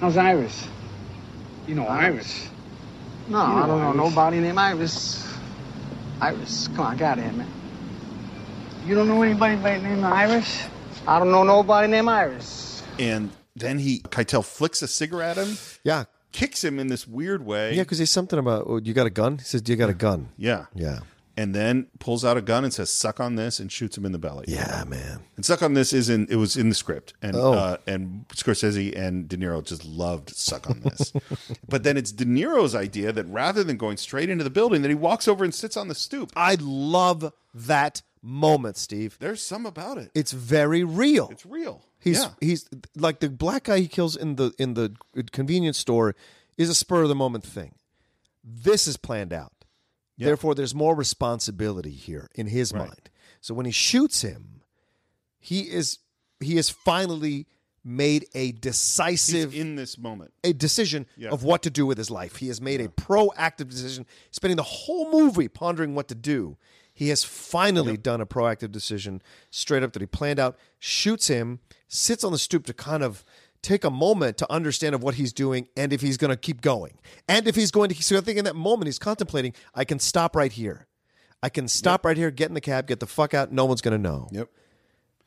How's 0.00 0.18
Iris? 0.18 0.68
You 1.66 1.76
know 1.76 1.86
Iris. 1.86 2.50
No, 3.28 3.40
You 3.40 3.48
know 3.48 3.62
I 3.62 3.66
don't 3.66 3.80
know 3.80 3.92
nobody 4.10 4.40
named 4.40 4.58
Iris. 4.58 5.26
Iris, 6.20 6.68
come 6.68 6.80
on, 6.80 6.96
get 6.98 7.12
out 7.12 7.18
of 7.18 7.24
here, 7.24 7.32
man. 7.32 7.48
You 8.86 8.94
don't 8.94 9.08
know 9.08 9.22
anybody 9.22 9.56
by 9.56 9.78
the 9.78 9.82
name 9.88 10.04
of 10.04 10.12
Iris? 10.12 10.64
I 11.06 11.18
don't 11.18 11.30
know 11.30 11.42
nobody 11.42 11.88
named 11.88 12.08
Iris. 12.08 12.82
And 12.98 13.30
then 13.56 13.78
he 13.78 14.00
Keitel 14.00 14.44
flicks 14.44 14.82
a 14.82 14.88
cigarette 14.88 15.38
at 15.38 15.46
him, 15.46 15.56
Yeah, 15.84 16.04
kicks 16.32 16.62
him 16.62 16.78
in 16.78 16.88
this 16.88 17.06
weird 17.08 17.44
way. 17.46 17.74
yeah, 17.74 17.82
because 17.82 17.98
he's 17.98 18.10
something 18.10 18.38
about 18.38 18.64
oh, 18.68 18.78
you 18.82 18.92
got 18.92 19.06
a 19.06 19.10
gun. 19.10 19.38
He 19.38 19.44
says, 19.44 19.62
"Do 19.62 19.72
you 19.72 19.76
got 19.78 19.88
a 19.90 19.94
gun?" 19.94 20.28
Yeah. 20.36 20.66
Yeah, 20.74 21.00
And 21.36 21.54
then 21.54 21.86
pulls 21.98 22.24
out 22.24 22.36
a 22.36 22.42
gun 22.42 22.62
and 22.64 22.72
says, 22.74 22.90
"Suck 22.90 23.20
on 23.20 23.36
this," 23.36 23.58
and 23.58 23.72
shoots 23.72 23.96
him 23.96 24.04
in 24.04 24.12
the 24.12 24.18
belly. 24.18 24.44
yeah, 24.48 24.84
man. 24.86 25.20
And 25.36 25.44
"Suck 25.46 25.62
on 25.62 25.72
this" 25.74 25.92
is 25.94 26.08
in 26.10 26.26
it 26.28 26.36
was 26.36 26.56
in 26.56 26.68
the 26.68 26.74
script, 26.74 27.14
and 27.22 27.34
Oh. 27.36 27.54
uh, 27.54 27.76
and 27.86 28.26
Scorsese 28.34 28.94
and 28.96 29.28
De 29.28 29.36
Niro 29.38 29.64
just 29.64 29.84
loved 29.86 30.28
"Suck 30.30 30.68
on 30.68 30.80
this." 30.80 31.12
but 31.68 31.84
then 31.84 31.96
it's 31.96 32.12
De 32.12 32.24
Niro's 32.26 32.74
idea 32.74 33.12
that 33.12 33.24
rather 33.28 33.64
than 33.64 33.76
going 33.78 33.96
straight 33.96 34.28
into 34.28 34.44
the 34.44 34.50
building, 34.50 34.82
that 34.82 34.88
he 34.90 34.94
walks 34.94 35.26
over 35.26 35.42
and 35.42 35.54
sits 35.54 35.76
on 35.76 35.88
the 35.88 35.94
stoop. 35.94 36.32
I 36.36 36.56
love 36.60 37.32
that 37.54 38.02
moment, 38.24 38.76
Steve. 38.76 39.16
There's 39.20 39.42
some 39.42 39.66
about 39.66 39.98
it. 39.98 40.10
It's 40.14 40.32
very 40.32 40.82
real. 40.82 41.28
It's 41.30 41.46
real. 41.46 41.82
He's 42.00 42.18
yeah. 42.18 42.30
he's 42.40 42.68
like 42.96 43.20
the 43.20 43.28
black 43.30 43.64
guy 43.64 43.80
he 43.80 43.88
kills 43.88 44.16
in 44.16 44.36
the 44.36 44.52
in 44.58 44.74
the 44.74 44.94
convenience 45.32 45.78
store 45.78 46.16
is 46.56 46.68
a 46.68 46.74
spur 46.74 47.02
of 47.02 47.08
the 47.08 47.14
moment 47.14 47.44
thing. 47.44 47.74
This 48.42 48.86
is 48.86 48.96
planned 48.96 49.32
out. 49.32 49.52
Yeah. 50.16 50.26
Therefore, 50.26 50.54
there's 50.54 50.74
more 50.74 50.94
responsibility 50.94 51.90
here 51.90 52.28
in 52.34 52.46
his 52.46 52.72
mind. 52.72 53.10
So 53.40 53.54
when 53.54 53.66
he 53.66 53.72
shoots 53.72 54.22
him, 54.22 54.62
he 55.38 55.60
is 55.62 55.98
he 56.40 56.56
has 56.56 56.70
finally 56.70 57.46
made 57.86 58.24
a 58.34 58.46
He's 58.46 58.54
decisive 58.60 59.54
in 59.54 59.76
this 59.76 59.98
moment. 59.98 60.32
a 60.42 60.54
decision 60.54 61.06
Yeah. 61.16 61.30
of 61.30 61.44
what 61.44 61.62
to 61.62 61.70
do 61.70 61.84
with 61.84 61.98
his 61.98 62.10
life. 62.10 62.36
He 62.36 62.48
has 62.48 62.60
made 62.60 62.80
a 62.80 62.88
proactive 62.88 63.68
decision, 63.68 64.06
spending 64.30 64.56
the 64.56 64.62
whole 64.62 65.10
movie 65.12 65.48
pondering 65.48 65.94
what 65.94 66.08
to 66.08 66.14
do. 66.14 66.56
He 66.94 67.08
has 67.08 67.24
finally 67.24 67.96
done 67.96 68.20
a 68.20 68.26
proactive 68.26 68.70
decision 68.70 69.20
straight 69.50 69.82
up 69.82 69.92
that 69.92 70.00
he 70.00 70.06
planned 70.06 70.38
out, 70.38 70.56
shoots 70.78 71.26
him, 71.26 71.58
sits 71.88 72.22
on 72.22 72.30
the 72.30 72.38
stoop 72.38 72.64
to 72.66 72.72
kind 72.72 73.02
of 73.02 73.24
take 73.62 73.82
a 73.82 73.90
moment 73.90 74.38
to 74.38 74.52
understand 74.52 74.94
of 74.94 75.02
what 75.02 75.14
he's 75.16 75.32
doing 75.32 75.66
and 75.76 75.92
if 75.92 76.00
he's 76.00 76.16
going 76.16 76.30
to 76.30 76.36
keep 76.36 76.60
going. 76.60 76.98
And 77.28 77.48
if 77.48 77.56
he's 77.56 77.72
going 77.72 77.88
to 77.88 78.02
so 78.02 78.16
I 78.16 78.20
think 78.20 78.38
in 78.38 78.44
that 78.44 78.54
moment 78.54 78.86
he's 78.86 79.00
contemplating, 79.00 79.54
I 79.74 79.84
can 79.84 79.98
stop 79.98 80.36
right 80.36 80.52
here. 80.52 80.86
I 81.42 81.48
can 81.48 81.66
stop 81.66 82.04
right 82.04 82.16
here, 82.16 82.30
get 82.30 82.48
in 82.48 82.54
the 82.54 82.60
cab, 82.60 82.86
get 82.86 83.00
the 83.00 83.06
fuck 83.06 83.34
out, 83.34 83.52
no 83.52 83.64
one's 83.64 83.80
going 83.80 83.92
to 83.92 84.02
know. 84.02 84.28
Yep. 84.30 84.48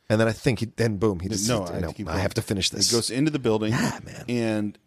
And 0.09 0.22
then 0.22 0.28
I 0.28 0.32
think 0.32 0.59
he 0.59 0.65
then 0.68 0.97
boom, 0.97 1.20
he 1.20 1.28
just 1.28 1.49
no, 1.49 1.65
no, 1.65 1.89
I, 1.89 1.91
keep 1.91 2.07
I 2.07 2.20
have 2.20 2.34
to 2.36 2.41
finish 2.41 2.70
this. 2.70 2.89
It 2.89 2.95
goes 2.95 3.11
into 3.11 3.30
the 3.30 3.39
building. 3.39 3.74
Yeah, 3.74 3.99
man. 4.05 4.26
And 4.30 4.80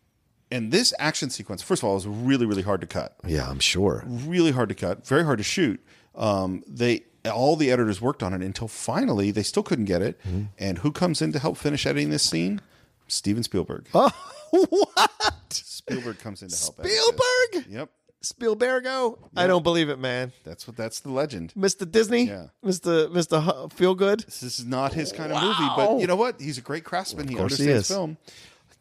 and 0.50 0.72
this 0.72 0.94
action 0.98 1.28
sequence, 1.30 1.62
first 1.62 1.82
of 1.82 1.88
all, 1.88 1.94
was 1.94 2.06
really 2.06 2.46
really 2.46 2.62
hard 2.62 2.80
to 2.80 2.86
cut. 2.86 3.16
yeah, 3.26 3.48
I'm 3.48 3.60
sure. 3.60 4.02
Really 4.06 4.50
hard 4.50 4.70
to 4.70 4.74
cut. 4.74 5.06
Very 5.06 5.24
hard 5.24 5.38
to 5.38 5.44
shoot. 5.44 5.84
Um, 6.14 6.62
they 6.66 7.04
all 7.30 7.54
the 7.56 7.70
editors 7.70 8.00
worked 8.00 8.22
on 8.22 8.32
it 8.32 8.40
until 8.42 8.66
finally 8.68 9.30
they 9.30 9.42
still 9.42 9.62
couldn't 9.62 9.84
get 9.84 10.02
it. 10.02 10.18
Mm-hmm. 10.26 10.42
And 10.58 10.78
who 10.78 10.90
comes 10.92 11.20
in 11.22 11.32
to 11.32 11.38
help 11.38 11.56
finish 11.56 11.86
editing 11.86 12.10
this 12.10 12.22
scene? 12.22 12.60
Steven 13.08 13.42
Spielberg. 13.42 13.86
Oh, 13.92 14.10
what? 14.50 15.10
Spielberg 15.50 16.18
comes 16.18 16.42
in 16.42 16.48
to 16.48 16.56
help. 16.56 16.76
Spielberg? 16.86 17.66
Yep. 17.68 17.90
Spielbergo? 18.22 19.18
I 19.36 19.46
don't 19.46 19.62
believe 19.62 19.88
it, 19.88 19.98
man. 19.98 20.32
That's 20.44 20.66
what. 20.66 20.76
That's 20.76 21.00
the 21.00 21.10
legend. 21.10 21.52
Mr. 21.56 21.90
Disney? 21.90 22.24
Yeah. 22.24 22.46
Mr. 22.64 23.10
Mr. 23.10 23.42
Hu- 23.42 23.68
Feel 23.70 23.94
Good? 23.94 24.20
This 24.20 24.42
is 24.42 24.66
not 24.66 24.92
his 24.92 25.10
kind 25.10 25.32
of 25.32 25.42
movie, 25.42 25.70
but 25.74 26.00
you 26.00 26.06
know 26.06 26.16
what? 26.16 26.40
He's 26.40 26.58
a 26.58 26.60
great 26.60 26.84
craftsman. 26.84 27.28
he 27.28 27.34
course 27.34 27.56
he 27.56 27.64
understands 27.64 27.90
is. 27.90 27.96
film. 27.96 28.18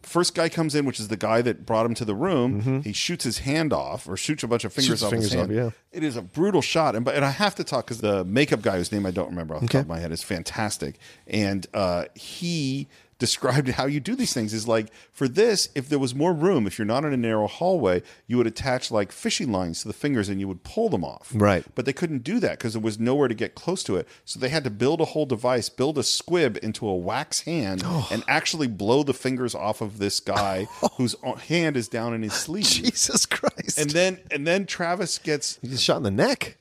First 0.01 0.33
guy 0.33 0.47
comes 0.49 0.75
in, 0.75 0.85
which 0.85 0.99
is 0.99 1.09
the 1.09 1.17
guy 1.17 1.41
that 1.41 1.65
brought 1.65 1.85
him 1.85 1.93
to 1.95 2.05
the 2.05 2.15
room. 2.15 2.81
He 2.83 2.93
shoots 2.93 3.25
his 3.25 3.39
hand 3.39 3.73
off, 3.73 4.07
or 4.07 4.15
shoots 4.15 4.43
a 4.43 4.47
bunch 4.47 4.63
of 4.63 4.71
fingers 4.73 4.89
Mm-hmm. 4.89 4.93
Shoots 4.93 5.03
off 5.03 5.11
his 5.11 5.31
fingers 5.33 5.49
hand. 5.49 5.67
off, 5.67 5.73
yeah. 5.91 5.97
It 5.97 6.03
is 6.03 6.15
a 6.15 6.21
brutal 6.21 6.61
shot, 6.61 6.95
and 6.95 7.03
but 7.03 7.15
and 7.15 7.25
I 7.25 7.31
have 7.31 7.53
to 7.55 7.63
talk 7.63 7.85
because 7.85 7.99
the 8.01 8.23
makeup 8.23 8.61
guy, 8.61 8.77
whose 8.77 8.91
name 8.91 9.05
I 9.05 9.11
don't 9.11 9.29
remember 9.29 9.55
off 9.55 9.61
the 9.61 9.67
top 9.67 9.81
of 9.81 9.87
my 9.87 9.99
head, 9.99 10.11
is 10.11 10.23
fantastic, 10.23 10.97
and 11.27 11.67
uh, 11.73 12.05
he 12.15 12.87
described 13.19 13.67
how 13.69 13.85
you 13.85 13.99
do 13.99 14.15
these 14.15 14.33
things 14.33 14.53
is 14.53 14.67
like 14.67 14.91
for 15.11 15.27
this 15.27 15.69
if 15.75 15.87
there 15.89 15.99
was 15.99 16.15
more 16.15 16.33
room 16.33 16.65
if 16.65 16.79
you're 16.79 16.85
not 16.85 17.03
in 17.05 17.13
a 17.13 17.17
narrow 17.17 17.47
hallway 17.47 18.01
you 18.27 18.37
would 18.37 18.47
attach 18.47 18.89
like 18.91 19.11
fishing 19.11 19.51
lines 19.51 19.81
to 19.81 19.87
the 19.87 19.93
fingers 19.93 20.29
and 20.29 20.39
you 20.39 20.47
would 20.47 20.63
pull 20.63 20.89
them 20.89 21.03
off 21.03 21.29
Right. 21.35 21.63
but 21.75 21.85
they 21.85 21.93
couldn't 21.93 22.23
do 22.23 22.39
that 22.39 22.57
because 22.57 22.73
there 22.73 22.81
was 22.81 22.97
nowhere 22.97 23.27
to 23.27 23.33
get 23.35 23.55
close 23.55 23.83
to 23.83 23.97
it. 23.97 24.07
So 24.25 24.39
they 24.39 24.49
had 24.49 24.63
to 24.63 24.69
build 24.69 25.01
a 25.01 25.05
whole 25.05 25.25
device, 25.25 25.69
build 25.69 25.97
a 25.97 26.03
squib 26.03 26.57
into 26.63 26.87
a 26.87 26.95
wax 26.95 27.41
hand, 27.41 27.83
Oh. 27.85 28.07
and 28.11 28.23
actually 28.27 28.67
blow 28.67 29.03
the 29.03 29.13
fingers 29.13 29.53
off 29.53 29.81
of 29.81 29.99
this 29.99 30.19
guy 30.19 30.67
oh. 30.81 30.89
whose 30.97 31.15
uh, 31.23 31.33
hand 31.35 31.75
is 31.77 31.87
down 31.87 32.13
in 32.13 32.21
his 32.23 32.33
sleeve. 32.45 32.63
Jesus 32.65 33.25
Christ. 33.25 33.77
And 33.77 33.89
then 33.91 34.19
and 34.31 34.47
then 34.47 34.65
Travis 34.65 35.17
gets 35.19 35.59
he's 35.61 35.81
shot 35.81 35.97
in 35.97 36.03
the 36.03 36.11
neck. 36.11 36.57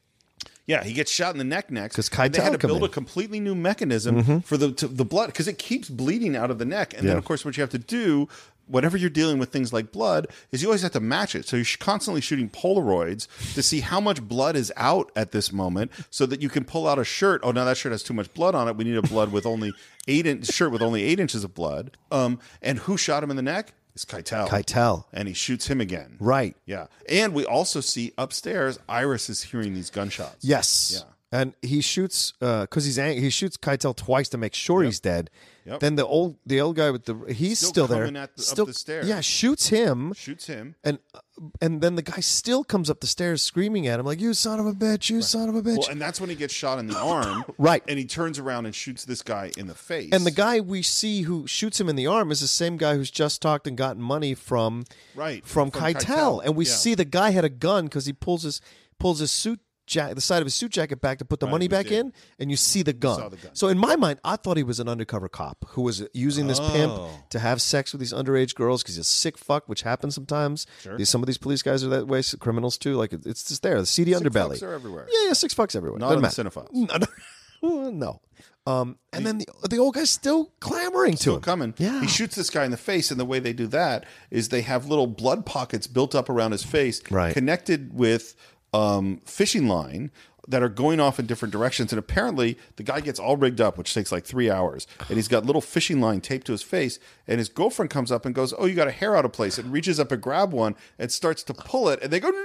Yeah 0.68 0.84
he 0.84 0.92
gets 0.92 1.10
shot 1.10 1.34
in 1.34 1.38
the 1.38 1.44
neck 1.56 1.70
next 1.72 1.96
'Cause 1.96 2.08
and 2.16 2.32
they 2.32 2.40
had 2.40 2.52
to 2.60 2.66
build 2.68 2.82
in. 2.82 2.84
a 2.84 2.88
completely 2.88 3.40
new 3.40 3.56
mechanism 3.56 4.42
for 4.42 4.56
the 4.56 4.70
to, 4.72 4.86
the 4.86 5.04
blood 5.04 5.26
because 5.26 5.48
it 5.48 5.58
keeps 5.58 5.88
bleeding 5.88 6.36
out 6.36 6.50
of 6.52 6.58
the 6.58 6.64
neck. 6.64 6.94
And 6.96 7.08
then 7.08 7.16
of 7.18 7.24
course 7.24 7.44
what 7.44 7.56
you 7.56 7.62
have 7.62 7.70
to 7.70 7.78
do. 7.78 8.28
Whenever 8.70 8.98
you're 8.98 9.08
dealing 9.08 9.38
with 9.38 9.48
things 9.48 9.72
like 9.72 9.92
blood, 9.92 10.26
is 10.52 10.60
you 10.60 10.68
always 10.68 10.82
have 10.82 10.92
to 10.92 11.00
match 11.00 11.34
it. 11.34 11.48
So 11.48 11.56
you're 11.56 11.64
constantly 11.78 12.20
shooting 12.20 12.50
Polaroids 12.50 13.26
to 13.54 13.62
see 13.62 13.80
how 13.80 13.98
much 13.98 14.20
blood 14.20 14.56
is 14.56 14.70
out 14.76 15.10
at 15.16 15.32
this 15.32 15.50
moment, 15.54 15.90
so 16.10 16.26
that 16.26 16.42
you 16.42 16.50
can 16.50 16.64
pull 16.64 16.86
out 16.86 16.98
a 16.98 17.04
shirt. 17.04 17.40
Oh, 17.42 17.50
now 17.50 17.64
that 17.64 17.78
shirt 17.78 17.92
has 17.92 18.02
too 18.02 18.12
much 18.12 18.30
blood 18.34 18.54
on 18.54 18.68
it. 18.68 18.76
We 18.76 18.84
need 18.84 18.96
a 18.98 19.00
blood 19.00 19.32
with 19.32 19.46
only 19.46 19.72
eight 20.06 20.26
inch 20.26 20.48
shirt 20.48 20.70
with 20.70 20.82
only 20.82 21.02
eight 21.02 21.18
inches 21.18 21.44
of 21.44 21.54
blood. 21.54 21.96
Um, 22.12 22.40
and 22.60 22.80
who 22.80 22.98
shot 22.98 23.22
him 23.22 23.30
in 23.30 23.36
the 23.36 23.42
neck? 23.42 23.72
It's 23.98 24.04
Keitel. 24.04 24.48
Keitel. 24.48 25.04
and 25.12 25.26
he 25.26 25.34
shoots 25.34 25.66
him 25.66 25.80
again. 25.80 26.16
Right. 26.20 26.56
Yeah, 26.66 26.86
and 27.08 27.34
we 27.34 27.44
also 27.44 27.80
see 27.80 28.12
upstairs. 28.16 28.78
Iris 28.88 29.28
is 29.28 29.42
hearing 29.42 29.74
these 29.74 29.90
gunshots. 29.90 30.44
Yes. 30.44 31.02
Yeah. 31.02 31.12
And 31.40 31.52
he 31.62 31.80
shoots 31.80 32.32
uh, 32.40 32.62
because 32.62 32.84
he's 32.84 32.98
ang- 32.98 33.20
he 33.20 33.28
shoots 33.28 33.56
Keitel 33.56 33.96
twice 33.96 34.28
to 34.30 34.38
make 34.38 34.54
sure 34.54 34.82
he's 34.84 35.00
dead. 35.00 35.30
Yep. 35.68 35.80
Then 35.80 35.96
the 35.96 36.06
old 36.06 36.36
the 36.46 36.60
old 36.60 36.76
guy 36.76 36.90
with 36.90 37.04
the 37.04 37.14
he's 37.32 37.58
Still 37.58 37.70
still, 37.70 37.86
there. 37.86 38.10
the- 38.10 38.18
up 38.20 38.30
still, 38.36 38.66
the 38.66 38.72
stairs. 38.74 39.06
Yeah, 39.08 39.20
shoots 39.20 39.68
him. 39.68 40.12
Shoots 40.14 40.46
him. 40.46 40.74
And 40.82 40.98
uh, 41.14 41.20
and 41.60 41.80
then 41.80 41.94
the 41.94 42.02
guy 42.02 42.20
still 42.20 42.64
comes 42.64 42.88
up 42.90 43.00
the 43.00 43.06
stairs 43.06 43.42
screaming 43.42 43.86
at 43.86 44.00
him 44.00 44.06
like 44.06 44.20
you 44.20 44.34
son 44.34 44.58
of 44.58 44.66
a 44.66 44.72
bitch, 44.72 45.08
you 45.10 45.22
son 45.22 45.48
of 45.48 45.54
a 45.54 45.62
bitch. 45.62 45.78
Well, 45.78 45.88
and 45.90 46.00
that's 46.00 46.20
when 46.20 46.30
he 46.30 46.36
gets 46.36 46.52
shot 46.54 46.78
in 46.78 46.86
the 46.86 46.98
arm. 46.98 47.44
Right. 47.58 47.82
And 47.86 47.98
he 47.98 48.06
turns 48.06 48.38
around 48.38 48.66
and 48.66 48.74
shoots 48.74 49.04
this 49.04 49.22
guy 49.22 49.52
in 49.56 49.66
the 49.66 49.74
face. 49.74 50.10
And 50.12 50.24
the 50.26 50.30
guy 50.30 50.60
we 50.60 50.82
see 50.82 51.22
who 51.22 51.46
shoots 51.46 51.80
him 51.80 51.88
in 51.88 51.96
the 51.96 52.06
arm 52.06 52.30
is 52.32 52.40
the 52.40 52.48
same 52.48 52.76
guy 52.76 52.94
who's 52.96 53.10
just 53.10 53.40
talked 53.42 53.66
and 53.66 53.76
gotten 53.76 54.02
money 54.02 54.34
from 54.34 54.84
Right, 55.14 55.44
from, 55.46 55.70
from 55.70 55.80
Keitel. 55.82 56.00
Keitel, 56.02 56.44
and 56.44 56.56
we 56.56 56.64
yeah. 56.64 56.72
see 56.72 56.94
the 56.94 57.04
guy 57.04 57.30
had 57.30 57.44
a 57.44 57.48
gun 57.50 57.84
because 57.84 58.06
he 58.06 58.12
pulls 58.12 58.42
his 58.42 58.60
pulls 58.98 59.20
his 59.20 59.30
suit 59.30 59.60
jacket 59.88 60.14
the 60.14 60.20
side 60.20 60.38
of 60.40 60.46
his 60.46 60.54
suit 60.54 60.70
jacket 60.72 61.00
back 61.00 61.18
to 61.18 61.24
put 61.24 61.40
the 61.40 61.46
Right, 61.46 61.52
money 61.52 61.68
back 61.68 61.86
did. 61.86 61.92
in, 62.06 62.12
and 62.38 62.50
you 62.50 62.56
see 62.56 62.82
the 62.82 62.92
gun. 62.92 63.20
the 63.30 63.36
gun. 63.36 63.50
So 63.54 63.68
in 63.68 63.78
my 63.78 63.96
mind, 63.96 64.20
I 64.24 64.36
thought 64.36 64.56
he 64.56 64.62
was 64.62 64.78
an 64.78 64.88
undercover 64.88 65.28
cop 65.28 65.64
who 65.70 65.82
was 65.82 66.06
using 66.12 66.46
this 66.46 66.60
pimp 66.60 66.92
Oh. 66.92 67.10
to 67.30 67.38
have 67.38 67.60
sex 67.60 67.92
with 67.92 68.00
these 68.00 68.12
underage 68.12 68.54
girls 68.54 68.82
because 68.82 68.94
he's 68.96 69.00
a 69.02 69.04
sick 69.08 69.36
fuck, 69.36 69.68
which 69.68 69.82
happens 69.82 70.14
sometimes. 70.14 70.66
Sure. 70.82 70.96
These, 70.96 71.08
some 71.08 71.22
of 71.22 71.26
these 71.26 71.38
police 71.38 71.62
guys 71.62 71.82
are 71.82 71.88
that 71.88 72.06
way, 72.06 72.22
criminals 72.38 72.78
too. 72.78 72.94
Like 72.96 73.12
it's 73.12 73.44
just 73.48 73.62
there, 73.62 73.80
the 73.80 73.86
seedy 73.86 74.12
Sick 74.12 74.22
underbelly. 74.22 74.56
fucks 74.58 74.62
are 74.62 74.72
everywhere. 74.74 75.06
Yeah, 75.10 75.26
yeah, 75.28 75.32
six 75.32 75.54
fucks 75.54 75.74
everywhere. 75.74 75.98
Not 75.98 76.08
Doesn't 76.20 76.44
the 76.44 76.44
matter. 76.44 76.60
Cine-Files. 76.60 77.08
Well, 77.60 77.90
no. 77.92 78.20
Um, 78.68 78.98
and 79.12 79.26
then 79.26 79.38
the, 79.38 79.46
the 79.68 79.78
old 79.78 79.94
guy's 79.94 80.10
still 80.10 80.52
clamoring 80.60 81.12
to 81.14 81.18
Still 81.18 81.34
him. 81.36 81.40
coming. 81.40 81.74
Yeah. 81.78 82.00
He 82.02 82.06
shoots 82.06 82.36
this 82.36 82.50
guy 82.50 82.64
in 82.64 82.70
the 82.70 82.76
face, 82.76 83.10
and 83.10 83.18
the 83.18 83.24
way 83.24 83.38
they 83.40 83.52
do 83.54 83.66
that 83.68 84.04
is 84.30 84.50
they 84.50 84.60
have 84.60 84.86
little 84.86 85.06
blood 85.08 85.44
pockets 85.46 85.86
built 85.88 86.14
up 86.14 86.28
around 86.28 86.52
his 86.52 86.62
face, 86.62 87.00
Right. 87.10 87.32
connected 87.34 87.92
with 87.94 88.36
um, 88.72 89.20
fishing 89.24 89.66
line 89.68 90.10
that 90.46 90.62
are 90.62 90.68
going 90.70 90.98
off 90.98 91.18
in 91.18 91.26
different 91.26 91.52
directions. 91.52 91.92
And 91.92 91.98
apparently, 91.98 92.56
the 92.76 92.82
guy 92.82 93.00
gets 93.00 93.20
all 93.20 93.36
rigged 93.36 93.60
up, 93.60 93.76
which 93.76 93.92
takes 93.92 94.10
like 94.10 94.24
three 94.24 94.50
hours, 94.50 94.86
and 95.08 95.16
he's 95.16 95.28
got 95.28 95.44
little 95.44 95.60
fishing 95.60 96.00
line 96.00 96.20
taped 96.22 96.46
to 96.46 96.52
his 96.52 96.62
face. 96.62 96.98
And 97.26 97.38
his 97.38 97.48
girlfriend 97.50 97.90
comes 97.90 98.10
up 98.10 98.24
and 98.24 98.34
goes, 98.34 98.54
"Oh, 98.56 98.64
you 98.64 98.74
got 98.74 98.88
a 98.88 98.92
hair 98.92 99.14
out 99.16 99.24
of 99.26 99.32
place," 99.32 99.58
and 99.58 99.70
reaches 99.72 100.00
up 100.00 100.10
and 100.10 100.22
grab 100.22 100.52
one 100.52 100.74
and 100.98 101.12
starts 101.12 101.42
to 101.44 101.54
pull 101.54 101.88
it, 101.90 102.02
and 102.02 102.10
they 102.10 102.18
go, 102.20 102.30
"No!" 102.30 102.40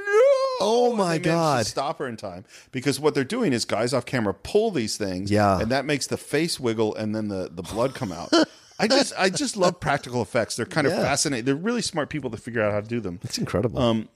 Oh 0.59 0.93
my 0.95 1.17
they 1.17 1.24
manage 1.24 1.24
to 1.24 1.30
God. 1.30 1.65
stop 1.65 1.99
her 1.99 2.07
in 2.07 2.15
time 2.15 2.45
because 2.71 2.99
what 2.99 3.15
they're 3.15 3.24
doing 3.24 3.53
is 3.53 3.65
guys 3.65 3.91
off 3.93 4.05
camera 4.05 4.34
pull 4.34 4.69
these 4.69 4.97
things, 4.97 5.32
Yeah. 5.32 5.59
and 5.59 5.71
that 5.71 5.84
makes 5.86 6.05
the 6.07 6.17
face 6.17 6.59
wiggle 6.59 6.93
and 6.95 7.15
then 7.15 7.28
the 7.30 7.49
the 7.51 7.63
blood 7.63 7.95
come 7.95 8.11
out. 8.11 8.32
I 8.80 8.88
just 8.88 9.13
I 9.17 9.30
just 9.30 9.55
love 9.55 9.80
practical 9.80 10.21
effects. 10.21 10.55
They're 10.57 10.65
kind 10.65 10.86
of 10.88 10.93
fascinating. 10.93 11.45
They're 11.45 11.55
really 11.55 11.82
smart 11.82 12.09
people 12.09 12.30
to 12.32 12.38
figure 12.38 12.61
out 12.61 12.71
how 12.74 12.82
to 12.82 12.88
do 12.88 12.99
them. 12.99 13.19
It's 13.24 13.38
incredible. 13.38 13.80
Um, 13.80 14.09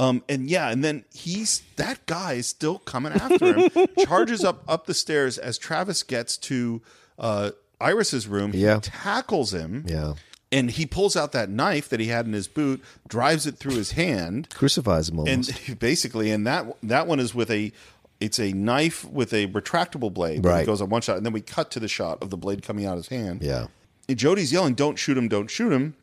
um, 0.00 0.22
and 0.28 0.48
yeah, 0.50 0.70
and 0.70 0.82
then 0.82 1.04
he's 1.12 1.62
that 1.76 2.04
guy 2.06 2.34
is 2.34 2.46
still 2.46 2.78
coming 2.78 3.12
after 3.12 3.54
him. 3.54 3.70
charges 4.06 4.42
up 4.44 4.62
up 4.68 4.86
the 4.86 4.94
stairs 4.94 5.38
as 5.38 5.58
Travis 5.58 6.02
gets 6.02 6.36
to 6.38 6.82
uh, 7.18 7.50
Iris's 7.80 8.26
room. 8.26 8.52
Yeah. 8.54 8.76
he 8.76 8.80
tackles 8.82 9.52
him. 9.54 9.84
yeah. 9.86 10.14
And 10.50 10.70
he 10.70 10.84
pulls 10.84 11.16
out 11.16 11.32
that 11.32 11.48
knife 11.48 11.88
that 11.88 11.98
he 11.98 12.08
had 12.08 12.26
in 12.26 12.34
his 12.34 12.46
boot, 12.46 12.82
drives 13.08 13.46
it 13.46 13.56
through 13.56 13.76
his 13.76 13.92
hand, 13.92 14.50
Crucifies 14.50 15.08
him 15.08 15.20
almost. 15.20 15.50
and 15.68 15.78
basically, 15.78 16.30
and 16.30 16.46
that 16.46 16.66
that 16.82 17.06
one 17.06 17.20
is 17.20 17.34
with 17.34 17.50
a 17.50 17.72
it's 18.20 18.38
a 18.38 18.52
knife 18.52 19.04
with 19.04 19.32
a 19.32 19.46
retractable 19.48 20.12
blade. 20.12 20.44
Right. 20.44 20.62
It 20.62 20.66
goes 20.66 20.82
on 20.82 20.90
one 20.90 21.00
shot, 21.02 21.16
and 21.16 21.24
then 21.24 21.32
we 21.32 21.40
cut 21.40 21.70
to 21.72 21.80
the 21.80 21.88
shot 21.88 22.22
of 22.22 22.28
the 22.30 22.36
blade 22.36 22.62
coming 22.62 22.84
out 22.84 22.92
of 22.98 22.98
his 22.98 23.08
hand. 23.08 23.42
yeah. 23.42 23.68
And 24.08 24.18
Jodie's 24.18 24.52
yelling, 24.52 24.74
"Don't 24.74 24.98
shoot 24.98 25.16
him! 25.16 25.28
Don't 25.28 25.48
shoot 25.50 25.72
him!" 25.72 25.94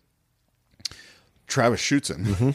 Travis 1.48 1.80
shoots 1.80 2.10
him, 2.10 2.26
Mm-hmm. 2.26 2.50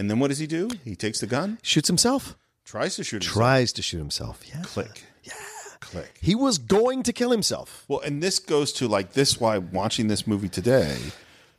And 0.00 0.10
then 0.10 0.18
what 0.18 0.28
does 0.28 0.38
he 0.38 0.46
do? 0.46 0.70
He 0.84 0.96
takes 0.96 1.20
the 1.20 1.26
gun, 1.26 1.58
Shoots 1.62 1.88
himself. 1.88 2.34
tries 2.64 2.96
to 2.96 3.04
shoot 3.04 3.22
himself. 3.22 3.34
Tries 3.34 3.72
to 3.74 3.82
shoot 3.82 3.98
himself. 3.98 4.40
Yeah. 4.48 4.62
Click. 4.62 5.04
Yeah. 5.24 5.32
Click. 5.80 6.18
He 6.20 6.34
was 6.34 6.58
going 6.58 7.02
to 7.04 7.12
kill 7.12 7.30
himself. 7.30 7.84
Well, 7.88 8.00
and 8.00 8.22
this 8.22 8.38
goes 8.38 8.72
to 8.74 8.88
like 8.88 9.12
this 9.12 9.38
why 9.40 9.58
watching 9.58 10.08
this 10.08 10.26
movie 10.26 10.48
today, 10.48 10.96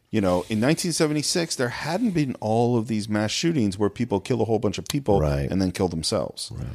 you 0.10 0.22
know, 0.22 0.38
in 0.50 0.60
1976 0.60 1.56
there 1.56 1.70
hadn't 1.70 2.12
been 2.12 2.36
all 2.40 2.78
of 2.78 2.88
these 2.88 3.08
mass 3.08 3.32
shootings 3.32 3.78
where 3.78 3.90
people 3.90 4.20
kill 4.20 4.42
a 4.42 4.46
whole 4.46 4.60
bunch 4.60 4.78
of 4.78 4.86
people 4.88 5.20
Right. 5.22 5.50
and 5.50 5.62
then 5.62 5.72
kill 5.72 5.88
themselves. 5.88 6.52
Right. 6.54 6.68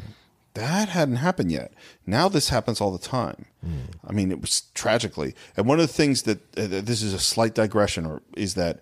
That 0.55 0.89
hadn't 0.89 1.17
happened 1.17 1.53
yet. 1.53 1.73
Now 2.07 2.29
this 2.31 2.49
happens 2.49 2.81
all 2.81 2.91
the 2.91 2.99
time. 2.99 3.45
I 4.09 4.13
mean, 4.13 4.31
it 4.31 4.41
was 4.41 4.63
tragically. 4.75 5.35
And 5.57 5.67
one 5.67 5.81
of 5.81 5.87
the 5.87 5.93
things 5.93 6.23
that 6.23 6.39
uh, 6.57 6.67
this 6.89 7.03
is 7.03 7.13
a 7.13 7.19
slight 7.19 7.55
digression 7.55 8.07
or 8.07 8.23
is 8.37 8.55
that 8.55 8.81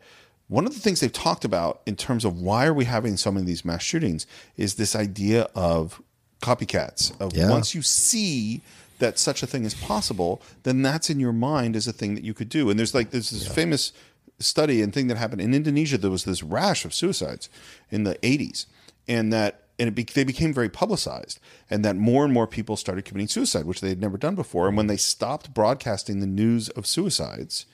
one 0.49 0.67
of 0.67 0.75
the 0.75 0.81
things 0.81 1.01
they've 1.01 1.13
talked 1.13 1.45
about 1.45 1.81
in 1.87 1.97
terms 1.97 2.25
of 2.25 2.41
why 2.41 2.67
are 2.67 2.75
we 2.75 2.85
having 2.85 3.17
so 3.17 3.31
many 3.31 3.43
of 3.43 3.47
these 3.47 3.65
mass 3.65 3.83
shootings 3.83 4.27
is 4.57 4.75
this 4.75 4.95
idea 4.95 5.49
of 5.55 6.03
copycats 6.43 7.19
of 7.21 7.35
Yeah. 7.35 7.49
once 7.51 7.75
you 7.75 7.83
see 7.83 8.61
that 8.99 9.19
such 9.19 9.43
a 9.43 9.47
thing 9.47 9.65
is 9.65 9.75
possible, 9.75 10.41
then 10.63 10.83
that's 10.83 11.11
in 11.11 11.19
your 11.19 11.33
mind 11.33 11.75
as 11.77 11.87
a 11.87 11.93
thing 11.93 12.15
that 12.15 12.25
you 12.25 12.35
could 12.35 12.49
do. 12.49 12.71
And 12.71 12.79
there's 12.79 12.95
like 12.95 13.11
there's 13.11 13.31
this 13.31 13.47
famous 13.49 13.93
study 14.39 14.83
and 14.83 14.93
thing 14.93 15.07
that 15.09 15.17
happened 15.17 15.41
in 15.41 15.55
Indonesia. 15.55 15.99
There 15.99 16.11
was 16.11 16.25
this 16.25 16.43
rash 16.43 16.85
of 16.85 16.93
suicides 16.95 17.49
in 17.91 18.05
the 18.05 18.15
80s, 18.17 18.67
and 19.09 19.33
that 19.33 19.61
and 19.79 19.89
it 19.89 19.95
be, 19.97 20.05
they 20.05 20.23
became 20.23 20.53
very 20.53 20.69
publicized, 20.69 21.41
and 21.69 21.85
that 21.85 21.97
more 21.97 22.25
and 22.25 22.33
more 22.33 22.47
people 22.47 22.77
started 22.77 23.05
committing 23.05 23.27
suicide, 23.27 23.65
which 23.65 23.81
they 23.81 23.89
had 23.89 24.01
never 24.01 24.17
done 24.17 24.37
before. 24.37 24.69
And 24.69 24.77
when 24.77 24.87
they 24.87 24.97
stopped 24.97 25.53
broadcasting 25.53 26.21
the 26.21 26.29
news 26.29 26.69
of 26.71 26.87
suicides, 26.87 27.67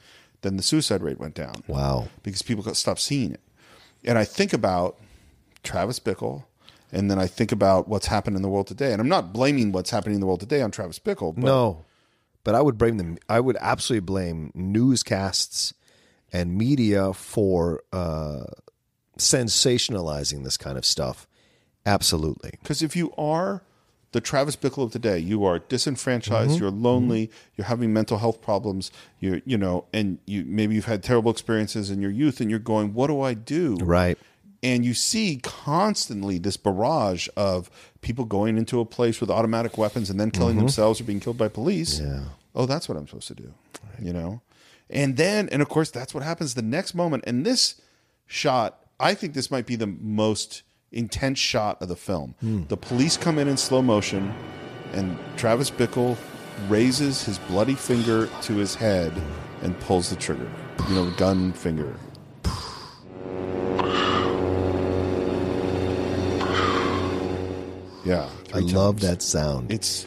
then 0.42 0.56
the 0.56 0.62
suicide 0.62 1.02
rate 1.02 1.18
went 1.20 1.34
down 1.34 1.62
Wow. 1.66 2.08
because 2.22 2.42
people 2.42 2.62
got 2.64 2.76
stopped 2.76 3.00
seeing 3.00 3.32
it. 3.32 3.40
And 4.04 4.16
I 4.18 4.24
think 4.24 4.52
about 4.52 4.98
Travis 5.62 6.00
Bickle, 6.00 6.44
and 6.92 7.10
then 7.10 7.18
I 7.18 7.26
think 7.26 7.52
about 7.52 7.86
what's 7.88 8.06
happened 8.06 8.36
in 8.36 8.42
the 8.42 8.48
world 8.48 8.66
today. 8.66 8.92
And 8.92 9.00
I'm 9.00 9.08
not 9.08 9.32
blaming 9.32 9.72
what's 9.72 9.90
happening 9.90 10.14
in 10.14 10.20
the 10.20 10.26
world 10.26 10.40
today 10.40 10.62
on 10.62 10.70
Travis 10.70 10.98
Bickle. 10.98 11.34
But 11.34 11.44
no. 11.44 11.84
But 12.42 12.54
I 12.54 12.62
would 12.62 12.78
blame 12.78 12.96
them. 12.96 13.18
I 13.28 13.38
would 13.40 13.58
absolutely 13.60 14.06
blame 14.06 14.50
newscasts 14.54 15.74
and 16.32 16.56
media 16.56 17.12
for 17.12 17.82
uh, 17.92 18.44
sensationalizing 19.18 20.44
this 20.44 20.56
kind 20.56 20.78
of 20.78 20.84
stuff. 20.84 21.26
Absolutely. 21.86 22.52
Because 22.62 22.82
if 22.82 22.94
you 22.96 23.12
are 23.18 23.62
the 24.12 24.20
Travis 24.20 24.56
Bickle 24.56 24.82
of 24.84 24.92
today, 24.92 25.18
you 25.18 25.44
are 25.44 25.58
disenfranchised, 25.58 26.50
Mm-hmm. 26.52 26.60
you're 26.62 26.70
lonely, 26.70 27.30
you're 27.56 27.66
having 27.66 27.92
mental 27.92 28.18
health 28.18 28.40
problems, 28.42 28.90
you're 29.20 29.40
you 29.44 29.56
know, 29.56 29.84
and 29.92 30.18
you 30.26 30.44
maybe 30.46 30.74
you've 30.74 30.86
had 30.86 31.02
terrible 31.02 31.30
experiences 31.30 31.90
in 31.90 32.00
your 32.02 32.10
youth, 32.10 32.40
and 32.40 32.50
you're 32.50 32.58
going, 32.58 32.92
what 32.94 33.06
do 33.06 33.20
I 33.20 33.34
do? 33.34 33.76
Right. 33.76 34.18
And 34.62 34.84
you 34.84 34.92
see 34.92 35.38
constantly 35.42 36.38
this 36.38 36.56
barrage 36.58 37.28
of 37.36 37.70
people 38.02 38.24
going 38.26 38.58
into 38.58 38.78
a 38.80 38.84
place 38.84 39.18
with 39.20 39.30
automatic 39.30 39.78
weapons 39.78 40.10
and 40.10 40.20
then 40.20 40.30
killing 40.30 40.56
themselves 40.58 41.00
or 41.00 41.04
being 41.04 41.18
killed 41.20 41.38
by 41.38 41.48
police. 41.48 41.98
Mm-hmm. 41.98 42.14
Yeah. 42.14 42.24
Oh, 42.54 42.66
that's 42.66 42.86
what 42.88 42.98
I'm 42.98 43.06
supposed 43.06 43.28
to 43.28 43.34
do. 43.34 43.54
You 44.02 44.12
know? 44.12 44.42
And 44.90 45.16
then, 45.16 45.48
and 45.50 45.62
of 45.62 45.68
course, 45.70 45.90
that's 45.90 46.12
what 46.12 46.22
happens 46.24 46.54
the 46.54 46.62
next 46.62 46.94
moment. 46.94 47.24
And 47.26 47.46
this 47.46 47.80
shot, 48.26 48.84
I 48.98 49.14
think 49.14 49.32
this 49.32 49.50
might 49.50 49.64
be 49.64 49.76
the 49.76 49.86
most 49.86 50.62
intense 50.92 51.38
shot 51.38 51.80
of 51.82 51.88
the 51.88 51.96
film. 51.96 52.34
Hmm. 52.40 52.64
The 52.68 52.76
police 52.76 53.16
come 53.16 53.38
in 53.38 53.48
in 53.48 53.56
slow 53.56 53.82
motion, 53.82 54.32
and 54.92 55.18
Travis 55.36 55.70
Bickle 55.70 56.16
raises 56.68 57.24
his 57.24 57.38
bloody 57.38 57.74
finger 57.74 58.28
to 58.42 58.56
his 58.56 58.74
head 58.74 59.12
and 59.62 59.78
pulls 59.80 60.10
the 60.10 60.16
trigger. 60.16 60.50
You 60.88 60.94
know, 60.94 61.04
the 61.06 61.16
gun 61.16 61.52
finger. 61.52 61.94
Yeah, 68.04 68.28
I 68.54 68.60
love 68.60 68.96
times. 69.00 69.02
that 69.02 69.22
sound. 69.22 69.70
It's 69.70 70.06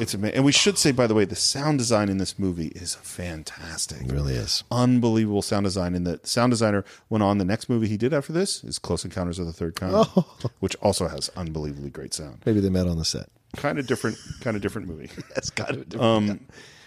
it's 0.00 0.14
amazing. 0.14 0.36
And 0.36 0.44
we 0.44 0.52
should 0.52 0.78
say, 0.78 0.92
by 0.92 1.06
the 1.06 1.14
way, 1.14 1.24
the 1.24 1.36
sound 1.36 1.78
design 1.78 2.08
in 2.08 2.18
this 2.18 2.38
movie 2.38 2.68
is 2.68 2.94
fantastic. 2.96 4.02
It 4.02 4.12
really 4.12 4.34
is. 4.34 4.64
Unbelievable 4.70 5.42
sound 5.42 5.64
design. 5.64 5.94
And 5.94 6.06
the 6.06 6.20
sound 6.24 6.50
designer 6.50 6.84
went 7.08 7.22
on 7.22 7.38
the 7.38 7.44
next 7.44 7.68
movie 7.68 7.88
he 7.88 7.96
did 7.96 8.12
after 8.14 8.32
this 8.32 8.62
is 8.64 8.78
Close 8.78 9.04
Encounters 9.04 9.38
of 9.38 9.46
the 9.46 9.52
Third 9.52 9.74
Kind, 9.76 10.06
which 10.60 10.76
also 10.76 11.08
has 11.08 11.30
unbelievably 11.36 11.90
great 11.90 12.14
sound. 12.14 12.38
Maybe 12.46 12.60
they 12.60 12.70
met 12.70 12.86
on 12.86 12.98
the 12.98 13.04
set. 13.04 13.28
Kind 13.56 13.78
of 13.78 13.86
different, 13.86 14.18
kind 14.40 14.56
of 14.56 14.62
different 14.62 14.88
movie. 14.88 15.10
That's 15.34 15.50
got 15.50 15.68
to 15.68 15.76
be 15.78 15.98
Um, 15.98 16.40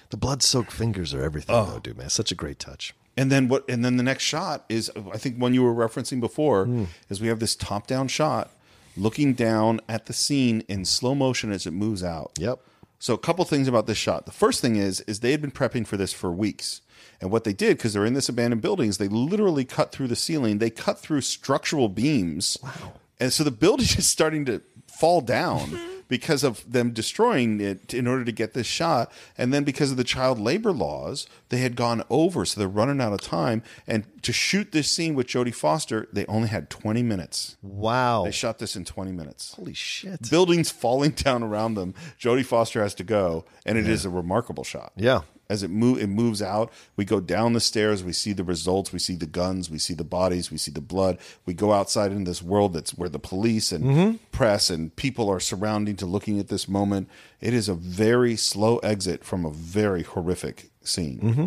The 0.09 0.17
blood 0.17 0.43
soaked 0.43 0.71
fingers 0.71 1.13
are 1.13 1.23
everything, 1.23 1.55
Oh. 1.55 1.65
though, 1.65 1.79
dude, 1.79 1.97
man. 1.97 2.09
Such 2.09 2.31
a 2.31 2.35
great 2.35 2.59
touch. 2.59 2.93
And 3.17 3.31
then 3.31 3.47
what? 3.49 3.67
And 3.69 3.83
then 3.83 3.97
the 3.97 4.03
next 4.03 4.23
shot 4.23 4.63
is, 4.69 4.89
I 5.13 5.17
think, 5.17 5.37
one 5.37 5.53
you 5.53 5.63
were 5.63 5.73
referencing 5.73 6.19
before, 6.21 6.87
is 7.09 7.19
we 7.19 7.27
have 7.27 7.39
this 7.39 7.55
top-down 7.55 8.07
shot 8.07 8.51
looking 8.95 9.33
down 9.33 9.79
at 9.89 10.05
the 10.05 10.13
scene 10.13 10.63
in 10.69 10.85
slow 10.85 11.13
motion 11.15 11.51
as 11.51 11.65
it 11.65 11.71
moves 11.71 12.03
out. 12.03 12.31
Yep. 12.39 12.59
So 13.01 13.15
a 13.15 13.17
couple 13.17 13.43
things 13.45 13.67
about 13.67 13.87
this 13.87 13.97
shot. 13.97 14.27
The 14.27 14.31
first 14.31 14.61
thing 14.61 14.75
is, 14.75 15.01
is 15.01 15.19
they 15.21 15.31
had 15.31 15.41
been 15.41 15.49
prepping 15.49 15.87
for 15.87 15.97
this 15.97 16.13
for 16.13 16.31
weeks. 16.31 16.81
And 17.19 17.31
what 17.31 17.45
they 17.45 17.51
did, 17.51 17.77
because 17.77 17.93
they're 17.93 18.05
in 18.05 18.13
this 18.13 18.29
abandoned 18.29 18.61
building, 18.61 18.89
is 18.89 18.99
they 18.99 19.07
literally 19.07 19.65
cut 19.65 19.91
through 19.91 20.07
the 20.07 20.15
ceiling. 20.15 20.59
They 20.59 20.69
cut 20.69 20.99
through 20.99 21.21
structural 21.21 21.89
beams. 21.89 22.59
Wow. 22.61 22.93
And 23.19 23.33
so 23.33 23.43
the 23.43 23.49
building 23.49 23.87
is 23.97 24.07
starting 24.07 24.45
to 24.45 24.61
fall 24.85 25.21
down 25.21 25.61
mm-hmm. 25.61 26.00
Because 26.11 26.43
of 26.43 26.69
them 26.69 26.91
destroying 26.91 27.61
it 27.61 27.93
in 27.93 28.05
order 28.05 28.25
to 28.25 28.33
get 28.33 28.53
this 28.53 28.67
shot. 28.67 29.09
And 29.37 29.53
then 29.53 29.63
because 29.63 29.91
of 29.91 29.97
the 29.97 30.03
child 30.03 30.37
labor 30.37 30.73
laws, 30.73 31.25
they 31.47 31.59
had 31.59 31.77
gone 31.77 32.03
over. 32.09 32.43
So 32.43 32.59
they're 32.59 32.67
running 32.67 32.99
out 32.99 33.13
of 33.13 33.21
time. 33.21 33.63
And 33.87 34.03
to 34.23 34.33
shoot 34.33 34.73
this 34.73 34.91
scene 34.91 35.15
with 35.15 35.27
Jodie 35.27 35.55
Foster, 35.55 36.09
they 36.11 36.25
only 36.25 36.49
had 36.49 36.69
20 36.69 37.01
minutes. 37.01 37.55
Wow. 37.61 38.25
They 38.25 38.31
shot 38.31 38.59
this 38.59 38.75
in 38.75 38.83
20 38.83 39.13
minutes. 39.13 39.53
Holy 39.53 39.73
shit. 39.73 40.29
Buildings 40.29 40.69
falling 40.69 41.11
down 41.15 41.43
around 41.43 41.75
them. 41.75 41.93
Jodie 42.19 42.45
Foster 42.45 42.81
has 42.83 42.93
to 42.95 43.05
go, 43.05 43.45
and 43.65 43.77
it 43.77 43.87
is 43.87 44.03
a 44.03 44.09
remarkable 44.09 44.65
shot. 44.65 44.91
Yeah. 44.97 45.21
As 45.51 45.63
it 45.63 45.69
move 45.69 45.97
it 45.99 46.07
moves 46.07 46.41
out. 46.41 46.71
We 46.95 47.05
go 47.05 47.19
down 47.19 47.53
the 47.53 47.59
stairs. 47.59 48.03
We 48.03 48.13
see 48.13 48.33
the 48.33 48.43
results. 48.43 48.91
We 48.93 48.99
see 48.99 49.15
the 49.15 49.25
guns. 49.41 49.69
We 49.69 49.77
see 49.79 49.93
the 49.93 50.03
bodies. 50.19 50.49
We 50.51 50.57
see 50.57 50.71
the 50.71 50.81
blood. 50.93 51.17
We 51.45 51.53
go 51.53 51.73
outside 51.73 52.11
in 52.11 52.23
this 52.23 52.41
world 52.41 52.73
that's 52.73 52.95
where 52.97 53.09
the 53.09 53.19
police 53.31 53.71
and 53.71 53.83
Mm-hmm. 53.83 54.11
press 54.31 54.69
and 54.69 54.95
people 54.95 55.29
are 55.29 55.39
surrounding 55.39 55.95
to 55.97 56.05
looking 56.05 56.39
at 56.39 56.47
this 56.47 56.67
moment. 56.67 57.09
It 57.39 57.53
is 57.53 57.67
a 57.69 57.73
very 57.73 58.35
slow 58.35 58.77
exit 58.79 59.23
from 59.23 59.45
a 59.45 59.51
very 59.51 60.03
horrific 60.03 60.69
scene. 60.83 61.19
Mm-hmm. 61.19 61.45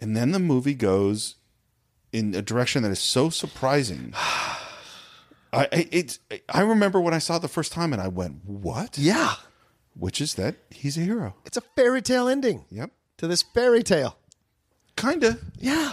And 0.00 0.16
then 0.16 0.32
the 0.32 0.38
movie 0.38 0.74
goes 0.74 1.36
in 2.12 2.34
a 2.34 2.42
direction 2.42 2.82
that 2.82 2.90
is 2.92 3.00
so 3.00 3.30
surprising. 3.30 4.12
I 5.52 5.64
I- 5.72 5.88
it's 5.92 6.18
I 6.48 6.60
remember 6.62 7.00
when 7.00 7.14
I 7.14 7.18
saw 7.18 7.36
it 7.36 7.42
the 7.42 7.48
first 7.48 7.72
time 7.72 7.92
and 7.92 8.02
I 8.02 8.08
went, 8.08 8.44
"What?" 8.44 8.98
Yeah. 8.98 9.34
Which 9.98 10.20
is 10.20 10.34
that 10.34 10.56
he's 10.70 10.96
a 10.98 11.00
hero. 11.00 11.34
It's 11.44 11.56
a 11.56 11.62
fairy 11.74 12.02
tale 12.02 12.28
ending 12.28 12.64
Yep. 12.70 12.90
to 13.18 13.26
this 13.26 13.42
fairy 13.42 13.82
tale. 13.82 14.18
Kinda. 14.96 15.38
Yeah. 15.58 15.92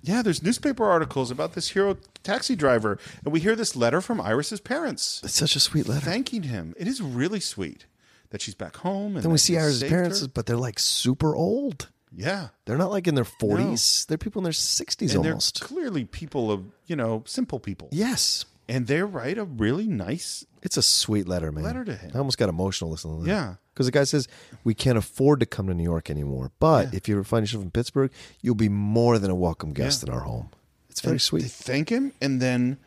Yeah, 0.00 0.22
there's 0.22 0.42
newspaper 0.42 0.84
articles 0.84 1.30
about 1.30 1.54
this 1.54 1.70
hero 1.70 1.96
taxi 2.22 2.54
driver, 2.54 2.98
and 3.24 3.32
we 3.32 3.40
hear 3.40 3.56
this 3.56 3.74
letter 3.74 4.00
from 4.00 4.20
Iris's 4.20 4.60
parents 4.60 5.20
It's 5.24 5.34
such 5.34 5.56
a 5.56 5.60
sweet 5.60 5.88
letter. 5.88 6.04
thanking 6.06 6.44
him. 6.44 6.74
It 6.78 6.86
is 6.86 7.00
really 7.02 7.40
sweet 7.40 7.86
that 8.30 8.40
she's 8.40 8.54
back 8.54 8.76
home. 8.76 9.16
And 9.16 9.24
Then 9.24 9.32
we 9.32 9.38
see 9.38 9.58
Iris's 9.58 9.82
parents, 9.88 10.20
her. 10.20 10.28
but 10.28 10.46
they're 10.46 10.56
like 10.56 10.78
super 10.78 11.34
old. 11.34 11.88
Yeah, 12.14 12.48
They're 12.64 12.78
not 12.78 12.90
like 12.90 13.06
in 13.06 13.14
their 13.16 13.24
40s. 13.24 14.06
They're 14.06 14.16
people 14.16 14.40
in 14.40 14.44
their 14.44 14.52
60s 14.52 15.14
and 15.14 15.26
almost. 15.26 15.60
they're 15.60 15.68
clearly 15.68 16.04
people 16.06 16.50
of 16.50 16.64
you 16.86 16.96
know 16.96 17.22
simple 17.26 17.58
people. 17.60 17.88
Yes. 17.92 18.44
And 18.68 18.86
they 18.86 19.02
write 19.02 19.38
a 19.38 19.44
really 19.44 19.86
nice. 19.86 20.44
It's 20.62 20.76
a 20.76 20.82
sweet 20.82 21.26
letter, 21.28 21.50
man. 21.52 21.64
Letter 21.64 21.84
to 21.84 21.94
him. 21.94 22.10
I 22.14 22.18
almost 22.18 22.38
got 22.38 22.48
emotional 22.48 22.90
listening 22.90 23.18
to 23.20 23.24
that. 23.24 23.30
Yeah. 23.30 23.54
Because 23.72 23.86
the 23.86 23.92
guy 23.92 24.04
says, 24.04 24.26
we 24.64 24.74
can't 24.74 24.98
afford 24.98 25.38
to 25.40 25.46
come 25.46 25.68
to 25.68 25.74
New 25.74 25.84
York 25.84 26.10
anymore. 26.10 26.50
But 26.58 26.92
if 26.92 27.08
you 27.08 27.14
ever 27.14 27.22
find 27.24 27.44
yourself 27.44 27.62
in 27.62 27.70
Pittsburgh, 27.70 28.10
you'll 28.42 28.56
be 28.56 28.68
more 28.68 29.18
than 29.20 29.30
a 29.30 29.36
welcome 29.36 29.72
guest 29.72 30.02
in 30.02 30.10
our 30.10 30.20
home. 30.20 30.50
It's 30.90 31.00
very 31.00 31.20
sweet. 31.20 31.42
They 31.42 31.48
thank 31.48 31.90
him, 31.90 32.12
and 32.20 32.42
then 32.42 32.78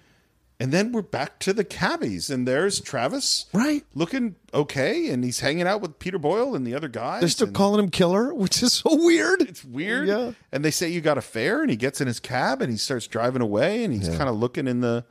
and 0.60 0.72
then 0.74 0.92
we're 0.92 1.02
back 1.02 1.40
to 1.40 1.54
the 1.54 1.64
cabbies, 1.64 2.30
and 2.30 2.46
there's 2.48 2.80
Travis, 2.82 3.46
Right. 3.54 3.84
looking 3.96 4.36
okay, 4.54 5.10
and 5.10 5.24
he's 5.24 5.40
hanging 5.40 5.66
out 5.66 5.80
with 5.82 5.98
Peter 5.98 6.20
Boyle 6.20 6.54
and 6.56 6.68
the 6.68 6.76
other 6.76 6.90
guys. 6.90 7.22
They're 7.22 7.30
still 7.30 7.48
and 7.48 7.56
calling 7.56 7.82
him 7.84 7.90
killer, 7.90 8.32
which 8.34 8.62
is 8.62 8.74
so 8.74 8.94
weird. 9.04 9.42
It's 9.44 9.64
weird. 9.64 10.10
Yeah. 10.10 10.34
And 10.52 10.64
they 10.66 10.70
say 10.72 10.90
you 10.90 11.00
got 11.02 11.18
a 11.18 11.22
fare, 11.22 11.62
and 11.62 11.72
he 11.72 11.78
gets 11.78 12.02
in 12.02 12.06
his 12.08 12.20
cab 12.20 12.62
and 12.62 12.70
he 12.70 12.78
starts 12.78 13.08
driving 13.08 13.42
away, 13.42 13.84
and 13.86 13.94
he's 13.94 14.10
kind 14.10 14.30
of 14.30 14.36
looking 14.36 14.68
in 14.68 14.82
the 14.82 15.06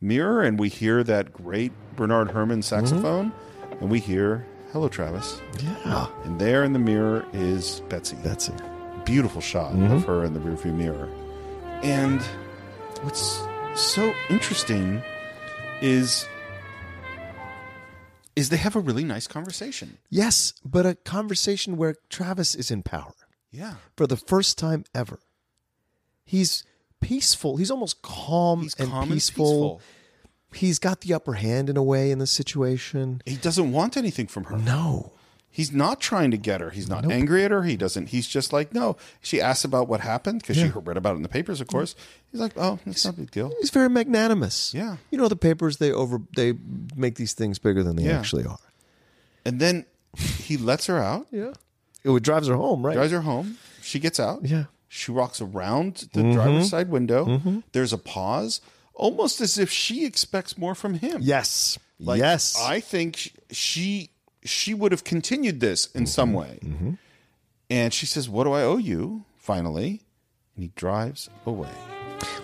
mirror, 0.00 0.42
and 0.42 0.58
we 0.58 0.68
hear 0.68 1.02
that 1.04 1.32
great 1.32 1.72
Bernard 1.96 2.30
Herrmann 2.30 2.60
mm-hmm. 2.60 2.86
saxophone, 2.86 3.32
and 3.80 3.90
we 3.90 4.00
hear 4.00 4.46
"Hello, 4.72 4.88
Travis." 4.88 5.40
Yeah. 5.62 6.06
And 6.24 6.40
there 6.40 6.64
in 6.64 6.72
the 6.72 6.78
mirror 6.78 7.24
is 7.32 7.80
Betsy. 7.88 8.16
That's 8.22 8.48
it. 8.48 8.60
beautiful 9.04 9.40
shot 9.40 9.72
of 9.72 9.78
mm-hmm. 9.78 9.98
her 10.00 10.24
in 10.24 10.34
the 10.34 10.40
rearview 10.40 10.74
mirror. 10.74 11.08
And 11.82 12.20
what's 13.02 13.40
so 13.74 14.12
interesting 14.28 15.02
is 15.80 16.26
is 18.34 18.50
they 18.50 18.56
have 18.58 18.76
a 18.76 18.80
really 18.80 19.04
nice 19.04 19.26
conversation. 19.26 19.96
Yes, 20.10 20.52
but 20.62 20.84
a 20.84 20.94
conversation 20.94 21.76
where 21.78 21.94
Travis 22.10 22.54
is 22.54 22.70
in 22.70 22.82
power 22.82 23.14
Yeah. 23.50 23.76
for 23.96 24.06
the 24.06 24.16
first 24.16 24.58
time 24.58 24.84
ever. 24.94 25.20
He's 26.24 26.62
peaceful. 27.06 27.56
He's 27.56 27.70
almost 27.70 28.02
calm, 28.02 28.62
He's 28.62 28.74
and, 28.74 28.90
calm 28.90 29.08
peaceful. 29.08 29.46
and 29.46 29.78
peaceful. 29.80 29.82
He's 30.54 30.78
got 30.78 31.00
the 31.02 31.12
upper 31.14 31.34
hand 31.34 31.68
in 31.68 31.76
a 31.76 31.82
way 31.82 32.10
in 32.10 32.18
this 32.18 32.30
situation. 32.30 33.20
He 33.26 33.36
doesn't 33.36 33.72
want 33.72 33.96
anything 33.96 34.26
from 34.26 34.44
her. 34.44 34.56
No. 34.56 35.12
He's 35.50 35.72
not 35.72 36.00
trying 36.00 36.30
to 36.32 36.36
get 36.36 36.60
her. 36.60 36.68
He's 36.70 36.88
not 36.88 37.10
angry 37.10 37.42
at 37.44 37.50
her. 37.50 37.62
He 37.62 37.76
doesn't. 37.78 38.08
He's 38.10 38.26
just 38.26 38.52
like, 38.52 38.74
no. 38.74 38.96
She 39.22 39.40
asks 39.40 39.64
about 39.64 39.88
what 39.88 40.00
happened 40.00 40.42
because 40.42 40.56
she 40.56 40.68
read 40.68 40.98
about 40.98 41.14
it 41.14 41.16
in 41.16 41.22
the 41.22 41.30
papers, 41.30 41.62
of 41.62 41.66
course. 41.68 41.94
He's 42.30 42.40
like, 42.40 42.52
oh, 42.56 42.78
it's 42.84 43.04
not 43.06 43.14
a 43.14 43.16
big 43.16 43.30
deal. 43.30 43.52
He's 43.60 43.70
very 43.70 43.88
magnanimous. 43.88 44.74
Yeah. 44.74 44.96
You 45.10 45.16
know 45.16 45.28
the 45.28 45.36
papers 45.36 45.78
they 45.78 45.90
over 45.92 46.20
they 46.36 46.54
make 46.94 47.14
these 47.14 47.32
things 47.32 47.58
bigger 47.58 47.82
than 47.82 47.96
they 47.96 48.02
Yeah. 48.04 48.18
actually 48.18 48.44
are. 48.44 48.58
And 49.46 49.58
then 49.58 49.86
he 50.14 50.56
lets 50.58 50.86
her 50.86 50.98
out, 50.98 51.26
Yeah. 51.30 51.52
It 52.04 52.22
drives 52.22 52.48
her 52.48 52.54
home, 52.56 52.84
right? 52.84 52.94
drives 52.94 53.12
her 53.12 53.22
home. 53.22 53.56
She 53.82 53.98
gets 53.98 54.20
out. 54.20 54.44
Yeah. 54.44 54.64
Mm-hmm. 54.96 55.02
She 55.04 55.10
walks 55.12 55.40
around 55.40 56.08
the 56.12 56.22
driver's 56.32 56.70
side 56.70 56.88
window. 56.90 57.62
There's 57.72 57.92
a 57.92 57.98
pause, 57.98 58.60
almost 58.94 59.40
as 59.40 59.58
if 59.58 59.70
she 59.70 60.04
expects 60.06 60.56
more 60.56 60.74
from 60.74 60.94
him. 60.94 61.18
Yes. 61.22 61.78
Like, 62.00 62.18
yes. 62.20 62.56
I 62.60 62.80
think 62.80 63.16
sh- 63.16 63.28
she 63.50 64.10
she 64.44 64.74
would 64.74 64.92
have 64.92 65.02
continued 65.04 65.60
this 65.60 65.86
in 65.94 66.06
some 66.06 66.32
Mm-hmm. 66.32 66.86
way. 66.88 66.96
And 67.68 67.92
she 67.92 68.06
says, 68.06 68.28
"What 68.28 68.44
do 68.44 68.52
I 68.52 68.62
owe 68.62 68.76
you?" 68.76 69.24
Finally, 69.38 70.02
and 70.54 70.62
he 70.64 70.70
drives 70.76 71.28
away. 71.46 71.70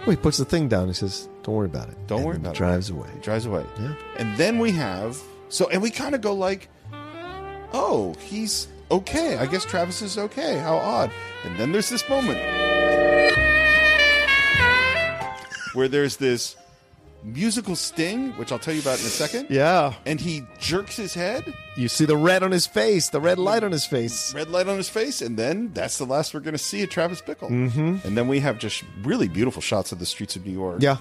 well, 0.01 0.11
he 0.11 0.17
puts 0.17 0.37
the 0.39 0.45
thing 0.45 0.69
down. 0.69 0.89
He 0.89 0.95
says, 0.95 1.29
"Don't 1.43 1.55
worry 1.55 1.67
about 1.67 1.89
it." 1.91 1.97
Don't 2.09 2.19
And 2.19 2.27
worry 2.27 2.37
about 2.37 2.55
drives 2.55 2.91
it. 2.91 2.93
Drives 2.95 3.07
away. 3.07 3.09
He 3.15 3.21
drives 3.21 3.47
away. 3.47 3.65
Yeah. 3.81 3.95
And 4.19 4.37
then 4.37 4.59
we 4.59 4.73
have 4.73 5.21
so, 5.49 5.69
and 5.71 5.81
we 5.83 5.91
kind 5.91 6.15
of 6.15 6.21
go 6.23 6.35
like, 6.35 6.69
"Oh, 7.73 8.15
he's 8.21 8.67
okay. 8.93 9.37
I 9.37 9.47
guess 9.47 9.65
Travis 9.65 10.03
is 10.03 10.19
okay. 10.19 10.59
How 10.59 10.77
odd." 10.77 11.11
And 11.45 11.57
then 11.59 11.73
there's 11.73 11.89
this 11.89 12.09
moment 12.09 12.39
where 15.75 15.89
there's 15.89 16.17
this 16.17 16.57
musical 17.25 17.77
sting, 17.77 18.33
which 18.33 18.51
I'll 18.53 18.59
tell 18.59 18.75
you 18.75 18.81
about 18.81 18.99
in 19.01 19.07
a 19.07 19.09
second. 19.09 19.47
Yeah. 19.49 19.95
And 20.05 20.21
he 20.21 20.43
jerks 20.59 20.97
his 20.97 21.15
head, 21.15 21.55
You 21.77 21.89
see 21.89 22.05
the 22.05 22.17
red 22.17 22.43
on 22.43 22.51
his 22.51 22.67
face, 22.67 23.11
the 23.11 23.21
red 23.21 23.39
light 23.39 23.63
on 23.65 23.71
his 23.73 23.87
face. 23.87 24.35
red 24.35 24.51
light 24.51 24.69
on 24.69 24.77
his 24.77 24.89
face, 24.89 25.23
and 25.23 25.37
then 25.39 25.71
that's 25.73 25.99
the 25.99 26.05
last 26.05 26.35
we're 26.35 26.41
going 26.41 26.55
to 26.55 26.59
see 26.59 26.83
of 26.83 26.91
Travis 26.91 27.23
Bickle. 27.23 27.49
Mm-hmm. 27.51 28.07
And 28.07 28.17
then 28.17 28.27
we 28.29 28.41
have 28.41 28.59
just 28.59 28.83
really 29.03 29.29
beautiful 29.29 29.63
shots 29.63 29.93
of 29.93 29.99
the 29.99 30.07
streets 30.07 30.37
of 30.37 30.45
New 30.45 30.53
York. 30.53 30.79
Yeah. 30.83 30.97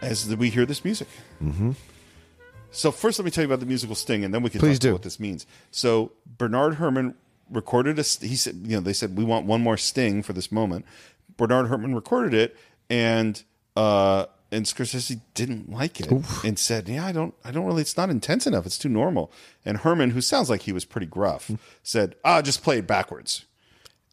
as 0.00 0.34
we 0.34 0.50
hear 0.50 0.66
this 0.66 0.84
music. 0.84 1.08
Mm-hmm. 1.42 1.72
So 2.72 2.90
first, 2.90 3.18
let 3.18 3.24
me 3.24 3.30
tell 3.30 3.42
you 3.42 3.48
about 3.48 3.60
the 3.60 3.66
musical 3.66 3.94
sting, 3.94 4.24
and 4.24 4.34
then 4.34 4.42
we 4.42 4.50
can 4.50 4.58
Please 4.58 4.78
talk 4.78 4.84
about 4.84 4.88
do. 4.88 4.92
what 4.94 5.02
this 5.02 5.20
means. 5.20 5.46
So 5.70 6.12
Bernard 6.38 6.74
Herrmann 6.76 7.14
recorded 7.52 7.98
a. 7.98 8.02
He 8.02 8.36
said, 8.36 8.60
you 8.64 8.76
know, 8.76 8.80
they 8.80 8.92
said 8.92 9.16
we 9.16 9.24
want 9.24 9.46
one 9.46 9.60
more 9.60 9.76
sting 9.76 10.22
for 10.22 10.32
this 10.32 10.50
moment. 10.50 10.84
Bernard 11.36 11.68
Herrmann 11.68 11.94
recorded 11.94 12.34
it, 12.34 12.56
and 12.90 13.42
uh, 13.76 14.26
and 14.50 14.66
Scorsese 14.66 15.20
didn't 15.34 15.70
like 15.70 16.00
it 16.00 16.10
and 16.44 16.58
said, 16.58 16.88
"Yeah, 16.88 17.06
I 17.06 17.12
don't, 17.12 17.34
I 17.44 17.50
don't 17.50 17.64
really. 17.64 17.82
It's 17.82 17.96
not 17.96 18.10
intense 18.10 18.46
enough. 18.46 18.66
It's 18.66 18.78
too 18.78 18.88
normal." 18.88 19.32
And 19.64 19.78
Herrmann, 19.78 20.10
who 20.10 20.20
sounds 20.20 20.50
like 20.50 20.62
he 20.62 20.72
was 20.72 20.84
pretty 20.84 21.06
gruff, 21.06 21.50
said, 21.82 22.16
"Ah, 22.24 22.42
just 22.42 22.62
play 22.62 22.78
it 22.78 22.86
backwards." 22.86 23.46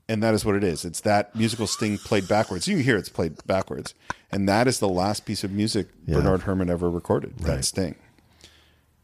And 0.08 0.24
that 0.24 0.34
is 0.34 0.44
what 0.44 0.56
it 0.56 0.64
is. 0.64 0.86
It's 0.86 1.02
that 1.02 1.36
musical 1.36 1.68
sting 1.68 2.00
played 2.00 2.28
backwards. 2.28 2.68
You 2.68 2.78
hear 2.78 2.98
it's 2.98 3.10
played 3.10 3.46
backwards. 3.46 3.94
And 4.32 4.50
that 4.50 4.68
is 4.68 4.80
the 4.80 4.90
last 4.90 5.24
piece 5.24 5.44
of 5.44 5.52
music 5.52 5.88
Bernard 6.08 6.42
Herrmann 6.42 6.70
ever 6.70 6.90
recorded, 6.90 7.38
that 7.40 7.64
sting. 7.64 7.96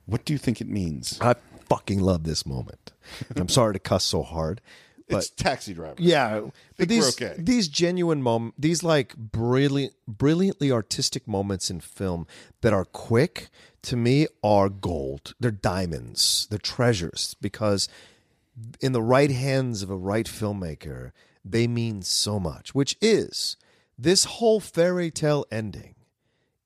What 0.08 0.26
do 0.26 0.34
you 0.34 0.40
think 0.40 0.62
it 0.62 0.68
means? 0.68 1.20
I 1.22 1.36
fucking 1.68 2.00
love 2.00 2.24
this 2.24 2.46
moment. 2.46 2.92
I'm 3.36 3.50
sorry 3.50 3.74
to 3.74 3.80
cuss 3.80 4.04
so 4.04 4.24
hard. 4.24 4.62
But 5.08 5.18
it's 5.18 5.30
Taxi 5.30 5.76
Driver. 5.76 5.98
Yeah, 6.00 6.42
but 6.78 6.88
these 6.88 7.10
okay. 7.10 7.36
these 7.38 7.68
genuine 7.68 8.24
moments, 8.24 8.56
these 8.58 8.82
like 8.82 9.16
brilliant, 9.16 9.94
brilliantly 10.08 10.72
artistic 10.72 11.28
moments 11.28 11.70
in 11.70 11.80
film 11.80 12.26
that 12.62 12.74
are 12.74 12.86
quick 12.86 13.50
to 13.84 13.96
me 13.96 14.26
are 14.44 14.68
gold. 14.68 15.36
They're 15.40 15.52
diamonds. 15.52 16.48
They're 16.50 16.58
treasures 16.58 17.36
because 17.40 17.88
in 18.82 18.94
the 18.94 19.02
right 19.02 19.30
hands 19.30 19.84
of 19.84 19.92
a 19.92 19.96
right 19.96 20.26
filmmaker, 20.26 21.12
they 21.44 21.68
mean 21.68 22.02
so 22.02 22.40
much. 22.40 22.74
Which 22.74 22.98
is 23.00 23.58
this 23.98 24.26
whole 24.26 24.60
fairy 24.60 25.12
tale 25.12 25.46
ending. 25.52 25.95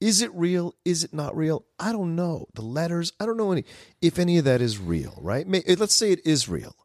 Is 0.01 0.21
it 0.21 0.33
real? 0.33 0.75
Is 0.85 1.03
it 1.03 1.13
not 1.13 1.35
real? 1.35 1.65
I 1.77 1.91
don't 1.91 2.15
know. 2.15 2.47
The 2.53 2.61
letters, 2.61 3.11
I 3.19 3.25
don't 3.25 3.37
know 3.37 3.51
any 3.51 3.65
if 4.01 4.17
any 4.17 4.37
of 4.37 4.45
that 4.45 4.61
is 4.61 4.77
real, 4.77 5.17
right? 5.21 5.45
Let's 5.47 5.93
say 5.93 6.11
it 6.11 6.25
is 6.25 6.47
real 6.47 6.75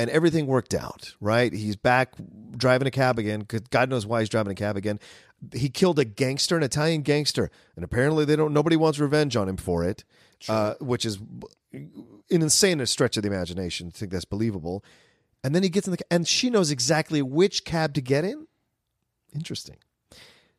and 0.00 0.08
everything 0.10 0.46
worked 0.46 0.72
out, 0.72 1.14
right? 1.20 1.52
He's 1.52 1.76
back 1.76 2.14
driving 2.56 2.88
a 2.88 2.90
cab 2.90 3.18
again. 3.18 3.46
God 3.70 3.90
knows 3.90 4.06
why 4.06 4.20
he's 4.20 4.28
driving 4.28 4.52
a 4.52 4.54
cab 4.54 4.76
again. 4.76 4.98
He 5.52 5.68
killed 5.68 5.98
a 5.98 6.04
gangster, 6.04 6.56
an 6.56 6.62
Italian 6.62 7.02
gangster, 7.02 7.50
and 7.76 7.84
apparently 7.84 8.24
they 8.24 8.36
don't. 8.36 8.52
Nobody 8.52 8.76
wants 8.76 8.98
revenge 8.98 9.36
on 9.36 9.48
him 9.48 9.56
for 9.56 9.84
it, 9.84 10.04
uh, 10.48 10.74
which 10.80 11.04
is 11.04 11.18
an 11.72 12.12
insane 12.30 12.84
stretch 12.86 13.16
of 13.16 13.22
the 13.24 13.28
imagination 13.28 13.90
to 13.90 13.98
think 13.98 14.12
that's 14.12 14.24
believable. 14.24 14.84
And 15.42 15.54
then 15.54 15.62
he 15.62 15.68
gets 15.68 15.86
in 15.86 15.92
the 15.92 15.98
and 16.10 16.26
she 16.28 16.50
knows 16.50 16.70
exactly 16.70 17.22
which 17.22 17.64
cab 17.64 17.94
to 17.94 18.00
get 18.00 18.24
in. 18.24 18.46
Interesting. 19.34 19.76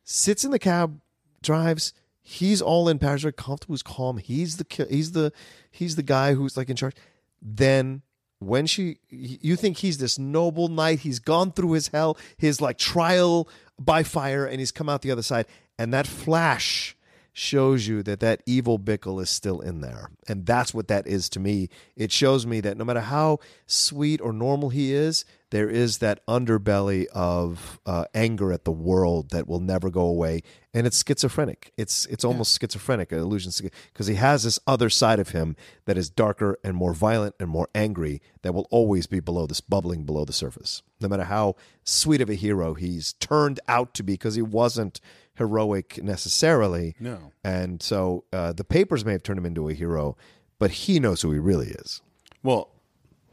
Sits 0.04 0.44
in 0.44 0.50
the 0.50 0.58
cab, 0.58 1.00
drives. 1.42 1.94
He's 2.22 2.62
all 2.62 2.88
in 2.88 2.98
very 2.98 3.32
comfortable. 3.32 3.74
He's 3.74 3.82
calm. 3.82 4.18
He's 4.18 4.56
the 4.56 4.86
he's 4.88 5.12
the 5.12 5.32
he's 5.70 5.96
the 5.96 6.02
guy 6.02 6.34
who's 6.34 6.56
like 6.56 6.70
in 6.70 6.76
charge. 6.76 6.94
Then 7.40 8.02
when 8.38 8.66
she 8.66 8.98
you 9.08 9.56
think 9.56 9.78
he's 9.78 9.98
this 9.98 10.18
noble 10.18 10.68
knight 10.68 11.00
he's 11.00 11.20
gone 11.20 11.52
through 11.52 11.72
his 11.72 11.88
hell 11.88 12.18
his 12.36 12.60
like 12.60 12.76
trial 12.76 13.48
by 13.78 14.02
fire 14.02 14.44
and 14.44 14.58
he's 14.58 14.72
come 14.72 14.88
out 14.88 15.02
the 15.02 15.10
other 15.10 15.22
side 15.22 15.46
and 15.78 15.94
that 15.94 16.06
flash 16.06 16.96
shows 17.32 17.86
you 17.86 18.02
that 18.02 18.20
that 18.20 18.42
evil 18.44 18.78
Bickle 18.78 19.22
is 19.22 19.30
still 19.30 19.60
in 19.60 19.80
there. 19.80 20.10
And 20.28 20.44
that's 20.44 20.74
what 20.74 20.88
that 20.88 21.06
is 21.06 21.28
to 21.30 21.40
me. 21.40 21.70
It 21.96 22.12
shows 22.12 22.46
me 22.46 22.60
that 22.60 22.76
no 22.76 22.84
matter 22.84 23.00
how 23.00 23.38
sweet 23.66 24.20
or 24.20 24.32
normal 24.32 24.68
he 24.68 24.92
is, 24.92 25.24
there 25.50 25.68
is 25.68 25.98
that 25.98 26.26
underbelly 26.26 27.06
of 27.08 27.78
uh, 27.84 28.06
anger 28.14 28.52
at 28.52 28.64
the 28.64 28.72
world 28.72 29.30
that 29.30 29.46
will 29.46 29.60
never 29.60 29.90
go 29.90 30.02
away. 30.02 30.42
And 30.72 30.86
it's 30.86 31.04
schizophrenic. 31.06 31.72
It's 31.76 32.06
it's 32.06 32.24
almost 32.24 32.58
schizophrenic, 32.58 33.12
an 33.12 33.18
illusion, 33.18 33.52
because 33.92 34.06
he 34.06 34.14
has 34.14 34.44
this 34.44 34.58
other 34.66 34.88
side 34.88 35.20
of 35.20 35.30
him 35.30 35.56
that 35.84 35.98
is 35.98 36.08
darker 36.08 36.58
and 36.64 36.74
more 36.74 36.94
violent 36.94 37.34
and 37.38 37.50
more 37.50 37.68
angry 37.74 38.22
that 38.40 38.54
will 38.54 38.66
always 38.70 39.06
be 39.06 39.20
below 39.20 39.46
this, 39.46 39.60
bubbling 39.60 40.04
below 40.04 40.24
the 40.24 40.32
surface. 40.32 40.82
No 41.00 41.08
matter 41.08 41.24
how 41.24 41.56
sweet 41.84 42.22
of 42.22 42.30
a 42.30 42.34
hero 42.34 42.72
he's 42.72 43.12
turned 43.14 43.60
out 43.68 43.92
to 43.94 44.02
be, 44.02 44.14
because 44.14 44.34
he 44.34 44.42
wasn't 44.42 45.02
heroic 45.36 46.02
necessarily. 46.02 46.94
No. 47.00 47.32
And 47.44 47.82
so 47.82 48.24
uh, 48.32 48.52
the 48.52 48.64
papers 48.64 49.04
may 49.04 49.12
have 49.12 49.22
turned 49.22 49.38
him 49.38 49.46
into 49.46 49.68
a 49.68 49.74
hero, 49.74 50.16
but 50.58 50.70
he 50.70 51.00
knows 51.00 51.22
who 51.22 51.32
he 51.32 51.38
really 51.38 51.68
is. 51.68 52.00
Well, 52.42 52.68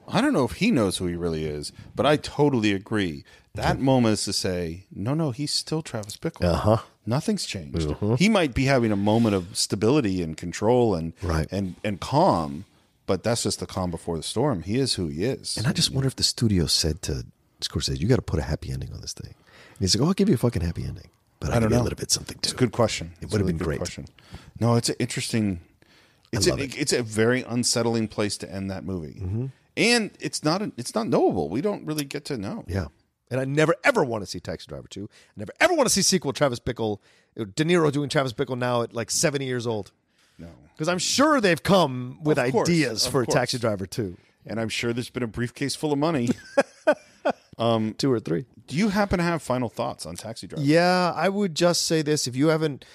I 0.08 0.22
don't 0.22 0.34
know 0.34 0.46
if 0.46 0.54
he 0.54 0.72
knows 0.72 0.98
who 0.98 1.06
he 1.06 1.16
really 1.16 1.46
is, 1.46 1.72
but 1.96 2.06
I 2.06 2.16
totally 2.16 2.72
agree. 2.74 3.24
That 3.56 3.80
moment 3.80 4.14
is 4.14 4.24
to 4.26 4.34
say, 4.34 4.86
no, 4.92 5.14
no, 5.14 5.32
he's 5.32 5.52
still 5.52 5.82
Travis 5.82 6.16
Bickle. 6.18 6.46
Uh-huh. 6.46 6.78
Nothing's 7.06 7.46
changed. 7.46 7.94
He 8.18 8.30
might 8.30 8.54
be 8.54 8.66
having 8.66 8.92
a 8.92 8.96
moment 8.96 9.36
of 9.36 9.56
stability 9.58 10.22
and 10.24 10.38
control 10.38 10.96
and 10.96 11.14
Right. 11.22 11.48
and 11.52 11.76
and 11.84 12.00
calm, 12.00 12.66
but 13.08 13.24
that's 13.24 13.44
just 13.44 13.60
the 13.60 13.66
calm 13.66 13.90
before 13.92 14.16
the 14.18 14.24
storm. 14.24 14.62
He 14.64 14.78
is 14.78 14.94
who 14.94 15.08
he 15.08 15.26
is. 15.26 15.58
And 15.58 15.66
I 15.68 15.74
just 15.74 15.92
wonder 15.92 16.08
if 16.08 16.16
the 16.16 16.24
studio 16.24 16.68
said 16.68 17.02
to 17.04 17.26
Scorsese, 17.62 18.00
"You 18.00 18.08
got 18.08 18.18
to 18.18 18.22
put 18.22 18.40
a 18.40 18.44
happy 18.44 18.72
ending 18.72 18.94
on 18.94 19.02
this 19.02 19.14
thing." 19.14 19.34
And 19.34 19.80
he's 19.80 19.96
like, 19.96 20.04
"Oh, 20.06 20.08
I'll 20.10 20.14
give 20.14 20.30
you 20.30 20.36
a 20.36 20.38
fucking 20.38 20.62
happy 20.62 20.86
ending, 20.86 21.10
but 21.40 21.52
I, 21.52 21.58
I 21.58 21.60
don't 21.60 21.72
know. 21.72 21.82
a 21.82 21.84
little 21.84 21.98
bit 21.98 22.12
something 22.12 22.38
too." 22.38 22.48
It's 22.48 22.54
a 22.54 22.56
good 22.56 22.72
question. 22.72 23.14
It 23.22 23.32
would 23.32 23.40
have 23.40 23.48
been 23.48 23.58
good 23.58 23.66
great. 23.66 23.78
Question. 23.80 24.06
No, 24.60 24.76
it's 24.76 24.90
an 24.90 24.96
interesting. 25.00 25.62
It's 26.32 26.48
a, 26.48 26.56
it. 26.56 26.78
it's 26.78 26.94
a 26.94 27.02
very 27.02 27.42
unsettling 27.44 28.08
place 28.08 28.38
to 28.38 28.52
end 28.52 28.70
that 28.70 28.84
movie, 28.84 29.20
mm-hmm. 29.20 29.46
and 29.76 30.12
it's 30.20 30.44
not 30.44 30.62
a, 30.62 30.72
it's 30.78 30.94
not 30.94 31.08
knowable. 31.08 31.50
We 31.50 31.62
don't 31.62 31.86
really 31.86 32.06
get 32.06 32.26
to 32.26 32.38
know. 32.38 32.66
Yeah. 32.68 32.88
And 33.32 33.40
I 33.40 33.46
never 33.46 33.76
ever 33.84 34.04
want 34.04 34.24
to 34.24 34.26
see 34.26 34.40
Taxi 34.40 34.68
Driver 34.68 34.88
2. 34.88 35.08
I 35.12 35.34
never 35.36 35.52
ever 35.60 35.74
want 35.74 35.88
to 35.88 35.94
see 35.94 36.02
sequel 36.02 36.34
Travis 36.34 36.60
Bickle, 36.60 37.00
uh, 37.40 37.46
De 37.56 37.64
Niro 37.64 37.92
doing 37.92 38.10
Travis 38.10 38.34
Bickle 38.34 38.58
now 38.58 38.82
at 38.82 38.94
like 38.94 39.12
70 39.12 39.46
years 39.46 39.68
old. 39.68 39.92
No. 40.38 40.48
Because 40.74 40.88
I'm 40.88 41.00
sure 41.00 41.42
they've 41.42 41.62
come 41.62 42.20
with 42.24 42.38
course, 42.38 42.70
ideas 42.70 43.06
for 43.06 43.26
course. 43.26 43.36
Taxi 43.36 43.60
Driver 43.60 43.86
2. 43.86 44.18
And 44.46 44.60
I'm 44.60 44.70
sure 44.70 44.94
there's 44.94 45.10
been 45.10 45.24
a 45.24 45.28
briefcase 45.28 45.76
full 45.76 45.92
of 45.92 46.00
money. 46.00 46.30
Two 47.98 48.12
or 48.12 48.20
three. 48.20 48.46
Do 48.68 48.76
you 48.76 48.90
happen 48.90 49.18
to 49.18 49.24
have 49.24 49.42
final 49.42 49.70
thoughts 49.70 50.06
on 50.06 50.16
Taxi 50.16 50.48
Driver? 50.48 50.64
Yeah, 50.64 51.12
I 51.16 51.30
would 51.30 51.56
just 51.56 51.86
say 51.86 52.02
this. 52.02 52.28
If 52.28 52.36
you 52.36 52.48
haven't 52.48 52.86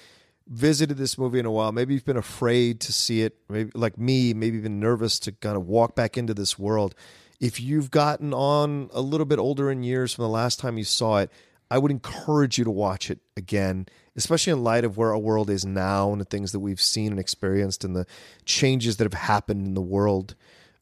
visited 0.46 0.96
this 0.96 1.18
movie 1.18 1.38
in 1.38 1.46
a 1.46 1.50
while, 1.50 1.72
maybe 1.72 1.94
you've 1.94 2.04
been 2.04 2.16
afraid 2.16 2.80
to 2.80 2.92
see 2.92 3.22
it, 3.22 3.36
maybe 3.48 3.70
like 3.74 3.98
me, 3.98 4.34
maybe 4.34 4.56
even 4.56 4.78
nervous 4.78 5.18
to 5.20 5.32
kind 5.32 5.56
of 5.56 5.66
walk 5.66 5.94
back 5.94 6.16
into 6.16 6.34
this 6.34 6.58
world. 6.58 6.94
If 7.40 7.60
you've 7.60 7.90
gotten 7.90 8.32
on 8.32 8.88
a 8.92 9.00
little 9.00 9.26
bit 9.26 9.38
older 9.38 9.70
in 9.70 9.82
years 9.82 10.14
from 10.14 10.22
the 10.22 10.28
last 10.28 10.60
time 10.60 10.78
you 10.78 10.84
saw 10.84 11.18
it, 11.18 11.30
I 11.70 11.78
would 11.78 11.90
encourage 11.90 12.58
you 12.58 12.64
to 12.64 12.70
watch 12.70 13.10
it 13.10 13.18
again, 13.36 13.86
especially 14.16 14.52
in 14.52 14.62
light 14.62 14.84
of 14.84 14.96
where 14.96 15.10
our 15.10 15.18
world 15.18 15.50
is 15.50 15.64
now 15.64 16.12
and 16.12 16.20
the 16.20 16.26
things 16.26 16.52
that 16.52 16.60
we've 16.60 16.80
seen 16.80 17.10
and 17.10 17.18
experienced 17.18 17.84
and 17.84 17.96
the 17.96 18.06
changes 18.44 18.98
that 18.98 19.04
have 19.04 19.20
happened 19.20 19.66
in 19.66 19.74
the 19.74 19.82
world. 19.82 20.36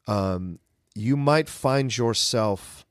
Um, 0.07 0.59
you 0.93 1.17
might 1.17 1.49
find 1.49 1.95
yourself 1.97 2.85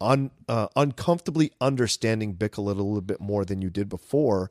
un, 0.00 0.30
uh, 0.48 0.68
uncomfortably 0.76 1.52
understanding 1.60 2.34
Bickle 2.34 2.58
a 2.66 2.72
little 2.72 3.00
bit 3.00 3.20
more 3.20 3.44
than 3.44 3.62
you 3.62 3.70
did 3.70 3.88
before, 3.88 4.50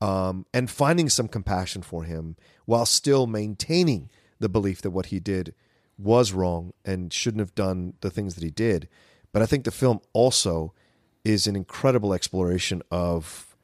um, 0.00 0.46
and 0.52 0.70
finding 0.70 1.08
some 1.08 1.28
compassion 1.28 1.82
for 1.82 2.04
him 2.04 2.36
while 2.66 2.86
still 2.86 3.26
maintaining 3.26 4.10
the 4.40 4.48
belief 4.48 4.82
that 4.82 4.90
what 4.90 5.06
he 5.06 5.20
did 5.20 5.54
was 5.96 6.32
wrong 6.32 6.72
and 6.84 7.12
shouldn't 7.12 7.40
have 7.40 7.54
done 7.54 7.94
the 8.00 8.10
things 8.10 8.34
that 8.34 8.44
he 8.44 8.50
did. 8.50 8.88
But 9.32 9.42
I 9.42 9.46
think 9.46 9.64
the 9.64 9.70
film 9.70 10.00
also 10.12 10.74
is 11.24 11.46
an 11.46 11.56
incredible 11.56 12.12
exploration 12.12 12.82
of 12.90 13.56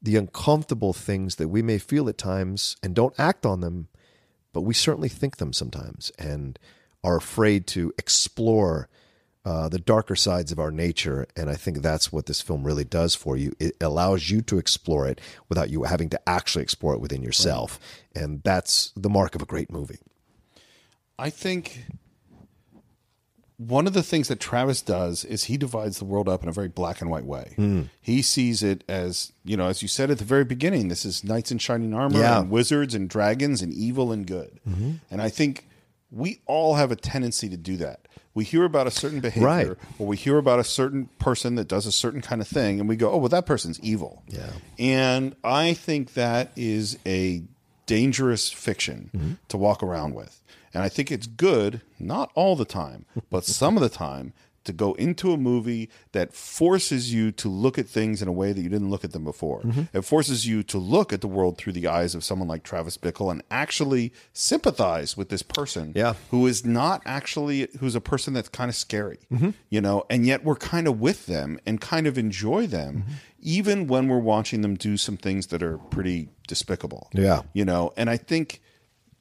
the 0.00 0.16
uncomfortable 0.16 0.92
things 0.92 1.36
that 1.36 1.48
we 1.48 1.62
may 1.62 1.78
feel 1.78 2.08
at 2.08 2.18
times 2.18 2.76
and 2.82 2.94
don't 2.94 3.18
act 3.18 3.44
on 3.44 3.60
them, 3.60 3.88
but 4.52 4.60
we 4.60 4.74
certainly 4.74 5.08
think 5.08 5.38
them 5.38 5.52
sometimes 5.52 6.12
and 6.18 6.58
are 7.02 7.16
afraid 7.16 7.66
to 7.68 7.92
explore 7.98 8.88
uh, 9.48 9.68
the 9.68 9.78
darker 9.78 10.14
sides 10.16 10.52
of 10.52 10.58
our 10.58 10.70
nature. 10.70 11.26
And 11.36 11.48
I 11.48 11.54
think 11.54 11.78
that's 11.80 12.12
what 12.12 12.26
this 12.26 12.40
film 12.42 12.62
really 12.64 12.84
does 12.84 13.14
for 13.14 13.34
you. 13.36 13.52
It 13.58 13.76
allows 13.80 14.28
you 14.30 14.42
to 14.42 14.58
explore 14.58 15.08
it 15.08 15.20
without 15.48 15.70
you 15.70 15.84
having 15.84 16.10
to 16.10 16.20
actually 16.28 16.62
explore 16.64 16.92
it 16.94 17.00
within 17.00 17.22
yourself. 17.22 17.78
And 18.14 18.42
that's 18.42 18.92
the 18.94 19.08
mark 19.08 19.34
of 19.34 19.40
a 19.42 19.46
great 19.46 19.70
movie. 19.72 20.00
I 21.18 21.30
think 21.30 21.84
one 23.56 23.86
of 23.88 23.92
the 23.92 24.04
things 24.04 24.28
that 24.28 24.38
Travis 24.38 24.82
does 24.82 25.24
is 25.24 25.44
he 25.44 25.56
divides 25.56 25.98
the 25.98 26.04
world 26.04 26.28
up 26.28 26.42
in 26.44 26.48
a 26.48 26.52
very 26.52 26.68
black 26.68 27.00
and 27.00 27.10
white 27.10 27.24
way. 27.24 27.54
Hmm. 27.56 27.82
He 28.00 28.22
sees 28.22 28.62
it 28.62 28.84
as, 28.88 29.32
you 29.44 29.56
know, 29.56 29.66
as 29.66 29.82
you 29.82 29.88
said 29.88 30.10
at 30.12 30.18
the 30.18 30.24
very 30.24 30.44
beginning, 30.44 30.88
this 30.88 31.04
is 31.04 31.24
knights 31.24 31.50
in 31.50 31.58
shining 31.58 31.92
armor 31.92 32.20
Yeah. 32.20 32.40
and 32.40 32.50
wizards 32.50 32.94
and 32.94 33.08
dragons 33.08 33.60
and 33.62 33.72
evil 33.72 34.12
and 34.12 34.26
good. 34.26 34.60
And 35.10 35.20
I 35.22 35.28
think 35.28 35.66
we 36.10 36.40
all 36.46 36.74
have 36.76 36.92
a 36.92 36.96
tendency 36.96 37.48
to 37.48 37.56
do 37.56 37.76
that. 37.78 38.06
We 38.34 38.44
hear 38.44 38.64
about 38.64 38.86
a 38.86 38.90
certain 38.90 39.20
behavior 39.20 39.46
Right. 39.46 39.66
or 39.98 40.06
we 40.06 40.16
hear 40.16 40.38
about 40.38 40.58
a 40.60 40.64
certain 40.64 41.08
person 41.18 41.56
that 41.56 41.66
does 41.66 41.86
a 41.86 41.92
certain 41.92 42.20
kind 42.20 42.40
of 42.40 42.46
thing 42.48 42.78
and 42.78 42.88
we 42.88 42.94
go, 42.96 43.10
"Oh, 43.10 43.16
well 43.18 43.28
that 43.30 43.46
person's 43.46 43.80
evil." 43.80 44.22
Yeah. 44.28 44.50
And 44.78 45.34
I 45.42 45.74
think 45.74 46.14
that 46.14 46.52
is 46.56 46.98
a 47.04 47.42
dangerous 47.86 48.50
fiction 48.50 49.10
mm-hmm. 49.16 49.32
to 49.48 49.56
walk 49.56 49.82
around 49.82 50.14
with. 50.14 50.42
And 50.74 50.82
I 50.82 50.88
think 50.88 51.10
it's 51.10 51.26
good, 51.26 51.80
not 51.98 52.30
all 52.34 52.54
the 52.54 52.66
time, 52.66 53.06
but 53.30 53.44
some 53.44 53.76
of 53.76 53.82
the 53.82 53.88
time, 53.88 54.34
to 54.68 54.72
go 54.72 54.92
into 54.94 55.32
a 55.32 55.36
movie 55.36 55.90
that 56.12 56.32
forces 56.32 57.12
you 57.12 57.32
to 57.32 57.48
look 57.48 57.78
at 57.78 57.86
things 57.88 58.22
in 58.22 58.28
a 58.28 58.32
way 58.32 58.52
that 58.52 58.60
you 58.60 58.68
didn't 58.68 58.90
look 58.90 59.02
at 59.02 59.12
them 59.12 59.24
before. 59.24 59.62
Mm-hmm. 59.62 59.96
It 59.96 60.02
forces 60.02 60.46
you 60.46 60.62
to 60.64 60.78
look 60.78 61.12
at 61.12 61.20
the 61.20 61.26
world 61.26 61.58
through 61.58 61.72
the 61.72 61.86
eyes 61.88 62.14
of 62.14 62.22
someone 62.22 62.46
like 62.48 62.62
Travis 62.62 62.96
Bickle 62.96 63.30
and 63.30 63.42
actually 63.50 64.12
sympathize 64.32 65.16
with 65.16 65.28
this 65.30 65.42
person 65.42 65.92
Yeah. 65.96 66.14
who 66.30 66.46
is 66.46 66.64
not 66.64 67.02
actually 67.04 67.68
who's 67.80 67.94
a 67.94 68.00
person 68.00 68.34
that's 68.34 68.48
kind 68.48 68.68
of 68.68 68.76
scary. 68.76 69.18
Mm-hmm. 69.32 69.50
You 69.70 69.80
know, 69.80 70.04
and 70.08 70.26
yet 70.26 70.44
we're 70.44 70.56
kind 70.56 70.86
of 70.86 71.00
with 71.00 71.26
them 71.26 71.58
and 71.66 71.80
kind 71.80 72.06
of 72.06 72.16
enjoy 72.18 72.66
them 72.66 72.98
mm-hmm. 72.98 73.12
even 73.40 73.86
when 73.88 74.08
we're 74.08 74.18
watching 74.18 74.60
them 74.60 74.74
do 74.76 74.96
some 74.96 75.16
things 75.16 75.48
that 75.48 75.62
are 75.62 75.78
pretty 75.78 76.28
despicable. 76.46 77.08
Yeah. 77.12 77.42
You 77.52 77.64
know, 77.64 77.92
and 77.96 78.08
I 78.10 78.16
think 78.16 78.60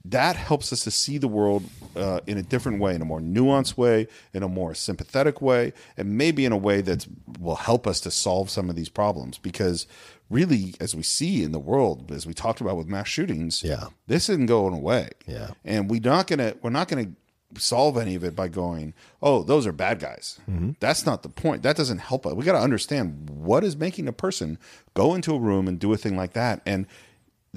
that 0.06 0.36
helps 0.36 0.72
us 0.72 0.84
to 0.86 0.92
see 0.92 1.18
the 1.18 1.28
world 1.28 1.64
uh, 1.96 2.22
in 2.28 2.38
a 2.38 2.44
different 2.44 2.80
way, 2.80 2.96
in 2.96 3.02
a 3.02 3.06
more 3.06 3.20
nuanced 3.20 3.76
way, 3.78 4.08
in 4.34 4.42
a 4.44 4.48
more 4.48 4.74
sympathetic 4.74 5.42
way, 5.42 5.74
and 5.98 6.18
maybe 6.18 6.46
in 6.46 6.52
a 6.52 6.58
way 6.58 6.80
that 6.82 7.06
will 7.40 7.56
help 7.56 7.86
us 7.88 8.00
to 8.02 8.12
solve 8.12 8.50
some 8.50 8.70
of 8.70 8.76
these 8.76 8.90
problems. 8.90 9.38
Because 9.38 9.86
really, 10.30 10.76
as 10.80 10.96
we 10.96 11.04
see 11.04 11.44
in 11.44 11.52
the 11.52 11.60
world, 11.60 12.12
as 12.12 12.26
we 12.26 12.34
talked 12.34 12.62
about 12.62 12.78
with 12.78 12.88
mass 12.88 13.08
shootings, 13.08 13.64
Yeah. 13.64 13.88
this 14.08 14.30
isn't 14.30 14.46
going 14.46 14.74
away. 14.74 15.10
Yeah. 15.26 15.52
and 15.66 15.90
we're 15.90 16.00
not 16.02 16.28
gonna 16.28 16.54
we're 16.62 16.70
not 16.70 16.88
gonna 16.88 17.12
solve 17.58 17.98
any 17.98 18.14
of 18.16 18.24
it 18.26 18.36
by 18.36 18.48
going, 18.50 18.94
oh, 19.22 19.42
those 19.42 19.66
are 19.66 19.72
bad 19.72 20.00
guys. 20.00 20.38
That's 20.82 21.06
not 21.06 21.24
the 21.24 21.30
point. 21.30 21.64
That 21.64 21.78
doesn't 21.78 22.00
help 22.00 22.26
us. 22.26 22.34
We 22.34 22.44
got 22.44 22.52
to 22.52 22.60
understand 22.60 23.30
what 23.30 23.64
is 23.64 23.78
making 23.78 24.08
a 24.10 24.12
person 24.14 24.58
go 24.94 25.16
into 25.16 25.34
a 25.34 25.40
room 25.40 25.66
and 25.68 25.80
do 25.80 25.94
a 25.94 25.98
thing 25.98 26.18
like 26.18 26.34
that. 26.34 26.62
And 26.66 26.86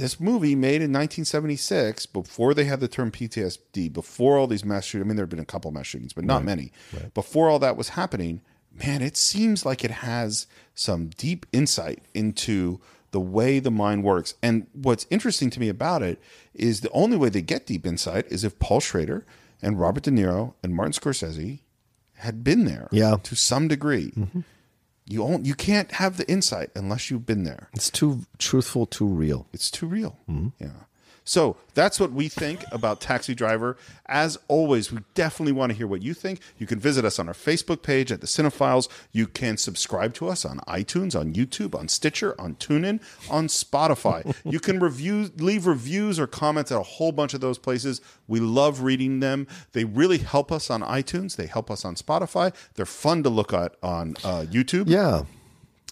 this 0.00 0.18
movie 0.20 0.54
made 0.54 0.82
in 0.82 0.92
1976, 0.92 2.06
before 2.06 2.54
they 2.54 2.64
had 2.64 2.80
the 2.80 2.88
term 2.88 3.10
PTSD, 3.10 3.92
before 3.92 4.38
all 4.38 4.46
these 4.46 4.64
mass 4.64 4.84
shootings, 4.84 5.06
I 5.06 5.08
mean, 5.08 5.16
there 5.16 5.24
have 5.24 5.30
been 5.30 5.38
a 5.38 5.44
couple 5.44 5.70
mass 5.70 5.86
shootings, 5.86 6.12
but 6.12 6.24
not 6.24 6.44
many. 6.44 6.72
Before 7.14 7.48
all 7.48 7.58
that 7.60 7.76
was 7.76 7.90
happening, 7.90 8.40
man, 8.72 9.02
it 9.02 9.16
seems 9.16 9.64
like 9.66 9.84
it 9.84 9.90
has 9.90 10.46
some 10.74 11.08
deep 11.16 11.46
insight 11.52 12.02
into 12.14 12.80
the 13.12 13.20
way 13.20 13.58
the 13.58 13.70
mind 13.70 14.04
works. 14.04 14.34
And 14.42 14.66
what's 14.72 15.06
interesting 15.10 15.50
to 15.50 15.60
me 15.60 15.68
about 15.68 16.02
it 16.02 16.20
is 16.54 16.80
the 16.80 16.90
only 16.90 17.16
way 17.16 17.28
they 17.28 17.42
get 17.42 17.66
deep 17.66 17.84
insight 17.86 18.26
is 18.30 18.44
if 18.44 18.58
Paul 18.60 18.80
Schrader 18.80 19.24
and 19.60 19.78
Robert 19.80 20.04
De 20.04 20.10
Niro 20.10 20.54
and 20.62 20.74
Martin 20.74 20.92
Scorsese 20.92 21.60
had 22.18 22.44
been 22.44 22.64
there 22.66 22.88
Yeah. 22.92 23.16
to 23.24 23.34
some 23.34 23.66
degree. 23.66 24.12
Mm-hmm. 24.16 24.40
You, 25.10 25.40
you 25.42 25.54
can't 25.54 25.90
have 25.92 26.16
the 26.16 26.30
insight 26.30 26.70
unless 26.76 27.10
you've 27.10 27.26
been 27.26 27.44
there. 27.44 27.68
It's 27.74 27.90
too 27.90 28.26
truthful, 28.38 28.86
too 28.86 29.06
real. 29.06 29.48
It's 29.52 29.70
too 29.70 29.86
real. 29.86 30.18
Mm-hmm. 30.28 30.48
Yeah. 30.60 30.70
So 31.30 31.56
that's 31.74 32.00
what 32.00 32.10
we 32.10 32.28
think 32.28 32.64
about 32.72 33.00
Taxi 33.00 33.36
Driver. 33.36 33.76
As 34.06 34.36
always, 34.48 34.90
we 34.90 34.98
definitely 35.14 35.52
want 35.52 35.70
to 35.70 35.78
hear 35.78 35.86
what 35.86 36.02
you 36.02 36.12
think. 36.12 36.40
You 36.58 36.66
can 36.66 36.80
visit 36.80 37.04
us 37.04 37.20
on 37.20 37.28
our 37.28 37.34
Facebook 37.34 37.82
page 37.82 38.10
at 38.10 38.20
the 38.20 38.26
Cine-Files. 38.26 38.88
You 39.12 39.28
can 39.28 39.56
subscribe 39.56 40.12
to 40.14 40.26
us 40.26 40.44
on 40.44 40.58
iTunes, 40.66 41.14
on 41.14 41.32
YouTube, 41.32 41.78
on 41.78 41.86
Stitcher, 41.86 42.34
on 42.36 42.56
TuneIn, 42.56 43.00
on 43.30 43.46
Spotify. 43.46 44.34
you 44.44 44.58
can 44.58 44.80
review, 44.80 45.30
leave 45.36 45.68
reviews 45.68 46.18
or 46.18 46.26
comments 46.26 46.72
at 46.72 46.80
a 46.80 46.82
whole 46.82 47.12
bunch 47.12 47.32
of 47.32 47.40
those 47.40 47.58
places. 47.58 48.00
We 48.26 48.40
love 48.40 48.80
reading 48.80 49.20
them. 49.20 49.46
They 49.70 49.84
really 49.84 50.18
help 50.18 50.50
us 50.50 50.68
on 50.68 50.82
iTunes. 50.82 51.36
They 51.36 51.46
help 51.46 51.70
us 51.70 51.84
on 51.84 51.94
Spotify. 51.94 52.52
They're 52.74 52.86
fun 52.86 53.22
to 53.22 53.30
look 53.30 53.52
at 53.52 53.76
on 53.84 54.16
uh, 54.24 54.46
YouTube. 54.50 54.88
Yeah. 54.88 55.22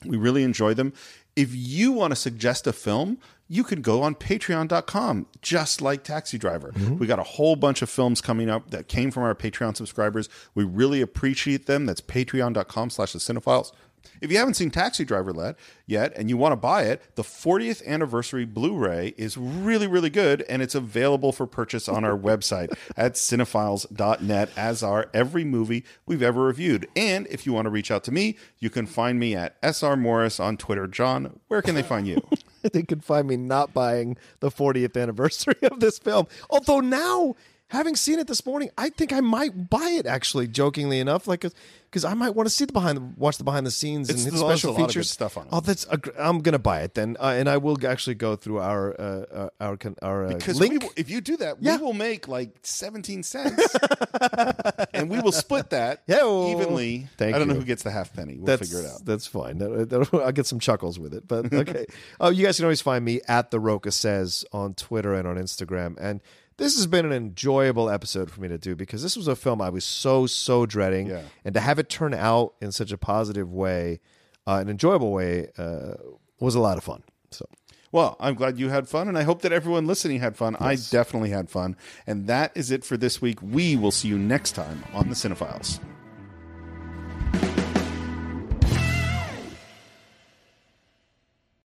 We 0.04 0.16
really 0.16 0.42
enjoy 0.42 0.74
them. 0.74 0.94
If 1.36 1.54
you 1.54 1.92
want 1.92 2.10
to 2.10 2.16
suggest 2.16 2.66
a 2.66 2.72
film, 2.72 3.18
you 3.48 3.64
can 3.64 3.80
go 3.80 4.02
on 4.02 4.14
patreon.com, 4.14 5.26
just 5.40 5.80
like 5.80 6.04
Taxi 6.04 6.36
Driver. 6.36 6.72
Mm-hmm. 6.72 6.98
We 6.98 7.06
got 7.06 7.18
a 7.18 7.24
whole 7.24 7.56
bunch 7.56 7.80
of 7.80 7.88
films 7.88 8.20
coming 8.20 8.50
up 8.50 8.70
that 8.70 8.88
came 8.88 9.10
from 9.10 9.22
our 9.22 9.34
Patreon 9.34 9.74
subscribers. 9.76 10.28
We 10.54 10.64
really 10.64 11.00
appreciate 11.00 11.66
them. 11.66 11.86
That's 11.86 12.02
patreon.com 12.02 12.90
slash 12.90 13.14
the 13.14 13.18
Cine-Files. 13.18 13.72
If 14.20 14.30
you 14.32 14.38
haven't 14.38 14.54
seen 14.54 14.70
Taxi 14.70 15.04
Driver 15.04 15.32
yet, 15.36 15.56
yet 15.86 16.12
and 16.16 16.28
you 16.28 16.36
want 16.36 16.52
to 16.52 16.56
buy 16.56 16.84
it, 16.84 17.02
the 17.14 17.22
40th 17.22 17.86
anniversary 17.86 18.44
Blu-ray 18.44 19.14
is 19.16 19.36
really, 19.36 19.86
really 19.86 20.10
good, 20.10 20.42
and 20.48 20.62
it's 20.62 20.74
available 20.74 21.32
for 21.32 21.46
purchase 21.46 21.88
on 21.88 22.04
our 22.04 22.16
website 22.16 22.76
at 22.96 23.14
cine-files.net, 23.14 24.50
as 24.56 24.82
are 24.82 25.10
every 25.14 25.44
movie 25.44 25.84
we've 26.06 26.22
ever 26.22 26.42
reviewed. 26.42 26.88
And 26.96 27.26
if 27.28 27.46
you 27.46 27.52
want 27.52 27.66
to 27.66 27.70
reach 27.70 27.90
out 27.90 28.04
to 28.04 28.12
me, 28.12 28.36
you 28.58 28.70
can 28.70 28.86
find 28.86 29.18
me 29.18 29.34
at 29.34 29.56
SR 29.62 29.96
Morris 29.96 30.40
on 30.40 30.56
Twitter. 30.56 30.86
John, 30.86 31.40
where 31.48 31.62
can 31.62 31.74
they 31.74 31.82
find 31.82 32.06
you? 32.06 32.20
they 32.72 32.82
can 32.82 33.00
find 33.00 33.28
me 33.28 33.36
not 33.36 33.72
buying 33.72 34.16
the 34.40 34.50
40th 34.50 35.00
anniversary 35.00 35.58
of 35.62 35.80
this 35.80 35.98
film. 35.98 36.26
Although 36.50 36.80
now, 36.80 37.36
having 37.68 37.96
seen 37.96 38.18
it 38.18 38.26
this 38.26 38.44
morning, 38.46 38.70
I 38.78 38.90
think 38.90 39.12
I 39.12 39.20
might 39.20 39.68
buy 39.70 39.90
it. 39.98 40.06
Actually, 40.06 40.48
jokingly 40.48 41.00
enough, 41.00 41.26
like 41.28 41.44
because 41.90 42.04
I 42.04 42.12
might 42.14 42.34
want 42.34 42.46
to 42.48 42.54
see 42.54 42.64
the 42.66 42.72
behind, 42.72 43.16
watch 43.16 43.38
the 43.38 43.44
behind 43.44 43.66
the 43.66 43.70
scenes 43.70 44.10
It's- 44.10 44.26
and 44.26 44.36
special 44.36 44.72
lot 44.72 44.80
of 44.80 44.86
good 44.86 44.92
features 44.92 45.10
stuff 45.10 45.36
on 45.38 45.44
it. 45.44 45.48
Oh, 45.52 45.60
that's 45.60 45.86
I'm 46.18 46.40
gonna 46.40 46.58
buy 46.58 46.82
it 46.82 46.94
then, 46.94 47.16
uh, 47.18 47.34
and 47.36 47.48
I 47.48 47.56
will 47.56 47.78
actually 47.86 48.14
go 48.14 48.36
through 48.36 48.58
our 48.58 48.98
uh, 49.00 49.04
uh, 49.32 49.48
our 49.60 49.78
our 50.02 50.26
uh, 50.26 50.34
Because 50.34 50.60
link. 50.60 50.82
will- 50.82 50.92
if 50.96 51.08
you 51.10 51.20
do 51.20 51.36
that, 51.38 51.56
Yeah. 51.60 51.76
we 51.76 51.82
will 51.82 51.92
make 51.94 52.28
like 52.28 52.50
17 52.62 53.22
cents. 53.22 53.76
and 54.94 55.08
we 55.10 55.20
will 55.20 55.32
split 55.32 55.70
that 55.70 56.02
Yeah-o. 56.06 56.50
evenly. 56.52 57.08
Thank 57.16 57.30
you. 57.30 57.36
I 57.36 57.38
don't 57.38 57.48
know 57.48 57.54
who 57.54 57.64
gets 57.64 57.82
the 57.82 57.90
half 57.90 58.12
penny. 58.12 58.36
We'll 58.36 58.46
that's, 58.46 58.62
figure 58.62 58.84
it 58.84 58.90
out. 58.90 59.04
That's 59.04 59.26
fine. 59.26 59.58
That- 59.58 59.88
that- 59.90 60.14
I'll 60.24 60.32
get 60.32 60.46
some 60.46 60.58
chuckles 60.60 60.98
with 60.98 61.14
it. 61.14 61.26
But 61.28 61.52
okay. 61.52 61.86
oh, 62.20 62.30
you 62.30 62.44
guys 62.44 62.56
can 62.56 62.64
always 62.64 62.80
find 62.80 63.04
me 63.04 63.20
at 63.28 63.50
the 63.50 63.60
Roca 63.60 63.90
says 63.92 64.44
on 64.52 64.74
Twitter 64.74 65.14
and 65.14 65.26
on 65.26 65.36
Instagram. 65.36 65.96
And 66.00 66.20
this 66.58 66.76
has 66.76 66.86
been 66.86 67.06
an 67.06 67.12
enjoyable 67.12 67.88
episode 67.90 68.30
for 68.30 68.40
me 68.40 68.48
to 68.48 68.58
do 68.58 68.76
because 68.76 69.02
this 69.02 69.16
was 69.16 69.26
a 69.26 69.34
film 69.34 69.60
I 69.62 69.70
was 69.70 69.84
so 69.84 70.26
so 70.26 70.66
dreading, 70.66 71.06
Yeah. 71.08 71.22
and 71.44 71.54
to 71.54 71.60
have 71.60 71.78
it 71.78 71.88
turn 71.88 72.12
out 72.14 72.54
in 72.60 72.70
such 72.72 72.92
a 72.92 72.98
positive 72.98 73.50
way, 73.52 74.00
uh, 74.46 74.58
an 74.60 74.68
enjoyable 74.68 75.12
way, 75.12 75.48
uh, 75.56 75.94
was 76.40 76.54
a 76.54 76.60
lot 76.60 76.76
of 76.78 76.84
fun. 76.84 77.02
So. 77.30 77.46
Well, 77.90 78.16
I'm 78.20 78.34
glad 78.34 78.58
you 78.58 78.68
had 78.68 78.86
fun, 78.86 79.08
and 79.08 79.16
I 79.16 79.22
hope 79.22 79.40
that 79.42 79.52
everyone 79.52 79.86
listening 79.86 80.20
had 80.20 80.36
fun. 80.36 80.56
I 80.60 80.76
definitely 80.76 81.30
had 81.30 81.48
fun. 81.48 81.74
And 82.06 82.26
that 82.26 82.52
is 82.54 82.70
it 82.70 82.84
for 82.84 82.98
this 82.98 83.22
week. 83.22 83.40
We 83.42 83.76
will 83.76 83.90
see 83.90 84.08
you 84.08 84.18
next 84.18 84.52
time 84.52 84.84
on 84.92 85.08
The 85.08 85.14
Cine-Files. 85.14 85.80